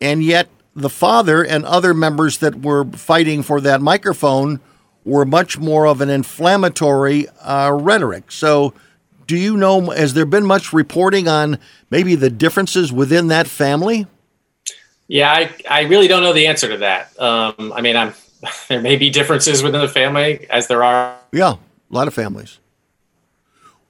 and 0.02 0.24
yet 0.24 0.48
the 0.76 0.90
father 0.90 1.44
and 1.44 1.66
other 1.66 1.94
members 1.94 2.38
that 2.40 2.62
were 2.62 2.86
fighting 2.86 3.44
for 3.44 3.62
that 3.62 3.82
microphone 3.82 4.60
were 5.06 5.26
much 5.26 5.58
more 5.58 5.86
of 5.86 6.02
an 6.02 6.10
inflammatory 6.10 7.28
uh, 7.42 7.72
rhetoric. 7.74 8.32
So, 8.32 8.74
do 9.28 9.38
you 9.38 9.58
know, 9.58 9.90
has 9.92 10.14
there 10.14 10.26
been 10.26 10.46
much 10.46 10.74
reporting 10.74 11.28
on 11.28 11.58
maybe 11.90 12.16
the 12.16 12.30
differences 12.30 12.92
within 12.92 13.28
that 13.28 13.48
family? 13.48 14.08
Yeah, 15.08 15.32
I, 15.32 15.52
I 15.70 15.82
really 15.82 16.08
don't 16.08 16.24
know 16.24 16.34
the 16.34 16.48
answer 16.48 16.70
to 16.70 16.78
that. 16.78 17.20
Um, 17.20 17.74
I 17.76 17.82
mean, 17.82 17.96
I'm, 17.96 18.14
there 18.68 18.82
may 18.82 18.96
be 18.96 19.10
differences 19.10 19.64
within 19.64 19.82
the 19.82 19.88
family, 19.88 20.48
as 20.50 20.68
there 20.68 20.84
are. 20.84 21.18
Yeah, 21.32 21.54
a 21.54 21.60
lot 21.90 22.08
of 22.08 22.14
families. 22.14 22.60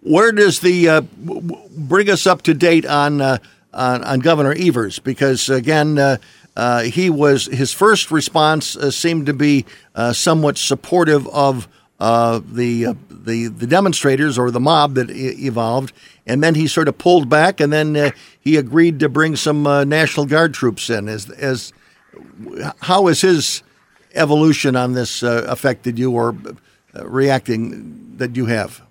Where 0.02 0.32
does 0.32 0.60
the 0.60 0.90
uh, 0.90 1.02
bring 1.02 2.10
us 2.10 2.28
up 2.28 2.42
to 2.44 2.54
date 2.54 2.86
on, 2.86 3.22
uh, 3.22 3.38
on, 3.74 4.04
on 4.04 4.20
Governor 4.20 4.54
Evers? 4.58 5.00
Because 5.00 5.50
again, 5.50 5.98
uh, 5.98 6.18
uh 6.56 6.82
he 6.84 7.10
was 7.10 7.46
his 7.46 7.74
first 7.74 8.12
response 8.12 8.76
uh, 8.76 8.92
seemed 8.92 9.26
to 9.26 9.34
be 9.34 9.66
uh, 9.96 10.14
somewhat 10.14 10.58
supportive 10.58 11.26
of 11.30 11.68
uh, 12.04 12.42
the 12.46 12.88
uh, 12.88 12.94
the 13.10 13.48
the 13.48 13.66
demonstrators 13.66 14.38
or 14.38 14.52
the 14.52 14.60
mob 14.60 14.96
that 14.96 15.10
e- 15.10 15.48
evolved, 15.48 15.94
and 16.28 16.44
then 16.44 16.54
he 16.54 16.68
sort 16.68 16.90
of 16.90 16.98
pulled 16.98 17.30
back, 17.30 17.62
and 17.62 17.72
then 17.72 17.96
uh, 17.96 18.12
he 18.42 18.58
agreed 18.58 19.00
to 19.00 19.08
bring 19.08 19.38
some 19.38 19.66
uh, 19.66 19.86
National 19.86 20.26
Guard 20.26 20.54
troops 20.54 20.90
in. 20.90 21.08
As 21.08 21.30
as 21.30 21.72
how 22.82 23.08
has 23.08 23.22
his 23.22 23.64
evolution 24.16 24.76
on 24.76 24.92
this 24.92 25.24
uh, 25.24 25.46
affected 25.48 25.98
you, 25.98 26.12
or 26.12 26.36
reacting 26.94 28.18
that 28.18 28.36
you 28.36 28.48
have? 28.48 28.82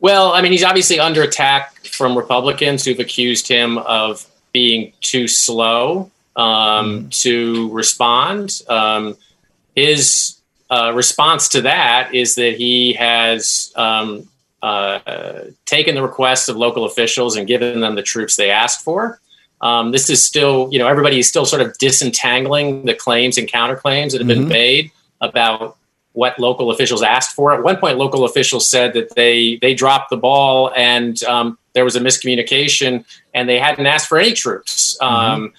Well, 0.00 0.32
I 0.32 0.40
mean, 0.40 0.52
he's 0.52 0.64
obviously 0.64 0.98
under 0.98 1.22
attack 1.22 1.84
from 1.84 2.16
Republicans 2.16 2.86
who've 2.86 2.98
accused 3.00 3.48
him 3.48 3.76
of 3.76 4.26
being 4.52 4.94
too 5.02 5.28
slow 5.28 6.10
um, 6.36 7.04
mm. 7.04 7.22
to 7.22 7.70
respond. 7.70 8.62
Um, 8.66 9.18
his 9.76 10.41
uh, 10.72 10.90
response 10.94 11.50
to 11.50 11.60
that 11.60 12.14
is 12.14 12.36
that 12.36 12.54
he 12.54 12.94
has 12.94 13.70
um, 13.76 14.26
uh, 14.62 15.42
taken 15.66 15.94
the 15.94 16.02
requests 16.02 16.48
of 16.48 16.56
local 16.56 16.86
officials 16.86 17.36
and 17.36 17.46
given 17.46 17.82
them 17.82 17.94
the 17.94 18.02
troops 18.02 18.36
they 18.36 18.50
asked 18.50 18.82
for. 18.82 19.20
Um, 19.60 19.92
this 19.92 20.08
is 20.08 20.24
still, 20.24 20.70
you 20.72 20.78
know, 20.78 20.88
everybody 20.88 21.18
is 21.18 21.28
still 21.28 21.44
sort 21.44 21.60
of 21.60 21.76
disentangling 21.76 22.86
the 22.86 22.94
claims 22.94 23.36
and 23.36 23.46
counterclaims 23.46 24.12
that 24.12 24.22
have 24.22 24.30
mm-hmm. 24.30 24.40
been 24.40 24.48
made 24.48 24.90
about 25.20 25.76
what 26.14 26.38
local 26.38 26.70
officials 26.70 27.02
asked 27.02 27.34
for. 27.34 27.52
At 27.52 27.62
one 27.62 27.76
point, 27.76 27.98
local 27.98 28.24
officials 28.24 28.66
said 28.66 28.94
that 28.94 29.14
they 29.14 29.56
they 29.56 29.74
dropped 29.74 30.08
the 30.08 30.16
ball 30.16 30.72
and 30.74 31.22
um, 31.24 31.58
there 31.74 31.84
was 31.84 31.96
a 31.96 32.00
miscommunication 32.00 33.04
and 33.34 33.46
they 33.46 33.58
hadn't 33.58 33.84
asked 33.84 34.08
for 34.08 34.18
any 34.18 34.32
troops. 34.32 34.96
Mm-hmm. 35.02 35.14
Um, 35.14 35.52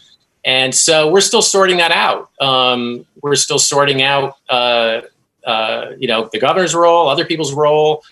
and 0.45 0.75
so 0.75 1.09
we're 1.09 1.21
still 1.21 1.41
sorting 1.41 1.77
that 1.77 1.91
out. 1.91 2.29
Um, 2.41 3.05
we're 3.21 3.35
still 3.35 3.59
sorting 3.59 4.01
out, 4.01 4.37
uh, 4.49 5.01
uh, 5.45 5.91
you 5.97 6.07
know, 6.07 6.29
the 6.31 6.39
governor's 6.39 6.75
role, 6.75 7.07
other 7.07 7.25
people's 7.25 7.53
role, 7.53 8.03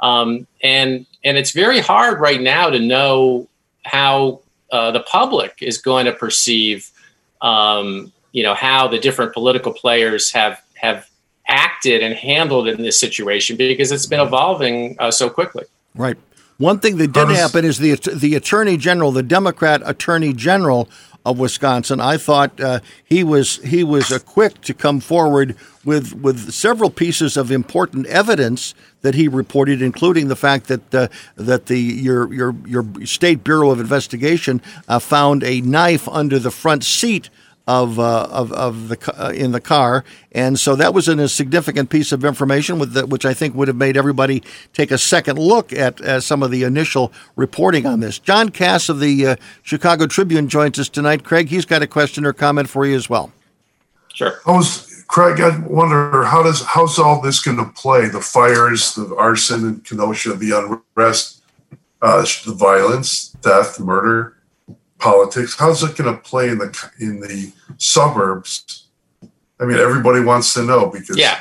um, 0.00 0.46
and 0.62 1.06
and 1.24 1.36
it's 1.36 1.50
very 1.50 1.80
hard 1.80 2.20
right 2.20 2.40
now 2.40 2.70
to 2.70 2.78
know 2.78 3.48
how 3.84 4.40
uh, 4.72 4.90
the 4.90 5.00
public 5.00 5.58
is 5.60 5.78
going 5.78 6.06
to 6.06 6.12
perceive, 6.12 6.90
um, 7.42 8.12
you 8.32 8.42
know, 8.42 8.54
how 8.54 8.86
the 8.88 8.98
different 8.98 9.32
political 9.32 9.72
players 9.72 10.32
have 10.32 10.62
have 10.74 11.08
acted 11.48 12.02
and 12.02 12.14
handled 12.14 12.68
in 12.68 12.80
this 12.82 12.98
situation 12.98 13.56
because 13.56 13.90
it's 13.90 14.06
been 14.06 14.20
evolving 14.20 14.96
uh, 15.00 15.10
so 15.10 15.28
quickly. 15.28 15.64
Right. 15.96 16.16
One 16.58 16.78
thing 16.78 16.98
that 16.98 17.12
did 17.12 17.28
happen 17.30 17.64
is 17.64 17.78
the 17.78 17.94
the 18.14 18.34
attorney 18.34 18.76
general, 18.76 19.12
the 19.12 19.22
Democrat 19.22 19.80
attorney 19.84 20.34
general 20.34 20.90
of 21.24 21.38
Wisconsin. 21.38 22.00
I 22.00 22.16
thought 22.16 22.60
uh, 22.60 22.80
he 23.04 23.22
was 23.22 23.56
he 23.56 23.84
was 23.84 24.16
quick 24.24 24.60
to 24.62 24.74
come 24.74 25.00
forward 25.00 25.56
with 25.84 26.14
with 26.14 26.52
several 26.52 26.90
pieces 26.90 27.36
of 27.36 27.50
important 27.50 28.06
evidence 28.06 28.74
that 29.02 29.14
he 29.14 29.28
reported, 29.28 29.82
including 29.82 30.28
the 30.28 30.36
fact 30.36 30.68
that 30.68 30.94
uh, 30.94 31.08
that 31.36 31.66
the 31.66 31.78
your 31.78 32.32
your 32.32 32.54
your 32.66 32.86
state 33.04 33.44
bureau 33.44 33.70
of 33.70 33.80
investigation 33.80 34.62
uh, 34.88 34.98
found 34.98 35.44
a 35.44 35.60
knife 35.60 36.08
under 36.08 36.38
the 36.38 36.50
front 36.50 36.84
seat 36.84 37.30
of 37.70 38.00
uh, 38.00 38.26
of, 38.30 38.52
of 38.52 38.88
the 38.88 38.98
uh, 39.16 39.30
in 39.30 39.52
the 39.52 39.60
car, 39.60 40.04
and 40.32 40.58
so 40.58 40.74
that 40.74 40.92
was 40.92 41.06
a 41.06 41.28
significant 41.28 41.88
piece 41.88 42.10
of 42.10 42.24
information 42.24 42.80
with 42.80 42.94
the, 42.94 43.06
which 43.06 43.24
I 43.24 43.32
think 43.32 43.54
would 43.54 43.68
have 43.68 43.76
made 43.76 43.96
everybody 43.96 44.42
take 44.72 44.90
a 44.90 44.98
second 44.98 45.38
look 45.38 45.72
at 45.72 46.00
uh, 46.00 46.20
some 46.20 46.42
of 46.42 46.50
the 46.50 46.64
initial 46.64 47.12
reporting 47.36 47.86
on 47.86 48.00
this. 48.00 48.18
John 48.18 48.48
Kass 48.48 48.88
of 48.88 48.98
the 48.98 49.24
uh, 49.24 49.36
Chicago 49.62 50.08
Tribune 50.08 50.48
joins 50.48 50.80
us 50.80 50.88
tonight. 50.88 51.22
Craig, 51.22 51.48
he's 51.48 51.64
got 51.64 51.80
a 51.80 51.86
question 51.86 52.26
or 52.26 52.32
comment 52.32 52.68
for 52.68 52.84
you 52.84 52.96
as 52.96 53.08
well. 53.08 53.30
Sure. 54.12 54.40
I 54.46 54.50
was, 54.50 55.04
Craig, 55.06 55.40
I 55.40 55.56
wonder 55.60 56.24
how 56.24 56.42
does 56.42 56.64
how's 56.64 56.98
all 56.98 57.20
this 57.20 57.38
going 57.38 57.58
to 57.58 57.66
play? 57.66 58.08
The 58.08 58.20
fires, 58.20 58.96
the 58.96 59.14
arson 59.14 59.60
in 59.68 59.80
Kenosha, 59.82 60.34
the 60.34 60.82
unrest, 60.96 61.44
uh, 62.02 62.26
the 62.44 62.52
violence, 62.52 63.28
death, 63.42 63.78
murder 63.78 64.34
politics. 65.00 65.56
How's 65.58 65.82
it 65.82 65.96
going 65.96 66.14
to 66.14 66.20
play 66.22 66.48
in 66.48 66.58
the 66.58 66.90
in 67.00 67.20
the 67.20 67.52
suburbs? 67.78 68.86
I 69.58 69.64
mean, 69.64 69.78
everybody 69.78 70.20
wants 70.20 70.54
to 70.54 70.62
know 70.62 70.86
because 70.86 71.16
yeah. 71.18 71.40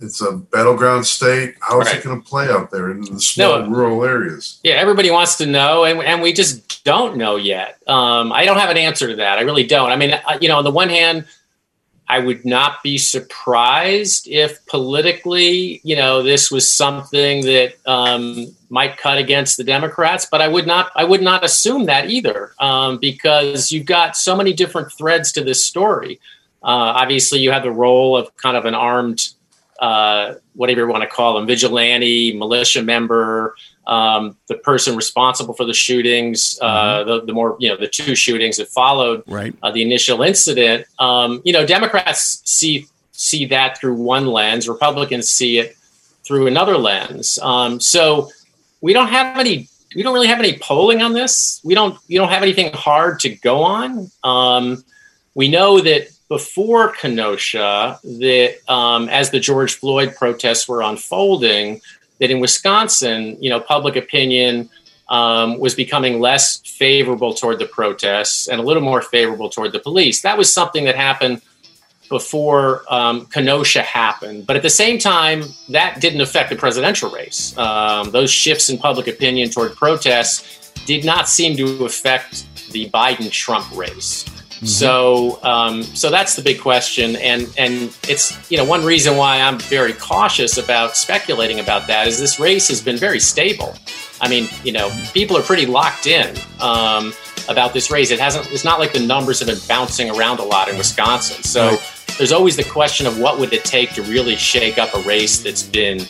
it's 0.00 0.20
a 0.22 0.32
battleground 0.32 1.06
state. 1.06 1.54
How's 1.60 1.86
Right. 1.86 1.96
it 1.96 2.04
going 2.04 2.20
to 2.22 2.28
play 2.28 2.48
out 2.48 2.70
there 2.70 2.90
in 2.90 3.00
the 3.00 3.20
small 3.20 3.60
No. 3.62 3.68
rural 3.68 4.04
areas? 4.04 4.60
Yeah, 4.62 4.74
everybody 4.74 5.10
wants 5.10 5.36
to 5.38 5.46
know, 5.46 5.84
and, 5.84 6.00
and 6.02 6.22
we 6.22 6.32
just 6.32 6.84
don't 6.84 7.16
know 7.16 7.36
yet. 7.36 7.78
Um, 7.88 8.32
I 8.32 8.44
don't 8.44 8.58
have 8.58 8.70
an 8.70 8.76
answer 8.76 9.08
to 9.08 9.16
that. 9.16 9.38
I 9.38 9.42
really 9.42 9.66
don't. 9.66 9.90
I 9.90 9.96
mean, 9.96 10.12
I- 10.26 10.38
you 10.40 10.48
know, 10.48 10.58
on 10.58 10.64
the 10.64 10.70
one 10.70 10.88
hand, 10.88 11.24
I 12.08 12.18
would 12.18 12.44
not 12.44 12.82
be 12.82 12.98
surprised 12.98 14.28
if 14.28 14.64
politically, 14.66 15.80
you 15.82 15.96
know, 15.96 16.22
this 16.22 16.50
was 16.50 16.70
something 16.70 17.44
that 17.46 17.74
um, 17.86 18.54
might 18.68 18.98
cut 18.98 19.18
against 19.18 19.56
the 19.56 19.64
Democrats, 19.64 20.26
but 20.30 20.42
I 20.42 20.48
would 20.48 20.66
not. 20.66 20.90
I 20.94 21.04
would 21.04 21.22
not 21.22 21.44
assume 21.44 21.86
that 21.86 22.10
either, 22.10 22.54
um, 22.58 22.98
because 22.98 23.72
you've 23.72 23.86
got 23.86 24.16
so 24.16 24.36
many 24.36 24.52
different 24.52 24.92
threads 24.92 25.32
to 25.32 25.44
this 25.44 25.64
story. 25.64 26.20
Uh, 26.62 27.00
obviously, 27.00 27.40
you 27.40 27.50
have 27.50 27.62
the 27.62 27.70
role 27.70 28.16
of 28.16 28.36
kind 28.36 28.56
of 28.56 28.64
an 28.66 28.74
armed 28.74 29.30
uh, 29.82 30.34
whatever 30.54 30.82
you 30.82 30.86
want 30.86 31.02
to 31.02 31.08
call 31.08 31.34
them, 31.34 31.44
vigilante, 31.46 32.32
militia 32.34 32.82
member, 32.82 33.56
um, 33.86 34.36
the 34.46 34.54
person 34.54 34.94
responsible 34.94 35.54
for 35.54 35.64
the 35.64 35.74
shootings, 35.74 36.56
uh, 36.62 37.02
the, 37.02 37.24
the 37.24 37.32
more, 37.32 37.56
you 37.58 37.68
know, 37.68 37.76
the 37.76 37.88
two 37.88 38.14
shootings 38.14 38.58
that 38.58 38.68
followed 38.68 39.24
Right. 39.26 39.52
uh, 39.60 39.72
the 39.72 39.82
initial 39.82 40.22
incident. 40.22 40.86
Um, 41.00 41.42
you 41.44 41.52
know, 41.52 41.66
Democrats 41.66 42.42
see 42.44 42.86
see 43.10 43.44
that 43.46 43.78
through 43.78 43.94
one 43.94 44.26
lens, 44.26 44.68
Republicans 44.68 45.28
see 45.28 45.58
it 45.58 45.76
through 46.24 46.46
another 46.46 46.78
lens. 46.78 47.38
Um, 47.42 47.80
so 47.80 48.30
we 48.80 48.92
don't 48.92 49.08
have 49.08 49.36
any. 49.36 49.68
We 49.96 50.02
don't 50.04 50.14
really 50.14 50.28
have 50.28 50.38
any 50.38 50.58
polling 50.58 51.02
on 51.02 51.12
this. 51.12 51.60
We 51.64 51.74
don't. 51.74 51.98
You 52.06 52.20
don't 52.20 52.30
have 52.30 52.42
anything 52.42 52.72
hard 52.72 53.18
to 53.20 53.30
go 53.30 53.64
on. 53.64 54.10
Um, 54.22 54.84
we 55.34 55.48
know 55.48 55.80
that 55.80 56.08
before 56.32 56.92
Kenosha, 56.94 58.00
that 58.02 58.54
um, 58.66 59.10
as 59.10 59.28
the 59.28 59.38
George 59.38 59.74
Floyd 59.74 60.16
protests 60.16 60.66
were 60.66 60.80
unfolding, 60.80 61.82
that 62.20 62.30
in 62.30 62.40
Wisconsin, 62.40 63.36
you 63.38 63.50
know, 63.50 63.60
public 63.60 63.96
opinion 63.96 64.70
um, 65.10 65.58
was 65.58 65.74
becoming 65.74 66.20
less 66.20 66.56
favorable 66.60 67.34
toward 67.34 67.58
the 67.58 67.66
protests 67.66 68.48
and 68.48 68.58
a 68.58 68.62
little 68.62 68.82
more 68.82 69.02
favorable 69.02 69.50
toward 69.50 69.72
the 69.72 69.78
police. 69.78 70.22
That 70.22 70.38
was 70.38 70.50
something 70.50 70.84
that 70.84 70.96
happened 70.96 71.42
before 72.08 72.82
um, 72.88 73.26
Kenosha 73.26 73.82
happened. 73.82 74.46
But 74.46 74.56
at 74.56 74.62
the 74.62 74.70
same 74.70 74.98
time, 74.98 75.44
that 75.68 76.00
didn't 76.00 76.22
affect 76.22 76.48
the 76.48 76.56
presidential 76.56 77.10
race. 77.10 77.54
Um, 77.58 78.10
those 78.10 78.30
shifts 78.30 78.70
in 78.70 78.78
public 78.78 79.06
opinion 79.06 79.50
toward 79.50 79.76
protests 79.76 80.72
did 80.86 81.04
not 81.04 81.28
seem 81.28 81.58
to 81.58 81.84
affect 81.84 82.46
the 82.72 82.88
Biden 82.88 83.30
Trump 83.30 83.70
race. 83.76 84.24
So, 84.64 85.40
um, 85.42 85.82
so 85.82 86.10
that's 86.10 86.36
the 86.36 86.42
big 86.42 86.60
question, 86.60 87.16
and 87.16 87.52
and 87.58 87.96
it's 88.08 88.50
you 88.50 88.56
know 88.56 88.64
one 88.64 88.84
reason 88.84 89.16
why 89.16 89.40
I'm 89.40 89.58
very 89.58 89.92
cautious 89.92 90.56
about 90.56 90.96
speculating 90.96 91.58
about 91.58 91.88
that 91.88 92.06
is 92.06 92.18
this 92.20 92.38
race 92.38 92.68
has 92.68 92.80
been 92.80 92.96
very 92.96 93.18
stable. 93.18 93.74
I 94.20 94.28
mean, 94.28 94.48
you 94.62 94.70
know, 94.70 94.90
people 95.12 95.36
are 95.36 95.42
pretty 95.42 95.66
locked 95.66 96.06
in 96.06 96.36
um, 96.60 97.12
about 97.48 97.72
this 97.72 97.90
race. 97.90 98.12
It 98.12 98.20
hasn't. 98.20 98.52
It's 98.52 98.64
not 98.64 98.78
like 98.78 98.92
the 98.92 99.04
numbers 99.04 99.40
have 99.40 99.48
been 99.48 99.58
bouncing 99.66 100.10
around 100.10 100.38
a 100.38 100.44
lot 100.44 100.68
in 100.68 100.78
Wisconsin. 100.78 101.42
So 101.42 101.76
there's 102.18 102.32
always 102.32 102.56
the 102.56 102.64
question 102.64 103.06
of 103.06 103.18
what 103.18 103.40
would 103.40 103.52
it 103.52 103.64
take 103.64 103.92
to 103.94 104.02
really 104.02 104.36
shake 104.36 104.78
up 104.78 104.94
a 104.94 105.00
race 105.00 105.42
that's 105.42 105.64
been 105.64 106.00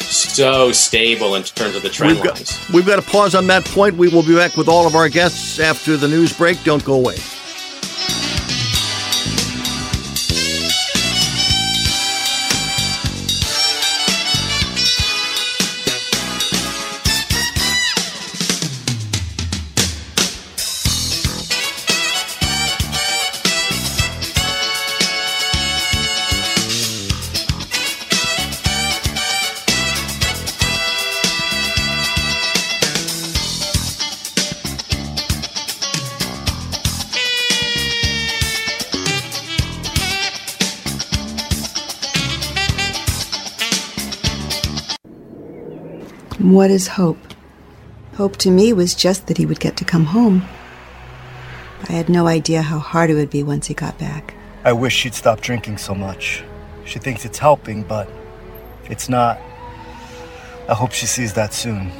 so 0.00 0.72
stable 0.72 1.34
in 1.34 1.42
terms 1.42 1.76
of 1.76 1.82
the 1.82 1.88
trend 1.88 2.16
We've 2.16 2.24
lines. 2.24 2.68
we've 2.72 2.86
got 2.86 2.96
to 2.96 3.08
pause 3.10 3.34
on 3.34 3.46
that 3.48 3.64
point. 3.64 3.96
We 3.96 4.08
will 4.08 4.22
be 4.22 4.34
back 4.34 4.56
with 4.56 4.68
all 4.68 4.86
of 4.86 4.94
our 4.94 5.08
guests 5.08 5.60
after 5.60 5.96
the 5.96 6.08
news 6.08 6.36
break. 6.36 6.62
Don't 6.64 6.84
go 6.84 6.94
away. 6.94 7.16
What 46.56 46.70
is 46.70 46.88
hope? 46.88 47.18
Hope 48.14 48.38
to 48.38 48.50
me 48.50 48.72
was 48.72 48.94
just 48.94 49.26
that 49.26 49.36
he 49.36 49.44
would 49.44 49.60
get 49.60 49.76
to 49.76 49.84
come 49.84 50.06
home. 50.06 50.42
I 51.86 51.92
had 51.92 52.08
no 52.08 52.26
idea 52.26 52.62
how 52.62 52.78
hard 52.78 53.10
it 53.10 53.14
would 53.14 53.28
be 53.28 53.42
once 53.42 53.66
he 53.66 53.74
got 53.74 53.98
back. 53.98 54.32
I 54.64 54.72
wish 54.72 54.96
she'd 54.96 55.12
stop 55.12 55.42
drinking 55.42 55.76
so 55.76 55.94
much. 55.94 56.42
She 56.86 56.98
thinks 56.98 57.26
it's 57.26 57.36
helping, 57.36 57.82
but 57.82 58.08
it's 58.84 59.10
not. 59.10 59.38
I 60.66 60.72
hope 60.72 60.92
she 60.92 61.04
sees 61.04 61.34
that 61.34 61.52
soon. 61.52 61.92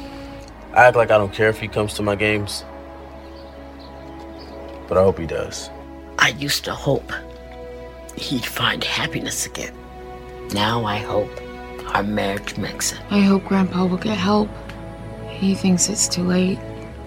I 0.73 0.87
act 0.87 0.97
like 0.97 1.11
I 1.11 1.19
don't 1.19 1.31
care 1.31 1.49
if 1.49 1.59
he 1.59 1.67
comes 1.67 1.93
to 1.93 2.01
my 2.01 2.15
games. 2.15 2.65
But 4.87 4.97
I 4.97 5.03
hope 5.03 5.19
he 5.19 5.27
does. 5.27 5.69
I 6.17 6.29
used 6.29 6.65
to 6.65 6.73
hope 6.73 7.11
he'd 8.15 8.43
find 8.43 8.83
happiness 8.83 9.45
again. 9.45 9.75
Now 10.51 10.83
I 10.83 10.97
hope 10.97 11.29
our 11.97 12.03
marriage 12.03 12.55
makes. 12.57 12.93
I 13.09 13.21
hope 13.21 13.45
Grandpa 13.45 13.85
will 13.85 13.97
get 13.97 14.19
help. 14.19 14.49
He 15.29 15.55
thinks 15.55 15.89
it's 15.89 16.07
too 16.07 16.21
late, 16.21 16.59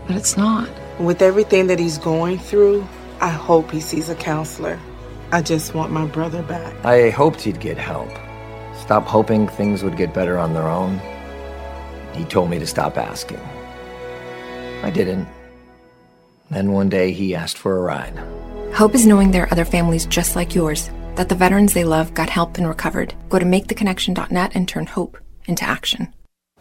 but 0.08 0.16
it's 0.16 0.36
not. 0.36 0.68
With 0.98 1.22
everything 1.22 1.68
that 1.68 1.78
he's 1.78 1.96
going 1.96 2.40
through, 2.40 2.84
I 3.20 3.28
hope 3.28 3.70
he 3.70 3.80
sees 3.80 4.08
a 4.08 4.16
counselor. 4.16 4.80
I 5.30 5.42
just 5.42 5.74
want 5.74 5.92
my 5.92 6.06
brother 6.06 6.42
back. 6.42 6.84
I 6.84 7.10
hoped 7.10 7.40
he'd 7.42 7.60
get 7.60 7.78
help. 7.78 8.10
Stop 8.74 9.06
hoping 9.06 9.46
things 9.46 9.84
would 9.84 9.96
get 9.96 10.12
better 10.12 10.36
on 10.38 10.54
their 10.54 10.66
own. 10.66 11.00
He 12.12 12.24
told 12.24 12.50
me 12.50 12.58
to 12.58 12.66
stop 12.66 12.98
asking. 12.98 13.40
I 14.82 14.90
didn't. 14.90 15.28
Then 16.50 16.72
one 16.72 16.88
day 16.88 17.12
he 17.12 17.36
asked 17.36 17.58
for 17.58 17.78
a 17.78 17.80
ride. 17.80 18.18
Hope 18.74 18.96
is 18.96 19.06
knowing 19.06 19.30
there 19.30 19.44
are 19.44 19.52
other 19.52 19.64
families 19.64 20.04
just 20.06 20.34
like 20.34 20.56
yours, 20.56 20.90
that 21.16 21.28
the 21.28 21.34
veterans 21.34 21.72
they 21.72 21.84
love 21.84 22.14
got 22.14 22.30
help 22.30 22.58
and 22.58 22.68
recovered. 22.68 23.14
Go 23.28 23.38
to 23.38 23.44
maketheconnection.net 23.44 24.52
and 24.54 24.68
turn 24.68 24.86
hope 24.86 25.18
into 25.46 25.64
action. 25.64 26.12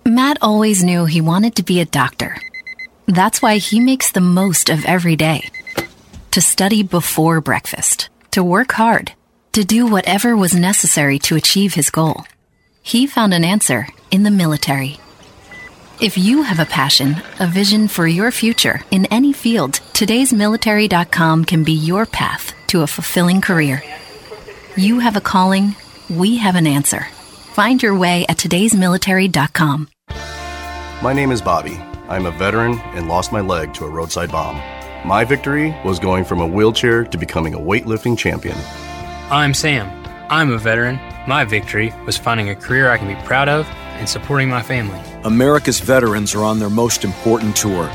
Matt 0.05 0.37
always 0.41 0.83
knew 0.83 1.05
he 1.05 1.21
wanted 1.21 1.55
to 1.55 1.63
be 1.63 1.79
a 1.79 1.85
doctor. 1.85 2.35
That's 3.05 3.41
why 3.41 3.57
he 3.57 3.79
makes 3.79 4.11
the 4.11 4.21
most 4.21 4.69
of 4.69 4.85
every 4.85 5.15
day. 5.15 5.49
To 6.31 6.41
study 6.41 6.83
before 6.83 7.41
breakfast, 7.41 8.09
to 8.31 8.43
work 8.43 8.71
hard, 8.73 9.13
to 9.53 9.63
do 9.63 9.87
whatever 9.87 10.37
was 10.37 10.53
necessary 10.53 11.19
to 11.19 11.35
achieve 11.35 11.73
his 11.73 11.89
goal. 11.89 12.25
He 12.81 13.07
found 13.07 13.33
an 13.33 13.43
answer 13.43 13.87
in 14.11 14.23
the 14.23 14.31
military. 14.31 14.99
If 15.99 16.17
you 16.17 16.43
have 16.43 16.59
a 16.59 16.65
passion, 16.65 17.17
a 17.39 17.47
vision 17.47 17.87
for 17.87 18.07
your 18.07 18.31
future 18.31 18.81
in 18.89 19.05
any 19.07 19.33
field, 19.33 19.73
today'smilitary.com 19.93 21.45
can 21.45 21.63
be 21.63 21.73
your 21.73 22.05
path 22.05 22.53
to 22.67 22.83
a 22.83 22.87
fulfilling 22.87 23.41
career. 23.41 23.83
You 24.79 24.99
have 24.99 25.17
a 25.17 25.21
calling, 25.21 25.75
we 26.09 26.37
have 26.37 26.55
an 26.55 26.65
answer. 26.65 27.05
Find 27.51 27.83
your 27.83 27.97
way 27.97 28.25
at 28.29 28.37
today'smilitary.com. 28.37 29.89
My 31.03 31.11
name 31.11 31.31
is 31.33 31.41
Bobby. 31.41 31.75
I'm 32.07 32.25
a 32.25 32.31
veteran 32.31 32.79
and 32.95 33.09
lost 33.09 33.33
my 33.33 33.41
leg 33.41 33.73
to 33.73 33.83
a 33.83 33.89
roadside 33.89 34.31
bomb. 34.31 34.55
My 35.05 35.25
victory 35.25 35.75
was 35.83 35.99
going 35.99 36.23
from 36.23 36.39
a 36.39 36.47
wheelchair 36.47 37.03
to 37.03 37.17
becoming 37.17 37.53
a 37.55 37.59
weightlifting 37.59 38.17
champion. 38.17 38.55
I'm 39.29 39.53
Sam. 39.53 39.89
I'm 40.29 40.49
a 40.53 40.57
veteran. 40.57 40.97
My 41.27 41.43
victory 41.43 41.93
was 42.05 42.15
finding 42.15 42.47
a 42.47 42.55
career 42.55 42.89
I 42.89 42.97
can 42.97 43.13
be 43.13 43.21
proud 43.27 43.49
of 43.49 43.67
and 43.97 44.07
supporting 44.07 44.47
my 44.47 44.61
family. 44.61 45.01
America's 45.25 45.81
veterans 45.81 46.33
are 46.33 46.45
on 46.45 46.57
their 46.57 46.69
most 46.69 47.03
important 47.03 47.53
tour, 47.53 47.91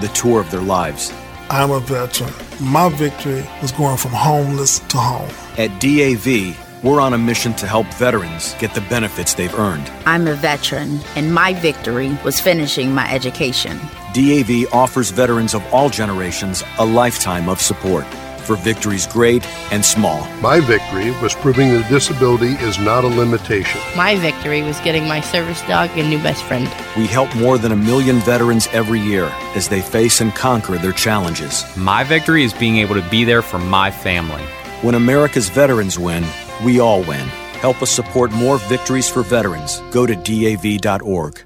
the 0.00 0.10
tour 0.14 0.40
of 0.40 0.52
their 0.52 0.62
lives. 0.62 1.12
I'm 1.50 1.70
a 1.70 1.80
veteran. 1.80 2.32
My 2.60 2.90
victory 2.90 3.42
was 3.62 3.72
going 3.72 3.96
from 3.96 4.10
homeless 4.10 4.80
to 4.80 4.98
home. 4.98 5.30
At 5.56 5.80
DAV, 5.80 6.84
we're 6.84 7.00
on 7.00 7.14
a 7.14 7.18
mission 7.18 7.54
to 7.54 7.66
help 7.66 7.86
veterans 7.94 8.54
get 8.58 8.74
the 8.74 8.82
benefits 8.82 9.32
they've 9.32 9.54
earned. 9.54 9.90
I'm 10.04 10.26
a 10.26 10.34
veteran, 10.34 11.00
and 11.16 11.32
my 11.32 11.54
victory 11.54 12.18
was 12.22 12.38
finishing 12.38 12.92
my 12.92 13.10
education. 13.10 13.78
DAV 14.12 14.66
offers 14.74 15.10
veterans 15.10 15.54
of 15.54 15.64
all 15.72 15.88
generations 15.88 16.62
a 16.78 16.84
lifetime 16.84 17.48
of 17.48 17.62
support 17.62 18.04
for 18.48 18.56
victories 18.56 19.06
great 19.06 19.46
and 19.70 19.84
small. 19.84 20.26
My 20.40 20.58
victory 20.58 21.10
was 21.22 21.34
proving 21.34 21.68
that 21.74 21.86
disability 21.90 22.54
is 22.64 22.78
not 22.78 23.04
a 23.04 23.06
limitation. 23.06 23.78
My 23.94 24.16
victory 24.16 24.62
was 24.62 24.80
getting 24.80 25.06
my 25.06 25.20
service 25.20 25.60
dog 25.68 25.90
a 25.98 26.02
new 26.02 26.16
best 26.22 26.42
friend. 26.44 26.66
We 26.96 27.06
help 27.06 27.32
more 27.36 27.58
than 27.58 27.72
a 27.72 27.76
million 27.76 28.20
veterans 28.20 28.66
every 28.72 29.00
year 29.00 29.26
as 29.54 29.68
they 29.68 29.82
face 29.82 30.22
and 30.22 30.34
conquer 30.34 30.78
their 30.78 30.92
challenges. 30.92 31.62
My 31.76 32.04
victory 32.04 32.42
is 32.42 32.54
being 32.54 32.78
able 32.78 32.94
to 32.94 33.06
be 33.10 33.22
there 33.22 33.42
for 33.42 33.58
my 33.58 33.90
family. 33.90 34.42
When 34.80 34.94
America's 34.94 35.50
veterans 35.50 35.98
win, 35.98 36.24
we 36.64 36.80
all 36.80 37.02
win. 37.02 37.28
Help 37.60 37.82
us 37.82 37.90
support 37.90 38.32
more 38.32 38.56
victories 38.60 39.10
for 39.10 39.22
veterans. 39.22 39.82
Go 39.90 40.06
to 40.06 40.16
DAV.org. 40.16 41.44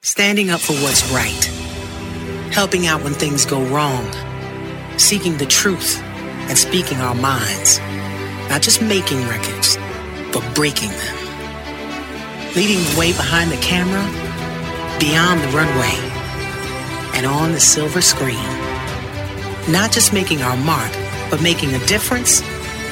Standing 0.00 0.48
up 0.48 0.60
for 0.60 0.72
what's 0.76 1.10
right. 1.10 1.44
Helping 2.54 2.86
out 2.86 3.02
when 3.02 3.12
things 3.12 3.44
go 3.44 3.62
wrong 3.66 4.08
seeking 5.00 5.36
the 5.36 5.46
truth 5.46 6.00
and 6.48 6.58
speaking 6.58 6.98
our 6.98 7.14
minds, 7.14 7.78
not 8.48 8.62
just 8.62 8.82
making 8.82 9.26
records, 9.28 9.76
but 10.32 10.44
breaking 10.54 10.90
them. 10.90 11.16
Leading 12.54 12.78
the 12.78 12.96
way 12.98 13.12
behind 13.12 13.50
the 13.50 13.56
camera, 13.58 14.02
beyond 14.98 15.40
the 15.40 15.48
runway, 15.48 15.94
and 17.14 17.26
on 17.26 17.52
the 17.52 17.60
silver 17.60 18.00
screen. 18.00 18.36
Not 19.70 19.92
just 19.92 20.12
making 20.12 20.42
our 20.42 20.56
mark, 20.56 20.90
but 21.30 21.42
making 21.42 21.74
a 21.74 21.86
difference. 21.86 22.40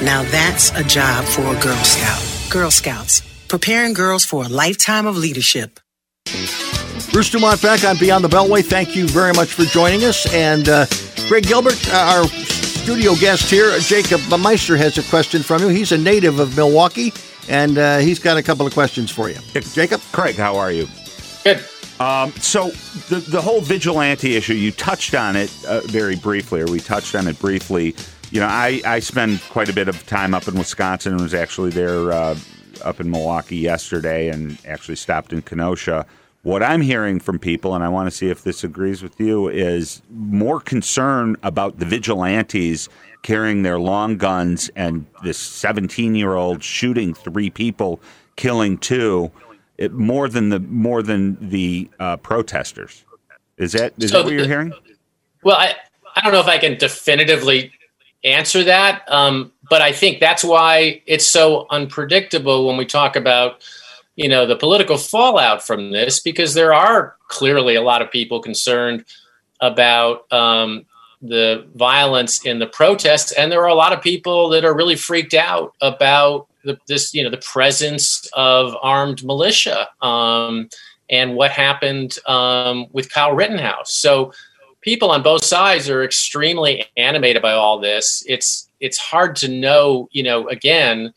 Now 0.01 0.23
that's 0.23 0.71
a 0.71 0.83
job 0.83 1.25
for 1.25 1.41
a 1.41 1.59
Girl 1.61 1.75
Scout. 1.77 2.51
Girl 2.51 2.71
Scouts, 2.71 3.21
preparing 3.47 3.93
girls 3.93 4.23
for 4.23 4.45
a 4.45 4.47
lifetime 4.47 5.07
of 5.07 5.17
leadership. 5.17 5.79
Bruce 7.11 7.31
Dumont 7.31 7.61
back 7.61 7.83
on 7.83 7.97
Beyond 7.97 8.23
the 8.23 8.27
Beltway. 8.27 8.63
Thank 8.63 8.95
you 8.95 9.07
very 9.07 9.33
much 9.33 9.53
for 9.53 9.63
joining 9.63 10.03
us. 10.03 10.31
And 10.33 10.69
uh, 10.69 10.85
Greg 11.27 11.43
Gilbert, 11.43 11.93
uh, 11.93 11.97
our 11.97 12.27
studio 12.27 13.13
guest 13.15 13.49
here, 13.49 13.77
Jacob 13.79 14.21
Meister 14.39 14.77
has 14.77 14.97
a 14.97 15.03
question 15.09 15.43
from 15.43 15.61
you. 15.61 15.67
He's 15.67 15.91
a 15.91 15.97
native 15.97 16.39
of 16.39 16.55
Milwaukee, 16.55 17.11
and 17.49 17.77
uh, 17.77 17.97
he's 17.97 18.17
got 18.17 18.37
a 18.37 18.43
couple 18.43 18.65
of 18.65 18.73
questions 18.73 19.11
for 19.11 19.29
you. 19.29 19.35
Jacob? 19.73 19.99
Craig, 20.13 20.37
how 20.37 20.55
are 20.55 20.71
you? 20.71 20.87
Good. 21.43 21.65
Um, 21.99 22.31
so 22.33 22.69
the 23.09 23.17
the 23.27 23.41
whole 23.41 23.59
vigilante 23.59 24.37
issue, 24.37 24.53
you 24.53 24.71
touched 24.71 25.15
on 25.15 25.35
it 25.35 25.51
uh, 25.67 25.81
very 25.81 26.15
briefly, 26.15 26.61
or 26.61 26.67
we 26.67 26.79
touched 26.79 27.13
on 27.13 27.27
it 27.27 27.37
briefly. 27.39 27.93
You 28.31 28.39
know, 28.39 28.47
I, 28.47 28.81
I 28.85 28.99
spend 28.99 29.41
quite 29.49 29.67
a 29.67 29.73
bit 29.73 29.89
of 29.89 30.05
time 30.05 30.33
up 30.33 30.47
in 30.47 30.55
Wisconsin 30.55 31.11
and 31.13 31.21
was 31.21 31.33
actually 31.33 31.71
there 31.71 32.11
uh, 32.13 32.37
up 32.85 33.01
in 33.01 33.11
Milwaukee 33.11 33.57
yesterday 33.57 34.29
and 34.29 34.57
actually 34.65 34.95
stopped 34.95 35.33
in 35.33 35.41
Kenosha. 35.41 36.05
What 36.47 36.63
I'm 36.63 36.79
hearing 36.79 37.19
from 37.19 37.39
people, 37.39 37.75
and 37.75 37.83
I 37.83 37.89
want 37.89 38.07
to 38.07 38.15
see 38.15 38.29
if 38.29 38.45
this 38.45 38.63
agrees 38.63 39.03
with 39.03 39.19
you, 39.19 39.49
is 39.49 40.01
more 40.09 40.61
concern 40.61 41.35
about 41.43 41.79
the 41.79 41.85
vigilantes 41.85 42.87
carrying 43.21 43.63
their 43.63 43.77
long 43.77 44.15
guns 44.15 44.71
and 44.73 45.05
this 45.25 45.37
17 45.37 46.15
year 46.15 46.35
old 46.35 46.63
shooting 46.63 47.13
three 47.13 47.49
people, 47.49 47.99
killing 48.37 48.77
two, 48.77 49.29
it, 49.77 49.91
more 49.91 50.29
than 50.29 50.47
the 50.47 50.61
more 50.61 51.03
than 51.03 51.49
the 51.49 51.89
uh, 51.99 52.15
protesters. 52.15 53.03
Is 53.57 53.73
that 53.73 53.91
is 53.97 54.11
so 54.11 54.19
that 54.19 54.23
what 54.23 54.33
you're 54.33 54.47
hearing? 54.47 54.71
Well, 55.43 55.57
I 55.57 55.75
I 56.15 56.21
don't 56.21 56.31
know 56.31 56.39
if 56.39 56.47
I 56.47 56.59
can 56.59 56.77
definitively 56.77 57.73
answer 58.23 58.63
that, 58.63 59.03
um, 59.11 59.51
but 59.69 59.81
I 59.81 59.91
think 59.91 60.21
that's 60.21 60.45
why 60.45 61.01
it's 61.07 61.29
so 61.29 61.67
unpredictable 61.71 62.65
when 62.65 62.77
we 62.77 62.85
talk 62.85 63.17
about 63.17 63.61
you 64.17 64.27
know 64.27 64.45
the 64.45 64.57
political 64.57 64.97
fallout 64.97 65.65
from 65.65 65.91
this 65.91 66.19
because 66.19 66.53
there 66.53 66.73
are 66.73 67.15
clearly 67.29 67.75
a 67.75 67.81
lot 67.81 68.01
of 68.01 68.11
people 68.11 68.41
concerned 68.41 69.05
about 69.61 70.31
um, 70.33 70.85
the 71.21 71.65
violence 71.75 72.45
in 72.45 72.59
the 72.59 72.67
protests 72.67 73.31
and 73.31 73.51
there 73.51 73.61
are 73.61 73.69
a 73.69 73.75
lot 73.75 73.93
of 73.93 74.01
people 74.01 74.49
that 74.49 74.65
are 74.65 74.75
really 74.75 74.95
freaked 74.95 75.33
out 75.33 75.73
about 75.81 76.47
the, 76.63 76.77
this 76.87 77.13
you 77.13 77.23
know 77.23 77.29
the 77.29 77.37
presence 77.37 78.27
of 78.33 78.75
armed 78.81 79.23
militia 79.23 79.87
um, 80.01 80.69
and 81.09 81.35
what 81.35 81.51
happened 81.51 82.17
um, 82.27 82.85
with 82.91 83.11
Kyle 83.11 83.33
Rittenhouse. 83.33 83.93
So 83.93 84.33
people 84.81 85.09
on 85.09 85.23
both 85.23 85.43
sides 85.43 85.89
are 85.89 86.03
extremely 86.03 86.85
animated 86.97 87.41
by 87.41 87.53
all 87.53 87.79
this. 87.79 88.23
It's 88.27 88.69
it's 88.79 88.97
hard 88.97 89.35
to 89.37 89.47
know 89.47 90.09
you 90.11 90.23
know 90.23 90.47
again 90.49 91.13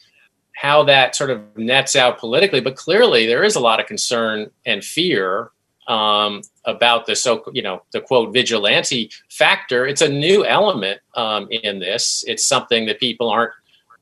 how 0.61 0.83
that 0.83 1.17
sort 1.17 1.31
of 1.31 1.41
nets 1.57 1.97
out 1.97 2.19
politically. 2.19 2.61
But 2.61 2.77
clearly, 2.77 3.27
there 3.27 3.43
is 3.43 3.57
a 3.57 3.61
lot 3.61 3.81
of 3.81 3.87
concern 3.87 4.51
and 4.67 4.85
fear 4.85 5.51
um, 5.89 6.43
about 6.67 7.07
the 7.07 7.17
so 7.17 7.43
you 7.55 7.63
know 7.63 7.83
the 7.93 8.03
quote 8.03 8.35
vigilante 8.35 9.11
factor. 9.31 9.87
It's 9.87 10.03
a 10.03 10.09
new 10.09 10.45
element 10.45 11.01
um, 11.15 11.49
in 11.51 11.79
this. 11.79 12.25
It's 12.27 12.47
something 12.47 12.85
that 12.87 13.01
people 13.01 13.31
aren't 13.31 13.53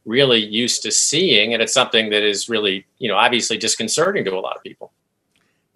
really 0.04 0.44
used 0.44 0.82
to 0.82 0.90
seeing, 0.90 1.54
and 1.54 1.62
it's 1.62 1.72
something 1.72 2.11
that 2.11 2.24
is 2.24 2.48
really 2.48 2.84
you 2.98 3.09
know 3.09 3.16
obviously 3.16 3.56
disconcerting 3.56 4.24
to 4.24 4.34
a 4.36 4.40
lot 4.40 4.56
of 4.56 4.62
people. 4.64 4.92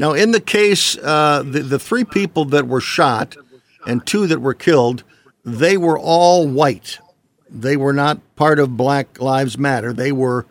Now, 0.01 0.15
in 0.15 0.33
the 0.33 0.41
case, 0.41 0.99
uh, 0.99 1.45
the 1.47 1.61
the 1.61 1.79
three 1.79 2.05
people 2.05 2.45
that 2.47 2.67
were 2.67 2.81
shot 2.81 3.37
and 3.87 4.05
two 4.05 4.27
that 4.27 4.41
were 4.41 4.55
killed, 4.55 5.05
they 5.45 5.77
were 5.77 5.99
all 5.99 6.49
white. 6.49 6.99
They 7.49 7.77
were 7.77 7.93
not 7.93 8.19
part 8.35 8.59
of 8.59 8.77
Black 8.77 9.21
Lives 9.21 9.57
Matter. 9.57 9.93
They 9.93 10.11
were 10.11 10.47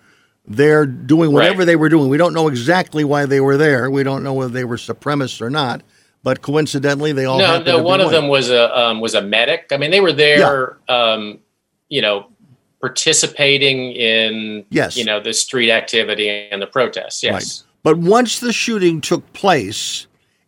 they're 0.45 0.85
doing 0.85 1.31
whatever 1.31 1.59
right. 1.59 1.65
they 1.65 1.75
were 1.75 1.89
doing. 1.89 2.09
We 2.09 2.17
don't 2.17 2.33
know 2.33 2.47
exactly 2.47 3.03
why 3.03 3.25
they 3.25 3.39
were 3.39 3.57
there. 3.57 3.89
We 3.89 4.03
don't 4.03 4.23
know 4.23 4.33
whether 4.33 4.51
they 4.51 4.65
were 4.65 4.77
supremacists 4.77 5.41
or 5.41 5.49
not. 5.49 5.83
But 6.23 6.41
coincidentally, 6.41 7.13
they 7.13 7.25
all 7.25 7.39
no. 7.39 7.63
no 7.63 7.81
one 7.81 7.99
of 7.99 8.07
white. 8.07 8.11
them 8.11 8.27
was 8.27 8.51
a 8.51 8.77
um, 8.77 9.01
was 9.01 9.15
a 9.15 9.23
medic. 9.23 9.67
I 9.71 9.77
mean, 9.77 9.89
they 9.89 10.01
were 10.01 10.13
there. 10.13 10.77
Yeah. 10.87 10.95
Um, 10.95 11.39
you 11.89 12.01
know, 12.01 12.27
participating 12.79 13.91
in 13.93 14.65
yes. 14.69 14.97
you 14.97 15.03
know 15.03 15.19
the 15.19 15.33
street 15.33 15.71
activity 15.71 16.29
and 16.29 16.61
the 16.61 16.67
protests. 16.67 17.23
Yes. 17.23 17.33
Right. 17.33 17.67
But 17.83 17.97
once 17.97 18.39
the 18.39 18.53
shooting 18.53 19.01
took 19.01 19.33
place, 19.33 20.05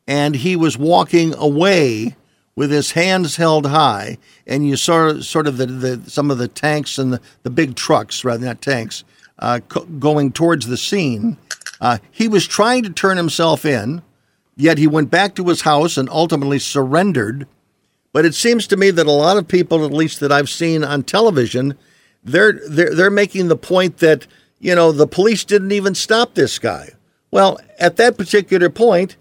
and 0.07 0.35
he 0.35 0.55
was 0.55 0.77
walking 0.77 1.33
away 1.35 2.15
with 2.55 2.69
his 2.69 2.91
hands 2.91 3.37
held 3.37 3.65
high, 3.65 4.19
and 4.45 4.67
you 4.67 4.75
saw 4.75 5.19
sort 5.21 5.47
of 5.47 5.57
the, 5.57 5.65
the 5.65 6.09
some 6.09 6.29
of 6.29 6.37
the 6.37 6.47
tanks 6.47 6.97
and 6.97 7.13
the, 7.13 7.21
the 7.41 7.49
big 7.49 7.75
trucks, 7.75 8.23
rather 8.23 8.45
not 8.45 8.61
tanks, 8.61 9.03
uh, 9.39 9.59
co- 9.67 9.86
going 9.86 10.31
towards 10.31 10.67
the 10.67 10.77
scene. 10.77 11.38
Uh, 11.81 11.97
he 12.11 12.27
was 12.27 12.47
trying 12.47 12.84
to 12.84 12.89
turn 12.89 13.17
himself 13.17 13.65
in, 13.65 14.01
yet 14.55 14.77
he 14.77 14.88
went 14.88 15.11
back 15.11 15.36
to 15.36 15.47
his 15.47 15.61
house 15.61 15.97
and 15.97 16.09
ultimately 16.09 16.59
surrendered. 16.59 17.47
But 18.11 18.25
it 18.25 18.36
seems 18.36 18.67
to 18.67 18.77
me 18.77 18.91
that 18.91 19.07
a 19.07 19.11
lot 19.11 19.38
of 19.38 19.47
people, 19.47 19.84
at 19.84 19.91
least 19.91 20.19
that 20.19 20.31
I've 20.31 20.49
seen 20.49 20.84
on 20.84 21.03
television, 21.03 21.77
they're 22.23 22.53
they're 22.69 22.93
they're 22.93 23.09
making 23.09 23.47
the 23.47 23.57
point 23.57 23.97
that 23.97 24.27
you 24.59 24.75
know 24.75 24.91
the 24.91 25.07
police 25.07 25.43
didn't 25.43 25.71
even 25.71 25.95
stop 25.95 26.36
this 26.36 26.59
guy. 26.59 26.91
Well, 27.31 27.59
at 27.79 27.97
that 27.97 28.17
particular 28.17 28.69
point, 28.69 29.17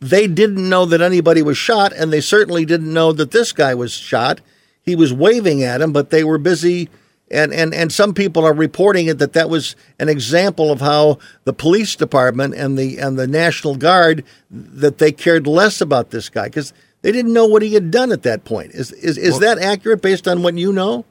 they 0.00 0.26
didn't 0.26 0.68
know 0.68 0.86
that 0.86 1.02
anybody 1.02 1.42
was 1.42 1.58
shot, 1.58 1.92
and 1.92 2.10
they 2.10 2.22
certainly 2.22 2.64
didn't 2.64 2.92
know 2.92 3.12
that 3.12 3.30
this 3.30 3.52
guy 3.52 3.74
was 3.74 3.92
shot. 3.92 4.40
He 4.82 4.96
was 4.96 5.12
waving 5.12 5.62
at 5.62 5.82
him, 5.82 5.92
but 5.92 6.08
they 6.08 6.24
were 6.24 6.38
busy 6.38 6.88
and, 7.30 7.52
and, 7.52 7.72
and 7.72 7.92
some 7.92 8.12
people 8.12 8.44
are 8.44 8.52
reporting 8.52 9.06
it 9.06 9.18
that 9.18 9.34
that 9.34 9.48
was 9.48 9.76
an 9.98 10.08
example 10.08 10.72
of 10.72 10.80
how 10.80 11.18
the 11.44 11.52
police 11.52 11.94
department 11.94 12.54
and 12.54 12.76
the 12.76 12.98
and 12.98 13.18
the 13.18 13.26
National 13.26 13.76
Guard 13.76 14.24
that 14.50 14.98
they 14.98 15.12
cared 15.12 15.46
less 15.46 15.80
about 15.80 16.10
this 16.10 16.28
guy 16.28 16.46
because 16.46 16.72
they 17.02 17.12
didn't 17.12 17.32
know 17.32 17.46
what 17.46 17.62
he 17.62 17.74
had 17.74 17.90
done 17.90 18.10
at 18.12 18.22
that 18.24 18.44
point. 18.44 18.72
Is 18.72 18.92
is, 18.92 19.16
is 19.16 19.32
well, 19.32 19.40
that 19.40 19.58
accurate 19.58 20.02
based 20.02 20.26
on 20.26 20.42
what 20.42 20.58
you 20.58 20.72
know? 20.72 21.04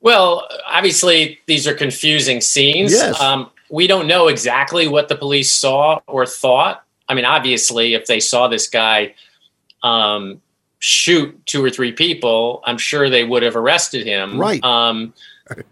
Well, 0.00 0.46
obviously 0.66 1.38
these 1.46 1.66
are 1.66 1.74
confusing 1.74 2.42
scenes. 2.42 2.92
Yes. 2.92 3.18
Um, 3.18 3.50
we 3.70 3.86
don't 3.86 4.06
know 4.06 4.28
exactly 4.28 4.86
what 4.86 5.08
the 5.08 5.16
police 5.16 5.50
saw 5.52 6.00
or 6.06 6.26
thought. 6.26 6.84
I 7.08 7.14
mean, 7.14 7.24
obviously, 7.24 7.94
if 7.94 8.06
they 8.06 8.20
saw 8.20 8.48
this 8.48 8.68
guy 8.68 9.14
um, 9.82 10.40
shoot 10.86 11.46
two 11.46 11.64
or 11.64 11.70
three 11.70 11.92
people, 11.92 12.62
I'm 12.66 12.76
sure 12.76 13.08
they 13.08 13.24
would 13.24 13.42
have 13.42 13.56
arrested 13.56 14.06
him. 14.06 14.38
Right. 14.38 14.62
Um, 14.62 15.14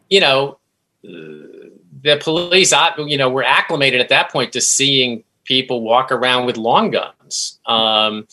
you 0.08 0.20
know, 0.20 0.58
the 1.02 2.16
police, 2.18 2.72
you 2.96 3.18
know, 3.18 3.28
were 3.28 3.44
acclimated 3.44 4.00
at 4.00 4.08
that 4.08 4.32
point 4.32 4.54
to 4.54 4.62
seeing 4.62 5.22
people 5.44 5.82
walk 5.82 6.10
around 6.12 6.46
with 6.46 6.56
long 6.56 6.90
guns. 6.90 7.60
Um, 7.66 8.26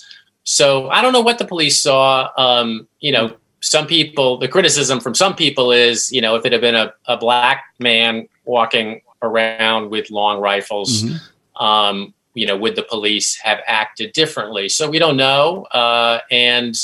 so 0.45 0.87
I 0.87 1.01
don't 1.01 1.11
know 1.11 1.19
what 1.19 1.37
the 1.37 1.43
police 1.43 1.81
saw. 1.81 2.29
Um, 2.37 2.87
you 3.01 3.11
know, 3.11 3.35
some 3.59 3.85
people, 3.85 4.37
the 4.37 4.47
criticism 4.47 5.01
from 5.01 5.13
some 5.13 5.35
people 5.35 5.73
is, 5.73 6.13
you 6.13 6.21
know, 6.21 6.37
if 6.37 6.45
it 6.45 6.53
had 6.53 6.61
been 6.61 6.75
a, 6.75 6.93
a 7.07 7.17
black 7.17 7.65
man 7.77 8.29
walking 8.45 9.01
around 9.21 9.89
with 9.89 10.09
long 10.11 10.39
rifles, 10.39 11.03
mm-hmm. 11.03 11.61
um, 11.61 12.13
you 12.39 12.45
know, 12.45 12.55
would 12.55 12.75
the 12.75 12.83
police 12.83 13.37
have 13.37 13.59
acted 13.67 14.13
differently? 14.13 14.69
So 14.69 14.89
we 14.89 14.97
don't 14.97 15.17
know. 15.17 15.63
Uh, 15.71 16.19
and 16.31 16.75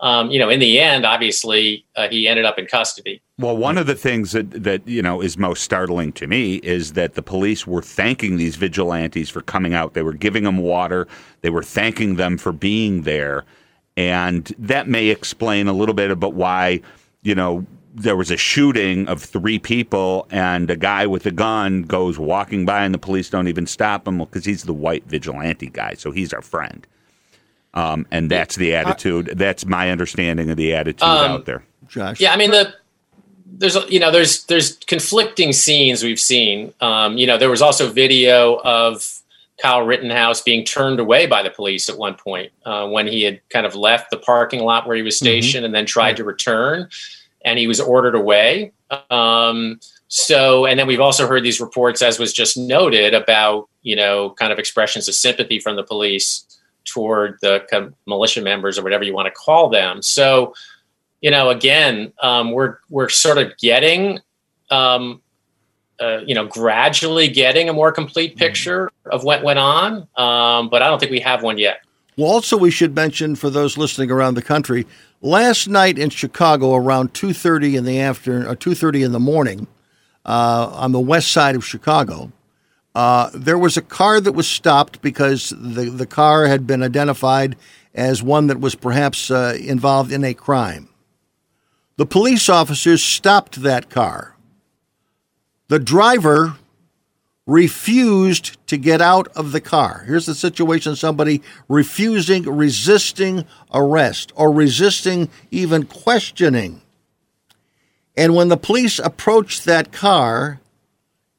um, 0.00 0.30
you 0.30 0.38
know, 0.38 0.48
in 0.48 0.60
the 0.60 0.80
end, 0.80 1.04
obviously, 1.04 1.84
uh, 1.94 2.08
he 2.08 2.26
ended 2.26 2.46
up 2.46 2.58
in 2.58 2.66
custody. 2.66 3.20
Well, 3.38 3.56
one 3.56 3.76
of 3.76 3.86
the 3.86 3.94
things 3.94 4.32
that, 4.32 4.50
that 4.50 4.86
you 4.86 5.02
know 5.02 5.20
is 5.20 5.36
most 5.36 5.62
startling 5.62 6.12
to 6.12 6.26
me 6.26 6.56
is 6.56 6.94
that 6.94 7.14
the 7.14 7.22
police 7.22 7.66
were 7.66 7.82
thanking 7.82 8.36
these 8.36 8.56
vigilantes 8.56 9.28
for 9.28 9.42
coming 9.42 9.74
out. 9.74 9.94
They 9.94 10.02
were 10.02 10.14
giving 10.14 10.44
them 10.44 10.58
water. 10.58 11.06
They 11.42 11.50
were 11.50 11.62
thanking 11.62 12.16
them 12.16 12.38
for 12.38 12.52
being 12.52 13.02
there, 13.02 13.44
and 13.96 14.44
that 14.58 14.88
may 14.88 15.08
explain 15.08 15.68
a 15.68 15.72
little 15.72 15.94
bit 15.94 16.10
about 16.10 16.34
why 16.34 16.80
you 17.22 17.34
know 17.34 17.66
there 17.92 18.16
was 18.16 18.30
a 18.30 18.36
shooting 18.36 19.08
of 19.08 19.22
three 19.22 19.58
people 19.58 20.26
and 20.30 20.70
a 20.70 20.76
guy 20.76 21.06
with 21.06 21.26
a 21.26 21.30
gun 21.30 21.82
goes 21.82 22.18
walking 22.18 22.64
by 22.64 22.84
and 22.84 22.94
the 22.94 22.98
police 22.98 23.28
don't 23.30 23.48
even 23.48 23.66
stop 23.66 24.06
him 24.06 24.18
because 24.18 24.44
he's 24.44 24.62
the 24.64 24.74
white 24.74 25.04
vigilante 25.06 25.68
guy, 25.68 25.94
so 25.94 26.10
he's 26.10 26.32
our 26.32 26.42
friend. 26.42 26.86
Um, 27.74 28.06
and 28.10 28.30
that's 28.30 28.56
the 28.56 28.74
attitude. 28.74 29.32
That's 29.36 29.64
my 29.64 29.90
understanding 29.90 30.50
of 30.50 30.56
the 30.56 30.74
attitude 30.74 31.02
Um, 31.02 31.30
out 31.32 31.46
there. 31.46 31.64
Josh. 31.88 32.20
Yeah, 32.20 32.32
I 32.32 32.36
mean 32.36 32.50
the 32.50 32.74
there's 33.46 33.76
you 33.88 34.00
know 34.00 34.10
there's 34.10 34.44
there's 34.44 34.76
conflicting 34.86 35.52
scenes 35.52 36.02
we've 36.02 36.20
seen. 36.20 36.72
Um, 36.80 37.18
you 37.18 37.26
know, 37.26 37.38
there 37.38 37.50
was 37.50 37.62
also 37.62 37.90
video 37.92 38.60
of 38.64 39.20
Kyle 39.60 39.82
Rittenhouse 39.82 40.40
being 40.40 40.64
turned 40.64 40.98
away 40.98 41.26
by 41.26 41.42
the 41.42 41.50
police 41.50 41.88
at 41.88 41.98
one 41.98 42.14
point 42.14 42.52
uh, 42.64 42.88
when 42.88 43.06
he 43.06 43.22
had 43.22 43.40
kind 43.50 43.66
of 43.66 43.74
left 43.74 44.10
the 44.10 44.16
parking 44.16 44.60
lot 44.60 44.86
where 44.86 44.96
he 44.96 45.02
was 45.02 45.16
stationed 45.16 45.64
and 45.64 45.74
then 45.74 45.84
tried 45.84 46.16
to 46.16 46.24
return, 46.24 46.88
and 47.44 47.58
he 47.58 47.66
was 47.66 47.80
ordered 47.80 48.14
away. 48.14 48.72
Um, 49.10 49.80
so, 50.08 50.66
and 50.66 50.78
then 50.78 50.86
we've 50.86 51.00
also 51.00 51.26
heard 51.26 51.44
these 51.44 51.60
reports, 51.60 52.02
as 52.02 52.18
was 52.18 52.32
just 52.32 52.56
noted, 52.56 53.14
about 53.14 53.68
you 53.82 53.96
know 53.96 54.30
kind 54.30 54.52
of 54.52 54.58
expressions 54.58 55.08
of 55.08 55.14
sympathy 55.14 55.58
from 55.58 55.76
the 55.76 55.84
police 55.84 56.44
toward 56.84 57.38
the 57.40 57.92
militia 58.06 58.42
members 58.42 58.78
or 58.78 58.82
whatever 58.82 59.04
you 59.04 59.14
want 59.14 59.26
to 59.26 59.32
call 59.32 59.68
them. 59.68 60.02
So, 60.02 60.54
you 61.20 61.30
know, 61.30 61.50
again, 61.50 62.12
um, 62.22 62.52
we're 62.52 62.78
we're 62.88 63.08
sort 63.08 63.38
of 63.38 63.56
getting, 63.58 64.18
um, 64.70 65.20
uh, 66.00 66.20
you 66.26 66.34
know, 66.34 66.46
gradually 66.46 67.28
getting 67.28 67.68
a 67.68 67.72
more 67.72 67.92
complete 67.92 68.36
picture 68.36 68.90
of 69.06 69.22
what 69.22 69.42
went 69.44 69.58
on, 69.58 70.08
um, 70.16 70.68
but 70.70 70.82
I 70.82 70.88
don't 70.88 70.98
think 70.98 71.12
we 71.12 71.20
have 71.20 71.42
one 71.42 71.58
yet. 71.58 71.82
Well, 72.16 72.30
also 72.30 72.56
we 72.56 72.70
should 72.70 72.94
mention 72.94 73.36
for 73.36 73.50
those 73.50 73.78
listening 73.78 74.10
around 74.10 74.34
the 74.34 74.42
country, 74.42 74.86
last 75.20 75.68
night 75.68 75.98
in 75.98 76.10
Chicago 76.10 76.74
around 76.74 77.14
two 77.14 77.32
thirty 77.32 77.76
in 77.76 77.84
the 77.84 78.00
afternoon 78.00 78.46
or 78.46 78.54
two 78.54 78.74
thirty 78.74 79.02
in 79.02 79.12
the 79.12 79.20
morning, 79.20 79.66
uh, 80.24 80.70
on 80.72 80.92
the 80.92 81.00
west 81.00 81.30
side 81.30 81.56
of 81.56 81.64
Chicago, 81.64 82.32
uh, 82.94 83.30
there 83.32 83.58
was 83.58 83.76
a 83.76 83.82
car 83.82 84.20
that 84.20 84.32
was 84.32 84.48
stopped 84.48 85.00
because 85.00 85.50
the 85.50 85.90
the 85.90 86.06
car 86.06 86.46
had 86.46 86.66
been 86.66 86.82
identified 86.82 87.56
as 87.94 88.22
one 88.22 88.48
that 88.48 88.60
was 88.60 88.74
perhaps 88.74 89.30
uh, 89.30 89.56
involved 89.60 90.12
in 90.12 90.24
a 90.24 90.34
crime. 90.34 90.88
The 91.96 92.06
police 92.06 92.48
officers 92.48 93.02
stopped 93.02 93.62
that 93.62 93.90
car. 93.90 94.36
The 95.68 95.78
driver 95.78 96.56
refused 97.50 98.64
to 98.68 98.76
get 98.76 99.00
out 99.00 99.26
of 99.36 99.50
the 99.50 99.60
car. 99.60 100.04
Here's 100.06 100.26
the 100.26 100.36
situation 100.36 100.94
somebody 100.94 101.42
refusing, 101.68 102.44
resisting 102.44 103.44
arrest, 103.74 104.32
or 104.36 104.52
resisting 104.52 105.28
even 105.50 105.84
questioning. 105.84 106.80
And 108.16 108.36
when 108.36 108.48
the 108.48 108.56
police 108.56 109.00
approached 109.00 109.64
that 109.64 109.90
car 109.90 110.60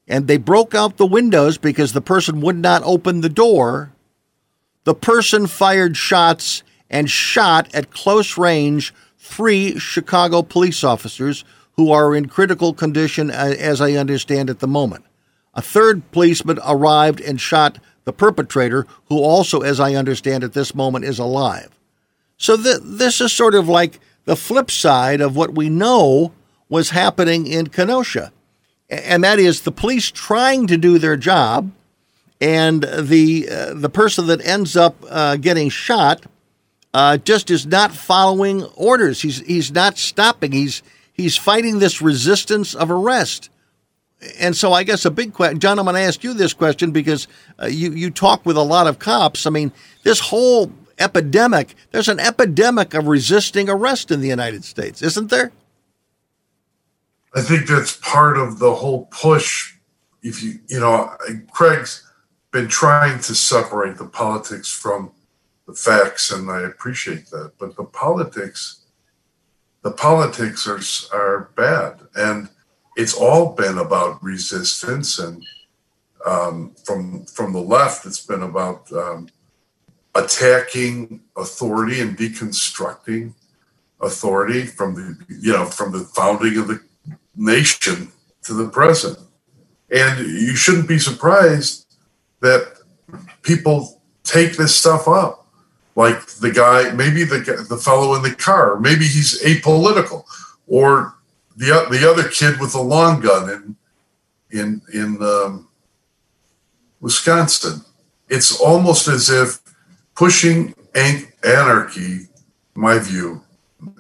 and 0.06 0.28
they 0.28 0.36
broke 0.36 0.76
out 0.76 0.98
the 0.98 1.06
windows 1.06 1.58
because 1.58 1.94
the 1.94 2.02
person 2.02 2.42
would 2.42 2.58
not 2.58 2.84
open 2.84 3.22
the 3.22 3.30
door, 3.30 3.94
the 4.84 4.96
person 4.96 5.48
fired 5.48 5.96
shots 5.96 6.62
and 6.90 7.10
shot 7.10 7.74
at 7.74 7.92
close 7.92 8.38
range 8.38 8.94
three 9.18 9.80
Chicago 9.80 10.42
police 10.42 10.84
officers 10.84 11.46
who 11.78 11.90
are 11.90 12.14
in 12.14 12.28
critical 12.28 12.74
condition, 12.74 13.32
uh, 13.32 13.56
as 13.58 13.80
I 13.80 13.94
understand 13.94 14.50
at 14.50 14.60
the 14.60 14.68
moment. 14.68 15.06
A 15.54 15.62
third 15.62 16.10
policeman 16.12 16.60
arrived 16.66 17.20
and 17.20 17.40
shot 17.40 17.80
the 18.06 18.14
perpetrator, 18.14 18.88
who 19.10 19.20
also, 19.20 19.62
as 19.62 19.80
I 19.80 19.96
understand 19.96 20.44
at 20.44 20.54
this 20.54 20.74
moment, 20.74 21.06
is 21.06 21.20
alive. 21.20 21.70
So 22.38 22.58
th- 22.58 22.80
this 22.84 23.22
is 23.22 23.32
sort 23.32 23.54
of 23.54 23.70
like 23.70 24.00
the 24.26 24.36
flip 24.36 24.72
side 24.72 25.22
of 25.22 25.36
what 25.36 25.54
we 25.54 25.70
know 25.70 26.32
was 26.70 26.92
happening 26.92 27.46
in 27.46 27.68
Kenosha, 27.68 28.32
and 28.90 29.24
that 29.24 29.40
is 29.40 29.62
the 29.62 29.72
police 29.72 30.10
trying 30.10 30.68
to 30.68 30.78
do 30.78 30.98
their 30.98 31.18
job, 31.18 31.72
and 32.40 32.84
the 32.84 33.48
uh, 33.50 33.74
the 33.74 33.90
person 33.90 34.28
that 34.28 34.46
ends 34.46 34.76
up 34.76 34.96
uh, 35.10 35.36
getting 35.36 35.70
shot 35.70 36.26
uh, 36.94 37.18
just 37.18 37.52
is 37.52 37.66
not 37.66 37.92
following 37.92 38.64
orders. 38.76 39.22
He's 39.22 39.40
he's 39.42 39.72
not 39.72 39.98
stopping. 39.98 40.52
He's 40.52 40.82
he's 41.14 41.38
fighting 41.38 41.80
this 41.80 42.02
resistance 42.02 42.74
of 42.74 42.90
arrest. 42.90 43.50
And 44.40 44.56
so 44.56 44.72
I 44.74 44.84
guess 44.84 45.06
a 45.06 45.12
big 45.12 45.34
question, 45.34 45.60
John, 45.60 45.80
I'm 45.80 45.86
going 45.86 45.96
to 45.96 46.02
ask 46.02 46.24
you 46.24 46.34
this 46.34 46.54
question 46.54 46.92
because 46.92 47.28
uh, 47.62 47.66
you, 47.66 47.92
you 47.92 48.12
talk 48.12 48.46
with 48.46 48.56
a 48.56 48.62
lot 48.62 48.86
of 48.88 49.00
cops. 49.00 49.48
I 49.48 49.50
mean, 49.50 49.72
this 50.04 50.20
whole 50.20 50.72
epidemic, 51.00 51.74
there's 51.92 52.08
an 52.08 52.20
epidemic 52.20 52.94
of 52.94 53.08
resisting 53.08 53.68
arrest 53.68 54.12
in 54.12 54.22
the 54.22 54.28
United 54.28 54.64
States, 54.64 55.02
isn't 55.02 55.30
there? 55.30 55.52
I 57.34 57.42
think 57.42 57.68
that's 57.68 57.98
part 57.98 58.38
of 58.38 58.60
the 58.60 58.76
whole 58.76 59.06
push. 59.06 59.74
If 60.22 60.44
you, 60.44 60.60
you 60.68 60.80
know, 60.80 61.16
Craig's 61.52 62.08
been 62.52 62.68
trying 62.68 63.20
to 63.22 63.34
separate 63.34 63.98
the 63.98 64.06
politics 64.06 64.70
from 64.70 65.12
the 65.66 65.74
facts, 65.74 66.32
and 66.32 66.52
I 66.52 66.62
appreciate 66.62 67.28
that. 67.28 67.54
But 67.58 67.76
the 67.76 67.86
politics, 67.86 68.82
the 69.82 69.92
politics 69.92 70.68
are 70.68 70.82
are 71.18 71.50
bad, 71.56 72.02
and 72.16 72.50
it's 72.96 73.14
all 73.14 73.54
been 73.54 73.78
about 73.78 74.22
resistance. 74.24 75.20
And 75.20 75.44
um, 76.26 76.76
from 76.84 77.26
from 77.26 77.54
the 77.54 77.62
left, 77.62 78.06
it's 78.06 78.26
been 78.26 78.44
about 78.44 78.92
um, 78.92 79.30
attacking 80.16 81.22
authority 81.36 82.02
and 82.02 82.18
deconstructing 82.18 83.34
authority 84.02 84.66
from 84.66 84.96
the 84.96 85.18
you 85.30 85.54
know 85.54 85.66
from 85.66 85.92
the 85.92 86.00
founding 86.00 86.58
of 86.58 86.68
the 86.68 86.80
nation 87.36 88.12
to 88.44 88.54
the 88.54 88.70
present. 88.70 89.18
And 89.90 90.26
you 90.26 90.56
shouldn't 90.56 90.88
be 90.88 91.00
surprised 91.00 91.96
that 92.40 92.78
people 93.42 94.02
take 94.24 94.58
this 94.58 94.76
stuff 94.76 95.08
up. 95.08 95.48
Like 95.96 96.26
the 96.26 96.52
guy, 96.52 96.92
maybe 96.94 97.24
the 97.24 97.66
the 97.68 97.78
fellow 97.78 98.16
in 98.16 98.22
the 98.24 98.34
car, 98.34 98.80
maybe 98.80 99.06
he's 99.06 99.42
apolitical, 99.44 100.24
or 100.68 101.16
the 101.56 101.88
the 101.90 102.10
other 102.10 102.28
kid 102.28 102.60
with 102.60 102.74
the 102.74 102.82
long 102.82 103.20
gun 103.20 103.50
in 103.50 103.76
in 104.60 104.82
in 104.94 105.22
um, 105.22 105.68
Wisconsin. 107.00 107.82
It's 108.30 108.60
almost 108.60 109.08
as 109.08 109.30
if 109.30 109.60
pushing 110.16 110.74
an- 110.96 111.28
anarchy, 111.44 112.28
my 112.76 113.00
view, 113.00 113.44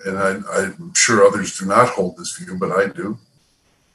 and 0.05 0.17
I, 0.17 0.39
I'm 0.53 0.93
sure 0.93 1.25
others 1.25 1.57
do 1.57 1.65
not 1.65 1.89
hold 1.89 2.17
this 2.17 2.37
view, 2.37 2.57
but 2.57 2.71
I 2.71 2.87
do. 2.87 3.17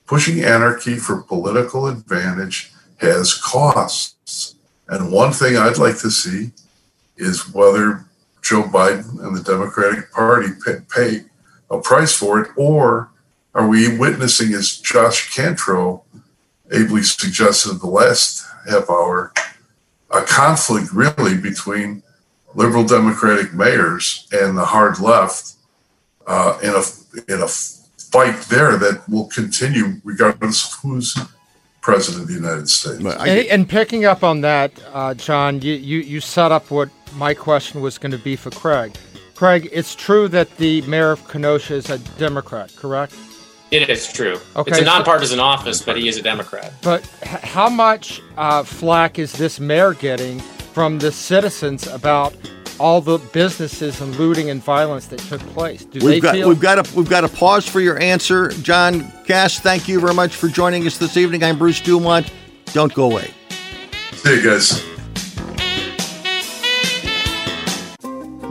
Pushing 0.07 0.45
anarchy 0.45 0.97
for 0.97 1.23
political 1.23 1.87
advantage 1.89 2.73
has 2.99 3.35
costs. 3.35 4.55
And 4.89 5.11
one 5.11 5.33
thing 5.33 5.57
I'd 5.57 5.79
like 5.79 5.99
to 5.99 6.11
see 6.11 6.53
is 7.17 7.53
whether 7.53 8.05
Joe 8.43 8.63
Biden 8.63 9.25
and 9.25 9.37
the 9.37 9.43
Democratic 9.43 10.13
Party 10.13 10.49
pay, 10.65 10.77
pay 10.95 11.21
a 11.71 11.81
price 11.81 12.15
for 12.15 12.41
it, 12.41 12.51
or 12.57 13.11
are 13.57 13.67
we 13.67 13.97
witnessing, 13.97 14.53
as 14.53 14.77
Josh 14.77 15.35
Cantrell 15.35 16.05
ably 16.71 17.03
suggested 17.03 17.73
in 17.73 17.79
the 17.79 17.87
last 17.87 18.47
half 18.69 18.91
hour, 18.91 19.33
a 20.11 20.21
conflict 20.21 20.93
really 20.93 21.39
between 21.39 22.03
liberal 22.55 22.85
Democratic 22.85 23.55
mayors 23.55 24.29
and 24.31 24.59
the 24.59 24.65
hard 24.65 25.01
left 25.01 25.55
uh, 26.27 26.59
in 26.63 26.71
a 26.71 26.83
in 27.33 27.43
a 27.43 27.49
fight 27.49 28.37
there 28.51 28.77
that 28.77 29.03
will 29.09 29.27
continue 29.29 30.01
regardless 30.05 30.67
of 30.67 30.81
who's 30.81 31.17
president 31.81 32.25
of 32.25 32.29
the 32.29 32.35
United 32.35 32.69
States. 32.69 32.99
And, 32.99 33.47
and 33.49 33.69
picking 33.69 34.05
up 34.05 34.23
on 34.23 34.43
that, 34.43 34.73
uh, 34.93 35.15
John, 35.15 35.63
you, 35.63 35.75
you, 35.75 36.01
you 36.01 36.21
set 36.21 36.53
up 36.53 36.71
what 36.71 36.91
my 37.15 37.33
question 37.33 37.81
was 37.81 37.97
going 37.97 38.13
to 38.13 38.19
be 38.19 38.37
for 38.37 38.51
Craig. 38.51 38.97
Craig, 39.35 39.69
it's 39.73 39.95
true 39.95 40.29
that 40.29 40.57
the 40.57 40.83
mayor 40.83 41.13
of 41.13 41.27
Kenosha 41.29 41.75
is 41.75 41.89
a 41.89 41.99
Democrat, 42.19 42.75
correct? 42.77 43.15
It 43.71 43.91
is 43.91 44.13
true. 44.13 44.39
Okay, 44.55 44.71
it's 44.71 44.79
a 44.79 44.85
so- 44.85 44.87
nonpartisan 44.87 45.41
office, 45.41 45.83
but 45.83 45.97
he 45.97 46.09
is 46.09 46.17
a 46.17 46.23
Democrat. 46.23 46.73
But 46.83 47.05
how 47.25 47.69
much 47.69 48.23
uh, 48.37 48.63
flack 48.63 49.19
is 49.19 49.33
this 49.33 49.59
mayor 49.59 49.95
getting 49.95 50.39
from 50.39 50.99
the 50.99 51.11
citizens 51.11 51.87
about 51.87 52.35
all 52.79 53.01
the 53.01 53.19
businesses 53.33 54.01
and 54.01 54.15
looting 54.17 54.51
and 54.51 54.63
violence 54.63 55.07
that 55.09 55.19
took 55.21 55.41
place? 55.49 55.85
Do 55.85 55.99
We've 56.05 56.15
they 56.17 56.21
got 56.21 56.35
feel 56.35 56.49
we've 56.49 56.61
got 56.61 56.85
to 56.85 56.97
we've 56.97 57.09
got 57.09 57.23
to 57.23 57.29
pause 57.29 57.67
for 57.67 57.81
your 57.81 57.99
answer, 57.99 58.51
John 58.63 59.11
Kass. 59.27 59.59
Thank 59.59 59.89
you 59.89 59.99
very 59.99 60.15
much 60.15 60.37
for 60.37 60.47
joining 60.49 60.87
us 60.87 60.99
this 60.99 61.17
evening. 61.17 61.43
I'm 61.43 61.59
Bruce 61.59 61.81
Dumont. 61.81 62.33
Don't 62.67 62.95
go 62.95 63.11
away. 63.11 63.33
See 64.13 64.37
you 64.37 64.43
guys. 64.43 64.85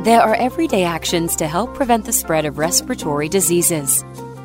There 0.03 0.21
are 0.21 0.35
everyday 0.35 0.83
actions 0.83 1.35
to 1.37 1.47
help 1.47 1.73
prevent 1.73 2.05
the 2.05 2.13
spread 2.13 2.45
of 2.45 2.59
respiratory 2.59 3.27
diseases. 3.27 4.03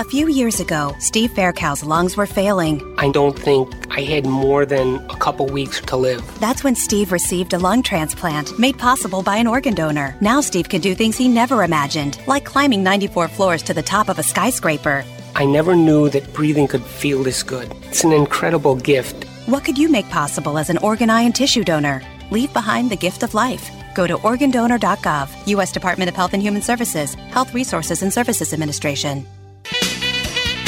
A 0.00 0.04
few 0.04 0.28
years 0.28 0.60
ago, 0.60 0.96
Steve 0.98 1.30
Faircow's 1.32 1.84
lungs 1.84 2.16
were 2.16 2.24
failing. 2.24 2.80
I 2.96 3.10
don't 3.10 3.38
think 3.38 3.68
I 3.94 4.00
had 4.00 4.24
more 4.24 4.64
than 4.64 4.94
a 5.10 5.16
couple 5.16 5.44
weeks 5.44 5.78
to 5.82 5.96
live. 5.98 6.22
That's 6.40 6.64
when 6.64 6.74
Steve 6.74 7.12
received 7.12 7.52
a 7.52 7.58
lung 7.58 7.82
transplant 7.82 8.58
made 8.58 8.78
possible 8.78 9.22
by 9.22 9.36
an 9.36 9.46
organ 9.46 9.74
donor. 9.74 10.16
Now 10.22 10.40
Steve 10.40 10.70
can 10.70 10.80
do 10.80 10.94
things 10.94 11.18
he 11.18 11.28
never 11.28 11.64
imagined, 11.64 12.18
like 12.26 12.46
climbing 12.46 12.82
94 12.82 13.28
floors 13.28 13.62
to 13.64 13.74
the 13.74 13.82
top 13.82 14.08
of 14.08 14.18
a 14.18 14.22
skyscraper. 14.22 15.04
I 15.34 15.44
never 15.44 15.76
knew 15.76 16.08
that 16.08 16.32
breathing 16.32 16.66
could 16.66 16.82
feel 16.82 17.22
this 17.22 17.42
good. 17.42 17.70
It's 17.82 18.02
an 18.02 18.12
incredible 18.12 18.76
gift. 18.76 19.24
What 19.44 19.66
could 19.66 19.76
you 19.76 19.90
make 19.90 20.08
possible 20.08 20.56
as 20.56 20.70
an 20.70 20.78
organ, 20.78 21.10
eye, 21.10 21.24
and 21.28 21.34
tissue 21.34 21.62
donor? 21.62 22.00
Leave 22.30 22.54
behind 22.54 22.88
the 22.88 22.96
gift 22.96 23.22
of 23.22 23.34
life. 23.34 23.70
Go 23.94 24.06
to 24.06 24.16
organdonor.gov, 24.16 25.46
U.S. 25.48 25.72
Department 25.72 26.08
of 26.08 26.16
Health 26.16 26.32
and 26.32 26.42
Human 26.42 26.62
Services, 26.62 27.12
Health 27.36 27.52
Resources 27.52 28.00
and 28.00 28.10
Services 28.10 28.54
Administration. 28.54 29.26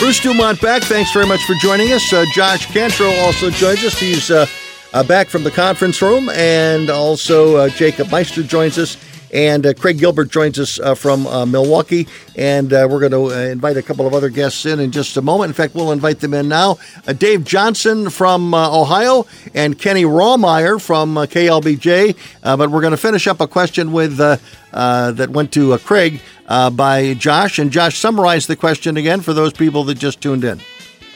Bruce 0.02 0.18
Dumont 0.18 0.60
back. 0.60 0.82
Thanks 0.82 1.12
very 1.12 1.26
much 1.26 1.44
for 1.44 1.54
joining 1.54 1.92
us. 1.92 2.12
Uh, 2.12 2.24
Josh 2.34 2.66
Cantrell 2.66 3.14
also 3.20 3.50
joins 3.50 3.84
us. 3.84 3.96
He's 4.00 4.32
uh, 4.32 4.46
uh, 4.92 5.04
back 5.04 5.28
from 5.28 5.44
the 5.44 5.50
conference 5.52 6.02
room, 6.02 6.28
and 6.30 6.90
also 6.90 7.54
uh, 7.54 7.68
Jacob 7.68 8.10
Meister 8.10 8.42
joins 8.42 8.78
us. 8.78 8.96
And 9.32 9.64
uh, 9.64 9.74
Craig 9.74 9.98
Gilbert 9.98 10.30
joins 10.30 10.58
us 10.58 10.78
uh, 10.78 10.94
from 10.94 11.26
uh, 11.26 11.46
Milwaukee. 11.46 12.06
And 12.36 12.72
uh, 12.72 12.86
we're 12.90 13.00
going 13.00 13.12
to 13.12 13.34
uh, 13.34 13.50
invite 13.50 13.76
a 13.76 13.82
couple 13.82 14.06
of 14.06 14.14
other 14.14 14.28
guests 14.28 14.66
in 14.66 14.80
in 14.80 14.90
just 14.90 15.16
a 15.16 15.22
moment. 15.22 15.50
In 15.50 15.54
fact, 15.54 15.74
we'll 15.74 15.92
invite 15.92 16.20
them 16.20 16.34
in 16.34 16.48
now. 16.48 16.78
Dave 17.18 17.44
Johnson 17.44 18.10
from 18.10 18.54
Ohio 18.54 19.26
and 19.54 19.78
Kenny 19.78 20.04
Rawmeyer 20.04 20.80
from 20.80 21.14
KLBJ. 21.14 22.16
but 22.42 22.70
we're 22.70 22.80
going 22.80 22.92
to 22.92 22.96
finish 22.96 23.26
up 23.26 23.40
a 23.40 23.46
question 23.46 23.92
with 23.92 24.16
that 24.18 25.30
went 25.30 25.52
to 25.52 25.76
Craig 25.78 26.20
uh, 26.46 26.70
by 26.70 27.14
Josh. 27.14 27.58
And 27.58 27.70
Josh, 27.70 27.98
summarize 27.98 28.46
the 28.46 28.56
question 28.56 28.96
again 28.96 29.20
for 29.20 29.32
those 29.32 29.52
people 29.52 29.84
that 29.84 29.94
just 29.94 30.20
tuned 30.20 30.44
in. 30.44 30.60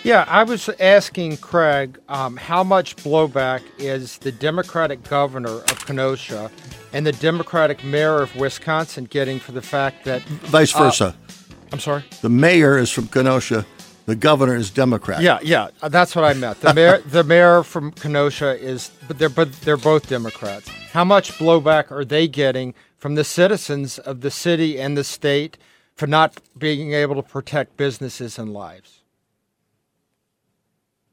Yeah, 0.07 0.25
I 0.29 0.45
was 0.45 0.69
asking 0.79 1.39
Craig 1.39 1.99
um, 2.09 2.37
how 2.37 2.63
much 2.63 2.95
blowback 2.95 3.63
is 3.77 4.19
the 4.19 4.31
Democratic 4.31 5.03
governor 5.03 5.51
of 5.51 5.85
Kenosha 5.85 6.49
and 6.93 7.05
the 7.05 7.11
Democratic 7.11 7.83
mayor 7.83 8.23
of 8.23 8.37
Wisconsin 8.37 9.07
getting 9.07 9.41
for 9.41 9.51
the 9.51 9.63
fact 9.63 10.05
that. 10.05 10.23
Vice 10.23 10.73
uh, 10.77 10.79
versa. 10.79 11.07
Uh, 11.07 11.33
I'm 11.73 11.81
sorry? 11.81 12.05
The 12.21 12.29
mayor 12.29 12.79
is 12.79 12.89
from 12.93 13.09
Kenosha. 13.09 13.67
The 14.05 14.15
governor 14.15 14.55
is 14.55 14.71
Democrat. 14.71 15.23
Yeah, 15.23 15.41
yeah, 15.43 15.71
that's 15.89 16.15
what 16.15 16.25
I 16.25 16.35
meant. 16.35 16.61
The 16.61 16.73
mayor, 16.73 16.99
the 17.07 17.25
mayor 17.25 17.65
from 17.65 17.91
Kenosha 17.91 18.57
is, 18.63 18.93
but 19.09 19.19
they're 19.19 19.29
but 19.29 19.53
they're 19.63 19.77
both 19.77 20.09
Democrats. 20.09 20.69
How 20.93 21.03
much 21.03 21.33
blowback 21.33 21.91
are 21.91 22.05
they 22.05 22.29
getting 22.29 22.75
from 22.97 23.17
the 23.17 23.25
citizens 23.25 23.99
of 23.99 24.21
the 24.21 24.31
city 24.31 24.79
and 24.79 24.97
the 24.97 25.03
state 25.03 25.59
for 25.97 26.07
not 26.07 26.41
being 26.57 26.93
able 26.93 27.17
to 27.17 27.25
protect 27.25 27.77
businesses 27.77 28.39
and 28.39 28.53
lives? 28.53 28.96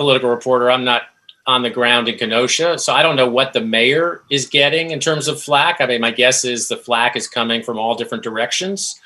Political 0.04 0.32
reporter, 0.32 0.70
I'm 0.70 0.84
not 0.84 1.04
on 1.48 1.62
the 1.62 1.70
ground 1.70 2.10
in 2.10 2.18
Kenosha, 2.18 2.78
so 2.78 2.92
I 2.92 3.02
don't 3.04 3.16
know 3.16 3.30
what 3.30 3.54
the 3.54 3.62
mayor 3.62 4.22
is 4.30 4.48
getting 4.48 4.92
in 4.92 5.00
terms 5.00 5.30
of 5.30 5.42
flack. 5.42 5.78
I 5.80 5.86
mean, 5.86 6.02
my 6.02 6.12
guess 6.12 6.44
is 6.44 6.68
the 6.68 6.76
flack 6.76 7.16
is 7.16 7.26
coming 7.26 7.64
from 7.64 7.80
all 7.80 7.96
different 7.96 8.22
directions. 8.22 9.00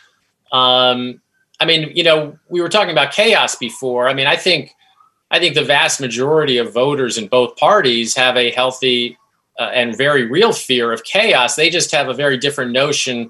Um, 0.52 1.22
I 1.60 1.66
mean, 1.66 1.92
you 1.96 2.04
know, 2.04 2.40
we 2.50 2.62
were 2.62 2.70
talking 2.70 2.92
about 2.92 3.12
chaos 3.12 3.54
before. 3.54 4.10
I 4.10 4.16
mean, 4.16 4.26
I 4.26 4.36
think 4.36 4.72
I 5.30 5.38
think 5.38 5.54
the 5.54 5.64
vast 5.64 6.02
majority 6.02 6.58
of 6.58 6.74
voters 6.74 7.16
in 7.16 7.28
both 7.28 7.58
parties 7.58 8.16
have 8.16 8.36
a 8.36 8.50
healthy 8.50 9.20
uh, 9.60 9.70
and 9.72 9.96
very 9.96 10.26
real 10.26 10.52
fear 10.52 10.92
of 10.92 11.04
chaos. 11.04 11.56
They 11.56 11.70
just 11.70 11.92
have 11.92 12.10
a 12.10 12.14
very 12.16 12.38
different 12.38 12.72
notion 12.72 13.30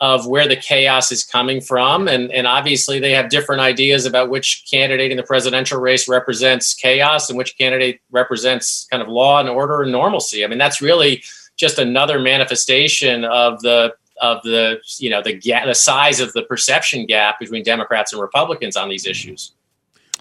of 0.00 0.26
where 0.26 0.48
the 0.48 0.56
chaos 0.56 1.12
is 1.12 1.24
coming 1.24 1.60
from. 1.60 2.08
And, 2.08 2.30
and 2.32 2.46
obviously, 2.46 2.98
they 3.00 3.12
have 3.12 3.28
different 3.28 3.60
ideas 3.60 4.06
about 4.06 4.30
which 4.30 4.64
candidate 4.70 5.10
in 5.10 5.16
the 5.16 5.22
presidential 5.22 5.80
race 5.80 6.08
represents 6.08 6.74
chaos 6.74 7.28
and 7.28 7.38
which 7.38 7.56
candidate 7.56 8.00
represents 8.10 8.86
kind 8.90 9.02
of 9.02 9.08
law 9.08 9.40
and 9.40 9.48
order 9.48 9.82
and 9.82 9.92
normalcy. 9.92 10.44
I 10.44 10.48
mean, 10.48 10.58
that's 10.58 10.80
really 10.80 11.22
just 11.56 11.78
another 11.78 12.18
manifestation 12.18 13.24
of 13.24 13.60
the 13.62 13.94
of 14.20 14.42
the 14.42 14.80
you 14.98 15.10
know 15.10 15.22
the 15.22 15.34
ga- 15.34 15.66
the 15.66 15.74
size 15.74 16.20
of 16.20 16.32
the 16.32 16.42
perception 16.42 17.06
gap 17.06 17.38
between 17.40 17.62
Democrats 17.62 18.12
and 18.12 18.22
Republicans 18.22 18.76
on 18.76 18.88
these 18.88 19.06
issues. 19.06 19.52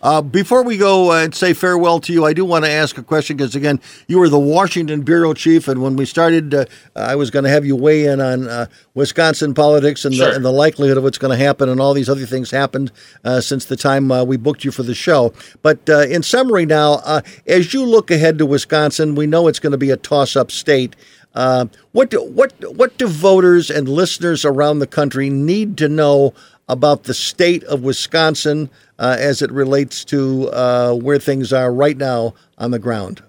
Uh, 0.03 0.21
before 0.21 0.63
we 0.63 0.75
go 0.75 1.13
uh, 1.13 1.23
and 1.23 1.33
say 1.33 1.53
farewell 1.53 1.97
to 1.97 2.11
you, 2.11 2.25
I 2.25 2.33
do 2.33 2.43
want 2.43 2.65
to 2.65 2.71
ask 2.71 2.97
a 2.97 3.03
question 3.03 3.37
because, 3.37 3.55
again, 3.55 3.79
you 4.09 4.19
were 4.19 4.27
the 4.27 4.37
Washington 4.37 5.01
bureau 5.01 5.33
chief, 5.33 5.69
and 5.69 5.81
when 5.81 5.95
we 5.95 6.05
started, 6.05 6.53
uh, 6.53 6.65
I 6.93 7.15
was 7.15 7.31
going 7.31 7.43
to 7.45 7.49
have 7.49 7.65
you 7.65 7.77
weigh 7.77 8.03
in 8.03 8.19
on 8.19 8.49
uh, 8.49 8.65
Wisconsin 8.95 9.53
politics 9.53 10.03
and, 10.03 10.13
sure. 10.13 10.27
the, 10.29 10.35
and, 10.35 10.43
the, 10.43 10.51
likelihood 10.51 10.97
of 10.97 11.03
what's 11.03 11.17
going 11.17 11.37
to 11.37 11.41
happen, 11.41 11.69
and 11.69 11.79
all 11.79 11.93
these 11.93 12.09
other 12.09 12.25
things 12.25 12.51
happened 12.51 12.91
uh, 13.23 13.39
since 13.39 13.63
the 13.63 13.77
time 13.77 14.11
uh, 14.11 14.25
we 14.25 14.35
booked 14.35 14.65
you 14.65 14.71
for 14.71 14.83
the 14.83 14.93
show. 14.93 15.33
But 15.61 15.87
in 15.87 16.21
summary, 16.21 16.65
now, 16.65 17.21
as 17.47 17.73
you 17.73 17.85
look 17.85 18.11
ahead 18.11 18.37
to 18.39 18.45
Wisconsin, 18.45 19.15
we 19.15 19.25
know 19.25 19.47
it's 19.47 19.59
going 19.59 19.71
to 19.71 19.77
be 19.77 19.89
a 19.89 19.97
toss-up 19.97 20.51
state. 20.51 20.97
what 21.33 22.09
do, 22.09 22.21
what 22.21 22.53
what 22.75 22.97
do 22.97 23.07
voters 23.07 23.69
and 23.69 23.87
listeners 23.87 24.43
around 24.43 24.79
the 24.79 24.87
country 24.87 25.29
need 25.29 25.77
to 25.77 25.87
know 25.87 26.33
about 26.69 27.03
the 27.03 27.13
state 27.13 27.63
of 27.65 27.83
Wisconsin 27.83 28.69
uh, 28.99 29.17
as 29.19 29.41
it 29.41 29.51
relates 29.51 30.05
to 30.05 30.49
uh, 30.49 30.93
where 30.93 31.19
things 31.19 31.51
are 31.51 31.73
right 31.73 31.97
now 31.97 32.33
on 32.57 32.71
the 32.71 32.79
ground? 32.79 33.21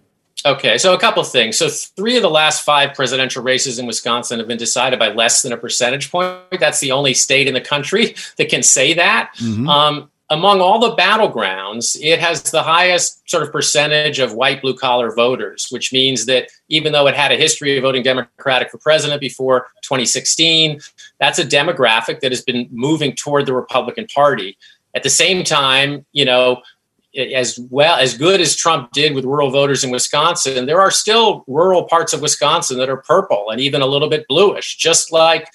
Okay, 0.47 0.76
so 0.76 0.93
a 0.93 0.99
couple 0.99 1.24
things. 1.24 1.57
So 1.57 1.68
three 1.68 2.16
of 2.16 2.22
the 2.22 2.30
last 2.30 2.64
five 2.64 2.95
presidential 2.95 3.43
races 3.43 3.78
in 3.78 3.87
Wisconsin 3.87 4.39
have 4.39 4.49
been 4.49 4.59
decided 4.59 4.99
by 4.99 5.09
less 5.09 5.41
than 5.41 5.53
a 5.53 5.57
percentage 5.57 6.11
point. 6.11 6.39
That's 6.61 6.80
the 6.80 6.93
only 6.93 7.14
state 7.14 7.49
in 7.49 7.55
the 7.55 7.62
country 7.62 8.14
that 8.37 8.51
can 8.51 8.62
say 8.62 8.93
that. 8.95 9.30
Mm-hmm. 9.39 9.68
Um, 9.68 10.11
among 10.30 10.61
all 10.61 10.78
the 10.78 10.97
battlegrounds, 10.97 11.99
it 12.01 12.18
has 12.18 12.43
the 12.51 12.62
highest 12.62 13.28
sort 13.28 13.43
of 13.43 13.53
percentage 13.53 14.18
of 14.18 14.32
white 14.32 14.62
blue 14.62 14.74
collar 14.74 15.14
voters, 15.14 15.68
which 15.70 15.93
means 15.93 16.26
that 16.26 16.49
even 16.68 16.93
though 16.93 17.07
it 17.07 17.14
had 17.14 17.30
a 17.30 17.37
history 17.37 17.76
of 17.76 17.82
voting 17.82 18.03
Democratic 18.03 18.70
for 18.70 18.78
president 18.78 19.20
before 19.20 19.68
2016, 19.82 20.80
that's 21.21 21.39
a 21.39 21.45
demographic 21.45 22.21
that 22.21 22.33
has 22.33 22.43
been 22.43 22.69
moving 22.71 23.15
toward 23.15 23.47
the 23.47 23.55
Republican 23.55 24.07
Party. 24.15 24.57
At 24.95 25.03
the 25.03 25.11
same 25.11 25.45
time, 25.45 26.07
you 26.12 26.25
know, 26.25 26.62
as 27.17 27.59
well 27.71 27.97
as 27.97 28.17
good 28.19 28.41
as 28.41 28.57
Trump 28.57 28.91
did 28.93 29.15
with 29.15 29.25
rural 29.25 29.51
voters 29.51 29.85
in 29.85 29.91
Wisconsin, 29.91 30.67
there 30.67 30.81
are 30.81 30.91
still 30.91 31.45
rural 31.47 31.85
parts 31.85 32.12
of 32.12 32.21
Wisconsin 32.21 32.79
that 32.79 32.89
are 32.89 32.97
purple 32.97 33.51
and 33.51 33.61
even 33.61 33.83
a 33.83 33.87
little 33.87 34.09
bit 34.09 34.27
bluish, 34.29 34.77
just 34.77 35.12
like 35.12 35.49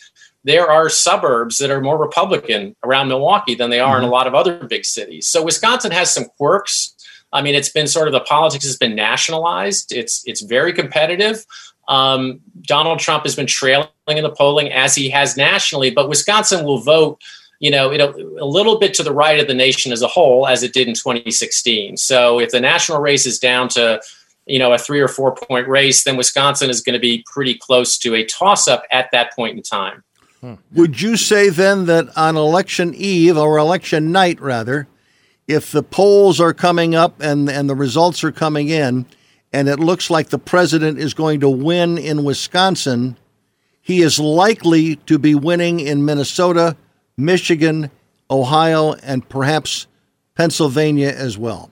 there 0.43 0.69
are 0.69 0.89
suburbs 0.89 1.57
that 1.57 1.69
are 1.69 1.81
more 1.81 1.97
Republican 1.97 2.75
around 2.83 3.09
Milwaukee 3.09 3.55
than 3.55 3.69
they 3.69 3.79
are 3.79 3.95
mm-hmm. 3.95 3.97
in 3.97 4.03
a 4.03 4.05
mm-hmm. 4.05 4.13
lot 4.13 4.27
of 4.27 4.35
other 4.35 4.65
big 4.65 4.85
cities. 4.85 5.27
So 5.27 5.43
Wisconsin 5.43 5.91
has 5.91 6.13
some 6.13 6.25
quirks. 6.37 6.95
I 7.33 7.41
mean, 7.41 7.55
it's 7.55 7.69
been 7.69 7.87
sort 7.87 8.07
of 8.07 8.13
the 8.13 8.21
politics 8.21 8.65
has 8.65 8.77
been 8.77 8.95
nationalized. 8.95 9.91
It's 9.91 10.23
it's 10.25 10.41
very 10.41 10.73
competitive. 10.73 11.45
Um, 11.89 12.39
Donald 12.61 12.99
Trump 12.99 13.23
has 13.23 13.35
been 13.35 13.47
trailing 13.47 13.89
in 14.07 14.23
the 14.23 14.31
polling 14.31 14.71
as 14.71 14.95
he 14.95 15.09
has 15.09 15.35
nationally, 15.35 15.91
but 15.91 16.07
Wisconsin 16.07 16.63
will 16.63 16.79
vote 16.79 17.21
you 17.59 17.69
know, 17.69 17.91
it, 17.91 17.99
a 17.99 18.45
little 18.45 18.79
bit 18.79 18.93
to 18.95 19.03
the 19.03 19.11
right 19.11 19.39
of 19.39 19.47
the 19.47 19.53
nation 19.53 19.91
as 19.91 20.01
a 20.01 20.07
whole, 20.07 20.47
as 20.47 20.63
it 20.63 20.73
did 20.73 20.87
in 20.87 20.93
2016. 20.93 21.97
So 21.97 22.39
if 22.39 22.51
the 22.51 22.61
national 22.61 23.01
race 23.01 23.25
is 23.25 23.37
down 23.37 23.67
to, 23.69 24.01
you 24.45 24.57
know, 24.57 24.71
a 24.71 24.77
three 24.77 25.01
or 25.01 25.09
four 25.09 25.35
point 25.35 25.67
race, 25.67 26.03
then 26.03 26.15
Wisconsin 26.15 26.69
is 26.69 26.81
going 26.81 26.93
to 26.93 26.99
be 26.99 27.23
pretty 27.31 27.55
close 27.55 27.97
to 27.99 28.15
a 28.15 28.25
toss 28.25 28.67
up 28.67 28.83
at 28.91 29.11
that 29.11 29.33
point 29.35 29.57
in 29.57 29.63
time. 29.63 30.03
Hmm. 30.39 30.53
Would 30.71 31.01
you 31.01 31.17
say 31.17 31.49
then 31.49 31.85
that 31.87 32.17
on 32.17 32.37
election 32.37 32.93
eve 32.95 33.37
or 33.37 33.57
election 33.57 34.13
night, 34.13 34.39
rather, 34.39 34.87
if 35.45 35.71
the 35.73 35.83
polls 35.83 36.39
are 36.39 36.53
coming 36.53 36.95
up 36.95 37.19
and, 37.19 37.49
and 37.49 37.69
the 37.69 37.75
results 37.75 38.23
are 38.23 38.31
coming 38.31 38.69
in, 38.69 39.05
and 39.51 39.67
it 39.67 39.79
looks 39.79 40.09
like 40.09 40.29
the 40.29 40.39
president 40.39 40.99
is 40.99 41.13
going 41.13 41.39
to 41.39 41.49
win 41.49 41.97
in 41.97 42.23
Wisconsin, 42.23 43.17
he 43.81 44.01
is 44.01 44.19
likely 44.19 44.97
to 44.97 45.17
be 45.17 45.33
winning 45.35 45.79
in 45.79 46.05
Minnesota, 46.05 46.75
Michigan, 47.17 47.89
Ohio, 48.29 48.93
and 48.93 49.27
perhaps 49.27 49.87
Pennsylvania 50.35 51.09
as 51.09 51.37
well? 51.37 51.71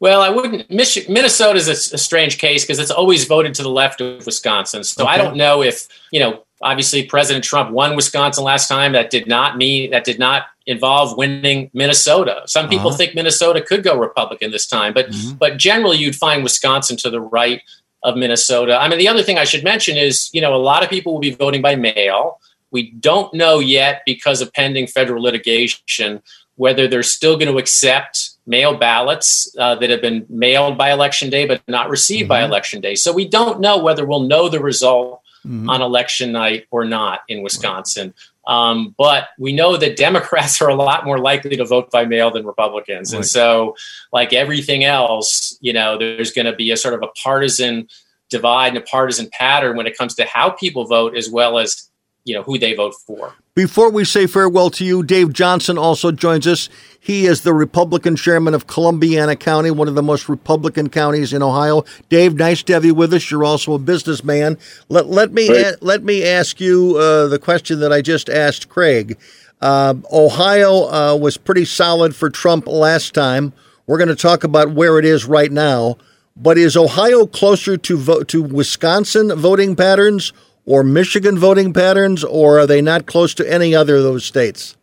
Well, 0.00 0.20
I 0.20 0.28
wouldn't. 0.28 0.68
Minnesota 0.70 1.56
is 1.56 1.68
a, 1.68 1.94
a 1.94 1.98
strange 1.98 2.38
case 2.38 2.64
because 2.64 2.78
it's 2.78 2.90
always 2.90 3.24
voted 3.24 3.54
to 3.54 3.62
the 3.62 3.70
left 3.70 4.00
of 4.00 4.26
Wisconsin. 4.26 4.84
So 4.84 5.04
okay. 5.04 5.12
I 5.12 5.18
don't 5.18 5.36
know 5.36 5.62
if 5.62 5.88
you 6.10 6.20
know 6.20 6.45
obviously 6.62 7.04
President 7.04 7.44
Trump 7.44 7.70
won 7.70 7.96
Wisconsin 7.96 8.44
last 8.44 8.68
time. 8.68 8.92
That 8.92 9.10
did 9.10 9.26
not 9.26 9.56
mean 9.56 9.90
that 9.90 10.04
did 10.04 10.18
not 10.18 10.44
involve 10.66 11.16
winning 11.16 11.70
Minnesota. 11.74 12.42
Some 12.46 12.68
people 12.68 12.88
Uh-huh. 12.88 12.96
think 12.96 13.14
Minnesota 13.14 13.60
could 13.60 13.82
go 13.84 13.96
Republican 13.96 14.50
this 14.50 14.66
time, 14.66 14.92
but 14.94 15.06
but 15.38 15.56
generally 15.58 15.98
you'd 15.98 16.16
find 16.16 16.42
Wisconsin 16.42 16.96
to 16.98 17.10
the 17.10 17.20
right 17.20 17.62
of 18.02 18.16
Minnesota. 18.16 18.76
I 18.78 18.88
mean, 18.88 18.98
the 18.98 19.08
other 19.08 19.22
thing 19.22 19.38
I 19.38 19.44
should 19.44 19.64
mention 19.64 19.96
is, 19.96 20.30
you 20.32 20.40
know, 20.40 20.54
a 20.54 20.62
lot 20.70 20.82
of 20.84 20.90
people 20.90 21.12
will 21.12 21.20
be 21.20 21.30
voting 21.32 21.62
by 21.62 21.74
mail. 21.76 22.38
We 22.70 22.90
don't 22.90 23.32
know 23.34 23.58
yet 23.58 24.02
because 24.06 24.40
of 24.40 24.52
pending 24.52 24.86
federal 24.86 25.22
litigation 25.22 26.22
whether 26.56 26.88
they're 26.88 27.02
still 27.02 27.36
going 27.36 27.52
to 27.52 27.58
accept 27.58 28.30
mail 28.46 28.74
ballots 28.76 29.54
uh, 29.58 29.74
that 29.74 29.90
have 29.90 30.00
been 30.00 30.24
mailed 30.30 30.78
by 30.78 30.90
election 30.90 31.28
day 31.28 31.46
but 31.46 31.60
not 31.68 31.90
received 31.90 32.28
by 32.28 32.42
election 32.44 32.80
day. 32.80 32.94
So 32.94 33.12
we 33.12 33.28
don't 33.28 33.60
know 33.60 33.76
whether 33.78 34.06
we'll 34.06 34.20
know 34.20 34.48
the 34.48 34.60
result 34.60 35.20
Mhm. 35.46 35.68
on 35.70 35.80
election 35.82 36.32
night 36.32 36.66
or 36.70 36.84
not 36.84 37.20
in 37.28 37.42
Wisconsin. 37.42 38.12
Um, 38.46 38.94
but 38.96 39.28
we 39.38 39.52
know 39.52 39.76
that 39.76 39.96
Democrats 39.96 40.60
are 40.62 40.68
a 40.68 40.74
lot 40.74 41.04
more 41.04 41.18
likely 41.18 41.56
to 41.56 41.64
vote 41.64 41.90
by 41.90 42.04
mail 42.04 42.30
than 42.30 42.46
Republicans. 42.46 43.12
And 43.12 43.26
so, 43.26 43.76
like 44.12 44.32
everything 44.32 44.84
else, 44.84 45.58
you 45.60 45.72
know, 45.72 45.98
there's 45.98 46.32
going 46.32 46.46
to 46.46 46.54
be 46.54 46.70
a 46.70 46.76
sort 46.76 46.94
of 46.94 47.02
a 47.02 47.08
partisan 47.22 47.88
divide 48.30 48.68
and 48.68 48.78
a 48.78 48.82
partisan 48.82 49.28
pattern 49.32 49.76
when 49.76 49.86
it 49.86 49.96
comes 49.96 50.14
to 50.16 50.24
how 50.24 50.50
people 50.50 50.84
vote 50.84 51.16
as 51.16 51.28
well 51.30 51.58
as, 51.58 51.90
you 52.24 52.34
know, 52.34 52.42
who 52.42 52.58
they 52.58 52.74
vote 52.74 52.94
for. 53.06 53.34
Before 53.56 53.90
we 53.90 54.04
say 54.04 54.26
farewell 54.26 54.68
to 54.72 54.84
you, 54.84 55.02
Dave 55.02 55.32
Johnson 55.32 55.78
also 55.78 56.12
joins 56.12 56.46
us. 56.46 56.68
He 57.00 57.24
is 57.24 57.40
the 57.40 57.54
Republican 57.54 58.14
chairman 58.14 58.52
of 58.52 58.66
Columbiana 58.66 59.34
County, 59.34 59.70
one 59.70 59.88
of 59.88 59.94
the 59.94 60.02
most 60.02 60.28
Republican 60.28 60.90
counties 60.90 61.32
in 61.32 61.42
Ohio. 61.42 61.82
Dave, 62.10 62.34
nice 62.34 62.62
to 62.64 62.74
have 62.74 62.84
you 62.84 62.94
with 62.94 63.14
us. 63.14 63.30
You're 63.30 63.44
also 63.44 63.72
a 63.72 63.78
businessman. 63.78 64.58
Let, 64.90 65.06
let 65.06 65.32
me 65.32 65.48
Right. 65.48 65.58
a- 65.68 65.78
let 65.80 66.04
me 66.04 66.22
ask 66.22 66.60
you 66.60 66.98
uh, 66.98 67.28
the 67.28 67.38
question 67.38 67.80
that 67.80 67.94
I 67.94 68.02
just 68.02 68.28
asked 68.28 68.68
Craig. 68.68 69.16
Uh, 69.62 69.94
Ohio 70.12 70.90
uh, 70.92 71.16
was 71.16 71.38
pretty 71.38 71.64
solid 71.64 72.14
for 72.14 72.28
Trump 72.28 72.66
last 72.66 73.14
time. 73.14 73.54
We're 73.86 73.96
going 73.96 74.08
to 74.08 74.14
talk 74.14 74.44
about 74.44 74.72
where 74.72 74.98
it 74.98 75.06
is 75.06 75.24
right 75.24 75.50
now. 75.50 75.96
But 76.36 76.58
is 76.58 76.76
Ohio 76.76 77.24
closer 77.24 77.78
to 77.78 77.96
vote 77.96 78.28
to 78.28 78.42
Wisconsin 78.42 79.34
voting 79.34 79.74
patterns 79.74 80.34
or 80.66 80.82
Michigan 80.82 81.38
voting 81.38 81.72
patterns, 81.72 82.22
or 82.24 82.58
are 82.58 82.66
they 82.66 82.82
not 82.82 83.06
close 83.06 83.32
to 83.34 83.50
any 83.50 83.74
other 83.74 83.96
of 83.96 84.02
those 84.02 84.24
states? 84.24 84.76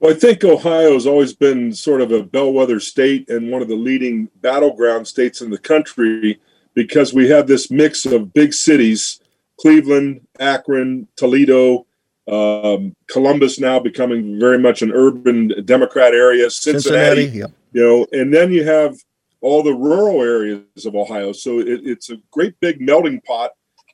Well, 0.00 0.12
I 0.12 0.14
think 0.14 0.44
Ohio 0.44 0.94
has 0.94 1.06
always 1.06 1.32
been 1.32 1.72
sort 1.72 2.00
of 2.00 2.12
a 2.12 2.22
bellwether 2.22 2.80
state 2.80 3.28
and 3.30 3.50
one 3.50 3.62
of 3.62 3.68
the 3.68 3.76
leading 3.76 4.28
battleground 4.40 5.06
states 5.06 5.40
in 5.40 5.50
the 5.50 5.58
country 5.58 6.40
because 6.74 7.14
we 7.14 7.28
have 7.28 7.46
this 7.46 7.70
mix 7.70 8.04
of 8.04 8.34
big 8.34 8.52
cities 8.52 9.20
Cleveland, 9.58 10.20
Akron, 10.38 11.08
Toledo, 11.16 11.86
um, 12.28 12.94
Columbus 13.08 13.58
now 13.58 13.78
becoming 13.78 14.38
very 14.38 14.58
much 14.58 14.82
an 14.82 14.92
urban 14.92 15.52
Democrat 15.64 16.12
area, 16.12 16.50
Cincinnati, 16.50 17.22
Cincinnati, 17.22 17.38
yeah. 17.38 17.46
you 17.72 17.82
know, 17.82 18.06
and 18.12 18.34
then 18.34 18.52
you 18.52 18.64
have 18.64 18.96
all 19.40 19.62
the 19.62 19.72
rural 19.72 20.22
areas 20.22 20.84
of 20.84 20.94
Ohio. 20.94 21.32
So 21.32 21.60
it, 21.60 21.80
it's 21.84 22.10
a 22.10 22.16
great 22.30 22.58
big 22.60 22.80
melting 22.80 23.20
pot 23.22 23.52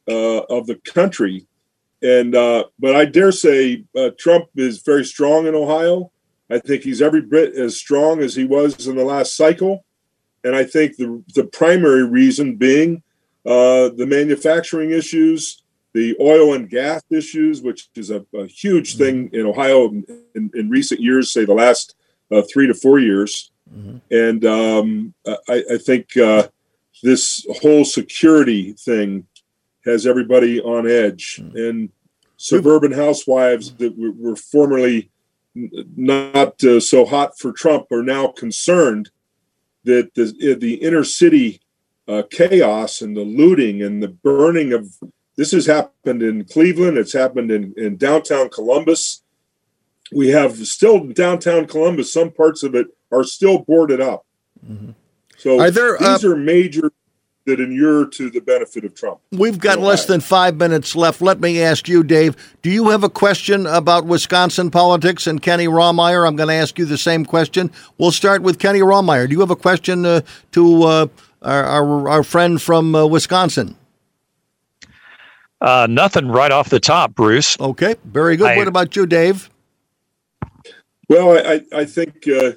of 0.09 0.66
the 0.66 0.76
country. 0.84 1.46
And 2.03 2.34
uh, 2.34 2.64
but 2.78 2.96
I 2.96 3.05
dare 3.05 3.32
say 3.32 3.84
uh, 3.96 4.11
Trump 4.18 4.46
is 4.57 4.82
very 4.82 5.05
strong 5.05 5.46
in 5.46 5.55
Ohio. 5.55 6.11
I 6.50 6.59
think 6.59 6.82
he's 6.82 7.00
every 7.00 7.22
bit 7.22 7.55
as 7.55 7.76
strong 7.76 8.20
as 8.20 8.34
he 8.34 8.44
was 8.44 8.86
in 8.86 8.96
the 8.96 9.05
last 9.05 9.36
cycle. 9.36 9.84
And 10.44 10.57
I 10.57 10.64
think 10.64 10.96
the 10.96 11.22
the 11.34 11.44
primary 11.44 12.05
reason 12.05 12.57
being 12.57 13.03
uh, 13.46 13.90
the 13.96 14.07
manufacturing 14.07 14.90
issues, 14.90 15.62
the 15.92 16.16
oil 16.20 16.55
and 16.55 16.68
gas 16.68 17.03
issues, 17.11 17.62
which 17.62 17.88
is 17.94 18.11
a, 18.11 18.26
a 18.34 18.46
huge 18.46 18.96
thing 18.96 19.30
in 19.32 19.46
Ohio 19.46 19.88
in, 20.34 20.50
in 20.55 20.68
recent 20.68 21.00
years, 21.00 21.30
say 21.30 21.44
the 21.44 21.55
last 21.55 21.94
uh, 22.32 22.42
three 22.53 22.66
to 22.66 22.74
four 22.74 22.98
years. 22.98 23.50
And 24.11 24.44
um, 24.44 25.14
I, 25.26 25.64
I 25.74 25.78
think 25.78 26.16
uh, 26.16 26.48
this 27.03 27.46
whole 27.62 27.84
security 27.84 28.72
thing 28.72 29.26
has 29.84 30.06
everybody 30.06 30.60
on 30.60 30.88
edge. 30.88 31.40
And 31.54 31.90
suburban 32.36 32.92
housewives 32.92 33.74
that 33.74 33.96
were, 33.98 34.12
were 34.12 34.36
formerly 34.36 35.10
not 35.54 36.62
uh, 36.64 36.80
so 36.80 37.04
hot 37.04 37.38
for 37.38 37.52
Trump 37.52 37.90
are 37.92 38.02
now 38.02 38.28
concerned 38.28 39.10
that 39.84 40.14
the, 40.14 40.56
the 40.58 40.74
inner 40.74 41.04
city 41.04 41.60
uh, 42.08 42.22
chaos 42.30 43.00
and 43.00 43.16
the 43.16 43.24
looting 43.24 43.82
and 43.82 44.02
the 44.02 44.08
burning 44.08 44.72
of 44.72 44.88
this 45.36 45.52
has 45.52 45.66
happened 45.66 46.22
in 46.22 46.44
Cleveland. 46.44 46.98
It's 46.98 47.12
happened 47.12 47.50
in, 47.50 47.74
in 47.76 47.96
downtown 47.96 48.50
Columbus. 48.50 49.22
We 50.12 50.28
have 50.28 50.56
still 50.66 51.04
downtown 51.04 51.66
Columbus. 51.66 52.12
Some 52.12 52.30
parts 52.30 52.62
of 52.62 52.74
it 52.74 52.88
are 53.10 53.24
still 53.24 53.60
boarded 53.60 54.00
up. 54.00 54.26
So 55.38 55.58
Are 55.58 55.70
there, 55.70 56.00
uh, 56.00 56.12
these 56.12 56.24
are 56.24 56.36
major 56.36 56.92
that 57.47 57.61
inure 57.61 58.07
to 58.07 58.30
the 58.30 58.40
benefit 58.40 58.84
of 58.84 58.95
Trump. 58.95 59.20
We've 59.32 59.59
got 59.59 59.80
less 59.80 60.07
than 60.07 60.20
five 60.20 60.57
minutes 60.57 60.95
left. 60.95 61.20
Let 61.20 61.40
me 61.40 61.61
ask 61.61 61.88
you, 61.88 62.03
Dave, 62.05 62.36
do 62.62 62.70
you 62.70 62.88
have 62.90 63.03
a 63.03 63.11
question 63.11 63.66
about 63.66 64.07
Wisconsin 64.07 64.70
politics 64.70 65.26
and 65.26 65.43
Kenny 65.43 65.66
Romeyer? 65.66 66.26
I'm 66.26 66.36
going 66.36 66.49
to 66.49 66.55
ask 66.55 66.78
you 66.78 66.84
the 66.84 66.99
same 66.99 67.24
question. 67.24 67.70
We'll 67.99 68.12
start 68.12 68.43
with 68.43 68.59
Kenny 68.59 68.80
Romeyer. 68.80 69.26
Do 69.28 69.32
you 69.34 69.40
have 69.40 69.51
a 69.51 69.57
question 69.57 70.07
uh, 70.07 70.20
to 70.53 70.82
uh, 70.84 71.07
our, 71.43 71.64
our, 71.64 72.09
our 72.09 72.22
friend 72.22 72.62
from 72.62 72.95
uh, 72.95 73.07
Wisconsin? 73.07 73.76
Uh, 75.61 75.86
nothing 75.88 76.28
right 76.28 76.51
off 76.51 76.70
the 76.70 76.80
top, 76.80 77.14
Bruce. 77.14 77.59
Okay, 77.61 77.95
very 78.05 78.36
good. 78.36 78.49
I- 78.51 78.57
what 78.57 78.68
about 78.68 78.95
you, 78.97 79.07
Dave? 79.07 79.49
Well, 81.09 81.32
I, 81.36 81.55
I 81.76 81.80
I 81.80 81.84
think 81.84 82.26
uh, 82.26 82.53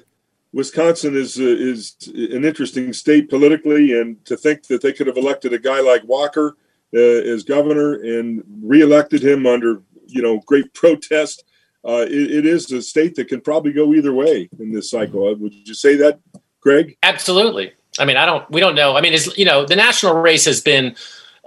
Wisconsin 0.56 1.14
is 1.14 1.38
uh, 1.38 1.44
is 1.44 1.94
an 2.14 2.42
interesting 2.42 2.94
state 2.94 3.28
politically, 3.28 4.00
and 4.00 4.24
to 4.24 4.38
think 4.38 4.66
that 4.68 4.80
they 4.80 4.90
could 4.90 5.06
have 5.06 5.18
elected 5.18 5.52
a 5.52 5.58
guy 5.58 5.80
like 5.80 6.02
Walker 6.04 6.56
uh, 6.94 6.98
as 6.98 7.44
governor 7.44 7.92
and 7.92 8.42
reelected 8.62 9.22
him 9.22 9.44
under 9.46 9.82
you 10.06 10.22
know 10.22 10.40
great 10.46 10.72
protest, 10.82 11.44
uh, 11.84 12.06
it, 12.08 12.30
it 12.38 12.46
is 12.46 12.72
a 12.72 12.80
state 12.80 13.16
that 13.16 13.28
can 13.28 13.42
probably 13.42 13.70
go 13.70 13.92
either 13.92 14.14
way 14.14 14.48
in 14.58 14.72
this 14.72 14.90
cycle. 14.90 15.28
Uh, 15.28 15.34
Would 15.34 15.52
you 15.52 15.74
say 15.74 15.94
that, 15.96 16.20
Craig? 16.60 16.96
Absolutely. 17.02 17.72
I 17.98 18.06
mean, 18.06 18.16
I 18.16 18.24
don't. 18.24 18.50
We 18.50 18.62
don't 18.62 18.74
know. 18.74 18.96
I 18.96 19.02
mean, 19.02 19.12
it's 19.12 19.36
you 19.36 19.44
know, 19.44 19.66
the 19.66 19.76
national 19.76 20.14
race 20.14 20.46
has 20.46 20.62
been. 20.62 20.96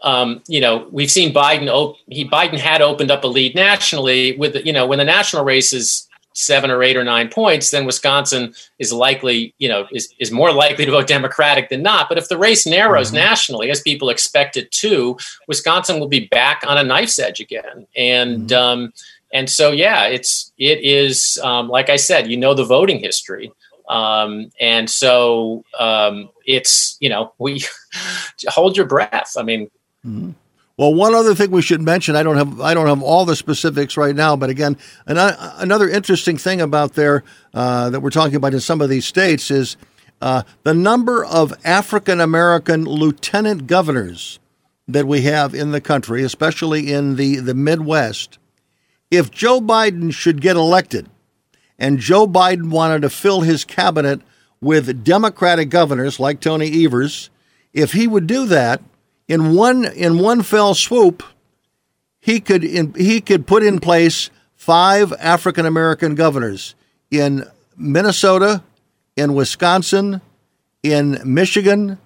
Um, 0.04 0.42
you 0.48 0.62
know, 0.62 0.88
we've 0.92 1.12
seen 1.12 1.34
Biden. 1.34 1.68
Op- 1.68 1.98
he 2.08 2.30
Biden 2.30 2.60
had 2.60 2.84
opened 2.84 3.10
up 3.10 3.24
a 3.24 3.28
lead 3.28 3.56
nationally 3.56 4.38
with 4.38 4.56
you 4.68 4.72
know 4.72 4.86
when 4.86 5.00
the 5.00 5.04
national 5.04 5.44
race 5.44 5.74
is 5.74 6.09
seven 6.40 6.72
or 6.72 6.82
eight 6.82 6.96
or 6.96 7.04
nine 7.04 7.28
points, 7.28 7.72
then 7.72 7.86
Wisconsin 7.86 8.54
is 8.80 8.94
likely 8.94 9.54
you 9.58 9.68
know 9.68 9.88
is 9.92 10.14
is 10.20 10.32
more 10.32 10.52
likely 10.52 10.86
to 10.86 10.92
vote 10.92 11.08
Democratic 11.08 11.70
than 11.70 11.82
not. 11.82 12.08
But 12.08 12.18
if 12.18 12.30
the 12.30 12.38
race 12.38 12.66
narrows 12.66 13.12
nationally, 13.12 13.70
as 13.70 13.82
people 13.82 14.10
expect 14.10 14.56
it 14.56 14.72
to, 14.72 15.18
Wisconsin 15.48 16.00
will 16.00 16.08
be 16.08 16.28
back 16.28 16.64
on 16.66 16.78
a 16.78 16.84
knife's 16.84 17.20
edge 17.20 17.40
again. 17.40 17.88
And 17.96 18.52
um, 18.54 18.94
and 19.34 19.50
so 19.50 19.72
yeah, 19.72 20.06
it's 20.06 20.52
it 20.58 20.84
is 20.84 21.40
um, 21.44 21.68
like 21.68 21.90
I 21.90 21.98
said, 21.98 22.30
you 22.30 22.38
know 22.38 22.54
the 22.54 22.66
voting 22.66 23.00
history. 23.00 23.52
Um, 23.90 24.52
and 24.62 24.88
so 24.90 25.64
um, 25.78 26.30
it's 26.46 26.96
you 27.00 27.10
know 27.10 27.34
we 27.38 27.64
hold 28.48 28.78
your 28.78 28.86
breath. 28.86 29.34
I 29.38 29.44
mean, 29.44 29.70
Well, 30.80 30.94
one 30.94 31.14
other 31.14 31.36
thing 31.36 31.52
we 31.52 31.62
should 31.62 31.82
mention, 31.82 32.16
I 32.16 32.24
don't 32.24 32.38
have 32.38 32.62
I 32.62 32.74
don't 32.74 32.88
have 32.88 33.04
all 33.04 33.26
the 33.26 33.36
specifics 33.36 33.98
right 33.98 34.16
now, 34.16 34.38
but 34.38 34.50
again, 34.50 34.78
an, 35.08 35.18
uh, 35.18 35.56
another 35.58 35.90
interesting 35.90 36.38
thing 36.38 36.62
about 36.62 36.94
there 36.94 37.26
uh, 37.54 37.90
that 37.90 38.00
we're 38.00 38.12
talking 38.12 38.38
about 38.38 38.54
in 38.54 38.62
some 38.62 38.80
of 38.80 38.88
these 38.88 39.06
states 39.06 39.52
is 39.52 39.76
uh, 40.22 40.44
the 40.64 40.74
number 40.74 41.26
of 41.26 41.54
African 41.66 42.22
American 42.22 42.86
lieutenant 42.86 43.68
governors 43.68 44.40
that 44.88 45.06
we 45.06 45.24
have 45.24 45.54
in 45.54 45.72
the 45.72 45.82
country, 45.82 46.24
especially 46.24 46.94
in 46.94 47.18
the, 47.18 47.42
the 47.42 47.54
Midwest. 47.54 48.40
If 49.12 49.32
Joe 49.32 49.60
Biden 49.60 50.14
should 50.14 50.40
get 50.40 50.56
elected 50.56 51.10
and 51.78 52.00
Joe 52.00 52.26
Biden 52.26 52.70
wanted 52.70 53.02
to 53.02 53.10
fill 53.10 53.42
his 53.42 53.66
cabinet 53.66 54.22
with 54.62 55.04
Democratic 55.04 55.70
governors 55.70 56.22
like 56.22 56.40
Tony 56.40 56.86
Evers, 56.86 57.30
if 57.74 57.92
he 57.92 58.08
would 58.08 58.28
do 58.28 58.46
that 58.46 58.82
in 59.30 59.54
one 59.54 59.86
in 59.86 60.20
one 60.20 60.42
fell 60.42 60.74
swoop, 60.74 61.24
he 62.20 62.42
could 62.42 62.64
in, 62.66 62.94
he 62.96 63.22
could 63.22 63.48
put 63.48 63.64
in 63.64 63.80
place 63.80 64.30
five 64.56 65.14
African 65.14 65.66
American 65.66 66.16
governors 66.16 66.76
in 67.12 67.46
Minnesota, 67.78 68.64
in 69.16 69.36
Wisconsin, 69.36 70.20
in 70.84 71.22
Michigan, 71.24 72.00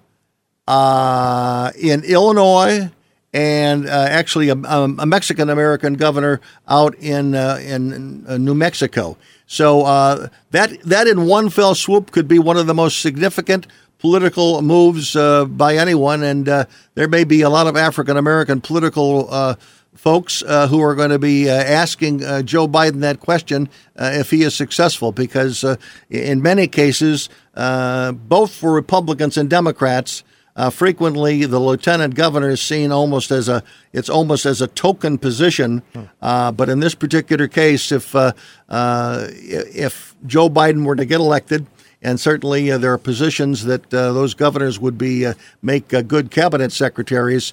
uh, 0.68 1.72
in 1.76 2.04
Illinois, 2.04 2.90
and 3.32 3.86
uh, 3.86 3.90
actually 3.90 4.50
a, 4.50 4.54
a 4.54 5.06
Mexican 5.06 5.48
American 5.48 5.94
governor 5.94 6.40
out 6.68 6.94
in 6.96 7.34
uh, 7.34 7.58
in 7.62 8.24
uh, 8.28 8.36
New 8.36 8.54
Mexico. 8.54 9.16
So 9.46 9.82
uh, 9.82 10.28
that 10.50 10.78
that 10.82 11.06
in 11.06 11.26
one 11.26 11.48
fell 11.48 11.74
swoop 11.74 12.10
could 12.12 12.28
be 12.28 12.38
one 12.38 12.58
of 12.58 12.66
the 12.66 12.74
most 12.74 13.00
significant 13.00 13.66
political 14.04 14.60
moves 14.60 15.16
uh, 15.16 15.46
by 15.46 15.78
anyone, 15.78 16.22
and 16.22 16.46
uh, 16.46 16.66
there 16.94 17.08
may 17.08 17.24
be 17.24 17.40
a 17.40 17.48
lot 17.48 17.66
of 17.66 17.74
African 17.74 18.18
American 18.18 18.60
political 18.60 19.26
uh, 19.30 19.54
folks 19.94 20.42
uh, 20.42 20.68
who 20.68 20.78
are 20.82 20.94
going 20.94 21.08
to 21.08 21.18
be 21.18 21.48
uh, 21.48 21.54
asking 21.54 22.22
uh, 22.22 22.42
Joe 22.42 22.68
Biden 22.68 23.00
that 23.00 23.18
question 23.20 23.66
uh, 23.96 24.10
if 24.12 24.30
he 24.30 24.42
is 24.42 24.54
successful, 24.54 25.10
because 25.10 25.64
uh, 25.64 25.76
in 26.10 26.42
many 26.42 26.68
cases, 26.68 27.30
uh, 27.54 28.12
both 28.12 28.52
for 28.52 28.74
Republicans 28.74 29.38
and 29.38 29.48
Democrats, 29.48 30.22
frequently 30.70 31.46
the 31.46 31.58
lieutenant 31.58 32.14
governor 32.14 32.50
is 32.50 32.60
seen 32.60 32.92
almost 32.92 33.30
as 33.30 33.48
a 33.48 33.62
it's 33.94 34.10
almost 34.10 34.44
as 34.44 34.60
a 34.60 34.66
token 34.66 35.16
position. 35.16 35.80
but 36.20 36.68
in 36.68 36.80
this 36.80 36.94
particular 36.94 37.48
case, 37.48 37.90
if 37.90 38.14
if 38.68 40.14
Joe 40.26 40.50
Biden 40.50 40.84
were 40.84 40.94
to 40.94 41.06
get 41.06 41.20
elected, 41.20 41.66
and 42.04 42.20
certainly 42.20 42.70
uh, 42.70 42.78
there 42.78 42.92
are 42.92 42.98
positions 42.98 43.64
that 43.64 43.92
uh, 43.92 44.12
those 44.12 44.34
governors 44.34 44.78
would 44.78 44.98
be 44.98 45.26
uh, 45.26 45.34
make 45.62 45.88
good 45.88 46.30
cabinet 46.30 46.70
secretaries. 46.70 47.52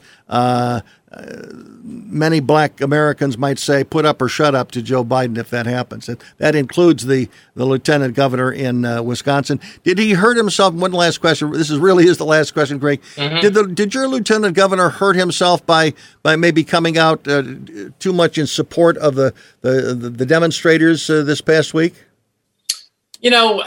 many 1.83 2.39
black 2.39 2.79
Americans 2.81 3.37
might 3.37 3.59
say, 3.59 3.83
"Put 3.83 4.05
up 4.05 4.21
or 4.21 4.27
shut 4.27 4.53
up" 4.53 4.71
to 4.71 4.81
Joe 4.81 5.03
Biden 5.03 5.37
if 5.37 5.49
that 5.49 5.65
happens. 5.65 6.09
And 6.09 6.21
that 6.37 6.53
includes 6.53 7.05
the 7.05 7.29
the 7.55 7.65
lieutenant 7.65 8.13
governor 8.13 8.51
in 8.51 8.81
Wisconsin. 9.05 9.59
Did 9.83 9.97
he 9.97 10.13
hurt 10.13 10.37
himself? 10.37 10.73
One 10.73 10.91
last 10.91 11.19
question. 11.19 11.51
This 11.51 11.69
is 11.69 11.79
really 11.79 12.05
is 12.05 12.17
the 12.17 12.25
last 12.25 12.51
question, 12.51 12.79
Craig. 12.79 13.01
Mm-hmm. 13.15 13.39
Did 13.39 13.53
the 13.53 13.67
did 13.67 13.93
your 13.93 14.07
lieutenant 14.07 14.55
governor 14.55 14.89
hurt 14.89 15.15
himself 15.15 15.65
by 15.65 15.93
by 16.23 16.35
maybe 16.35 16.63
coming 16.63 16.97
out 16.97 17.23
too 17.23 18.13
much 18.13 18.37
in 18.37 18.47
support 18.47 18.97
of 18.97 19.15
the 19.15 19.33
the, 19.61 19.95
the 19.95 20.25
demonstrators 20.25 21.07
this 21.07 21.39
past 21.41 21.73
week? 21.73 21.95
You 23.21 23.29
know, 23.29 23.63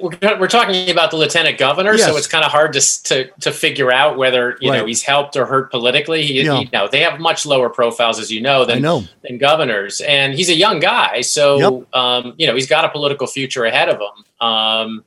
we're, 0.00 0.38
we're 0.38 0.48
talking 0.48 0.90
about 0.90 1.10
the 1.10 1.16
lieutenant 1.16 1.58
governor, 1.58 1.94
yes. 1.94 2.06
so 2.06 2.16
it's 2.16 2.26
kind 2.26 2.44
of 2.44 2.50
hard 2.50 2.72
to, 2.72 3.02
to 3.04 3.30
to 3.40 3.52
figure 3.52 3.92
out 3.92 4.18
whether 4.18 4.56
you 4.60 4.70
right. 4.70 4.78
know 4.78 4.86
he's 4.86 5.02
helped 5.02 5.36
or 5.36 5.46
hurt 5.46 5.70
politically. 5.70 6.24
He, 6.24 6.42
yeah. 6.42 6.60
you 6.60 6.68
know, 6.72 6.88
they 6.88 7.00
have 7.00 7.20
much 7.20 7.46
lower 7.46 7.68
profiles, 7.68 8.18
as 8.18 8.30
you 8.30 8.40
know, 8.40 8.64
than 8.64 8.82
know. 8.82 9.04
than 9.22 9.38
governors, 9.38 10.00
and 10.00 10.34
he's 10.34 10.48
a 10.48 10.54
young 10.54 10.80
guy, 10.80 11.20
so 11.20 11.58
yep. 11.78 11.94
um, 11.94 12.34
you 12.36 12.46
know 12.46 12.54
he's 12.54 12.68
got 12.68 12.84
a 12.84 12.88
political 12.88 13.26
future 13.26 13.64
ahead 13.64 13.88
of 13.88 14.00
him. 14.00 14.46
Um, 14.48 15.04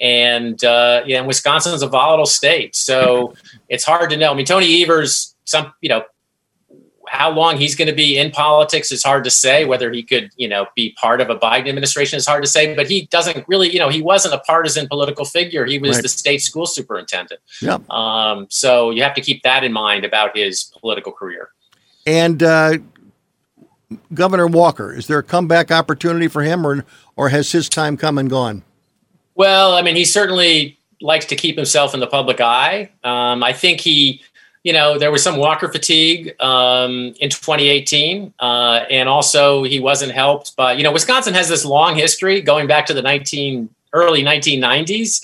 and 0.00 0.62
uh, 0.64 1.02
yeah, 1.06 1.18
and 1.18 1.26
Wisconsin's 1.26 1.82
a 1.82 1.86
volatile 1.86 2.26
state, 2.26 2.74
so 2.74 3.34
it's 3.68 3.84
hard 3.84 4.10
to 4.10 4.16
know. 4.16 4.32
I 4.32 4.34
mean, 4.34 4.46
Tony 4.46 4.82
Evers, 4.82 5.34
some 5.44 5.72
you 5.82 5.90
know, 5.90 6.04
how 7.12 7.30
long 7.30 7.58
he's 7.58 7.74
going 7.74 7.88
to 7.88 7.94
be 7.94 8.16
in 8.16 8.30
politics 8.30 8.90
is 8.90 9.04
hard 9.04 9.22
to 9.22 9.30
say. 9.30 9.66
Whether 9.66 9.92
he 9.92 10.02
could, 10.02 10.30
you 10.36 10.48
know, 10.48 10.66
be 10.74 10.96
part 10.98 11.20
of 11.20 11.28
a 11.28 11.36
Biden 11.36 11.68
administration 11.68 12.16
is 12.16 12.26
hard 12.26 12.42
to 12.42 12.48
say. 12.48 12.74
But 12.74 12.88
he 12.88 13.06
doesn't 13.06 13.46
really, 13.46 13.70
you 13.70 13.78
know, 13.78 13.90
he 13.90 14.00
wasn't 14.00 14.34
a 14.34 14.38
partisan 14.38 14.88
political 14.88 15.26
figure. 15.26 15.66
He 15.66 15.78
was 15.78 15.96
right. 15.96 16.02
the 16.02 16.08
state 16.08 16.38
school 16.38 16.64
superintendent. 16.64 17.40
Yeah. 17.60 17.78
Um, 17.90 18.46
so 18.48 18.90
you 18.90 19.02
have 19.02 19.12
to 19.14 19.20
keep 19.20 19.42
that 19.42 19.62
in 19.62 19.74
mind 19.74 20.06
about 20.06 20.34
his 20.34 20.72
political 20.80 21.12
career. 21.12 21.50
And 22.06 22.42
uh, 22.42 22.78
Governor 24.14 24.46
Walker, 24.46 24.94
is 24.94 25.06
there 25.06 25.18
a 25.18 25.22
comeback 25.22 25.70
opportunity 25.70 26.28
for 26.28 26.42
him, 26.42 26.66
or 26.66 26.84
or 27.14 27.28
has 27.28 27.52
his 27.52 27.68
time 27.68 27.98
come 27.98 28.16
and 28.16 28.30
gone? 28.30 28.62
Well, 29.34 29.74
I 29.74 29.82
mean, 29.82 29.96
he 29.96 30.06
certainly 30.06 30.78
likes 31.02 31.26
to 31.26 31.36
keep 31.36 31.56
himself 31.56 31.92
in 31.92 32.00
the 32.00 32.06
public 32.06 32.40
eye. 32.40 32.90
Um, 33.04 33.42
I 33.42 33.52
think 33.52 33.80
he 33.80 34.22
you 34.64 34.72
know, 34.72 34.98
there 34.98 35.10
was 35.10 35.22
some 35.22 35.38
Walker 35.38 35.68
fatigue 35.68 36.40
um, 36.40 37.14
in 37.20 37.30
2018, 37.30 38.32
uh, 38.38 38.84
and 38.90 39.08
also 39.08 39.64
he 39.64 39.80
wasn't 39.80 40.12
helped 40.12 40.54
But 40.56 40.78
you 40.78 40.84
know, 40.84 40.92
Wisconsin 40.92 41.34
has 41.34 41.48
this 41.48 41.64
long 41.64 41.96
history 41.96 42.40
going 42.40 42.66
back 42.66 42.86
to 42.86 42.94
the 42.94 43.02
19 43.02 43.68
early 43.92 44.22
1990s. 44.22 45.22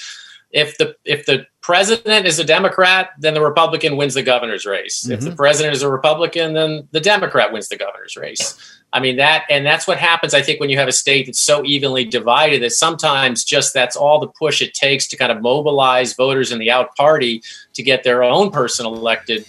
If 0.51 0.79
the 0.79 0.97
if 1.05 1.27
the 1.27 1.47
president 1.61 2.27
is 2.27 2.39
a 2.39 2.45
Democrat, 2.45 3.11
then 3.19 3.35
the 3.35 3.43
Republican 3.43 3.97
wins 3.97 4.15
the 4.15 4.23
governor's 4.23 4.65
race. 4.65 5.03
Mm-hmm. 5.03 5.13
If 5.13 5.21
the 5.21 5.27
mm-hmm. 5.27 5.37
president 5.37 5.75
is 5.75 5.83
a 5.83 5.91
Republican, 5.91 6.55
then 6.55 6.89
the 6.93 7.01
Democrat 7.01 7.53
wins 7.53 7.69
the 7.69 7.77
governor's 7.77 8.17
race. 8.17 8.78
I 8.93 9.01
mean 9.01 9.17
that, 9.17 9.45
and 9.51 9.67
that's 9.67 9.87
what 9.87 9.99
happens. 9.99 10.33
I 10.33 10.41
think 10.41 10.61
when 10.61 10.71
you 10.71 10.79
have 10.79 10.89
a 10.89 10.93
state 10.93 11.27
that's 11.27 11.41
so 11.41 11.63
evenly 11.65 12.05
divided 12.05 12.63
that 12.63 12.73
sometimes 12.73 13.45
just 13.45 13.75
that's 13.75 13.97
all 13.97 14.19
the 14.19 14.29
push 14.29 14.63
it 14.63 14.73
takes 14.73 15.07
to 15.09 15.17
kind 15.17 15.31
of 15.31 15.43
mobilize 15.43 16.15
voters 16.15 16.53
in 16.53 16.59
the 16.59 16.71
out 16.71 16.97
party 16.97 17.43
to 17.75 17.83
get 17.83 18.03
their 18.03 18.23
own 18.23 18.51
person 18.51 18.87
elected 18.87 19.45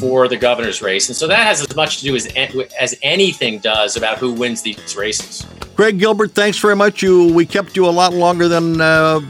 for 0.00 0.28
the 0.28 0.36
governor's 0.36 0.82
race. 0.82 1.08
And 1.08 1.16
so 1.16 1.26
that 1.26 1.46
has 1.46 1.60
as 1.60 1.74
much 1.74 1.98
to 1.98 2.04
do 2.04 2.16
as 2.16 2.26
as 2.80 2.94
anything 3.02 3.58
does 3.58 3.96
about 3.96 4.18
who 4.18 4.32
wins 4.32 4.62
these 4.62 4.96
races. 4.96 5.46
Craig 5.76 5.98
Gilbert, 5.98 6.32
thanks 6.32 6.58
very 6.58 6.76
much. 6.76 7.02
You 7.02 7.32
we 7.32 7.46
kept 7.46 7.76
you 7.76 7.86
a 7.86 7.90
lot 7.90 8.12
longer 8.12 8.48
than 8.48 8.80
uh, 8.80 9.20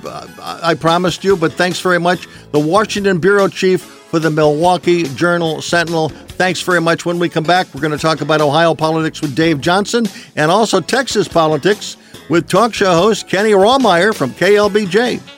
I 0.41 0.75
promised 0.75 1.25
you, 1.25 1.37
but 1.37 1.53
thanks 1.53 1.81
very 1.81 2.01
much. 2.01 2.27
The 2.53 2.59
Washington 2.59 3.19
bureau 3.19 3.49
chief 3.49 3.83
for 3.83 4.19
the 4.19 4.31
Milwaukee 4.31 5.03
Journal 5.15 5.61
Sentinel. 5.61 6.09
Thanks 6.09 6.61
very 6.63 6.81
much. 6.81 7.05
When 7.05 7.19
we 7.19 7.29
come 7.29 7.45
back, 7.45 7.73
we're 7.75 7.81
going 7.81 7.93
to 7.93 7.99
talk 7.99 8.21
about 8.21 8.41
Ohio 8.41 8.75
politics 8.75 9.21
with 9.21 9.35
Dave 9.35 9.61
Johnson 9.61 10.07
and 10.37 10.51
also 10.51 10.81
Texas 10.81 11.29
politics 11.29 11.97
with 12.31 12.49
talk 12.49 12.73
show 12.75 12.93
host 12.93 13.29
Kenny 13.29 13.51
Rawmeyer 13.51 14.15
from 14.15 14.31
KLBJ. 14.31 15.38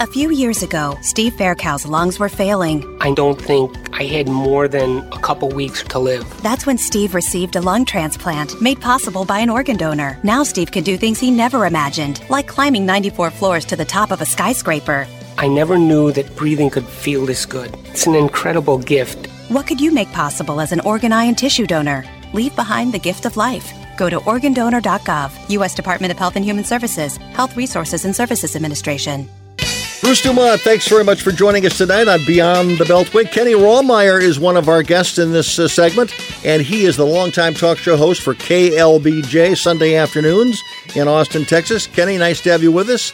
A 0.00 0.06
few 0.06 0.30
years 0.30 0.62
ago, 0.62 0.96
Steve 1.02 1.34
Faircow's 1.34 1.86
lungs 1.86 2.18
were 2.18 2.28
failing. 2.28 2.84
I 3.00 3.12
don't 3.12 3.40
think 3.40 3.70
I 3.98 4.04
had 4.04 4.28
more 4.28 4.68
than 4.68 4.98
a 5.12 5.18
couple 5.18 5.48
weeks 5.48 5.82
to 5.84 5.98
live. 5.98 6.24
That's 6.42 6.66
when 6.66 6.78
Steve 6.78 7.14
received 7.14 7.56
a 7.56 7.60
lung 7.60 7.84
transplant 7.84 8.60
made 8.60 8.80
possible 8.80 9.24
by 9.24 9.40
an 9.40 9.48
organ 9.50 9.76
donor. 9.76 10.18
Now 10.22 10.42
Steve 10.42 10.70
can 10.70 10.84
do 10.84 10.96
things 10.96 11.18
he 11.18 11.30
never 11.30 11.64
imagined, 11.66 12.22
like 12.30 12.46
climbing 12.46 12.84
94 12.84 13.30
floors 13.30 13.64
to 13.66 13.76
the 13.76 13.84
top 13.84 14.10
of 14.10 14.20
a 14.20 14.26
skyscraper. 14.26 15.06
I 15.38 15.48
never 15.48 15.78
knew 15.78 16.12
that 16.12 16.34
breathing 16.36 16.68
could 16.68 16.86
feel 16.86 17.24
this 17.24 17.46
good. 17.46 17.74
It's 17.86 18.06
an 18.06 18.14
incredible 18.14 18.78
gift. 18.78 19.28
What 19.48 19.66
could 19.66 19.80
you 19.80 19.92
make 19.92 20.12
possible 20.12 20.60
as 20.60 20.72
an 20.72 20.80
organ, 20.80 21.12
eye, 21.12 21.24
and 21.24 21.38
tissue 21.38 21.66
donor? 21.66 22.04
Leave 22.34 22.54
behind 22.54 22.92
the 22.92 22.98
gift 22.98 23.24
of 23.24 23.36
life. 23.36 23.72
Go 23.96 24.10
to 24.10 24.20
organdonor.gov, 24.20 25.50
U.S. 25.50 25.74
Department 25.74 26.10
of 26.10 26.18
Health 26.18 26.36
and 26.36 26.44
Human 26.44 26.64
Services, 26.64 27.16
Health 27.32 27.56
Resources 27.56 28.04
and 28.04 28.14
Services 28.14 28.56
Administration. 28.56 29.28
Bruce 30.00 30.22
Dumont, 30.22 30.60
thanks 30.62 30.88
very 30.88 31.04
much 31.04 31.20
for 31.22 31.30
joining 31.30 31.66
us 31.66 31.76
tonight 31.76 32.08
on 32.08 32.24
Beyond 32.26 32.78
the 32.78 32.84
Beltway. 32.84 33.30
Kenny 33.30 33.52
Rawmeyer 33.52 34.20
is 34.20 34.40
one 34.40 34.56
of 34.56 34.68
our 34.68 34.82
guests 34.82 35.18
in 35.18 35.30
this 35.30 35.58
uh, 35.58 35.68
segment, 35.68 36.12
and 36.44 36.62
he 36.62 36.86
is 36.86 36.96
the 36.96 37.04
longtime 37.04 37.52
talk 37.52 37.76
show 37.76 37.98
host 37.98 38.22
for 38.22 38.34
KLBJ 38.34 39.56
Sunday 39.58 39.96
afternoons 39.96 40.62
in 40.96 41.06
Austin, 41.06 41.44
Texas. 41.44 41.86
Kenny, 41.86 42.16
nice 42.16 42.40
to 42.40 42.50
have 42.50 42.62
you 42.62 42.72
with 42.72 42.88
us. 42.88 43.12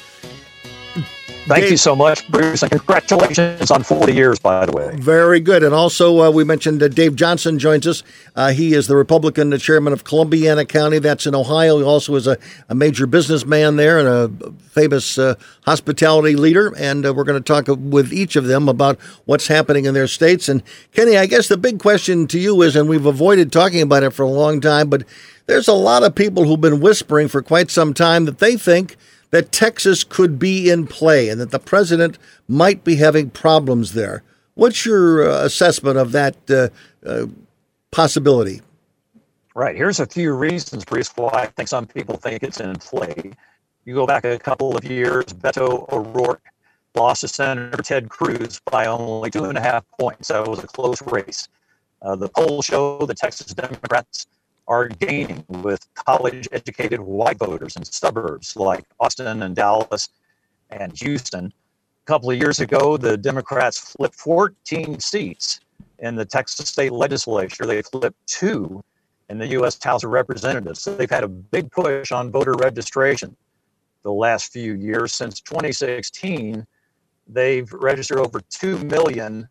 Thank 1.46 1.62
Dave, 1.62 1.70
you 1.70 1.76
so 1.76 1.94
much, 1.94 2.28
Bruce, 2.28 2.64
and 2.64 2.72
congratulations 2.72 3.70
on 3.70 3.84
40 3.84 4.12
years, 4.12 4.40
by 4.40 4.66
the 4.66 4.72
way. 4.72 4.96
Very 4.96 5.38
good. 5.38 5.62
And 5.62 5.72
also, 5.72 6.22
uh, 6.22 6.30
we 6.32 6.42
mentioned 6.42 6.80
that 6.80 6.96
Dave 6.96 7.14
Johnson 7.14 7.60
joins 7.60 7.86
us. 7.86 8.02
Uh, 8.34 8.50
he 8.50 8.74
is 8.74 8.88
the 8.88 8.96
Republican 8.96 9.50
the 9.50 9.58
chairman 9.58 9.92
of 9.92 10.02
Columbiana 10.02 10.64
County. 10.66 10.98
That's 10.98 11.24
in 11.24 11.36
Ohio. 11.36 11.78
He 11.78 11.84
also 11.84 12.16
is 12.16 12.26
a, 12.26 12.36
a 12.68 12.74
major 12.74 13.06
businessman 13.06 13.76
there 13.76 14.00
and 14.00 14.08
a 14.08 14.52
famous 14.70 15.18
uh, 15.18 15.36
hospitality 15.64 16.34
leader. 16.34 16.74
And 16.76 17.06
uh, 17.06 17.14
we're 17.14 17.22
going 17.22 17.40
to 17.40 17.46
talk 17.46 17.68
with 17.68 18.12
each 18.12 18.34
of 18.34 18.46
them 18.46 18.68
about 18.68 18.98
what's 19.26 19.46
happening 19.46 19.84
in 19.84 19.94
their 19.94 20.08
states. 20.08 20.48
And 20.48 20.64
Kenny, 20.94 21.16
I 21.16 21.26
guess 21.26 21.46
the 21.46 21.56
big 21.56 21.78
question 21.78 22.26
to 22.26 22.40
you 22.40 22.60
is, 22.62 22.74
and 22.74 22.88
we've 22.88 23.06
avoided 23.06 23.52
talking 23.52 23.82
about 23.82 24.02
it 24.02 24.10
for 24.10 24.24
a 24.24 24.28
long 24.28 24.60
time, 24.60 24.90
but 24.90 25.04
there's 25.46 25.68
a 25.68 25.74
lot 25.74 26.02
of 26.02 26.16
people 26.16 26.42
who've 26.42 26.60
been 26.60 26.80
whispering 26.80 27.28
for 27.28 27.40
quite 27.40 27.70
some 27.70 27.94
time 27.94 28.24
that 28.24 28.40
they 28.40 28.56
think– 28.56 28.96
that 29.30 29.52
Texas 29.52 30.04
could 30.04 30.38
be 30.38 30.70
in 30.70 30.86
play 30.86 31.28
and 31.28 31.40
that 31.40 31.50
the 31.50 31.58
president 31.58 32.18
might 32.48 32.84
be 32.84 32.96
having 32.96 33.30
problems 33.30 33.92
there. 33.92 34.22
What's 34.54 34.86
your 34.86 35.28
uh, 35.28 35.44
assessment 35.44 35.98
of 35.98 36.12
that 36.12 36.36
uh, 36.50 36.68
uh, 37.06 37.26
possibility? 37.90 38.62
Right. 39.54 39.76
Here's 39.76 40.00
a 40.00 40.06
few 40.06 40.34
reasons, 40.34 40.84
Bruce, 40.84 41.10
why 41.16 41.30
I 41.32 41.46
think 41.46 41.68
some 41.68 41.86
people 41.86 42.16
think 42.16 42.42
it's 42.42 42.60
in 42.60 42.76
play. 42.76 43.32
You 43.84 43.94
go 43.94 44.06
back 44.06 44.24
a 44.24 44.38
couple 44.38 44.76
of 44.76 44.84
years, 44.84 45.24
Beto 45.26 45.90
O'Rourke 45.92 46.42
lost 46.94 47.20
to 47.20 47.28
Senator 47.28 47.82
Ted 47.82 48.08
Cruz 48.08 48.60
by 48.70 48.86
only 48.86 49.30
two 49.30 49.44
and 49.44 49.56
a 49.56 49.60
half 49.60 49.84
points. 50.00 50.28
So 50.28 50.42
it 50.42 50.48
was 50.48 50.64
a 50.64 50.66
close 50.66 51.02
race. 51.02 51.48
Uh, 52.02 52.16
the 52.16 52.28
polls 52.28 52.64
show 52.64 53.04
the 53.06 53.14
Texas 53.14 53.54
Democrats 53.54 54.26
are 54.68 54.88
gaining 54.88 55.44
with 55.48 55.86
college 55.94 56.48
educated 56.52 57.00
white 57.00 57.38
voters 57.38 57.76
in 57.76 57.84
suburbs 57.84 58.56
like 58.56 58.84
Austin 58.98 59.42
and 59.42 59.54
Dallas 59.54 60.08
and 60.70 60.96
Houston. 60.98 61.46
A 61.46 62.06
couple 62.06 62.30
of 62.30 62.38
years 62.38 62.60
ago, 62.60 62.96
the 62.96 63.16
Democrats 63.16 63.78
flipped 63.78 64.16
14 64.16 64.98
seats 64.98 65.60
in 66.00 66.14
the 66.14 66.24
Texas 66.24 66.68
state 66.68 66.92
legislature. 66.92 67.64
They 67.64 67.82
flipped 67.82 68.16
two 68.26 68.84
in 69.28 69.38
the 69.38 69.46
U.S. 69.48 69.82
House 69.82 70.04
of 70.04 70.10
Representatives. 70.10 70.82
So 70.82 70.94
they've 70.94 71.10
had 71.10 71.24
a 71.24 71.28
big 71.28 71.70
push 71.70 72.12
on 72.12 72.30
voter 72.30 72.54
registration 72.54 73.36
the 74.02 74.12
last 74.12 74.52
few 74.52 74.74
years. 74.74 75.12
Since 75.12 75.40
2016, 75.40 76.66
they've 77.28 77.72
registered 77.72 78.18
over 78.18 78.40
2 78.40 78.78
million 78.78 79.48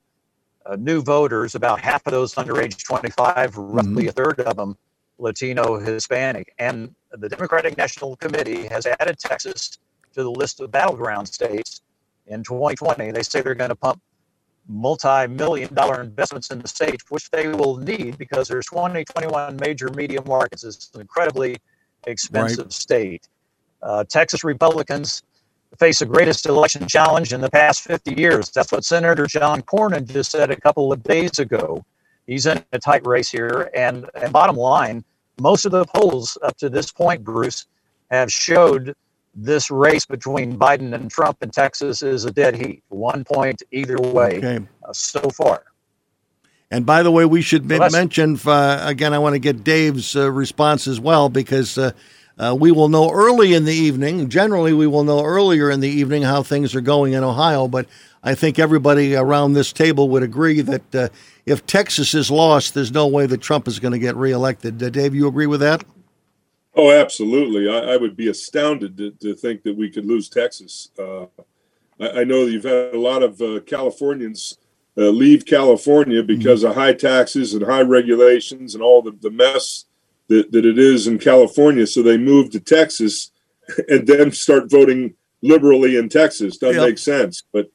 uh, 0.65 0.75
new 0.77 1.01
voters, 1.01 1.55
about 1.55 1.79
half 1.79 2.05
of 2.07 2.11
those 2.11 2.37
under 2.37 2.59
age 2.61 2.83
25, 2.83 3.57
roughly 3.57 4.07
a 4.07 4.11
third 4.11 4.39
of 4.39 4.55
them 4.55 4.77
Latino, 5.17 5.79
Hispanic. 5.79 6.53
And 6.59 6.93
the 7.11 7.29
Democratic 7.29 7.77
National 7.77 8.15
Committee 8.17 8.67
has 8.67 8.85
added 8.85 9.17
Texas 9.19 9.77
to 10.13 10.23
the 10.23 10.31
list 10.31 10.59
of 10.61 10.71
battleground 10.71 11.27
states 11.27 11.81
in 12.27 12.43
2020. 12.43 13.11
They 13.11 13.23
say 13.23 13.41
they're 13.41 13.55
going 13.55 13.69
to 13.69 13.75
pump 13.75 14.01
multi-million 14.67 15.73
dollar 15.73 16.01
investments 16.01 16.49
in 16.51 16.59
the 16.59 16.67
state, 16.67 17.01
which 17.09 17.29
they 17.31 17.47
will 17.47 17.77
need 17.77 18.17
because 18.17 18.47
there's 18.47 18.65
20, 18.65 19.03
21 19.05 19.57
major 19.57 19.89
media 19.95 20.21
markets. 20.25 20.63
It's 20.63 20.91
an 20.95 21.01
incredibly 21.01 21.57
expensive 22.07 22.65
Right. 22.65 22.73
state. 22.73 23.27
Uh, 23.81 24.03
Texas 24.05 24.43
Republicans 24.43 25.21
face 25.77 25.99
the 25.99 26.05
greatest 26.05 26.45
election 26.45 26.87
challenge 26.87 27.33
in 27.33 27.41
the 27.41 27.49
past 27.51 27.81
50 27.81 28.15
years. 28.19 28.49
That's 28.49 28.71
what 28.71 28.85
Senator 28.85 29.27
John 29.27 29.61
Cornyn 29.61 30.07
just 30.07 30.31
said 30.31 30.49
a 30.49 30.59
couple 30.59 30.91
of 30.91 31.03
days 31.03 31.37
ago. 31.39 31.85
He's 32.27 32.45
in 32.45 32.63
a 32.73 32.79
tight 32.79 33.05
race 33.05 33.29
here. 33.29 33.69
And, 33.75 34.09
and 34.15 34.33
bottom 34.33 34.55
line, 34.55 35.03
most 35.39 35.65
of 35.65 35.71
the 35.71 35.85
polls 35.85 36.37
up 36.43 36.57
to 36.57 36.69
this 36.69 36.91
point, 36.91 37.23
Bruce, 37.23 37.67
have 38.11 38.31
showed 38.31 38.95
this 39.35 39.69
race 39.69 40.05
between 40.05 40.57
Biden 40.57 40.93
and 40.93 41.11
Trump 41.11 41.43
in 41.43 41.49
Texas 41.49 42.01
is 42.01 42.25
a 42.25 42.31
dead 42.31 42.55
heat. 42.55 42.83
One 42.89 43.23
point 43.25 43.63
either 43.71 43.97
way 43.97 44.37
Okay. 44.37 44.59
uh, 44.87 44.93
so 44.93 45.19
far. 45.29 45.63
And 46.71 46.85
by 46.85 47.03
the 47.03 47.11
way, 47.11 47.25
we 47.25 47.41
should 47.41 47.69
Well, 47.69 47.89
mention 47.91 48.39
uh, 48.45 48.81
again. 48.85 49.13
I 49.13 49.19
want 49.19 49.33
to 49.33 49.39
get 49.39 49.63
Dave's 49.63 50.15
uh, 50.15 50.31
response 50.31 50.87
as 50.87 50.99
well 50.99 51.29
because 51.29 51.77
uh, 51.77 51.91
uh, 52.37 52.55
we 52.57 52.71
will 52.71 52.89
know 52.89 53.11
early 53.11 53.53
in 53.53 53.65
the 53.65 53.73
evening. 53.73 54.29
Generally, 54.29 54.73
we 54.73 54.87
will 54.87 55.03
know 55.03 55.23
earlier 55.23 55.69
in 55.69 55.79
the 55.79 55.89
evening 55.89 56.23
how 56.23 56.43
things 56.43 56.73
are 56.75 56.81
going 56.81 57.13
in 57.13 57.23
Ohio. 57.23 57.67
But 57.67 57.87
I 58.23 58.35
think 58.35 58.57
everybody 58.57 59.15
around 59.15 59.53
this 59.53 59.71
table 59.71 60.09
would 60.09 60.23
agree 60.23 60.61
that 60.61 60.95
uh, 60.95 61.09
if 61.45 61.65
Texas 61.65 62.13
is 62.13 62.31
lost, 62.31 62.73
there's 62.73 62.91
no 62.91 63.07
way 63.07 63.25
that 63.27 63.41
Trump 63.41 63.67
is 63.67 63.79
going 63.79 63.91
to 63.93 63.99
get 63.99 64.15
reelected. 64.15 64.81
Uh, 64.81 64.89
Dave, 64.89 65.13
you 65.13 65.27
agree 65.27 65.47
with 65.47 65.59
that? 65.59 65.83
Oh, 66.75 66.91
absolutely. 66.91 67.69
I, 67.69 67.93
I 67.93 67.97
would 67.97 68.17
be 68.17 68.27
astounded 68.29 68.97
to, 68.97 69.11
to 69.11 69.35
think 69.35 69.63
that 69.63 69.77
we 69.77 69.89
could 69.89 70.05
lose 70.05 70.27
Texas. 70.27 70.89
Uh, 70.97 71.25
I, 71.99 72.21
I 72.21 72.23
know 72.23 72.45
you've 72.45 72.63
had 72.63 72.93
a 72.93 72.99
lot 72.99 73.23
of 73.23 73.39
uh, 73.41 73.59
Californians 73.61 74.57
uh, 74.97 75.09
leave 75.09 75.45
California 75.45 76.23
because 76.23 76.63
of 76.63 76.75
high 76.75 76.93
taxes 76.93 77.53
and 77.53 77.63
high 77.63 77.81
regulations 77.81 78.75
and 78.75 78.83
all 78.83 79.01
the, 79.01 79.11
the 79.21 79.29
mess 79.31 79.85
that, 80.27 80.51
that 80.51 80.65
it 80.65 80.79
is 80.79 81.07
in 81.07 81.19
California. 81.19 81.85
So 81.85 82.01
they 82.01 82.17
move 82.17 82.49
to 82.51 82.59
Texas 82.59 83.31
and 83.87 84.07
then 84.07 84.31
start 84.31 84.69
voting 84.71 85.13
liberally 85.41 85.97
in 85.97 86.09
Texas. 86.09 86.57
Doesn't 86.57 86.81
Yep. 86.81 86.89
make 86.89 86.97
sense. 86.97 87.43
But 87.53 87.69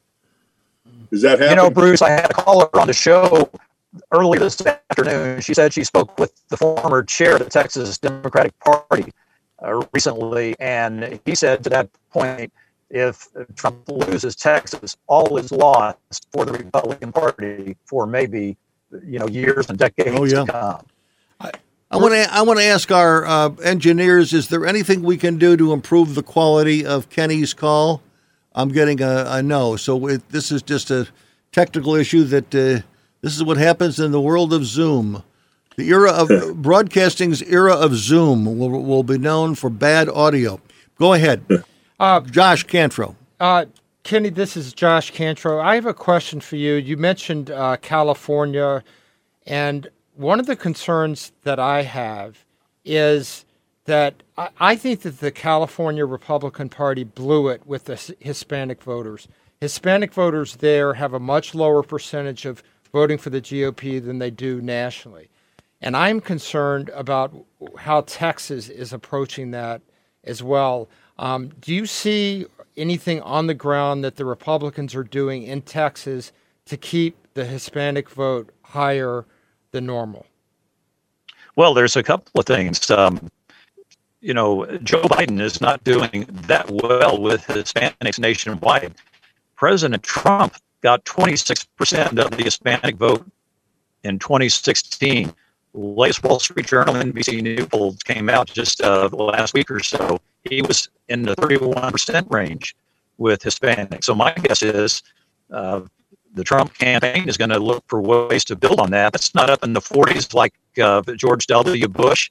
is 1.10 1.22
that 1.22 1.40
You 1.40 1.56
know, 1.56 1.70
Bruce, 1.70 2.02
I 2.02 2.10
had 2.10 2.30
a 2.30 2.34
caller 2.34 2.68
on 2.78 2.86
the 2.86 2.92
show 2.92 3.50
early 4.12 4.38
this 4.38 4.60
afternoon. 4.64 5.40
She 5.40 5.54
said 5.54 5.72
she 5.72 5.84
spoke 5.84 6.18
with 6.18 6.32
the 6.48 6.56
former 6.56 7.02
chair 7.02 7.34
of 7.34 7.40
the 7.40 7.50
Texas 7.50 7.98
Democratic 7.98 8.58
Party 8.60 9.12
uh, 9.64 9.82
recently, 9.92 10.54
and 10.60 11.20
he 11.24 11.34
said 11.34 11.62
to 11.64 11.70
that 11.70 11.88
point, 12.10 12.52
if 12.90 13.28
Trump 13.54 13.88
loses 13.88 14.34
Texas, 14.34 14.96
all 15.06 15.36
is 15.36 15.52
lost 15.52 16.26
for 16.32 16.44
the 16.44 16.52
Republican 16.52 17.12
Party 17.12 17.76
for 17.84 18.06
maybe 18.06 18.56
you 19.06 19.18
know 19.18 19.28
years 19.28 19.70
and 19.70 19.78
decades 19.78 20.18
Oh, 20.18 20.24
yeah. 20.24 20.44
to 20.44 20.52
come. 20.52 20.86
I 21.92 21.96
want 21.96 22.14
to. 22.14 22.32
I 22.32 22.42
want 22.42 22.60
to 22.60 22.64
ask 22.64 22.92
our 22.92 23.26
uh, 23.26 23.48
engineers: 23.64 24.32
Is 24.32 24.46
there 24.48 24.64
anything 24.64 25.02
we 25.02 25.16
can 25.16 25.38
do 25.38 25.56
to 25.56 25.72
improve 25.72 26.14
the 26.14 26.22
quality 26.22 26.86
of 26.86 27.10
Kenny's 27.10 27.52
call? 27.52 28.00
I'm 28.54 28.68
getting 28.70 29.00
a, 29.00 29.24
a 29.28 29.42
no. 29.42 29.76
So 29.76 30.06
it, 30.08 30.28
this 30.30 30.50
is 30.50 30.62
just 30.62 30.90
a 30.90 31.08
technical 31.52 31.94
issue. 31.94 32.24
That 32.24 32.54
uh, 32.54 32.86
this 33.20 33.36
is 33.36 33.44
what 33.44 33.56
happens 33.56 34.00
in 34.00 34.12
the 34.12 34.20
world 34.20 34.52
of 34.52 34.64
Zoom. 34.64 35.22
The 35.76 35.88
era 35.88 36.10
of 36.10 36.56
broadcasting's 36.62 37.42
era 37.42 37.74
of 37.74 37.94
Zoom 37.94 38.58
will, 38.58 38.70
will 38.70 39.02
be 39.02 39.18
known 39.18 39.54
for 39.54 39.70
bad 39.70 40.08
audio. 40.08 40.60
Go 40.98 41.14
ahead, 41.14 41.44
Uh, 41.98 42.20
Josh 42.20 42.64
Cantrell. 42.64 43.16
Uh, 43.38 43.66
Kenny, 44.02 44.30
this 44.30 44.56
is 44.56 44.72
Josh 44.72 45.10
Cantrell. 45.10 45.60
I 45.60 45.74
have 45.74 45.86
a 45.86 45.94
question 45.94 46.40
for 46.40 46.56
you. 46.56 46.74
You 46.74 46.96
mentioned 46.96 47.50
uh, 47.50 47.76
California, 47.78 48.82
and 49.46 49.88
one 50.14 50.40
of 50.40 50.46
the 50.46 50.56
concerns 50.56 51.32
that 51.44 51.58
I 51.58 51.82
have 51.82 52.44
is 52.84 53.44
that 53.90 54.22
I, 54.38 54.48
I 54.60 54.76
think 54.76 55.00
that 55.00 55.18
the 55.18 55.32
California 55.32 56.06
Republican 56.06 56.68
Party 56.68 57.02
blew 57.02 57.48
it 57.48 57.66
with 57.66 57.86
the 57.86 58.14
Hispanic 58.20 58.84
voters. 58.84 59.26
Hispanic 59.60 60.14
voters 60.14 60.56
there 60.56 60.94
have 60.94 61.12
a 61.12 61.18
much 61.18 61.56
lower 61.56 61.82
percentage 61.82 62.46
of 62.46 62.62
voting 62.92 63.18
for 63.18 63.30
the 63.30 63.40
GOP 63.40 64.02
than 64.02 64.20
they 64.20 64.30
do 64.30 64.60
nationally. 64.60 65.28
And 65.80 65.96
I'm 65.96 66.20
concerned 66.20 66.90
about 66.90 67.34
how 67.78 68.02
Texas 68.02 68.68
is 68.68 68.92
approaching 68.92 69.50
that 69.50 69.82
as 70.22 70.40
well. 70.40 70.88
Um, 71.18 71.50
do 71.60 71.74
you 71.74 71.84
see 71.84 72.46
anything 72.76 73.20
on 73.22 73.48
the 73.48 73.54
ground 73.54 74.04
that 74.04 74.14
the 74.14 74.24
Republicans 74.24 74.94
are 74.94 75.02
doing 75.02 75.42
in 75.42 75.62
Texas 75.62 76.30
to 76.66 76.76
keep 76.76 77.16
the 77.34 77.44
Hispanic 77.44 78.08
vote 78.08 78.50
higher 78.62 79.26
than 79.72 79.84
normal? 79.84 80.26
Well, 81.56 81.74
there's 81.74 81.96
a 81.96 82.04
couple 82.04 82.38
of 82.38 82.46
things. 82.46 82.88
Um, 82.88 83.28
you 84.20 84.34
know, 84.34 84.66
Joe 84.78 85.02
Biden 85.02 85.40
is 85.40 85.60
not 85.60 85.82
doing 85.84 86.26
that 86.46 86.70
well 86.70 87.20
with 87.20 87.42
Hispanics 87.46 88.18
nationwide. 88.18 88.94
President 89.56 90.02
Trump 90.02 90.54
got 90.82 91.04
26% 91.04 92.18
of 92.18 92.30
the 92.36 92.42
Hispanic 92.42 92.96
vote 92.96 93.26
in 94.04 94.18
2016. 94.18 95.32
Latest 95.72 96.22
Wall 96.24 96.40
Street 96.40 96.66
Journal 96.66 96.94
NBC 96.94 97.42
News 97.42 97.66
poll 97.66 97.94
came 98.04 98.28
out 98.28 98.48
just 98.48 98.80
uh, 98.80 99.08
last 99.12 99.54
week 99.54 99.70
or 99.70 99.80
so. 99.80 100.20
He 100.44 100.62
was 100.62 100.88
in 101.08 101.22
the 101.22 101.36
31% 101.36 102.30
range 102.30 102.74
with 103.18 103.42
Hispanics. 103.42 104.04
So 104.04 104.14
my 104.14 104.32
guess 104.32 104.62
is 104.62 105.02
uh, 105.52 105.82
the 106.34 106.44
Trump 106.44 106.74
campaign 106.74 107.28
is 107.28 107.36
going 107.36 107.50
to 107.50 107.58
look 107.58 107.84
for 107.86 108.00
ways 108.00 108.44
to 108.46 108.56
build 108.56 108.80
on 108.80 108.90
that. 108.90 109.12
That's 109.12 109.34
not 109.34 109.50
up 109.50 109.62
in 109.62 109.72
the 109.72 109.80
40s 109.80 110.34
like 110.34 110.54
uh, 110.82 111.02
George 111.16 111.46
W. 111.46 111.88
Bush 111.88 112.30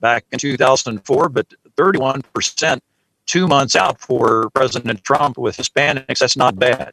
back 0.00 0.24
in 0.32 0.38
2004, 0.38 1.28
but 1.28 1.46
31% 1.76 2.80
two 3.26 3.46
months 3.46 3.76
out 3.76 4.00
for 4.00 4.50
President 4.50 5.04
Trump 5.04 5.38
with 5.38 5.56
Hispanics, 5.56 6.18
that's 6.18 6.36
not 6.36 6.58
bad. 6.58 6.92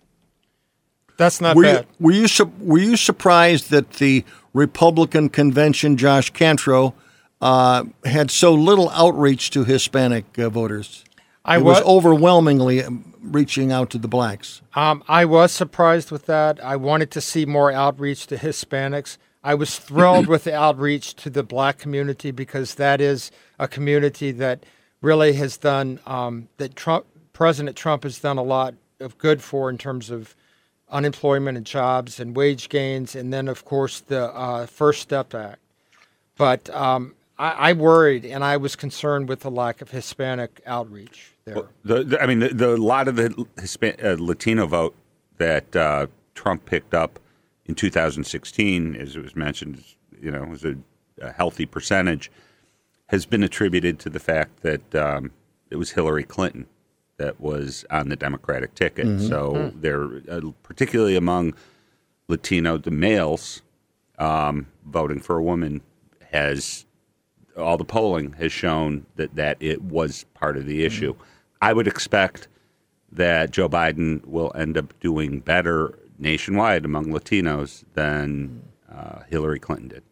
That's 1.17 1.41
not 1.41 1.55
were 1.55 1.63
bad. 1.63 1.87
You, 1.99 2.05
were 2.05 2.11
you 2.11 2.27
su- 2.27 2.51
were 2.59 2.77
you 2.77 2.95
surprised 2.95 3.71
that 3.71 3.93
the 3.93 4.23
Republican 4.53 5.29
convention, 5.29 5.97
Josh 5.97 6.29
Cantrell, 6.29 6.95
uh, 7.41 7.85
had 8.05 8.29
so 8.29 8.53
little 8.53 8.89
outreach 8.91 9.49
to 9.51 9.63
Hispanic 9.63 10.37
uh, 10.37 10.49
voters? 10.49 11.03
I 11.43 11.57
it 11.57 11.63
was 11.63 11.83
wa- 11.83 11.91
overwhelmingly 11.91 12.83
um, 12.83 13.15
reaching 13.21 13.71
out 13.71 13.89
to 13.91 13.97
the 13.97 14.07
blacks. 14.07 14.61
Um, 14.75 15.03
I 15.07 15.25
was 15.25 15.51
surprised 15.51 16.11
with 16.11 16.27
that. 16.27 16.63
I 16.63 16.75
wanted 16.75 17.09
to 17.11 17.21
see 17.21 17.45
more 17.45 17.71
outreach 17.71 18.27
to 18.27 18.35
Hispanics. 18.37 19.17
I 19.47 19.55
was 19.55 19.79
thrilled 19.79 20.27
with 20.27 20.43
the 20.43 20.53
outreach 20.53 21.13
to 21.23 21.29
the 21.29 21.41
black 21.41 21.77
community 21.77 22.31
because 22.31 22.75
that 22.75 22.99
is 22.99 23.31
a 23.57 23.65
community 23.65 24.33
that 24.33 24.65
really 24.99 25.31
has 25.33 25.55
done 25.55 26.01
um, 26.05 26.49
that 26.57 26.75
Trump 26.75 27.05
President 27.31 27.77
Trump 27.77 28.03
has 28.03 28.19
done 28.19 28.37
a 28.37 28.43
lot 28.43 28.73
of 28.99 29.17
good 29.17 29.41
for 29.41 29.69
in 29.69 29.77
terms 29.77 30.09
of 30.09 30.35
unemployment 30.89 31.55
and 31.55 31.65
jobs 31.65 32.19
and 32.19 32.35
wage 32.35 32.67
gains, 32.67 33.15
and 33.15 33.31
then 33.31 33.47
of 33.47 33.63
course 33.63 34.01
the 34.01 34.25
uh, 34.35 34.65
First 34.65 35.01
Step 35.01 35.33
Act. 35.33 35.59
But 36.35 36.69
um, 36.71 37.15
I, 37.39 37.69
I 37.69 37.73
worried 37.73 38.25
and 38.25 38.43
I 38.43 38.57
was 38.57 38.75
concerned 38.75 39.29
with 39.29 39.39
the 39.39 39.51
lack 39.51 39.79
of 39.81 39.91
Hispanic 39.91 40.59
outreach 40.65 41.31
there. 41.45 41.69
The, 41.85 42.03
the, 42.03 42.21
I 42.21 42.25
mean, 42.25 42.39
the, 42.39 42.49
the 42.49 42.75
lot 42.75 43.07
of 43.07 43.15
the 43.15 43.29
Hispan- 43.55 44.03
uh, 44.03 44.21
Latino 44.21 44.67
vote 44.67 44.93
that 45.37 45.73
uh, 45.73 46.07
Trump 46.35 46.65
picked 46.65 46.93
up 46.93 47.17
in 47.67 47.75
2016, 47.75 48.95
as 48.95 49.15
it 49.15 49.21
was 49.23 49.35
mentioned, 49.35 49.83
you 50.21 50.31
know, 50.31 50.43
was 50.45 50.65
a, 50.65 50.75
a 51.21 51.31
healthy 51.31 51.65
percentage, 51.65 52.31
has 53.07 53.25
been 53.25 53.43
attributed 53.43 53.99
to 53.99 54.09
the 54.09 54.19
fact 54.19 54.61
that 54.61 54.95
um, 54.95 55.31
it 55.69 55.75
was 55.75 55.91
Hillary 55.91 56.23
Clinton 56.23 56.65
that 57.17 57.39
was 57.41 57.85
on 57.89 58.09
the 58.09 58.15
Democratic 58.15 58.73
ticket. 58.75 59.07
Mm-hmm. 59.07 59.25
Mhm. 59.25 59.29
So 59.29 59.69
Hmm. 59.71 59.81
they're 59.81 60.21
uh, 60.29 60.51
particularly 60.63 61.15
among 61.15 61.53
Latino, 62.27 62.77
the 62.77 62.91
males 62.91 63.61
um, 64.19 64.67
voting 64.85 65.19
for 65.19 65.37
a 65.37 65.43
woman 65.43 65.81
has 66.31 66.85
all 67.55 67.77
the 67.77 67.85
polling 67.85 68.33
has 68.33 68.51
shown 68.51 69.05
that 69.15 69.33
that 69.35 69.57
it 69.59 69.81
was 69.81 70.25
part 70.35 70.57
of 70.57 70.65
the 70.65 70.83
issue. 70.85 71.15
I 71.61 71.73
would 71.73 71.87
expect 71.87 72.47
that 73.11 73.49
Joe 73.51 73.69
Biden 73.69 74.23
will 74.25 74.51
end 74.55 74.77
up 74.77 74.93
doing 74.99 75.39
better 75.39 75.97
nationwide 76.19 76.85
among 76.85 77.05
Latinos 77.07 77.83
than 77.93 78.61
uh, 78.91 79.19
Hillary 79.29 79.59
Clinton 79.59 79.87
did. 79.89 80.03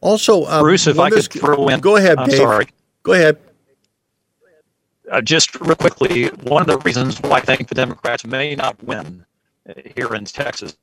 Also, 0.00 0.44
uh, 0.44 0.60
Bruce, 0.60 0.86
if 0.86 0.98
I 0.98 1.04
what 1.04 1.12
is- 1.14 1.28
could 1.28 1.40
throw 1.40 1.68
in, 1.68 1.80
Go 1.80 1.96
ahead, 1.96 2.18
I'm 2.18 2.28
Dave. 2.28 2.38
sorry. 2.38 2.66
Go 3.02 3.12
ahead. 3.12 3.38
Uh, 5.10 5.20
just 5.20 5.60
real 5.60 5.74
quickly, 5.74 6.26
one 6.44 6.62
of 6.62 6.68
the 6.68 6.78
reasons 6.78 7.20
why 7.20 7.36
I 7.36 7.40
think 7.40 7.68
the 7.68 7.74
Democrats 7.74 8.24
may 8.24 8.54
not 8.54 8.82
win 8.82 9.24
uh, 9.68 9.74
here 9.96 10.14
in 10.14 10.24
Texas, 10.24 10.76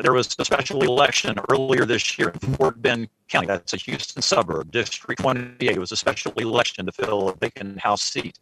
there 0.00 0.12
was 0.12 0.34
a 0.38 0.44
special 0.44 0.82
election 0.82 1.38
earlier 1.50 1.84
this 1.84 2.18
year 2.18 2.30
in 2.30 2.54
Fort 2.54 2.80
Bend 2.82 3.08
County. 3.28 3.46
That's 3.46 3.72
a 3.72 3.76
Houston 3.76 4.22
suburb. 4.22 4.70
District 4.72 5.20
28 5.20 5.70
It 5.70 5.78
was 5.78 5.92
a 5.92 5.96
special 5.96 6.32
election 6.32 6.86
to 6.86 6.92
fill 6.92 7.28
a 7.28 7.36
vacant 7.36 7.78
House 7.78 8.02
seat. 8.02 8.38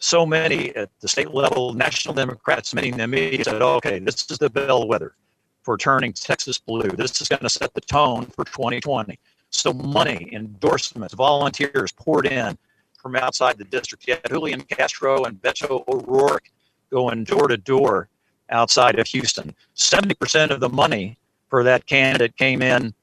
So 0.00 0.26
many 0.26 0.74
at 0.76 0.90
the 1.00 1.08
state 1.08 1.32
level, 1.32 1.72
national 1.72 2.14
Democrats, 2.14 2.74
many 2.74 2.88
in 2.88 2.96
the 2.96 3.06
media 3.06 3.44
said, 3.44 3.62
okay, 3.62 3.98
this 3.98 4.26
is 4.30 4.38
the 4.38 4.50
bellwether 4.50 5.14
for 5.62 5.78
turning 5.78 6.12
Texas 6.12 6.58
blue. 6.58 6.88
This 6.90 7.20
is 7.20 7.28
going 7.28 7.42
to 7.42 7.48
set 7.48 7.72
the 7.74 7.80
tone 7.80 8.26
for 8.26 8.44
2020. 8.44 9.18
So 9.50 9.72
money, 9.72 10.28
endorsements, 10.32 11.14
volunteers 11.14 11.92
poured 11.92 12.26
in 12.26 12.58
from 13.00 13.16
outside 13.16 13.56
the 13.56 13.64
district. 13.64 14.06
You 14.06 14.14
had 14.14 14.28
Julian 14.28 14.62
Castro 14.62 15.24
and 15.24 15.40
Beto 15.40 15.86
O'Rourke 15.88 16.50
going 16.90 17.24
door 17.24 17.48
to 17.48 17.56
door 17.56 18.08
outside 18.50 18.98
of 18.98 19.06
Houston. 19.08 19.54
70% 19.76 20.50
of 20.50 20.60
the 20.60 20.68
money 20.68 21.16
for 21.48 21.62
that 21.64 21.86
candidate 21.86 22.36
came 22.36 22.62
in 22.62 22.94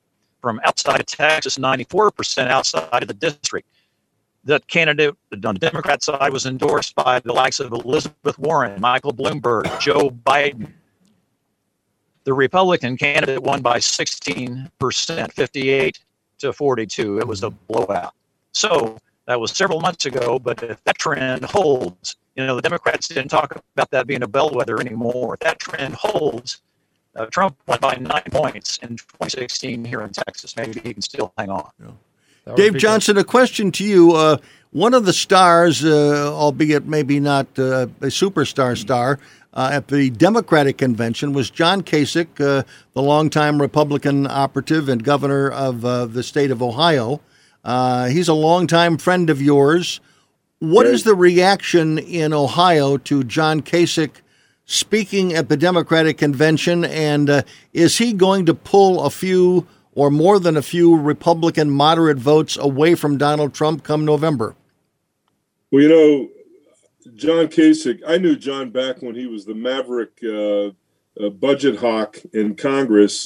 from 0.41 0.59
outside 0.65 0.99
of 0.99 1.05
Texas, 1.05 1.57
94% 1.57 2.47
outside 2.47 3.01
of 3.01 3.07
the 3.07 3.13
district. 3.13 3.67
That 4.43 4.67
candidate 4.67 5.15
on 5.45 5.53
the 5.53 5.59
Democrat 5.59 6.01
side 6.01 6.33
was 6.33 6.45
endorsed 6.45 6.95
by 6.95 7.19
the 7.19 7.31
likes 7.31 7.59
of 7.59 7.71
Elizabeth 7.71 8.39
Warren, 8.39 8.81
Michael 8.81 9.13
Bloomberg, 9.13 9.79
Joe 9.79 10.09
Biden. 10.09 10.71
The 12.23 12.33
Republican 12.33 12.97
candidate 12.97 13.41
won 13.43 13.61
by 13.61 13.77
16%, 13.77 15.31
58 15.31 15.99
to 16.39 16.53
42. 16.53 17.19
It 17.19 17.27
was 17.27 17.43
a 17.43 17.51
blowout. 17.51 18.13
So 18.51 18.97
that 19.27 19.39
was 19.39 19.51
several 19.51 19.79
months 19.79 20.05
ago, 20.05 20.39
but 20.39 20.61
if 20.63 20.83
that 20.83 20.97
trend 20.97 21.45
holds, 21.45 22.15
you 22.35 22.45
know, 22.45 22.55
the 22.55 22.61
Democrats 22.61 23.07
didn't 23.07 23.29
talk 23.29 23.55
about 23.75 23.89
that 23.91 24.07
being 24.07 24.23
a 24.23 24.27
bellwether 24.27 24.79
anymore. 24.79 25.35
If 25.35 25.39
that 25.41 25.59
trend 25.59 25.95
holds, 25.95 26.61
uh, 27.15 27.25
Trump 27.27 27.57
won 27.67 27.79
by 27.79 27.95
nine 27.95 28.23
points 28.31 28.77
in 28.77 28.89
2016 28.89 29.85
here 29.85 30.01
in 30.01 30.09
Texas. 30.11 30.55
Maybe 30.55 30.79
he 30.79 30.93
can 30.93 31.01
still 31.01 31.33
hang 31.37 31.49
on. 31.49 31.69
Dave 32.55 32.77
Johnson, 32.77 33.17
a 33.17 33.23
question 33.23 33.71
to 33.73 33.83
you. 33.83 34.13
Uh, 34.13 34.37
one 34.71 34.93
of 34.93 35.05
the 35.05 35.13
stars, 35.13 35.83
uh, 35.83 36.33
albeit 36.33 36.85
maybe 36.85 37.19
not 37.19 37.47
uh, 37.59 37.87
a 38.01 38.07
superstar 38.07 38.77
star, 38.77 39.19
uh, 39.53 39.69
at 39.73 39.89
the 39.89 40.09
Democratic 40.09 40.77
convention 40.77 41.33
was 41.33 41.49
John 41.49 41.83
Kasich, 41.83 42.39
uh, 42.39 42.63
the 42.93 43.01
longtime 43.01 43.61
Republican 43.61 44.25
operative 44.27 44.87
and 44.87 45.03
governor 45.03 45.49
of 45.51 45.83
uh, 45.83 46.05
the 46.05 46.23
state 46.23 46.51
of 46.51 46.63
Ohio. 46.63 47.21
Uh, 47.63 48.07
he's 48.07 48.27
a 48.27 48.33
longtime 48.33 48.97
friend 48.97 49.29
of 49.29 49.41
yours. 49.41 49.99
What 50.59 50.85
is 50.85 51.03
the 51.03 51.15
reaction 51.15 51.97
in 51.97 52.33
Ohio 52.33 52.97
to 52.97 53.23
John 53.23 53.61
Kasich 53.61 54.21
speaking 54.65 55.33
at 55.33 55.49
the 55.49 55.57
Democratic 55.57 56.17
convention? 56.17 56.85
And 56.85 57.29
uh, 57.29 57.41
is 57.73 57.97
he 57.97 58.13
going 58.13 58.45
to 58.45 58.53
pull 58.53 59.03
a 59.03 59.09
few 59.09 59.67
or 59.93 60.09
more 60.09 60.39
than 60.39 60.57
a 60.57 60.61
few 60.61 60.97
Republican 60.97 61.69
moderate 61.69 62.17
votes 62.17 62.57
away 62.57 62.95
from 62.95 63.17
Donald 63.17 63.53
Trump 63.53 63.83
come 63.83 64.05
November? 64.05 64.55
Well, 65.71 65.81
you 65.81 65.89
know, 65.89 66.29
John 67.15 67.47
Kasich, 67.47 68.01
I 68.07 68.17
knew 68.17 68.35
John 68.35 68.69
back 68.69 69.01
when 69.01 69.15
he 69.15 69.25
was 69.25 69.45
the 69.45 69.55
maverick 69.55 70.19
uh, 70.23 70.71
uh, 71.21 71.29
budget 71.29 71.77
hawk 71.77 72.17
in 72.33 72.55
Congress 72.55 73.25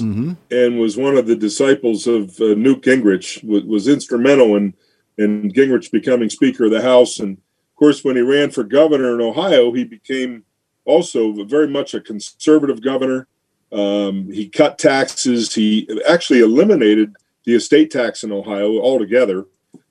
and 0.51 0.79
was 0.79 0.97
one 0.97 1.17
of 1.17 1.27
the 1.27 1.35
disciples 1.35 2.07
of 2.07 2.39
uh, 2.39 2.55
Newt 2.55 2.81
Gingrich, 2.81 3.43
was, 3.43 3.63
was 3.63 3.87
instrumental 3.87 4.55
in, 4.55 4.73
in 5.17 5.51
Gingrich 5.51 5.91
becoming 5.91 6.29
Speaker 6.29 6.65
of 6.65 6.71
the 6.71 6.81
House. 6.81 7.19
And 7.19 7.37
of 7.37 7.75
course, 7.75 8.03
when 8.03 8.15
he 8.15 8.21
ran 8.21 8.51
for 8.51 8.63
governor 8.63 9.13
in 9.13 9.21
Ohio, 9.21 9.71
he 9.71 9.83
became 9.83 10.45
also 10.85 11.43
very 11.43 11.67
much 11.67 11.93
a 11.93 12.01
conservative 12.01 12.81
governor. 12.81 13.27
Um, 13.71 14.31
he 14.31 14.47
cut 14.47 14.77
taxes. 14.77 15.53
He 15.53 15.87
actually 16.07 16.39
eliminated 16.39 17.13
the 17.45 17.55
estate 17.55 17.91
tax 17.91 18.23
in 18.23 18.31
Ohio 18.31 18.79
altogether. 18.79 19.45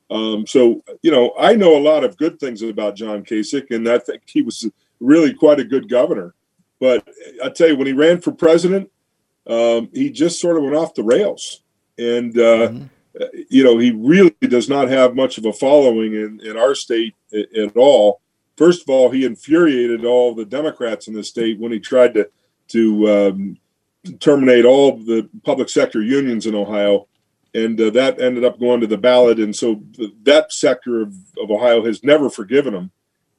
Um, 0.09 0.45
so, 0.45 0.83
you 1.01 1.11
know, 1.11 1.33
I 1.39 1.55
know 1.55 1.77
a 1.77 1.81
lot 1.81 2.03
of 2.03 2.17
good 2.17 2.39
things 2.39 2.61
about 2.61 2.95
John 2.95 3.23
Kasich, 3.23 3.71
and 3.71 3.87
I 3.87 3.97
think 3.97 4.23
he 4.25 4.41
was 4.41 4.69
really 4.99 5.33
quite 5.33 5.59
a 5.59 5.63
good 5.63 5.89
governor. 5.89 6.33
But 6.79 7.07
I 7.43 7.49
tell 7.49 7.69
you, 7.69 7.77
when 7.77 7.87
he 7.87 7.93
ran 7.93 8.21
for 8.21 8.31
president, 8.31 8.91
um, 9.47 9.89
he 9.93 10.09
just 10.09 10.39
sort 10.39 10.57
of 10.57 10.63
went 10.63 10.75
off 10.75 10.93
the 10.93 11.03
rails. 11.03 11.61
And, 11.97 12.37
uh, 12.37 12.73
you 13.49 13.63
know, 13.63 13.77
he 13.77 13.91
really 13.91 14.35
does 14.41 14.67
not 14.67 14.89
have 14.89 15.15
much 15.15 15.37
of 15.37 15.45
a 15.45 15.53
following 15.53 16.13
in, 16.13 16.41
in 16.43 16.57
our 16.57 16.75
state 16.75 17.15
at 17.33 17.75
all. 17.77 18.21
First 18.57 18.81
of 18.81 18.89
all, 18.89 19.09
he 19.09 19.25
infuriated 19.25 20.05
all 20.05 20.35
the 20.35 20.45
Democrats 20.45 21.07
in 21.07 21.13
the 21.13 21.23
state 21.23 21.59
when 21.59 21.71
he 21.71 21.79
tried 21.79 22.13
to, 22.15 22.29
to 22.69 23.09
um, 23.09 23.57
terminate 24.19 24.65
all 24.65 24.97
the 24.97 25.29
public 25.43 25.69
sector 25.69 26.01
unions 26.01 26.45
in 26.45 26.55
Ohio 26.55 27.07
and 27.55 27.79
uh, 27.79 27.89
that 27.91 28.19
ended 28.19 28.43
up 28.43 28.59
going 28.59 28.81
to 28.81 28.87
the 28.87 28.97
ballot. 28.97 29.39
And 29.39 29.55
so 29.55 29.75
th- 29.95 30.11
that 30.23 30.51
sector 30.51 31.01
of, 31.01 31.15
of 31.41 31.49
Ohio 31.49 31.83
has 31.85 32.03
never 32.03 32.29
forgiven 32.29 32.73
him. 32.73 32.91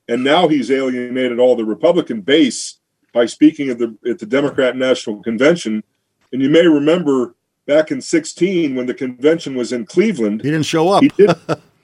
And 0.09 0.25
now 0.25 0.49
he's 0.49 0.71
alienated 0.71 1.39
all 1.39 1.55
the 1.55 1.67
Republican 1.67 2.23
base 2.23 2.79
by 3.13 3.27
speaking 3.27 3.69
at 3.69 3.79
the 3.79 3.97
at 4.09 4.19
the 4.19 4.27
Democrat 4.27 4.77
National 4.77 5.23
Convention. 5.23 5.85
And 6.33 6.41
you 6.41 6.49
may 6.49 6.67
remember 6.67 7.35
back 7.67 7.91
in 7.91 8.01
16 8.01 8.75
when 8.75 8.87
the 8.87 8.95
convention 8.95 9.55
was 9.55 9.73
in 9.73 9.85
Cleveland, 9.85 10.43
he 10.43 10.51
didn't 10.51 10.67
show 10.67 10.89
up. 10.89 11.03
He, 11.03 11.09
did, 11.09 11.31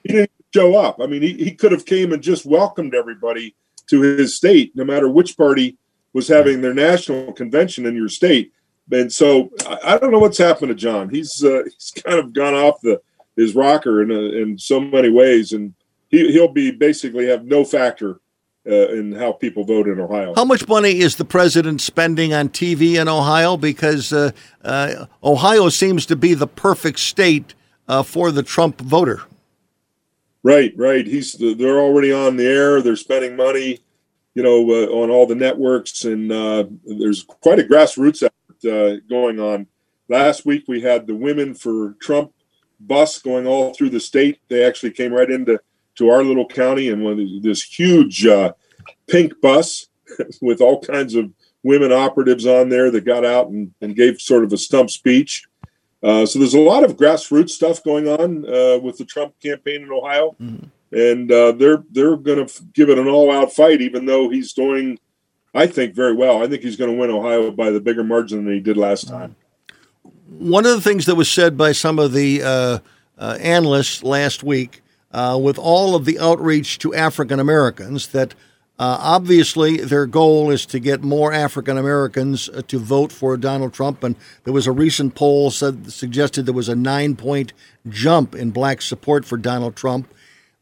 he 0.03 0.13
didn't 0.13 0.31
show 0.53 0.75
up. 0.75 0.99
I 1.01 1.05
mean, 1.05 1.21
he, 1.21 1.33
he 1.33 1.51
could 1.51 1.71
have 1.71 1.85
came 1.85 2.13
and 2.13 2.23
just 2.23 2.45
welcomed 2.45 2.95
everybody 2.95 3.55
to 3.87 4.01
his 4.01 4.37
state, 4.37 4.75
no 4.75 4.85
matter 4.85 5.09
which 5.09 5.37
party 5.37 5.77
was 6.13 6.27
having 6.27 6.61
their 6.61 6.73
national 6.73 7.33
convention 7.33 7.85
in 7.85 7.95
your 7.95 8.09
state. 8.09 8.53
And 8.91 9.11
so 9.11 9.51
I, 9.65 9.79
I 9.83 9.97
don't 9.97 10.11
know 10.11 10.19
what's 10.19 10.37
happened 10.37 10.69
to 10.69 10.75
John. 10.75 11.09
He's 11.09 11.43
uh, 11.43 11.63
he's 11.63 11.93
kind 12.03 12.19
of 12.19 12.33
gone 12.33 12.53
off 12.53 12.81
the 12.81 13.01
his 13.35 13.55
rocker 13.55 14.01
in 14.01 14.11
uh, 14.11 14.37
in 14.41 14.57
so 14.57 14.79
many 14.79 15.09
ways, 15.09 15.53
and 15.53 15.73
he 16.09 16.31
he'll 16.31 16.51
be 16.51 16.71
basically 16.71 17.27
have 17.27 17.45
no 17.45 17.63
factor 17.63 18.19
uh, 18.67 18.89
in 18.89 19.11
how 19.13 19.31
people 19.31 19.63
vote 19.63 19.87
in 19.87 19.99
Ohio. 19.99 20.33
How 20.35 20.45
much 20.45 20.67
money 20.67 20.99
is 20.99 21.15
the 21.15 21.25
president 21.25 21.81
spending 21.81 22.33
on 22.33 22.49
TV 22.49 22.99
in 23.01 23.07
Ohio? 23.07 23.57
Because 23.57 24.13
uh, 24.13 24.31
uh, 24.63 25.05
Ohio 25.23 25.69
seems 25.69 26.05
to 26.07 26.15
be 26.15 26.33
the 26.33 26.47
perfect 26.47 26.99
state 26.99 27.53
uh, 27.87 28.03
for 28.03 28.31
the 28.31 28.43
Trump 28.43 28.79
voter. 28.81 29.21
Right, 30.43 30.73
right. 30.75 31.07
He's 31.07 31.33
they're 31.33 31.79
already 31.79 32.11
on 32.11 32.35
the 32.35 32.45
air. 32.45 32.81
They're 32.81 32.97
spending 32.97 33.35
money, 33.37 33.79
you 34.35 34.43
know, 34.43 34.69
uh, 34.69 34.87
on 34.87 35.09
all 35.09 35.25
the 35.25 35.35
networks, 35.35 36.03
and 36.03 36.31
uh, 36.31 36.65
there's 36.85 37.23
quite 37.23 37.59
a 37.59 37.63
grassroots 37.63 38.23
effort 38.23 38.33
uh, 38.65 38.97
going 39.09 39.39
on. 39.39 39.67
Last 40.09 40.45
week 40.45 40.65
we 40.67 40.81
had 40.81 41.07
the 41.07 41.15
Women 41.15 41.53
for 41.53 41.95
Trump 42.01 42.33
bus 42.79 43.19
going 43.19 43.47
all 43.47 43.73
through 43.73 43.89
the 43.89 43.99
state. 43.99 44.39
They 44.49 44.63
actually 44.63 44.91
came 44.91 45.13
right 45.13 45.29
into 45.29 45.59
to 45.95 46.09
our 46.09 46.23
little 46.23 46.47
county, 46.47 46.89
and 46.89 47.03
one 47.03 47.41
this 47.41 47.61
huge 47.63 48.25
uh, 48.25 48.53
pink 49.07 49.39
bus 49.41 49.87
with 50.41 50.61
all 50.61 50.81
kinds 50.81 51.15
of 51.15 51.31
women 51.63 51.91
operatives 51.91 52.45
on 52.45 52.69
there 52.69 52.91
that 52.91 53.05
got 53.05 53.25
out 53.25 53.47
and, 53.47 53.73
and 53.81 53.95
gave 53.95 54.19
sort 54.19 54.43
of 54.43 54.51
a 54.51 54.57
stump 54.57 54.89
speech. 54.89 55.45
Uh, 56.01 56.25
so 56.25 56.37
there's 56.37 56.53
a 56.53 56.59
lot 56.59 56.83
of 56.83 56.97
grassroots 56.97 57.51
stuff 57.51 57.81
going 57.83 58.07
on 58.09 58.45
uh, 58.45 58.77
with 58.79 58.97
the 58.97 59.05
Trump 59.05 59.33
campaign 59.41 59.83
in 59.83 59.91
Ohio, 59.91 60.35
and 60.91 61.31
uh, 61.31 61.53
they're 61.53 61.83
they're 61.91 62.17
going 62.17 62.45
to 62.45 62.63
give 62.73 62.89
it 62.89 62.99
an 62.99 63.07
all-out 63.07 63.53
fight, 63.53 63.81
even 63.81 64.05
though 64.05 64.29
he's 64.29 64.51
doing, 64.51 64.99
I 65.53 65.67
think, 65.67 65.93
very 65.93 66.13
well. 66.13 66.41
I 66.41 66.47
think 66.47 66.63
he's 66.63 66.75
going 66.75 66.91
to 66.91 66.97
win 66.97 67.11
Ohio 67.11 67.51
by 67.51 67.69
the 67.69 67.79
bigger 67.79 68.03
margin 68.03 68.45
than 68.45 68.53
he 68.53 68.59
did 68.59 68.77
last 68.77 69.07
time. 69.07 69.35
One 70.27 70.65
of 70.65 70.71
the 70.71 70.81
things 70.81 71.05
that 71.05 71.15
was 71.15 71.29
said 71.29 71.57
by 71.57 71.73
some 71.73 71.99
of 71.99 72.11
the 72.11 72.41
uh, 72.41 72.79
uh, 73.17 73.37
analysts 73.39 74.03
last 74.03 74.43
week, 74.43 74.81
uh, 75.11 75.39
with 75.41 75.59
all 75.59 75.95
of 75.95 76.05
the 76.05 76.19
outreach 76.19 76.79
to 76.79 76.95
African 76.95 77.39
Americans, 77.39 78.07
that 78.07 78.33
uh, 78.79 78.97
obviously 78.99 79.77
their 79.77 80.07
goal 80.07 80.49
is 80.49 80.65
to 80.65 80.79
get 80.79 81.03
more 81.03 81.31
African 81.31 81.77
Americans 81.77 82.49
uh, 82.49 82.63
to 82.67 82.79
vote 82.79 83.11
for 83.11 83.37
Donald 83.37 83.73
Trump. 83.73 84.03
And 84.03 84.15
there 84.43 84.53
was 84.53 84.65
a 84.65 84.71
recent 84.71 85.13
poll 85.13 85.51
said 85.51 85.91
suggested 85.91 86.47
there 86.47 86.53
was 86.53 86.69
a 86.69 86.75
nine 86.75 87.15
point 87.15 87.53
jump 87.87 88.33
in 88.33 88.49
black 88.49 88.81
support 88.81 89.25
for 89.25 89.37
Donald 89.37 89.75
Trump. 89.75 90.11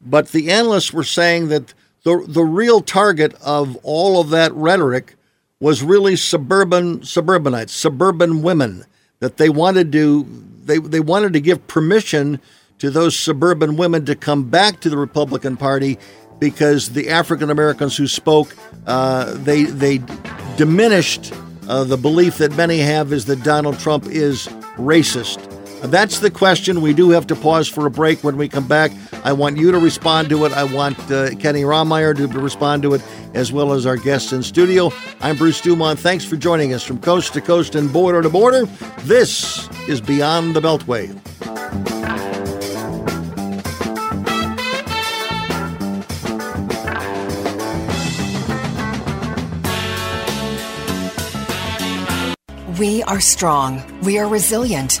But 0.02 0.28
the 0.28 0.50
analysts 0.50 0.92
were 0.92 1.04
saying 1.04 1.48
that 1.48 1.72
the 2.04 2.24
the 2.26 2.42
real 2.42 2.80
target 2.80 3.34
of 3.44 3.76
all 3.82 4.20
of 4.20 4.30
that 4.30 4.52
rhetoric 4.54 5.14
was 5.60 5.82
really 5.82 6.16
suburban 6.16 7.04
suburbanites, 7.04 7.72
suburban 7.72 8.42
women 8.42 8.84
that 9.20 9.36
they 9.36 9.48
wanted 9.48 9.92
to 9.92 10.26
they 10.64 10.78
they 10.78 11.00
wanted 11.00 11.32
to 11.32 11.40
give 11.40 11.66
permission 11.68 12.40
to 12.78 12.90
those 12.90 13.16
suburban 13.16 13.76
women 13.76 14.04
to 14.04 14.16
come 14.16 14.44
back 14.44 14.80
to 14.80 14.90
the 14.90 14.96
Republican 14.96 15.56
Party 15.56 15.98
because 16.40 16.90
the 16.90 17.08
African 17.08 17.50
Americans 17.50 17.96
who 17.96 18.08
spoke 18.08 18.56
uh, 18.86 19.32
they 19.34 19.62
they 19.62 20.00
diminished 20.56 21.32
uh, 21.68 21.84
the 21.84 21.96
belief 21.96 22.38
that 22.38 22.56
many 22.56 22.78
have 22.78 23.12
is 23.12 23.26
that 23.26 23.44
Donald 23.44 23.78
Trump 23.78 24.06
is 24.06 24.48
racist. 24.76 25.38
That's 25.84 26.20
the 26.20 26.30
question. 26.30 26.80
We 26.80 26.94
do 26.94 27.10
have 27.10 27.26
to 27.26 27.36
pause 27.36 27.68
for 27.68 27.86
a 27.86 27.90
break. 27.90 28.22
When 28.22 28.36
we 28.36 28.48
come 28.48 28.66
back, 28.66 28.92
I 29.24 29.32
want 29.32 29.56
you 29.56 29.72
to 29.72 29.78
respond 29.78 30.28
to 30.30 30.44
it. 30.44 30.52
I 30.52 30.64
want 30.64 30.98
uh, 31.10 31.34
Kenny 31.36 31.62
Romeyer 31.62 32.16
to 32.16 32.26
respond 32.38 32.82
to 32.84 32.94
it, 32.94 33.02
as 33.34 33.52
well 33.52 33.72
as 33.72 33.84
our 33.84 33.96
guests 33.96 34.32
in 34.32 34.42
studio. 34.42 34.92
I'm 35.20 35.36
Bruce 35.36 35.60
Dumont. 35.60 35.98
Thanks 35.98 36.24
for 36.24 36.36
joining 36.36 36.72
us 36.72 36.84
from 36.84 37.00
coast 37.00 37.34
to 37.34 37.40
coast 37.40 37.74
and 37.74 37.92
border 37.92 38.22
to 38.22 38.30
border. 38.30 38.66
This 39.00 39.68
is 39.88 40.00
Beyond 40.00 40.54
the 40.54 40.60
Beltway. 40.60 41.18
We 52.78 53.02
are 53.04 53.20
strong, 53.20 53.82
we 54.02 54.18
are 54.18 54.26
resilient, 54.26 55.00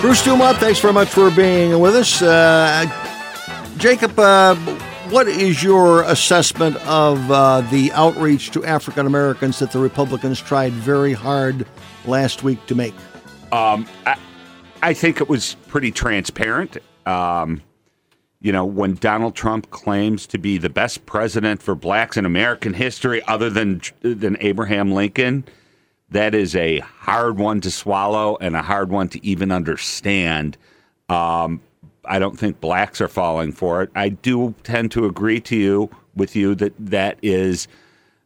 Bruce 0.00 0.24
Dumont, 0.24 0.58
thanks 0.58 0.78
very 0.78 0.92
much 0.92 1.08
for 1.08 1.28
being 1.28 1.80
with 1.80 1.96
us. 1.96 2.22
Uh, 2.22 2.86
Jacob, 3.78 4.16
uh, 4.16 4.54
what 5.10 5.26
is 5.26 5.60
your 5.60 6.02
assessment 6.04 6.76
of 6.86 7.30
uh, 7.32 7.62
the 7.72 7.90
outreach 7.92 8.52
to 8.52 8.64
African 8.64 9.06
Americans 9.06 9.58
that 9.58 9.72
the 9.72 9.80
Republicans 9.80 10.38
tried 10.40 10.72
very 10.72 11.14
hard 11.14 11.66
last 12.06 12.44
week 12.44 12.64
to 12.66 12.76
make? 12.76 12.94
Um, 13.50 13.88
I, 14.06 14.16
I, 14.82 14.94
think 14.94 15.20
it 15.20 15.28
was 15.28 15.56
pretty 15.66 15.90
transparent. 15.90 16.76
Um, 17.04 17.60
you 18.40 18.52
know, 18.52 18.64
when 18.64 18.94
Donald 18.94 19.34
Trump 19.34 19.70
claims 19.70 20.28
to 20.28 20.38
be 20.38 20.58
the 20.58 20.70
best 20.70 21.06
president 21.06 21.60
for 21.60 21.74
blacks 21.74 22.16
in 22.16 22.24
American 22.24 22.72
history, 22.72 23.20
other 23.26 23.50
than 23.50 23.80
than 24.02 24.36
Abraham 24.40 24.92
Lincoln, 24.92 25.44
that 26.10 26.34
is 26.34 26.56
a 26.56 26.78
hard 26.78 27.38
one 27.38 27.60
to 27.60 27.70
swallow 27.70 28.36
and 28.40 28.56
a 28.56 28.62
hard 28.62 28.90
one 28.90 29.08
to 29.10 29.24
even 29.24 29.52
understand. 29.52 30.56
Um, 31.08 31.60
I 32.04 32.18
don't 32.18 32.38
think 32.38 32.60
blacks 32.60 33.00
are 33.00 33.08
falling 33.08 33.52
for 33.52 33.82
it. 33.82 33.90
I 33.94 34.08
do 34.08 34.54
tend 34.62 34.90
to 34.92 35.04
agree 35.04 35.40
to 35.42 35.56
you 35.56 35.90
with 36.14 36.34
you 36.34 36.54
that 36.56 36.72
that 36.78 37.18
is 37.22 37.68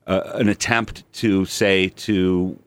uh, 0.06 0.22
an 0.34 0.48
attempt 0.48 1.10
to 1.14 1.44
say 1.46 1.88
to 1.88 2.58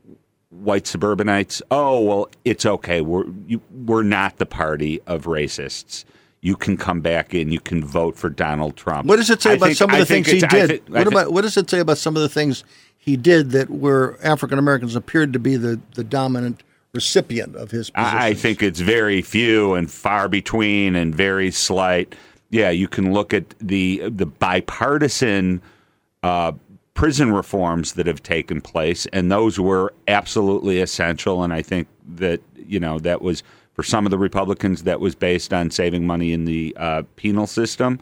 white 0.50 0.88
suburbanites, 0.88 1.62
"Oh, 1.72 2.02
well, 2.02 2.30
it's 2.44 2.66
okay. 2.66 3.02
We're 3.02 3.26
you, 3.48 3.62
we're 3.86 4.04
not 4.04 4.38
the 4.38 4.46
party 4.46 5.02
of 5.08 5.24
racists. 5.24 6.06
You 6.46 6.56
can 6.56 6.78
come 6.78 7.02
back 7.02 7.34
in. 7.34 7.52
You 7.52 7.60
can 7.60 7.84
vote 7.84 8.16
for 8.18 8.30
Donald 8.30 8.76
Trump." 8.78 9.08
What 9.08 9.16
does 9.16 9.32
it 9.32 9.42
say 9.42 9.52
I 9.52 9.54
about 9.54 9.66
think- 9.68 9.78
some 9.78 9.90
of 9.90 9.98
the 9.98 10.06
think 10.06 10.28
things 10.28 10.42
he 10.44 10.48
did? 10.48 10.72
I 10.72 11.00
what 11.00 11.04
thi- 11.08 11.16
about 11.16 11.34
what 11.34 11.42
does 11.42 11.58
it 11.58 11.68
say 11.70 11.80
about 11.80 11.98
some 11.98 12.16
of 12.16 12.22
the 12.22 12.30
things 12.30 12.64
he 12.96 13.18
did 13.18 13.50
that 13.52 13.70
where 13.72 14.24
African 14.24 14.60
Americans 14.60 14.96
appeared 14.96 15.34
to 15.34 15.40
be 15.40 15.56
the, 15.58 15.80
the 15.96 16.04
dominant 16.04 16.62
recipient 16.94 17.56
of 17.56 17.72
his 17.72 17.90
position? 17.90 18.18
I 18.20 18.28
I 18.28 18.34
think 18.36 18.62
it's 18.62 18.80
very 18.80 19.24
few 19.24 19.74
and 19.74 19.90
far 19.90 20.30
between 20.30 20.96
and 20.96 21.16
very 21.16 21.50
slight. 21.50 22.14
Yeah, 22.52 22.70
you 22.70 22.88
can 22.88 23.12
look 23.12 23.34
at 23.34 23.56
the 23.60 24.04
the 24.08 24.28
bipartisan 24.28 25.62
uh, 26.22 26.52
prison 26.94 27.34
reforms 27.34 27.94
that 27.94 28.06
have 28.06 28.22
taken 28.22 28.62
place, 28.62 29.08
and 29.08 29.32
those 29.32 29.60
were 29.60 29.94
absolutely 30.08 30.80
essential. 30.80 31.44
And 31.44 31.52
I 31.52 31.64
think 31.64 31.88
that 32.16 32.40
you 32.68 32.80
know 32.80 33.00
that 33.00 33.24
was 33.24 33.42
for 33.76 33.84
some 33.84 34.06
of 34.06 34.12
the 34.12 34.18
Republicans 34.18 34.84
that 34.84 35.00
was 35.00 35.14
based 35.16 35.54
on 35.54 35.70
saving 35.70 36.08
money 36.08 36.34
in 36.34 36.46
the 36.46 36.76
uh, 36.80 37.04
penal 37.16 37.46
system 37.46 38.00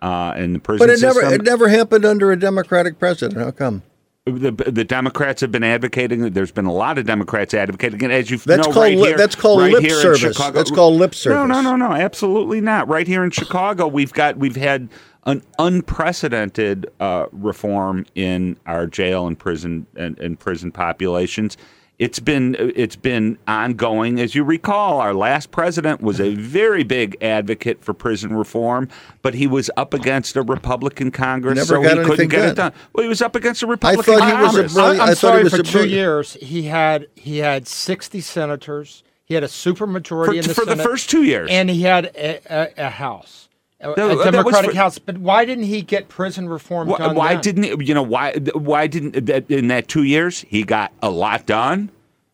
uh, 0.00 0.32
and 0.36 0.54
the 0.54 0.60
prison 0.60 0.86
but 0.86 0.92
it 0.92 1.00
never 1.00 1.20
it 1.22 1.42
never 1.42 1.68
happened 1.68 2.04
under 2.04 2.32
a 2.32 2.38
Democratic 2.38 2.98
president. 2.98 3.38
How 3.38 3.50
come? 3.50 3.82
the, 4.30 4.50
the 4.50 4.84
Democrats 4.84 5.40
have 5.40 5.50
been 5.52 5.64
advocating. 5.64 6.30
There's 6.32 6.52
been 6.52 6.66
a 6.66 6.72
lot 6.72 6.98
of 6.98 7.06
Democrats 7.06 7.54
advocating, 7.54 8.02
and 8.02 8.12
as 8.12 8.30
you 8.30 8.38
That's 8.38 8.66
know, 8.66 8.72
called 8.72 8.84
right 8.84 8.98
here, 8.98 9.16
that's 9.16 9.34
called 9.34 9.60
right 9.60 9.72
lip 9.72 9.90
service. 9.90 10.20
Chicago- 10.20 10.58
That's 10.58 10.70
called 10.70 10.94
lip 10.94 11.14
service. 11.14 11.36
No, 11.36 11.46
no, 11.46 11.60
no, 11.60 11.76
no, 11.76 11.92
absolutely 11.94 12.60
not. 12.60 12.88
Right 12.88 13.06
here 13.06 13.24
in 13.24 13.30
Chicago, 13.30 13.86
we've 13.86 14.12
got 14.12 14.36
we've 14.36 14.56
had 14.56 14.88
an 15.24 15.42
unprecedented 15.58 16.90
uh, 17.00 17.26
reform 17.32 18.06
in 18.14 18.56
our 18.66 18.86
jail 18.86 19.26
and 19.26 19.38
prison 19.38 19.86
and, 19.96 20.18
and 20.18 20.38
prison 20.38 20.72
populations. 20.72 21.56
It's 21.98 22.20
been 22.20 22.54
it's 22.58 22.94
been 22.94 23.38
ongoing. 23.48 24.20
As 24.20 24.34
you 24.36 24.44
recall, 24.44 25.00
our 25.00 25.12
last 25.12 25.50
president 25.50 26.00
was 26.00 26.20
a 26.20 26.34
very 26.36 26.84
big 26.84 27.16
advocate 27.20 27.82
for 27.82 27.92
prison 27.92 28.36
reform, 28.36 28.88
but 29.20 29.34
he 29.34 29.48
was 29.48 29.68
up 29.76 29.92
against 29.94 30.36
a 30.36 30.42
Republican 30.42 31.10
Congress, 31.10 31.56
Never 31.56 31.66
so 31.66 31.82
he 31.82 32.04
couldn't 32.04 32.28
get 32.28 32.38
done. 32.38 32.48
it 32.50 32.54
done. 32.54 32.72
Well, 32.92 33.02
he 33.02 33.08
was 33.08 33.20
up 33.20 33.34
against 33.34 33.64
a 33.64 33.66
Republican 33.66 34.14
I 34.14 34.18
thought 34.18 34.28
he 34.28 34.32
was 34.32 34.42
a 34.42 34.46
Congress. 34.46 34.72
brilliant- 34.74 35.00
I'm 35.00 35.02
I 35.02 35.06
thought 35.06 35.10
he 35.10 35.14
sorry 35.16 35.42
was 35.44 35.54
for 35.54 35.60
a 35.60 35.64
two 35.64 35.88
years 35.88 36.34
he 36.40 36.62
had 36.64 37.08
he 37.16 37.38
had 37.38 37.66
60 37.66 38.20
senators. 38.20 39.02
He 39.24 39.34
had 39.34 39.42
a 39.42 39.48
supermajority 39.48 40.24
For- 40.26 40.30
in 40.34 40.36
the 40.38 40.54
Senate. 40.54 40.56
for 40.56 40.64
the 40.76 40.82
first 40.82 41.10
two 41.10 41.24
years. 41.24 41.50
and 41.50 41.68
he 41.68 41.82
had 41.82 42.06
a, 42.14 42.40
a, 42.48 42.86
a 42.86 42.90
House, 42.90 43.48
a, 43.80 43.94
No, 43.96 44.30
Democratic 44.30 44.70
for- 44.72 44.76
House. 44.76 44.98
But 44.98 45.18
why 45.18 45.44
didn't 45.44 45.64
he 45.64 45.82
get 45.82 46.08
prison 46.08 46.48
reform 46.48 46.88
done? 46.88 47.14
why 47.14 47.34
then? 47.34 47.42
didn't 47.42 47.64
it- 47.64 47.86
you 47.88 47.94
know 47.94 48.02
why 48.02 48.34
why 48.54 48.86
didn't 48.86 49.16
uh, 49.16 49.20
that 49.24 49.50
in 49.50 49.68
that 49.68 49.88
two 49.88 50.02
years 50.02 50.44
he 50.48 50.62
got 50.64 50.92
a 51.02 51.10
lot 51.10 51.46
done, 51.46 51.90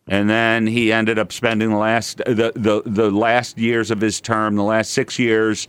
and 0.07 0.29
then 0.29 0.67
he 0.67 0.91
ended 0.91 1.19
up 1.19 1.31
spending 1.31 1.69
the 1.69 1.77
last 1.77 2.17
the 2.25 2.51
the, 2.55 2.81
the 2.85 3.11
last 3.11 3.57
years 3.57 3.91
of 3.91 4.01
his 4.01 4.19
term, 4.21 4.55
the 4.55 4.63
last 4.63 4.91
six 4.91 5.19
years, 5.19 5.67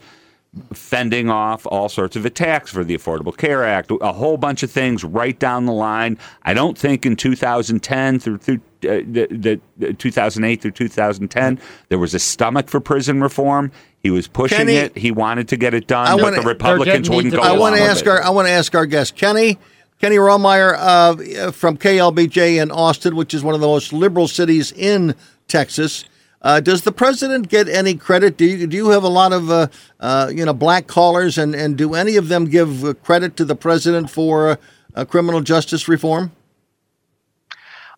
fending 0.73 1.29
off 1.29 1.65
all 1.67 1.89
sorts 1.89 2.15
of 2.15 2.25
attacks 2.25 2.71
for 2.71 2.83
the 2.83 2.97
Affordable 2.97 3.35
Care 3.35 3.63
Act, 3.63 3.91
a 4.01 4.13
whole 4.13 4.37
bunch 4.37 4.63
of 4.63 4.71
things 4.71 5.03
right 5.03 5.37
down 5.37 5.65
the 5.65 5.73
line. 5.73 6.17
I 6.43 6.53
don't 6.53 6.77
think 6.77 7.05
in 7.05 7.15
2010 7.15 8.19
through 8.19 8.37
through 8.39 8.55
uh, 8.83 9.01
the, 9.09 9.59
the 9.77 9.93
2008 9.93 10.61
through 10.61 10.71
2010 10.71 11.59
there 11.89 11.97
was 11.97 12.13
a 12.13 12.19
stomach 12.19 12.69
for 12.69 12.79
prison 12.79 13.21
reform. 13.21 13.71
He 13.99 14.09
was 14.09 14.27
pushing 14.27 14.59
Kenny, 14.59 14.75
it. 14.75 14.97
He 14.97 15.11
wanted 15.11 15.47
to 15.49 15.57
get 15.57 15.73
it 15.73 15.87
done, 15.87 16.07
I 16.07 16.15
but 16.15 16.23
wanna- 16.23 16.41
the 16.41 16.47
Republicans 16.47 17.09
wouldn't 17.09 17.33
go 17.33 17.41
I 17.41 17.57
want 17.57 17.75
to 17.75 17.81
ask 17.81 18.05
our 18.07 18.21
I 18.21 18.29
want 18.29 18.47
to 18.47 18.51
ask 18.51 18.73
our 18.75 18.85
guest 18.85 19.15
Kenny 19.15 19.57
Kenny 19.99 20.17
Romeyer 20.17 20.75
uh, 20.77 21.51
from 21.51 21.77
KLBJ 21.77 22.61
in 22.61 22.71
Austin, 22.71 23.15
which 23.15 23.33
is 23.33 23.43
one 23.43 23.55
of 23.55 23.61
the 23.61 23.67
most 23.67 23.91
liberal 23.91 24.27
cities 24.27 24.71
in 24.71 25.15
Texas. 25.47 26.05
Uh, 26.47 26.61
does 26.61 26.83
the 26.83 26.93
president 26.93 27.49
get 27.49 27.67
any 27.67 27.93
credit? 27.93 28.37
Do 28.37 28.45
you 28.45 28.67
do 28.67 28.77
you 28.77 28.87
have 28.91 29.03
a 29.03 29.09
lot 29.09 29.33
of 29.33 29.51
uh, 29.51 29.67
uh, 29.99 30.31
you 30.33 30.45
know 30.45 30.53
black 30.53 30.87
callers, 30.87 31.37
and, 31.37 31.53
and 31.53 31.77
do 31.77 31.93
any 31.93 32.15
of 32.15 32.29
them 32.29 32.45
give 32.45 32.85
uh, 32.85 32.93
credit 32.93 33.35
to 33.35 33.43
the 33.43 33.53
president 33.53 34.09
for 34.09 34.51
uh, 34.51 34.55
uh, 34.95 35.03
criminal 35.03 35.41
justice 35.41 35.89
reform? 35.89 36.31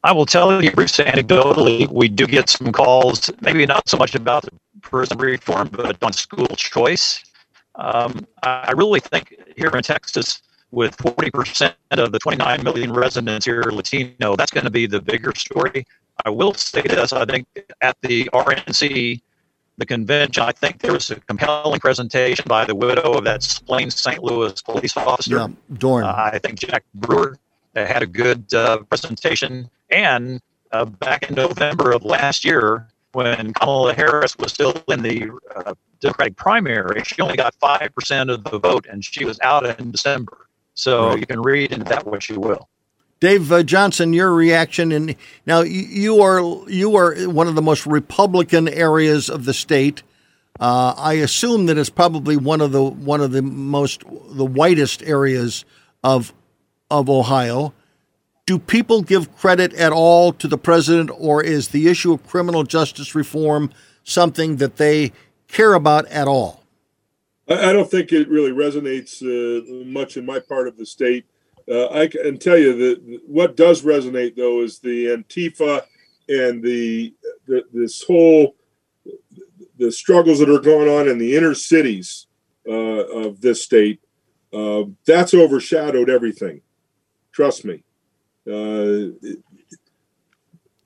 I 0.04 0.14
will 0.14 0.26
tell 0.26 0.64
you, 0.64 0.72
Bruce, 0.72 0.98
anecdotally, 0.98 1.88
we 1.92 2.08
do 2.08 2.26
get 2.26 2.50
some 2.50 2.72
calls, 2.72 3.30
maybe 3.42 3.68
not 3.68 3.88
so 3.88 3.98
much 3.98 4.16
about 4.16 4.42
the 4.42 4.52
prison 4.82 5.20
reform, 5.20 5.70
but 5.72 6.02
on 6.02 6.12
school 6.12 6.48
choice. 6.56 7.24
Um, 7.76 8.26
I 8.42 8.72
really 8.72 9.00
think 9.00 9.36
here 9.58 9.70
in 9.70 9.84
Texas, 9.84 10.42
with 10.72 10.98
40% 10.98 11.74
of 11.92 12.12
the 12.12 12.18
29 12.18 12.64
million 12.64 12.94
residents 12.94 13.46
here 13.46 13.62
Latino, 13.62 14.36
that's 14.36 14.52
going 14.52 14.64
to 14.64 14.72
be 14.72 14.88
the 14.88 15.02
bigger 15.02 15.36
story. 15.36 15.86
I 16.26 16.30
will 16.30 16.54
say 16.54 16.82
this 16.82 17.14
I 17.14 17.26
think 17.26 17.48
at 17.82 17.98
the 18.02 18.26
RNC 18.34 19.22
the 19.80 19.86
convention. 19.86 20.44
I 20.44 20.52
think 20.52 20.80
there 20.80 20.92
was 20.92 21.10
a 21.10 21.16
compelling 21.22 21.80
presentation 21.80 22.44
by 22.48 22.66
the 22.66 22.76
widow 22.76 23.14
of 23.14 23.24
that 23.24 23.42
slain 23.42 23.90
St. 23.90 24.22
Louis 24.22 24.62
police 24.62 24.96
officer. 24.98 25.38
Yeah, 25.38 25.48
Dorn. 25.78 26.04
Uh, 26.04 26.14
I 26.34 26.38
think 26.40 26.60
Jack 26.60 26.84
Brewer 26.94 27.38
had 27.76 28.04
a 28.04 28.06
good 28.08 28.54
uh, 28.54 28.80
presentation. 28.84 29.70
And 29.90 30.42
uh, 30.72 30.86
back 30.86 31.30
in 31.30 31.36
November 31.36 31.92
of 31.92 32.04
last 32.04 32.44
year, 32.44 32.88
when 33.14 33.54
Kamala 33.54 33.94
Harris 33.94 34.38
was 34.38 34.52
still 34.54 34.84
in 34.90 35.02
the 35.02 35.32
uh, 35.56 35.74
Democratic 36.02 36.36
primary, 36.36 37.02
she 37.06 37.22
only 37.22 37.38
got 37.38 37.56
5% 37.62 38.32
of 38.32 38.44
the 38.44 38.60
vote 38.60 38.86
and 38.90 39.04
she 39.04 39.26
was 39.26 39.40
out 39.42 39.66
in 39.80 39.92
December. 39.92 40.48
So 40.74 41.10
Right. 41.10 41.20
you 41.20 41.26
can 41.26 41.42
read 41.42 41.72
into 41.72 41.86
that 41.86 42.06
what 42.06 42.30
you 42.30 42.40
will. 42.40 42.70
Dave 43.20 43.52
uh, 43.52 43.64
Johnson, 43.64 44.14
your 44.14 44.34
reaction, 44.34 44.92
and 44.92 45.16
now 45.46 45.62
you, 45.62 46.22
are 46.22 46.70
you 46.70 46.96
are 46.96 47.16
one 47.28 47.48
of 47.48 47.56
the 47.56 47.62
most 47.62 47.86
Republican 47.86 48.68
areas 48.68 49.30
of 49.30 49.46
the 49.46 49.54
state. 49.54 50.04
Uh, 50.60 50.94
I 50.98 51.14
assume 51.14 51.66
that 51.66 51.78
it's 51.78 51.90
probably 51.90 52.38
one 52.38 52.62
of 52.62 52.72
the 52.72 52.84
one 52.84 53.22
of 53.22 53.32
the 53.32 53.42
most 53.42 54.04
the 54.32 54.46
whitest 54.46 55.04
areas 55.04 55.66
of 56.04 56.34
of 56.90 57.10
Ohio. 57.10 57.74
Do 58.46 58.58
people 58.58 59.02
give 59.02 59.36
credit 59.36 59.74
at 59.74 59.92
all 59.92 60.34
to 60.34 60.48
the 60.48 60.58
president, 60.58 61.12
or 61.14 61.44
is 61.44 61.70
the 61.70 61.88
issue 61.88 62.14
of 62.14 62.26
criminal 62.26 62.64
justice 62.64 63.16
reform 63.16 63.70
something 64.04 64.58
that 64.58 64.78
they 64.78 65.12
care 65.48 65.74
about 65.74 66.06
at 66.08 66.28
all? 66.28 66.64
I, 67.50 67.70
I 67.70 67.74
don't 67.74 67.92
think 67.92 68.14
it 68.14 68.30
really 68.30 68.52
resonates 68.52 69.22
uh, 69.22 69.86
much 69.86 70.16
in 70.16 70.26
my 70.26 70.40
part 70.40 70.68
of 70.68 70.78
the 70.78 70.86
state. 70.86 71.26
Uh, 71.70 71.90
I 71.90 72.08
can 72.08 72.38
tell 72.40 72.58
you 72.58 72.76
that 72.78 73.22
what 73.28 73.56
does 73.56 73.84
resonate 73.84 74.36
though 74.36 74.62
is 74.62 74.80
the 74.80 75.08
Antifa 75.08 75.84
and 76.28 76.64
the, 76.64 77.14
the 77.48 77.64
this 77.72 78.02
whole 78.04 78.56
the 79.78 79.92
struggles 79.92 80.40
that 80.40 80.50
are 80.50 80.60
going 80.60 80.90
on 80.90 81.08
in 81.08 81.18
the 81.18 81.36
inner 81.36 81.54
cities 81.54 82.28
uh, 82.68 82.72
of 82.72 83.42
this 83.42 83.64
state. 83.64 84.02
Uh, 84.52 84.84
that's 85.06 85.34
overshadowed 85.34 86.10
everything. 86.10 86.62
Trust 87.32 87.66
me. 87.66 87.84
Uh, 88.48 89.14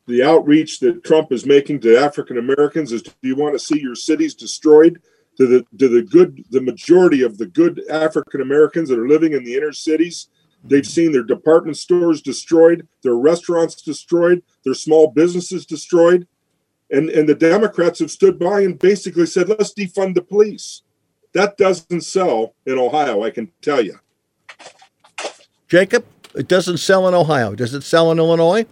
the 0.05 0.21
outreach 0.23 0.79
that 0.79 1.03
Trump 1.03 1.31
is 1.31 1.45
making 1.45 1.79
to 1.81 1.97
African 1.97 2.37
Americans 2.37 2.91
is: 2.91 3.01
Do 3.01 3.13
you 3.21 3.35
want 3.35 3.53
to 3.53 3.59
see 3.59 3.79
your 3.79 3.95
cities 3.95 4.35
destroyed? 4.35 5.01
To 5.37 5.47
the 5.47 5.65
to 5.79 5.87
the 5.87 6.03
good, 6.03 6.43
the 6.51 6.61
majority 6.61 7.23
of 7.23 7.39
the 7.39 7.47
good 7.47 7.81
African 7.89 8.41
Americans 8.41 8.89
that 8.89 8.99
are 8.99 9.07
living 9.07 9.33
in 9.33 9.43
the 9.43 9.55
inner 9.55 9.71
cities, 9.71 10.27
they've 10.63 10.85
seen 10.87 11.11
their 11.11 11.23
department 11.23 11.77
stores 11.77 12.21
destroyed, 12.21 12.87
their 13.03 13.15
restaurants 13.15 13.81
destroyed, 13.81 14.41
their 14.63 14.73
small 14.73 15.07
businesses 15.11 15.65
destroyed, 15.65 16.27
and 16.91 17.09
and 17.09 17.27
the 17.27 17.35
Democrats 17.35 17.99
have 17.99 18.11
stood 18.11 18.37
by 18.39 18.61
and 18.61 18.77
basically 18.79 19.25
said, 19.25 19.49
"Let's 19.49 19.73
defund 19.73 20.15
the 20.15 20.21
police." 20.21 20.81
That 21.33 21.57
doesn't 21.57 22.01
sell 22.01 22.53
in 22.65 22.77
Ohio, 22.77 23.23
I 23.23 23.31
can 23.31 23.51
tell 23.61 23.81
you. 23.81 23.99
Jacob, 25.67 26.05
it 26.35 26.47
doesn't 26.47 26.77
sell 26.77 27.07
in 27.07 27.13
Ohio. 27.13 27.55
Does 27.55 27.73
it 27.73 27.83
sell 27.83 28.11
in 28.11 28.19
Illinois? 28.19 28.65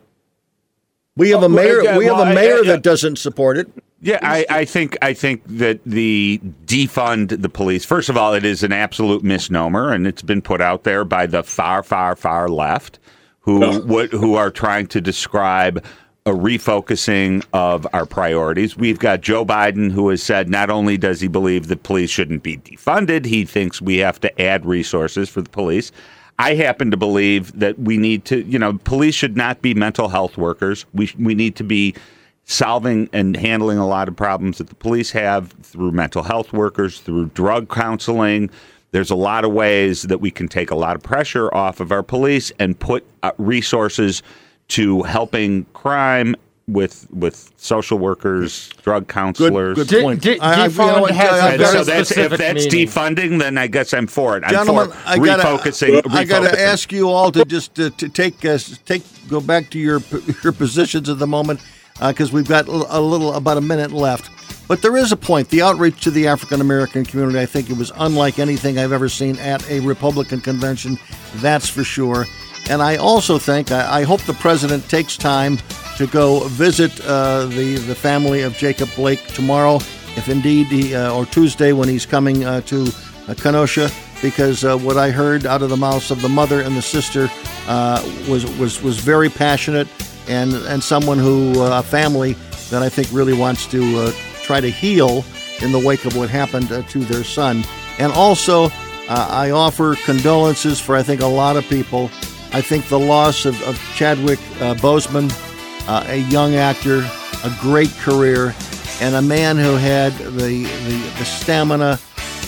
We 1.18 1.31
have 1.31 1.41
Oh, 1.41 1.47
a 1.47 1.49
mayor. 1.49 1.81
yeah, 1.84 1.97
we 1.97 2.05
have 2.05 2.18
well, 2.18 2.27
a 2.27 2.31
I- 2.31 2.35
mayor 2.35 2.59
I- 2.59 2.68
that 2.68 2.84
doesn't 2.84 3.18
support 3.18 3.57
it. 3.57 3.69
Yeah, 4.03 4.19
I, 4.23 4.45
I 4.49 4.65
think 4.65 4.98
I 5.03 5.14
think 5.14 5.44
that 5.45 5.80
the 5.86 6.41
defund 6.65 7.41
the 7.41 7.49
police. 7.49 7.86
First 7.86 8.10
of 8.10 8.18
all, 8.18 8.34
it 8.34 8.44
is 8.44 8.64
an 8.64 8.72
absolute 8.72 9.23
misnomer, 9.23 9.94
and 9.94 10.07
it's 10.07 10.23
been 10.23 10.41
put 10.41 10.60
out 10.60 10.84
there 10.84 11.06
by 11.06 11.28
the 11.28 11.44
far, 11.44 11.84
far, 11.84 12.15
far 12.15 12.49
left, 12.49 12.98
who 13.41 13.80
what, 13.86 14.11
who 14.11 14.34
are 14.34 14.49
trying 14.49 14.88
to 14.88 15.02
describe 15.02 15.86
a 16.26 16.32
refocusing 16.32 17.45
of 17.53 17.86
our 17.94 18.07
priorities. 18.07 18.76
We've 18.76 18.99
got 18.99 19.22
Joe 19.22 19.45
Biden, 19.45 19.91
who 19.91 20.10
has 20.10 20.22
said 20.22 20.49
not 20.49 20.72
only 20.72 20.98
does 20.98 21.22
he 21.22 21.28
believe 21.28 21.68
that 21.68 21.84
police 21.84 22.10
shouldn't 22.10 22.41
be 22.41 22.57
defunded, 22.57 23.26
he 23.26 23.45
thinks 23.45 23.82
we 23.82 23.98
have 23.98 24.19
to 24.22 24.41
add 24.41 24.65
resources 24.65 25.30
for 25.30 25.41
the 25.41 25.49
police. 25.49 25.91
I 26.40 26.56
happen 26.56 26.90
to 26.90 26.98
believe 26.98 27.57
that 27.60 27.78
we 27.78 27.98
need 27.98 28.26
to, 28.26 28.44
you 28.44 28.57
know, 28.57 28.80
police 28.84 29.14
should 29.14 29.38
not 29.38 29.61
be 29.61 29.76
mental 29.76 30.10
health 30.10 30.38
workers. 30.38 30.88
We 30.91 31.14
we 31.19 31.36
need 31.36 31.56
to 31.57 31.64
be 31.64 31.94
solving 32.45 33.09
and 33.13 33.35
handling 33.38 33.77
a 33.77 33.88
lot 33.88 34.07
of 34.07 34.15
problems 34.15 34.57
that 34.57 34.68
the 34.69 34.76
police 34.76 35.11
have 35.11 35.51
through 35.63 35.91
mental 35.91 36.23
health 36.23 36.51
workers, 36.53 36.99
through 36.99 37.27
drug 37.27 37.69
counseling. 37.69 38.49
There's 38.91 39.09
a 39.11 39.15
lot 39.15 39.45
of 39.45 39.51
ways 39.53 40.01
that 40.03 40.19
we 40.19 40.31
can 40.31 40.47
take 40.49 40.69
a 40.72 40.76
lot 40.76 40.95
of 40.97 41.03
pressure 41.03 41.53
off 41.53 41.80
of 41.80 41.91
our 41.91 42.03
police 42.03 42.51
and 42.59 42.77
put 42.77 43.05
uh, 43.23 43.31
resources 43.38 44.22
to 44.69 45.03
helping 45.03 45.65
crime 45.73 46.35
with 46.68 47.07
with 47.11 47.51
social 47.57 47.97
workers, 47.97 48.69
drug 48.84 49.07
counselors. 49.07 49.76
good 49.76 49.88
De- 49.88 50.01
point. 50.01 50.22
de- 50.22 50.39
I- 50.39 50.63
I- 50.63 50.68
you 50.68 50.77
know 50.77 51.01
what, 51.01 51.11
I- 51.11 51.53
I 51.53 51.57
very 51.57 51.69
so 51.72 51.84
that's, 51.84 52.11
if 52.18 52.31
that's 52.38 52.65
meaning. 52.65 52.88
defunding, 52.88 53.39
then 53.39 53.57
I 53.57 53.68
guess 53.68 53.93
I'm 53.93 54.07
for 54.07 54.38
it. 54.38 54.43
I'm 54.45 54.51
Gentlemen, 54.51 54.89
for 54.91 54.97
I 55.05 55.18
gotta, 55.18 55.43
refocusing. 55.43 56.03
I 56.13 56.23
gotta 56.23 56.61
ask 56.61 56.91
you 56.91 57.09
all 57.09 57.31
to 57.31 57.43
just 57.45 57.77
uh, 57.80 57.89
to 57.97 58.07
take 58.09 58.43
uh, 58.45 58.57
take 58.85 59.03
go 59.27 59.41
back 59.41 59.69
to 59.72 59.80
your 59.80 60.01
your 60.43 60.53
positions 60.53 61.09
at 61.09 61.19
the 61.19 61.27
moment 61.27 61.59
because 62.07 62.32
we've 62.32 62.48
got 62.48 62.68
a 62.68 62.99
little 62.99 63.34
about 63.34 63.57
a 63.57 63.61
minute 63.61 63.91
left. 63.91 64.30
But 64.68 64.82
there 64.82 64.95
is 64.95 65.11
a 65.11 65.18
point. 65.18 65.49
The 65.49 65.61
outreach 65.61 66.02
to 66.03 66.11
the 66.11 66.28
African 66.28 66.61
American 66.61 67.06
community, 67.06 67.40
I 67.40 67.45
think 67.45 67.69
it 67.69 67.78
was 67.78 67.91
unlike 67.98 68.40
anything 68.40 68.80
I've 68.80 68.94
ever 68.94 69.10
seen 69.10 69.38
at 69.40 69.69
a 69.69 69.82
Republican 69.82 70.40
convention. 70.40 70.98
That's 71.36 71.69
for 71.69 71.84
sure. 71.84 72.26
And 72.69 72.82
I 72.82 72.95
also 72.95 73.38
think 73.38 73.72
I, 73.72 74.02
I 74.02 74.03
hope 74.03 74.22
the 74.22 74.34
president 74.34 74.88
takes 74.90 75.18
time 75.18 75.57
to 75.98 76.07
go 76.07 76.48
visit 76.48 76.91
uh, 77.06 77.48
the 77.48 77.76
the 77.76 77.95
family 77.95 78.44
of 78.44 78.56
Jacob 78.56 78.90
Blake 78.95 79.26
tomorrow, 79.28 79.76
if 80.15 80.30
indeed 80.30 80.68
he 80.68 80.95
uh, 80.95 81.14
or 81.14 81.26
Tuesday 81.26 81.73
when 81.73 81.90
he's 81.90 82.06
coming 82.06 82.45
uh, 82.45 82.61
to 82.61 82.88
uh, 83.28 83.34
Kenosha, 83.34 83.90
because 84.22 84.64
uh, 84.64 84.78
what 84.78 84.98
I 84.98 85.11
heard 85.11 85.45
out 85.45 85.61
of 85.61 85.69
the 85.69 85.78
mouths 85.78 86.11
of 86.11 86.22
the 86.22 86.30
mother 86.30 86.61
and 86.61 86.76
the 86.78 86.82
sister 86.82 87.30
uh, 87.68 88.02
was 88.30 88.45
was 88.57 88.82
was 88.82 88.99
very 88.99 89.30
passionate, 89.30 89.88
and 90.32 90.53
and 90.53 90.82
someone 90.82 91.20
who 91.20 91.62
uh, 91.62 91.80
a 91.80 91.84
family 91.84 92.34
that 92.70 92.82
I 92.82 92.90
think 92.90 93.10
really 93.12 93.34
wants 93.34 93.68
to 93.68 93.82
uh, 93.99 94.12
try 94.44 94.62
to 94.62 94.70
heal 94.70 95.26
in 95.62 95.72
the 95.72 95.80
wake 95.80 96.06
of 96.06 96.16
what 96.16 96.30
happened 96.30 96.72
uh, 96.72 96.82
to 96.84 96.99
their 96.99 97.24
son, 97.24 97.64
and 97.99 98.12
also 98.14 98.66
uh, 99.10 99.28
I 99.30 99.52
offer 99.52 99.95
condolences 100.06 100.80
for 100.80 100.95
I 100.95 101.03
think 101.03 101.22
a 101.22 101.28
lot 101.28 101.58
of 101.58 101.68
people. 101.68 102.10
I 102.53 102.60
think 102.60 102.88
the 102.88 102.99
loss 102.99 103.45
of, 103.45 103.62
of 103.64 103.80
Chadwick 103.95 104.40
uh, 104.60 104.76
Boseman, 104.76 105.32
uh, 105.88 106.03
a 106.08 106.18
young 106.18 106.56
actor, 106.56 106.99
a 107.45 107.58
great 107.62 107.91
career, 107.99 108.53
and 108.99 109.16
a 109.16 109.22
man 109.22 109.58
who 109.58 109.78
had 109.78 110.12
the, 110.18 110.64
the, 110.64 111.14
the 111.18 111.24
stamina 111.24 111.94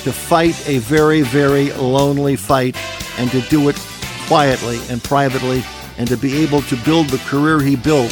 to 0.03 0.11
fight 0.11 0.61
a 0.67 0.79
very, 0.79 1.21
very 1.21 1.71
lonely 1.71 2.35
fight 2.35 2.75
and 3.17 3.31
to 3.31 3.39
do 3.43 3.69
it 3.69 3.77
quietly 4.27 4.77
and 4.89 5.01
privately 5.01 5.63
and 5.97 6.07
to 6.07 6.17
be 6.17 6.37
able 6.43 6.61
to 6.63 6.75
build 6.83 7.09
the 7.09 7.17
career 7.29 7.61
he 7.61 7.75
built 7.75 8.11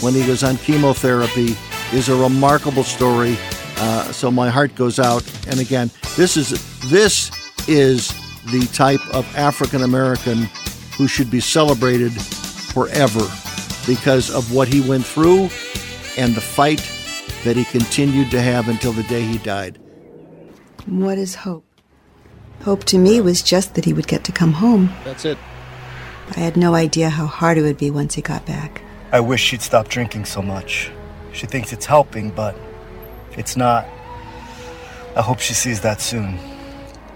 when 0.00 0.14
he 0.14 0.28
was 0.28 0.44
on 0.44 0.56
chemotherapy 0.58 1.56
is 1.92 2.08
a 2.08 2.16
remarkable 2.16 2.84
story. 2.84 3.36
Uh, 3.78 4.04
so 4.12 4.30
my 4.30 4.48
heart 4.48 4.74
goes 4.74 4.98
out. 4.98 5.24
And 5.48 5.60
again, 5.60 5.90
this 6.16 6.36
is 6.36 6.50
this 6.90 7.30
is 7.68 8.08
the 8.50 8.66
type 8.72 9.00
of 9.14 9.26
African 9.36 9.82
American 9.82 10.48
who 10.96 11.06
should 11.06 11.30
be 11.30 11.40
celebrated 11.40 12.12
forever 12.12 13.26
because 13.86 14.30
of 14.30 14.52
what 14.52 14.68
he 14.68 14.80
went 14.80 15.04
through 15.04 15.48
and 16.16 16.34
the 16.34 16.40
fight 16.40 16.80
that 17.44 17.56
he 17.56 17.64
continued 17.64 18.30
to 18.30 18.40
have 18.40 18.68
until 18.68 18.92
the 18.92 19.02
day 19.04 19.22
he 19.22 19.38
died. 19.38 19.78
What 20.86 21.18
is 21.18 21.34
hope? 21.34 21.64
Hope 22.62 22.84
to 22.84 22.98
me 22.98 23.20
was 23.20 23.42
just 23.42 23.74
that 23.74 23.84
he 23.84 23.92
would 23.92 24.06
get 24.06 24.24
to 24.24 24.32
come 24.32 24.54
home. 24.54 24.92
That's 25.04 25.24
it. 25.24 25.38
I 26.34 26.40
had 26.40 26.56
no 26.56 26.74
idea 26.74 27.08
how 27.08 27.26
hard 27.26 27.58
it 27.58 27.62
would 27.62 27.78
be 27.78 27.90
once 27.90 28.14
he 28.14 28.22
got 28.22 28.44
back. 28.46 28.82
I 29.12 29.20
wish 29.20 29.42
she'd 29.42 29.62
stop 29.62 29.88
drinking 29.88 30.24
so 30.24 30.42
much. 30.42 30.90
She 31.32 31.46
thinks 31.46 31.72
it's 31.72 31.86
helping, 31.86 32.30
but 32.30 32.56
it's 33.32 33.56
not. 33.56 33.86
I 35.14 35.22
hope 35.22 35.38
she 35.38 35.54
sees 35.54 35.80
that 35.82 36.00
soon. 36.00 36.38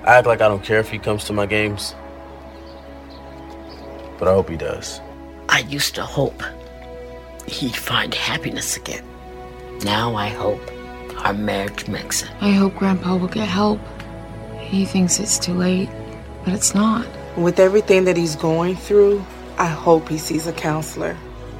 I 0.04 0.16
act 0.18 0.26
like 0.26 0.40
I 0.40 0.48
don't 0.48 0.62
care 0.62 0.78
if 0.78 0.88
he 0.88 0.98
comes 0.98 1.24
to 1.24 1.32
my 1.32 1.46
games. 1.46 1.94
But 4.18 4.28
I 4.28 4.32
hope 4.32 4.48
he 4.48 4.56
does. 4.56 5.00
I 5.48 5.60
used 5.60 5.94
to 5.96 6.02
hope 6.02 6.42
he'd 7.46 7.76
find 7.76 8.14
happiness 8.14 8.76
again. 8.76 9.04
Now 9.84 10.14
I 10.14 10.28
hope 10.28 10.60
our 11.24 11.34
marriage 11.34 11.88
makes 11.88 12.22
it. 12.22 12.30
I 12.40 12.50
hope 12.52 12.76
Grandpa 12.76 13.16
will 13.16 13.28
get 13.28 13.48
help. 13.48 13.80
He 14.58 14.84
thinks 14.84 15.18
it's 15.18 15.38
too 15.38 15.54
late, 15.54 15.90
but 16.44 16.54
it's 16.54 16.74
not. 16.74 17.06
With 17.36 17.60
everything 17.60 18.04
that 18.04 18.16
he's 18.16 18.36
going 18.36 18.76
through, 18.76 19.24
I 19.56 19.66
hope 19.66 20.08
he 20.08 20.18
sees 20.18 20.46
a 20.46 20.52
counselor. 20.52 21.16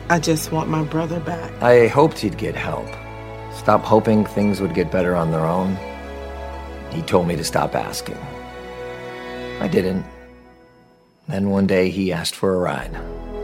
I 0.08 0.18
just 0.18 0.50
want 0.50 0.68
my 0.68 0.82
brother 0.82 1.20
back. 1.20 1.52
I 1.62 1.86
hoped 1.86 2.18
he'd 2.18 2.36
get 2.36 2.56
help. 2.56 2.88
Stop 3.54 3.82
hoping 3.82 4.24
things 4.24 4.60
would 4.60 4.74
get 4.74 4.90
better 4.90 5.14
on 5.14 5.30
their 5.30 5.46
own. 5.46 5.76
He 6.90 7.02
told 7.02 7.28
me 7.28 7.36
to 7.36 7.44
stop 7.44 7.76
asking. 7.76 8.18
I 9.60 9.68
didn't. 9.68 10.04
Then 11.28 11.50
one 11.50 11.68
day 11.68 11.90
he 11.90 12.12
asked 12.12 12.34
for 12.34 12.54
a 12.54 12.58
ride. 12.58 12.96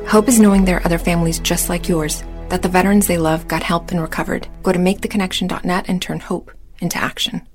Hope 0.09 0.29
is 0.29 0.41
knowing 0.41 0.65
there 0.65 0.79
are 0.79 0.87
other 0.87 0.99
families 0.99 1.39
just 1.39 1.69
like 1.69 1.89
yours, 1.89 2.25
that 2.49 2.63
the 2.63 2.69
veterans 2.69 3.07
they 3.07 3.19
love 3.19 3.47
got 3.47 3.63
help 3.63 3.93
and 3.93 4.01
recovered. 4.01 4.49
Go 4.65 4.73
to 4.73 4.79
maketheconnection.net 4.79 5.89
and 5.89 6.03
turn 6.03 6.19
hope 6.19 6.51
into 6.81 6.99
action. 6.99 7.47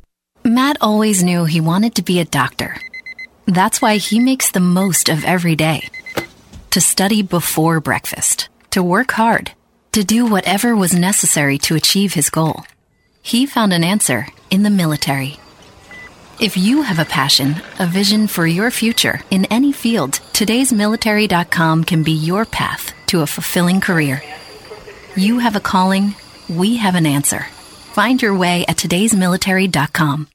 Matt 0.46 0.78
always 0.80 1.24
knew 1.24 1.46
he 1.46 1.60
wanted 1.60 1.96
to 1.96 2.02
be 2.02 2.20
a 2.20 2.26
doctor. 2.26 2.78
That's 3.46 3.82
why 3.82 3.98
he 3.98 4.20
makes 4.20 4.52
the 4.52 4.60
most 4.60 5.10
of 5.10 5.26
every 5.26 5.56
day. 5.56 5.90
To 6.72 6.82
study 6.82 7.22
before 7.22 7.80
breakfast, 7.80 8.50
to 8.72 8.82
work 8.82 9.12
hard, 9.12 9.52
to 9.92 10.04
do 10.04 10.26
whatever 10.26 10.76
was 10.76 10.94
necessary 10.94 11.58
to 11.60 11.76
achieve 11.76 12.14
his 12.14 12.30
goal. 12.30 12.64
He 13.22 13.46
found 13.46 13.74
an 13.74 13.84
answer 13.84 14.28
in 14.50 14.64
the 14.64 14.70
military. 14.70 15.38
If 16.40 16.58
you 16.58 16.82
have 16.82 16.98
a 16.98 17.06
passion, 17.06 17.62
a 17.78 17.86
vision 17.86 18.28
for 18.28 18.48
your 18.48 18.72
future 18.72 19.22
in 19.30 19.46
any 19.46 19.72
field, 19.72 20.14
today'smilitary.com 20.34 21.84
can 21.84 22.04
be 22.04 22.14
your 22.14 22.46
path 22.46 22.94
to 23.08 23.22
a 23.22 23.28
fulfilling 23.28 23.82
career. 23.82 24.24
You 25.16 25.40
have 25.40 25.56
a 25.56 25.60
calling, 25.60 26.16
we 26.50 26.78
have 26.78 26.96
an 26.96 27.06
answer. 27.06 27.46
Find 27.94 28.22
your 28.22 28.36
way 28.36 28.66
at 28.68 28.78
today'smilitary.com. 28.78 30.28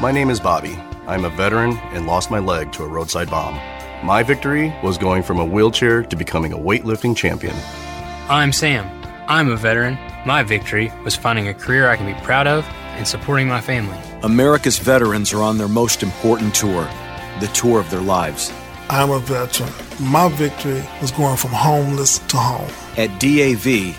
My 0.00 0.12
name 0.12 0.28
is 0.28 0.40
Bobby. 0.40 0.76
I'm 1.10 1.24
a 1.24 1.28
veteran 1.28 1.76
and 1.92 2.06
lost 2.06 2.30
my 2.30 2.38
leg 2.38 2.70
to 2.74 2.84
a 2.84 2.86
roadside 2.86 3.28
bomb. 3.28 3.56
My 4.06 4.22
victory 4.22 4.72
was 4.80 4.96
going 4.96 5.24
from 5.24 5.40
a 5.40 5.44
wheelchair 5.44 6.04
to 6.04 6.14
becoming 6.14 6.52
a 6.52 6.56
weightlifting 6.56 7.16
champion. 7.16 7.56
I'm 8.28 8.52
Sam. 8.52 8.86
I'm 9.26 9.50
a 9.50 9.56
veteran. 9.56 9.98
My 10.24 10.44
victory 10.44 10.92
was 11.02 11.16
finding 11.16 11.48
a 11.48 11.52
career 11.52 11.88
I 11.88 11.96
can 11.96 12.06
be 12.06 12.14
proud 12.22 12.46
of 12.46 12.64
and 12.94 13.08
supporting 13.08 13.48
my 13.48 13.60
family. 13.60 13.98
America's 14.22 14.78
veterans 14.78 15.32
are 15.32 15.42
on 15.42 15.58
their 15.58 15.66
most 15.66 16.04
important 16.04 16.54
tour, 16.54 16.88
the 17.40 17.50
tour 17.54 17.80
of 17.80 17.90
their 17.90 18.02
lives. 18.02 18.52
I'm 18.88 19.10
a 19.10 19.18
veteran. 19.18 19.72
My 19.98 20.28
victory 20.28 20.84
was 21.00 21.10
going 21.10 21.38
from 21.38 21.50
homeless 21.50 22.20
to 22.20 22.36
home. 22.36 22.70
At 22.96 23.18
DAV, 23.18 23.98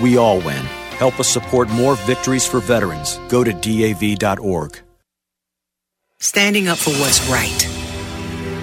we 0.00 0.16
all 0.16 0.38
win. 0.38 0.64
Help 0.98 1.20
us 1.20 1.28
support 1.28 1.68
more 1.70 1.94
victories 1.94 2.46
for 2.46 2.60
veterans. 2.60 3.18
Go 3.28 3.44
to 3.44 3.52
DAV.org. 3.52 4.80
Standing 6.20 6.66
up 6.66 6.78
for 6.78 6.90
what's 6.94 7.24
right. 7.28 7.62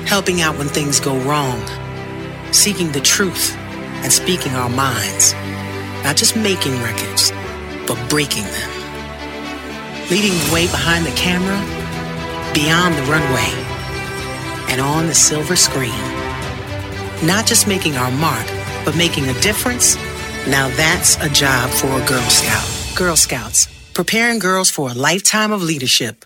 Helping 0.05 0.41
out 0.41 0.57
when 0.57 0.67
things 0.67 0.99
go 0.99 1.17
wrong. 1.19 1.61
Seeking 2.51 2.91
the 2.91 2.99
truth 2.99 3.55
and 4.03 4.11
speaking 4.11 4.53
our 4.55 4.69
minds. 4.69 5.33
Not 6.03 6.17
just 6.17 6.35
making 6.35 6.73
records, 6.83 7.31
but 7.87 7.97
breaking 8.09 8.43
them. 8.43 8.71
Leading 10.11 10.31
the 10.31 10.51
way 10.53 10.67
behind 10.67 11.05
the 11.05 11.11
camera, 11.11 11.57
beyond 12.53 12.93
the 12.95 13.03
runway, 13.03 13.49
and 14.69 14.81
on 14.81 15.07
the 15.07 15.15
silver 15.15 15.55
screen. 15.55 15.89
Not 17.25 17.47
just 17.47 17.67
making 17.67 17.95
our 17.95 18.11
mark, 18.11 18.45
but 18.83 18.95
making 18.97 19.27
a 19.29 19.41
difference 19.41 19.95
now 20.47 20.67
that's 20.69 21.17
a 21.17 21.29
job 21.29 21.69
for 21.69 21.87
a 21.87 22.05
Girl 22.07 22.29
Scout. 22.29 22.97
Girl 22.97 23.15
Scouts, 23.15 23.67
preparing 23.93 24.39
girls 24.39 24.69
for 24.69 24.89
a 24.89 24.93
lifetime 24.93 25.51
of 25.51 25.61
leadership. 25.63 26.25